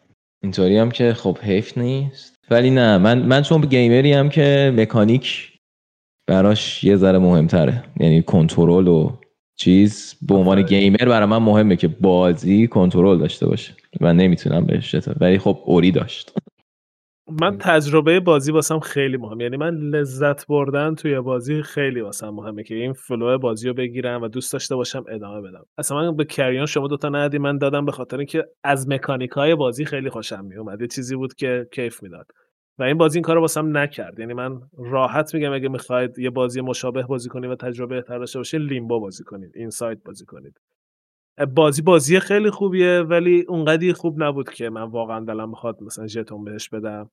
اینطوری 0.42 0.78
هم 0.78 0.90
که 0.90 1.14
خب 1.14 1.38
حیف 1.38 1.78
نیست. 1.78 2.33
ولی 2.50 2.70
نه 2.70 2.98
من 2.98 3.18
من 3.22 3.42
چون 3.42 3.60
گیمری 3.60 4.12
هم 4.12 4.28
که 4.28 4.72
مکانیک 4.76 5.52
براش 6.26 6.84
یه 6.84 6.96
ذره 6.96 7.18
مهمتره. 7.18 7.84
یعنی 8.00 8.22
کنترل 8.22 8.88
و 8.88 9.16
چیز. 9.56 10.14
به 10.22 10.34
عنوان 10.34 10.62
گیمر 10.62 11.08
برای 11.08 11.28
من 11.28 11.38
مهمه 11.38 11.76
که 11.76 11.88
بازی 11.88 12.66
کنترل 12.66 13.18
داشته 13.18 13.46
باشه. 13.46 13.74
و 14.00 14.12
نمی‌تونم 14.12 14.64
بهش 14.64 14.94
ولی 15.20 15.38
خب 15.38 15.58
اوری 15.64 15.90
داشت. 15.90 16.32
من 17.28 17.58
تجربه 17.58 18.20
بازی 18.20 18.52
واسم 18.52 18.78
خیلی 18.78 19.16
مهم 19.16 19.40
یعنی 19.40 19.56
من 19.56 19.74
لذت 19.74 20.46
بردن 20.46 20.94
توی 20.94 21.20
بازی 21.20 21.62
خیلی 21.62 22.00
واسم 22.00 22.28
مهمه 22.28 22.62
که 22.62 22.74
این 22.74 22.92
فلو 22.92 23.38
بازی 23.38 23.68
رو 23.68 23.74
بگیرم 23.74 24.22
و 24.22 24.28
دوست 24.28 24.52
داشته 24.52 24.76
باشم 24.76 25.04
ادامه 25.08 25.48
بدم. 25.48 25.64
اصلا 25.78 25.96
من 25.96 26.16
به 26.16 26.24
کریان 26.24 26.66
شما 26.66 26.88
دوتا 26.88 27.08
ندی 27.08 27.38
من 27.38 27.58
دادم 27.58 27.84
به 27.84 27.92
خاطر 27.92 28.18
اینکه 28.18 28.44
از 28.64 28.88
مکانیک 28.88 29.30
های 29.30 29.54
بازی 29.54 29.84
خیلی 29.84 30.10
خوشم 30.10 30.44
میومد. 30.44 30.80
یه 30.80 30.86
چیزی 30.86 31.16
بود 31.16 31.34
که 31.34 31.68
کیف 31.72 32.02
می‌داد. 32.02 32.26
و 32.78 32.82
این 32.82 32.98
بازی 32.98 33.18
این 33.18 33.22
کارو 33.22 33.40
واسم 33.40 33.76
نکرد. 33.76 34.18
یعنی 34.18 34.34
من 34.34 34.60
راحت 34.78 35.34
میگم 35.34 35.52
اگه 35.52 35.68
می‌خواید 35.68 36.18
یه 36.18 36.30
بازی 36.30 36.60
مشابه 36.60 37.02
بازی 37.02 37.28
کنید 37.28 37.50
و 37.50 37.56
تجربه 37.56 37.94
بهتر 37.94 38.18
داشته 38.18 38.38
باشید 38.38 38.60
لیمبو 38.60 39.00
بازی 39.00 39.24
کنید 39.24 39.52
این 39.54 39.70
سایت 39.70 39.98
بازی 40.04 40.24
کنید. 40.24 40.60
بازی 41.56 41.82
بازی 41.82 42.20
خیلی 42.20 42.50
خوبیه 42.50 43.00
ولی 43.00 43.44
اونقدی 43.48 43.92
خوب 43.92 44.22
نبود 44.22 44.50
که 44.50 44.70
من 44.70 44.82
واقعا 44.82 45.20
دلم 45.20 45.52
بخواد 45.52 45.82
مثلا 45.82 46.06
ژتون 46.06 46.44
بهش 46.44 46.68
بدم. 46.68 47.10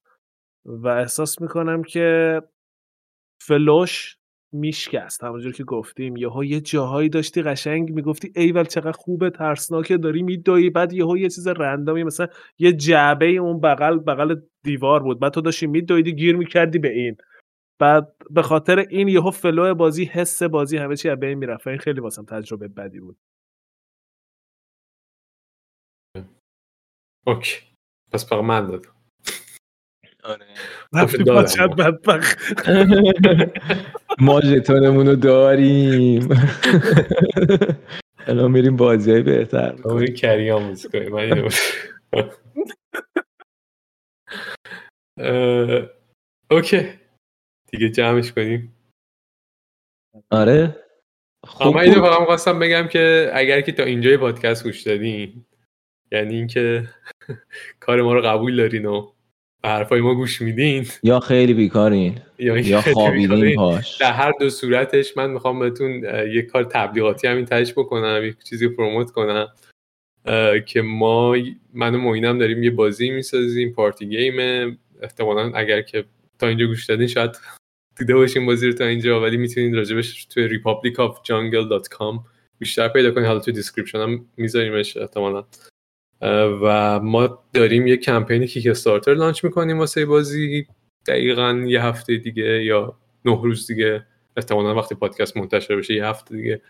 و 0.65 0.87
احساس 0.87 1.41
می‌کنم 1.41 1.83
که 1.83 2.41
فلوش 3.41 4.17
میشکست. 4.53 5.23
همونجور 5.23 5.53
که 5.53 5.63
گفتیم 5.63 6.17
یهو 6.17 6.43
یه 6.43 6.61
جاهایی 6.61 7.09
داشتی 7.09 7.41
قشنگ 7.41 7.91
می‌گفتی 7.93 8.31
ایول 8.35 8.63
چقدر 8.63 8.91
خوبه 8.91 9.29
ترسناکه 9.29 9.97
داری 9.97 10.23
میدوی 10.23 10.69
بعد 10.69 10.93
یهو 10.93 11.17
یه 11.17 11.29
چیز 11.29 11.47
رندامی 11.47 12.03
مثلا 12.03 12.27
یه 12.59 12.73
جعبه 12.73 13.25
اون 13.25 13.59
بغل 13.59 13.99
بغل 13.99 14.35
دیوار 14.63 15.03
بود. 15.03 15.19
بعد 15.19 15.31
تو 15.33 15.41
داشتی 15.41 15.67
میدویدی 15.67 16.15
گیر 16.15 16.35
می‌کردی 16.37 16.79
به 16.79 16.89
این. 16.91 17.17
بعد 17.79 18.15
به 18.29 18.41
خاطر 18.41 18.79
این 18.79 19.07
یهو 19.07 19.31
flow 19.31 19.75
بازی 19.75 20.05
حس 20.05 20.43
بازی 20.43 20.77
همه 20.77 20.95
چی 20.95 21.09
از 21.09 21.19
بین 21.19 21.33
می‌رفت. 21.33 21.67
این 21.67 21.77
خیلی 21.77 22.01
واسم 22.01 22.25
تجربه 22.25 22.67
بدی 22.67 22.99
بود. 22.99 23.17
okay 27.27 27.57
پس 28.11 28.29
فقط 28.29 28.43
من 28.43 28.67
دادم 28.67 28.95
آره 30.23 30.45
بدبخت 31.77 32.37
ما 34.19 34.41
ژتونمون 34.41 35.07
رو 35.07 35.15
داریم 35.15 36.29
الان 38.27 38.51
میریم 38.51 38.75
بازی 38.75 39.11
های 39.11 39.21
بهتر 39.21 39.75
میریم 39.85 40.15
کریان 40.15 40.67
بازی 40.67 40.89
کنیم 40.89 41.11
من 41.15 41.49
اوکی 46.51 46.89
دیگه 47.71 47.89
جمعش 47.89 48.31
کنیم 48.31 48.75
آره 50.31 50.85
خوب 51.47 51.75
من 51.75 51.81
اینو 51.81 52.01
فقط 52.01 52.25
خواستم 52.25 52.59
بگم 52.59 52.87
که 52.87 53.31
اگر 53.33 53.61
که 53.61 53.71
تا 53.71 53.83
اینجای 53.83 54.17
پادکست 54.17 54.63
گوش 54.63 54.81
دادین 54.81 55.45
یعنی 56.11 56.35
اینکه 56.35 56.83
کار 57.79 58.01
ما 58.01 58.13
رو 58.13 58.21
قبول 58.21 58.55
دارین 58.55 58.85
و 58.85 59.11
به 59.63 59.69
حرفای 59.69 60.01
ما 60.01 60.15
گوش 60.15 60.41
میدین. 60.41 60.85
یا 61.03 61.19
خیلی 61.19 61.53
بیکارین 61.53 62.17
یا, 62.39 62.57
یا 62.57 62.81
خوابیدین 62.81 63.55
پاش. 63.55 63.97
در 63.97 64.11
هر 64.11 64.31
دو 64.39 64.49
صورتش 64.49 65.17
من 65.17 65.29
می‌خوام 65.29 65.59
بهتون 65.59 66.03
یک 66.27 66.45
کار 66.45 66.63
تبلیغاتی 66.63 67.27
همین 67.27 67.45
تهش 67.45 67.71
بکنم 67.71 68.21
یک 68.23 68.43
چیزی 68.43 68.67
promote 68.67 69.11
کنم 69.11 69.47
که 70.65 70.81
ما 70.81 71.35
من 71.73 71.95
و 71.95 71.97
معینم 71.97 72.37
داریم 72.37 72.63
یه 72.63 72.71
بازی 72.71 73.09
می‌سازیم 73.09 73.73
party 73.73 74.07
game. 74.07 74.35
احتمالا 75.01 75.51
اگر 75.55 75.81
که 75.81 76.05
تا 76.39 76.47
اینجا 76.47 76.65
گوش 76.65 76.85
دادین 76.85 77.07
شاید 77.07 77.31
دیده 77.97 78.15
باشین 78.15 78.45
بازی 78.45 78.67
رو 78.67 78.73
تا 78.73 78.85
اینجا 78.85 79.21
ولی 79.21 79.37
می‌تونید 79.37 79.75
راجبش 79.75 80.25
توی 80.25 80.49
republicofjungle.com 80.49 82.19
بیشتر 82.59 82.87
پیدا 82.87 83.11
کنید 83.11 83.27
حالا 83.27 83.39
توی 83.39 83.53
description 83.53 83.99
هم 83.99 84.25
میذاریمش 84.37 84.97
احتمالا. 84.97 85.43
و 86.61 86.99
ما 86.99 87.43
داریم 87.53 87.87
یه 87.87 87.97
کمپین 87.97 88.47
Kickstarter 88.47 89.13
launch 89.13 89.43
می‌کنیم 89.43 89.79
واسه 89.79 90.05
بازی. 90.05 90.67
دقیقا 91.07 91.63
یه 91.67 91.83
هفته 91.83 92.17
دیگه 92.17 92.63
یا 92.63 92.97
نه 93.25 93.41
روز 93.43 93.67
دیگه. 93.67 94.05
احتمالا 94.37 94.75
وقتی 94.75 94.95
پادکست 94.95 95.37
منتشر 95.37 95.75
بشه 95.75 95.93
یه 95.93 96.05
هفته 96.05 96.35
دیگه. 96.35 96.61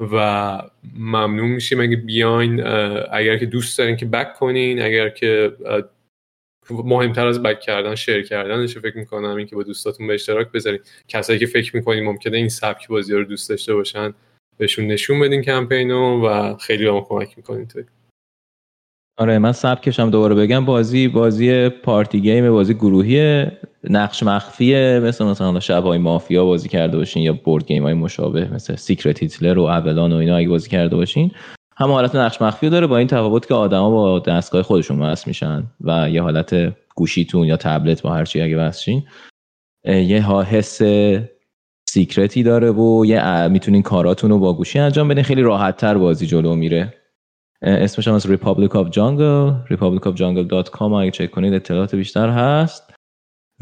و 0.00 0.62
ممنون 0.96 1.48
میشیم 1.48 1.80
اگه 1.80 1.96
بیاین 1.96 2.66
اگر 3.12 3.38
که 3.38 3.46
دوست 3.46 3.78
دارین 3.78 3.96
که 3.96 4.06
بک 4.06 4.34
کنین 4.34 4.82
اگر 4.82 5.08
که 5.08 5.52
مهمتر 6.70 7.26
از 7.26 7.42
بک 7.42 7.60
کردن 7.60 7.94
شیر 7.94 8.22
کردنش 8.22 8.78
فکر 8.78 8.98
می‌کنم 8.98 9.36
این 9.36 9.46
که 9.46 9.56
با 9.56 9.62
دوستاتون 9.62 10.06
به 10.06 10.14
اشتراک 10.14 10.52
بذارین. 10.52 10.80
کسایی 11.08 11.38
که 11.38 11.46
فکر 11.46 11.76
می‌کنین 11.76 12.04
ممکنه 12.04 12.36
این 12.36 12.48
سبک 12.48 12.88
بازی 12.88 13.14
رو 13.14 13.24
دوست 13.24 13.48
داشته 13.50 13.74
باشن 13.74 14.14
بهشون 14.58 14.86
نشون 14.86 15.20
بدین 15.20 15.42
کمپینو 15.42 16.26
و 16.26 16.56
خیلی 16.56 16.84
به 16.84 16.90
ما 16.90 17.00
کمک 17.00 17.36
می‌کنین 17.36 17.68
توی. 17.68 17.84
آره 19.20 19.38
من 19.38 19.52
سبکشم 19.52 20.10
دوباره 20.10 20.34
بگم 20.34 20.64
بازی 20.64 21.08
بازی 21.08 21.68
party 21.68 22.20
game 22.20 22.50
بازی 22.50 22.74
گروهی 22.74 23.46
نقش 23.84 24.22
مخفیه 24.22 25.00
مثل 25.04 25.24
مثلا 25.24 25.60
شب 25.60 25.82
های 25.82 25.98
مافیا 25.98 26.44
بازی 26.44 26.68
کرده 26.68 26.98
باشین 26.98 27.22
یا 27.22 27.32
board 27.32 27.66
game 27.66 27.82
های 27.82 27.94
مشابه 27.94 28.54
مثل 28.54 28.76
Secret 28.76 29.22
Hitler 29.22 29.58
و 29.58 29.62
Avalon 29.62 30.12
و 30.12 30.16
اینا 30.16 30.36
اگه 30.36 30.48
بازی 30.48 30.70
کرده 30.70 30.96
باشین 30.96 31.30
هم 31.76 31.90
حالت 31.90 32.14
نقش 32.14 32.42
مخفی 32.42 32.70
داره 32.70 32.86
با 32.86 32.98
این 32.98 33.06
تفاوت 33.06 33.46
که 33.46 33.54
آدما 33.54 33.90
با 33.90 34.18
دستگاه 34.18 34.62
خودشون 34.62 35.02
وصل 35.02 35.24
میشن 35.26 35.62
و 35.80 36.10
یه 36.10 36.22
حالت 36.22 36.76
گوشیتون 36.94 37.46
یا 37.46 37.56
تبلت 37.56 38.02
با 38.02 38.12
هر 38.14 38.24
چی 38.24 38.40
اگه 38.40 38.58
وصل 38.58 39.00
یه 39.86 40.30
حس 40.30 40.82
secret 41.88 42.34
ی 42.34 42.42
داره 42.42 42.70
و 42.72 43.06
یه 43.06 43.48
می‌تونین 43.48 43.82
کاراتون 43.82 44.30
رو 44.30 44.38
با 44.38 44.54
گوشی 44.54 44.78
انجام 44.78 45.08
بدین 45.08 45.24
خیلی 45.24 45.42
راحت 45.42 45.76
تر 45.76 45.98
بازی 45.98 46.26
جلو 46.26 46.54
میره. 46.54 46.99
اسمش 47.62 48.08
هم 48.08 48.14
از 48.14 48.26
Republic 48.26 48.70
of 48.70 48.86
Jungle. 48.86 49.72
republicofjungle.com 49.72 50.82
اگه 50.82 51.10
چک 51.10 51.30
کنید 51.30 51.54
اطلاعات 51.54 51.94
بیشتر 51.94 52.28
هست. 52.28 52.94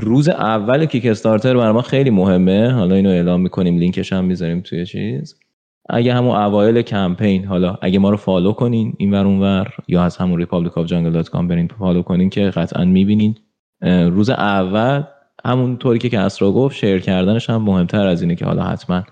روز 0.01 0.29
اول 0.29 0.85
Kickstarter 0.85 1.57
برای 1.57 1.73
ما 1.73 1.83
خیلی 1.83 2.11
مهمه. 2.11 2.73
حالا 2.73 2.95
اینو 2.95 3.11
اعلام 3.11 3.41
می‌کنیم 3.41 3.79
لینکش 3.79 4.13
هم 4.13 4.25
می‌ذاریم 4.25 4.61
توی 4.61 4.87
چیز. 4.87 5.41
اگه 5.91 6.15
همون 6.15 6.37
اوایل 6.37 6.83
کمپین 6.83 7.45
حالا 7.45 7.79
اگه 7.83 7.99
ما 7.99 8.11
رو 8.11 8.17
follow 8.17 8.53
کنین 8.53 8.95
این 8.99 9.15
ور 9.15 9.27
اونور 9.27 9.75
یا 9.89 10.03
از 10.03 10.17
همون 10.17 10.45
republicofjungle.com 10.45 11.43
برین 11.49 11.69
follow 11.79 12.03
کنین 12.03 12.31
که 12.31 12.51
قطعا 12.51 12.85
می‌بینین. 12.85 13.35
روز 14.11 14.31
اول 14.31 15.03
همون 15.45 15.77
طوری 15.77 15.99
که 15.99 16.09
کسرا 16.09 16.53
گفت 16.53 16.77
share 16.77 16.99
کردنش 16.99 17.51
هم 17.51 17.63
مهمتر 17.63 18.07
از 18.07 18.23
اینه 18.23 18.35
که 18.35 18.45
حالا 18.45 18.63
حتما 18.63 19.03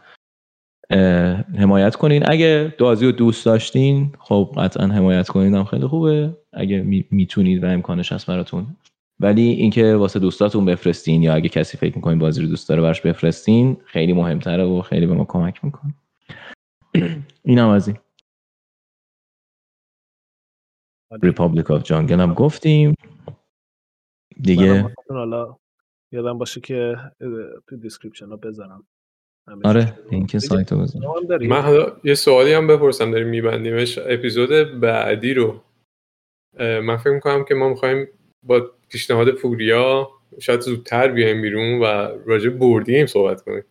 حمایت 1.59 1.97
کنین. 1.97 2.31
اگه 2.31 2.75
بازی 2.79 3.07
رو 3.07 3.13
دوست 3.13 3.47
داشتین 3.47 4.13
خب 4.19 4.55
قطعا 4.57 4.87
حمایت 4.87 5.29
کنین 5.29 5.55
هم 5.55 5.65
خیلی 5.65 5.87
خوبه. 5.87 6.37
اگه 6.53 6.83
می‌تونید 7.11 7.65
و 7.65 7.67
امکانش 7.67 8.13
هست 8.13 8.27
براتون. 8.27 8.67
ولی 9.21 9.43
اینکه 9.43 9.95
واسه 9.95 10.19
دوستاتون 10.19 10.65
بفرستین 10.65 11.23
یا 11.23 11.35
اگه 11.35 11.49
کسی 11.49 11.77
فکر 11.77 11.97
می‌کنین 11.97 12.19
بازی 12.19 12.43
رو 12.43 12.49
دوست 12.49 12.69
داره 12.69 12.83
برش 12.83 13.01
بفرستین 13.01 13.77
خیلی 13.85 14.13
مهمتره 14.13 14.65
و 14.65 14.83
خیلی 14.83 15.07
به 15.07 15.15
ما 15.15 15.25
کمک 15.25 15.65
می‌کنه. 15.65 15.95
این 17.45 17.59
هم 17.59 17.69
از 17.69 17.89
این. 17.89 17.97
Republic 21.23 21.71
of 21.71 21.83
Jungle 21.83 22.21
هم 22.21 22.35
گفتیم. 22.35 22.95
دیگه 24.43 24.95
حالا 25.11 25.57
یادم 26.13 26.39
باشه 26.39 26.61
که 26.61 26.97
تو 27.69 27.77
description 27.77 28.27
ها 28.27 28.37
بذارم. 28.37 28.87
آره 29.65 29.99
لینک 30.13 30.39
سایت 30.39 30.73
رو 30.73 30.79
بذارم 30.79 31.47
من 31.47 31.61
حالا 31.61 31.97
یه 32.05 32.15
سوالی 32.15 32.53
هم 32.53 32.67
بپرسم 32.67 33.11
داریم 33.11 33.29
میبندیمش. 33.29 33.99
اپیزود 33.99 34.81
بعدی 34.81 35.35
رو. 35.35 35.61
من 36.59 36.97
فکر 36.97 37.11
می‌کنم 37.11 37.45
که 37.45 37.55
ما 37.55 37.69
می‌خوایم 37.69 38.09
با 38.43 38.71
پیشنهاد 38.89 39.31
پوریا 39.31 40.11
شاید 40.39 40.61
زودتر 40.61 41.09
بیایم 41.09 41.43
بیرون 41.43 41.83
و 41.83 41.85
راجع 42.27 42.51
board 42.51 42.91
game 42.91 43.07
صحبت 43.07 43.43
کنیم. 43.43 43.65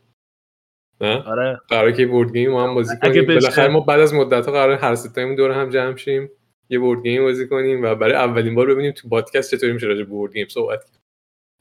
نه؟ 1.02 1.24
آره. 1.24 1.60
قراره 1.70 1.94
که 1.94 2.06
board 2.06 2.34
game 2.34 2.52
ما 2.52 2.68
هم 2.68 2.76
بازی 2.76 2.96
کنیم. 3.02 3.26
بالاخره 3.26 3.68
ما 3.68 3.80
بعد 3.80 4.00
از 4.00 4.14
مدت 4.14 4.46
ها 4.46 4.52
قرار 4.52 4.78
هر 4.78 4.96
ستایمون 4.96 5.36
دور 5.36 5.52
هم 5.52 5.70
جمع 5.70 5.96
شیم 5.96 6.30
یه 6.70 6.80
board 6.80 7.04
game 7.04 7.24
بازی 7.24 7.48
کنیم 7.48 7.84
و 7.84 7.96
برای 7.96 8.14
اولین 8.14 8.56
بار 8.56 8.68
ببینیم 8.68 8.92
تو 8.92 9.10
پادکست 9.10 9.56
چطوری 9.56 9.74
میشه 9.74 9.88
راجع 9.88 10.04
board 10.04 10.34
game 10.34 10.48
صحبت 10.48 10.84
کنیم 10.84 11.00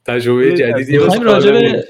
تجربه 0.07 0.53
جدیدی 0.53 0.97
می‌خوایم 0.97 1.23
راجع 1.23 1.51
به 1.51 1.83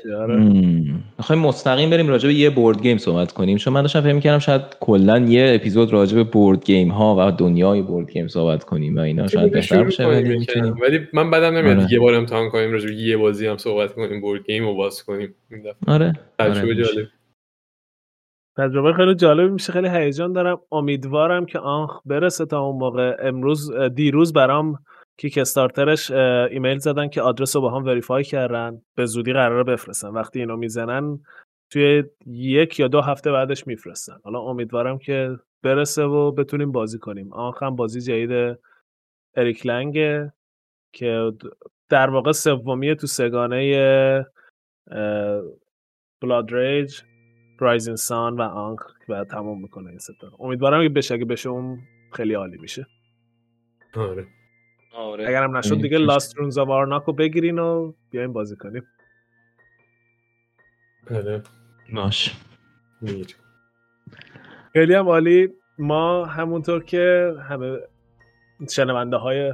می‌خوایم 1.17 1.41
مستقیم 1.41 1.89
بریم 1.89 2.07
راجع 2.07 2.27
به 2.27 2.33
یه 2.33 2.49
board 2.49 2.81
game 2.81 2.97
صحبت 2.97 3.31
کنیم. 3.31 3.57
چون 3.57 3.73
من 3.73 3.81
داشتم 3.81 4.01
فکر 4.01 4.13
می‌کردم 4.13 4.39
شاید 4.39 4.61
کلا 4.79 5.19
یه 5.19 5.51
اپیزود 5.55 5.93
راجع 5.93 6.15
به 6.15 6.23
board 6.23 6.65
game 6.65 6.89
ها 6.89 7.15
و 7.19 7.31
دنیای 7.31 7.81
board 7.81 8.11
game 8.11 8.27
صحبت 8.27 8.63
کنیم 8.63 8.95
و 8.97 8.99
اینا 8.99 9.27
شاید 9.27 9.51
بهتر 9.51 9.83
باشه 9.83 10.05
ولی 10.05 10.47
ولی 10.81 10.99
من 11.13 11.31
بدم 11.31 11.57
نمیاد 11.57 11.77
آره. 11.77 11.93
یه 11.93 11.99
بار 11.99 12.13
امتحان 12.13 12.49
کنیم 12.49 12.71
راجع 12.71 12.87
به 12.87 12.95
یه 12.95 13.17
بازی 13.17 13.47
هم 13.47 13.57
صحبت 13.57 13.93
کنیم 13.93 14.21
board 14.21 14.45
game 14.45 14.65
رو 14.65 14.75
باز 14.75 15.03
کنیم. 15.03 15.35
این 15.51 15.61
دفعه. 15.61 15.93
آره. 15.93 16.13
تجربه 16.39 16.59
آره، 16.59 16.83
جالب. 16.83 17.07
تجربه 18.57 18.93
خیلی 18.93 19.15
جالب 19.15 19.51
میشه 19.51 19.73
خیلی 19.73 19.89
هیجان 19.89 20.33
دارم. 20.33 20.59
امیدوارم 20.71 21.45
که 21.45 21.59
Ankh 21.59 21.91
برسه 22.05 22.45
تا 22.45 22.61
اون 22.61 22.79
موقع. 22.79 23.15
امروز 23.23 23.71
دیروز 23.95 24.33
برام 24.33 24.79
Kickstarter 25.17 25.37
ش 25.37 26.11
ایمیل 26.11 26.77
زدن 26.77 27.07
که 27.07 27.21
آدرس 27.21 27.55
رو 27.55 27.61
با 27.61 27.69
هم 27.69 27.85
verify 27.85 28.23
کردن 28.23 28.81
به 28.95 29.05
زودی 29.05 29.33
قراره 29.33 29.63
بفرستن. 29.63 30.07
وقتی 30.07 30.39
اینو 30.39 30.57
می‌زنن 30.57 31.19
توی 31.71 32.03
یک 32.25 32.79
یا 32.79 32.87
دو 32.87 33.01
هفته 33.01 33.31
بعدش 33.31 33.67
میفرستن. 33.67 34.19
حالا 34.23 34.39
امیدوارم 34.39 34.97
که 34.97 35.39
برسه 35.63 36.03
و 36.03 36.31
بتونیم 36.31 36.71
بازی 36.71 36.99
کنیم. 36.99 37.33
Ankh 37.33 37.63
هم 37.63 37.75
بازی 37.75 38.01
جدید 38.01 38.59
اریک 39.35 39.65
لنگه 39.65 40.33
که 40.93 41.31
در 41.89 42.09
واقع 42.09 42.31
سومیه 42.31 42.95
تو 42.95 43.07
سه‌گانه 43.07 44.25
Blood 46.21 46.53
Rage، 46.53 47.01
Rising 47.59 47.95
Sun 47.95 48.35
و 48.35 48.41
Ankh 48.41 48.79
و 49.09 49.23
تمام 49.23 49.61
می‌کنه 49.61 49.89
این 49.89 49.99
ستا 49.99 50.31
امیدوارم 50.39 50.83
که 50.83 50.89
بشه 50.89 51.13
اگه 51.13 51.25
بشه 51.25 51.49
اون 51.49 51.79
خیلی 52.13 52.33
عالی 52.33 52.57
میشه. 52.57 52.87
آره. 53.95 54.27
آره. 54.95 55.27
اگرم 55.27 55.57
نشد 55.57 55.81
دیگه 55.81 55.97
Lost 55.97 56.37
Ruins 56.37 56.57
of 56.57 56.71
Arnak 56.71 57.06
و 57.06 57.13
بگیرین 57.13 57.59
و 57.59 57.93
بیاین 58.09 58.33
بازی 58.33 58.55
کنیم. 58.55 58.83
آره 61.11 61.43
باش. 61.93 62.35
میر. 63.01 63.35
خیلی 64.73 64.93
هم 64.93 65.07
عالی. 65.07 65.49
ما 65.77 66.25
همونطور 66.25 66.83
که 66.83 67.33
همه 67.49 67.79
شنونده 68.69 69.17
های 69.17 69.53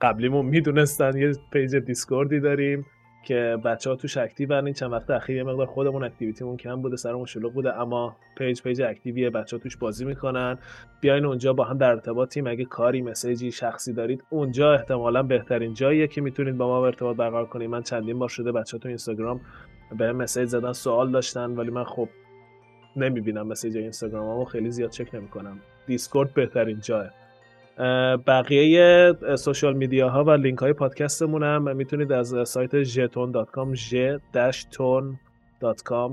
قبلیمون 0.00 0.46
می‌دونستن 0.46 1.16
یه 1.16 1.32
page 1.52 1.76
Discord 1.76 2.32
ی 2.32 2.40
داریم. 2.40 2.86
که 3.28 3.58
بچه 3.64 3.90
ها 3.90 3.96
توش 3.96 4.16
active 4.16 4.57
ن 4.57 4.64
این 4.64 4.74
چند 4.74 4.92
وقت 4.92 5.10
اخیر 5.10 5.36
یه 5.36 5.42
مقدار 5.42 5.66
خودمون 5.66 6.04
activity 6.04 6.42
مون 6.42 6.56
کم 6.56 6.82
بوده 6.82 6.96
سرمون 6.96 7.24
شلوغ 7.24 7.52
بوده 7.52 7.80
اما 7.80 8.16
page 8.38 8.62
page 8.62 8.82
active 8.82 9.18
یه 9.18 9.30
بچه 9.30 9.56
ها 9.56 9.62
توش 9.62 9.76
بازی 9.76 10.04
می‌کنن. 10.04 10.58
بیاین 11.00 11.24
اونجا 11.24 11.52
با 11.52 11.64
هم 11.64 11.78
در 11.78 11.90
ارتباطیم 11.90 12.46
اگه 12.46 12.64
کاری 12.64 13.02
message 13.02 13.46
ی 13.46 13.52
شخصی 13.52 13.92
دارید 13.92 14.24
اونجا 14.30 14.74
احتمالا 14.74 15.22
بهترین 15.22 15.74
جاییه 15.74 16.06
که 16.06 16.20
می‌تونید 16.20 16.56
با 16.56 16.66
ما 16.66 16.86
ارتباط 16.86 17.16
برقرار 17.16 17.46
کنید. 17.46 17.70
من 17.70 17.82
چندین 17.82 18.18
بار 18.18 18.28
شده 18.28 18.52
بچه 18.52 18.76
ها 18.76 18.78
تو 18.80 18.88
اینستاگرام 18.88 19.40
بهم 19.98 20.12
message 20.12 20.48
زدن 20.48 20.72
سوال 20.72 21.10
داشتن 21.10 21.50
ولی 21.50 21.70
من 21.70 21.84
خب 21.84 22.08
نمی‌بینم 22.96 23.46
message 23.46 23.76
اینستاگراممو. 23.76 24.44
خیلی 24.44 24.70
زیاد 24.70 24.90
چک 24.90 25.14
نمی‌کنم. 25.14 25.60
Discord 25.86 26.34
بهترین 26.34 26.80
جایه. 26.80 27.10
بقیه 28.26 29.12
social 29.36 29.74
media 29.74 30.08
ها 30.08 30.24
و 30.24 30.30
لینک 30.30 30.58
های 30.58 30.72
پادکستمون 30.72 31.42
هم 31.42 31.76
می‌تونید 31.76 32.12
از 32.12 32.48
سایت 32.48 32.84
jeton.com 32.84 33.78
j-ton.com 33.90 36.10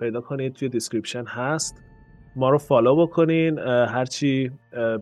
پیدا 0.00 0.20
کنید. 0.20 0.52
توی 0.52 0.68
description 0.68 1.24
هست. 1.24 1.82
ما 2.36 2.50
رو 2.50 2.58
follow 2.58 3.06
بکنین. 3.06 3.58
هرچی 3.58 4.50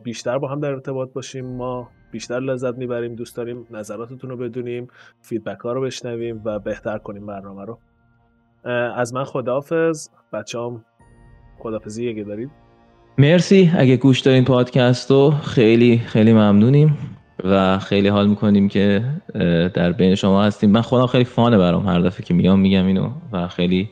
بیشتر 0.02 0.38
با 0.38 0.48
هم 0.48 0.60
در 0.60 0.70
ارتباط 0.70 1.12
باشیم 1.12 1.46
ما 1.46 1.90
بیشتر 2.10 2.40
لذت 2.40 2.74
می‌بریم 2.74 3.14
دوست 3.14 3.36
داریم 3.36 3.66
نظراتتون 3.70 4.30
رو 4.30 4.36
بدونیم 4.36 4.88
feedback 5.20 5.60
ها 5.60 5.72
رو 5.72 5.80
بشنویم 5.80 6.42
و 6.44 6.58
بهتر 6.58 6.98
کنیم 6.98 7.26
برنامه 7.26 7.64
رو. 7.64 7.78
از 8.96 9.14
من 9.14 9.24
خداحافظ. 9.24 10.08
بچه 10.32 10.53
ها 10.53 10.58
هم 10.58 10.84
خداحافظی 11.58 12.08
اگه 12.08 12.22
دارید 12.22 12.50
مرسی. 13.18 13.72
اگه 13.76 13.96
گوش 13.96 14.20
دادین 14.20 14.44
پادکست 14.44 15.10
رو 15.10 15.30
خیلی 15.30 15.98
خیلی 15.98 16.32
ممنونیم 16.32 16.98
و 17.44 17.78
خیلی 17.78 18.08
حال 18.08 18.26
می‌کنیم 18.28 18.68
که 18.68 19.04
در 19.74 19.92
بین 19.92 20.14
شما 20.14 20.44
هستیم. 20.44 20.70
من 20.70 20.80
خودم 20.80 21.06
خیلی 21.06 21.24
fun 21.24 21.50
ه 21.50 21.58
برام 21.58 21.86
هر 21.86 22.00
دفعه 22.00 22.24
که 22.24 22.34
میام 22.34 22.60
میگم 22.60 22.86
اینو 22.86 23.10
و 23.32 23.48
خیلی 23.48 23.90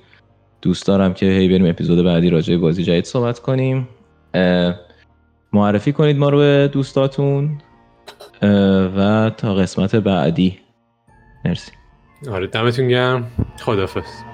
دوست 0.62 0.86
دارم 0.86 1.14
که 1.14 1.26
هی 1.26 1.48
بریم 1.48 1.66
اپیزود 1.66 2.04
بعدی 2.04 2.30
راجع 2.30 2.54
به 2.54 2.60
بازی 2.60 2.82
جدید 2.82 3.04
صحبت 3.04 3.38
کنیم. 3.38 3.88
معرفی 5.52 5.92
کنید 5.92 6.16
ما 6.16 6.28
رو 6.28 6.38
به 6.38 6.70
دوستاتون 6.72 7.58
و 8.96 9.30
تا 9.36 9.54
قسمت 9.54 9.96
بعدی. 9.96 10.58
مرسی. 11.44 11.72
آره 12.30 12.46
دمتون 12.46 12.88
گرم. 12.88 13.26
خدافظ 13.60 14.33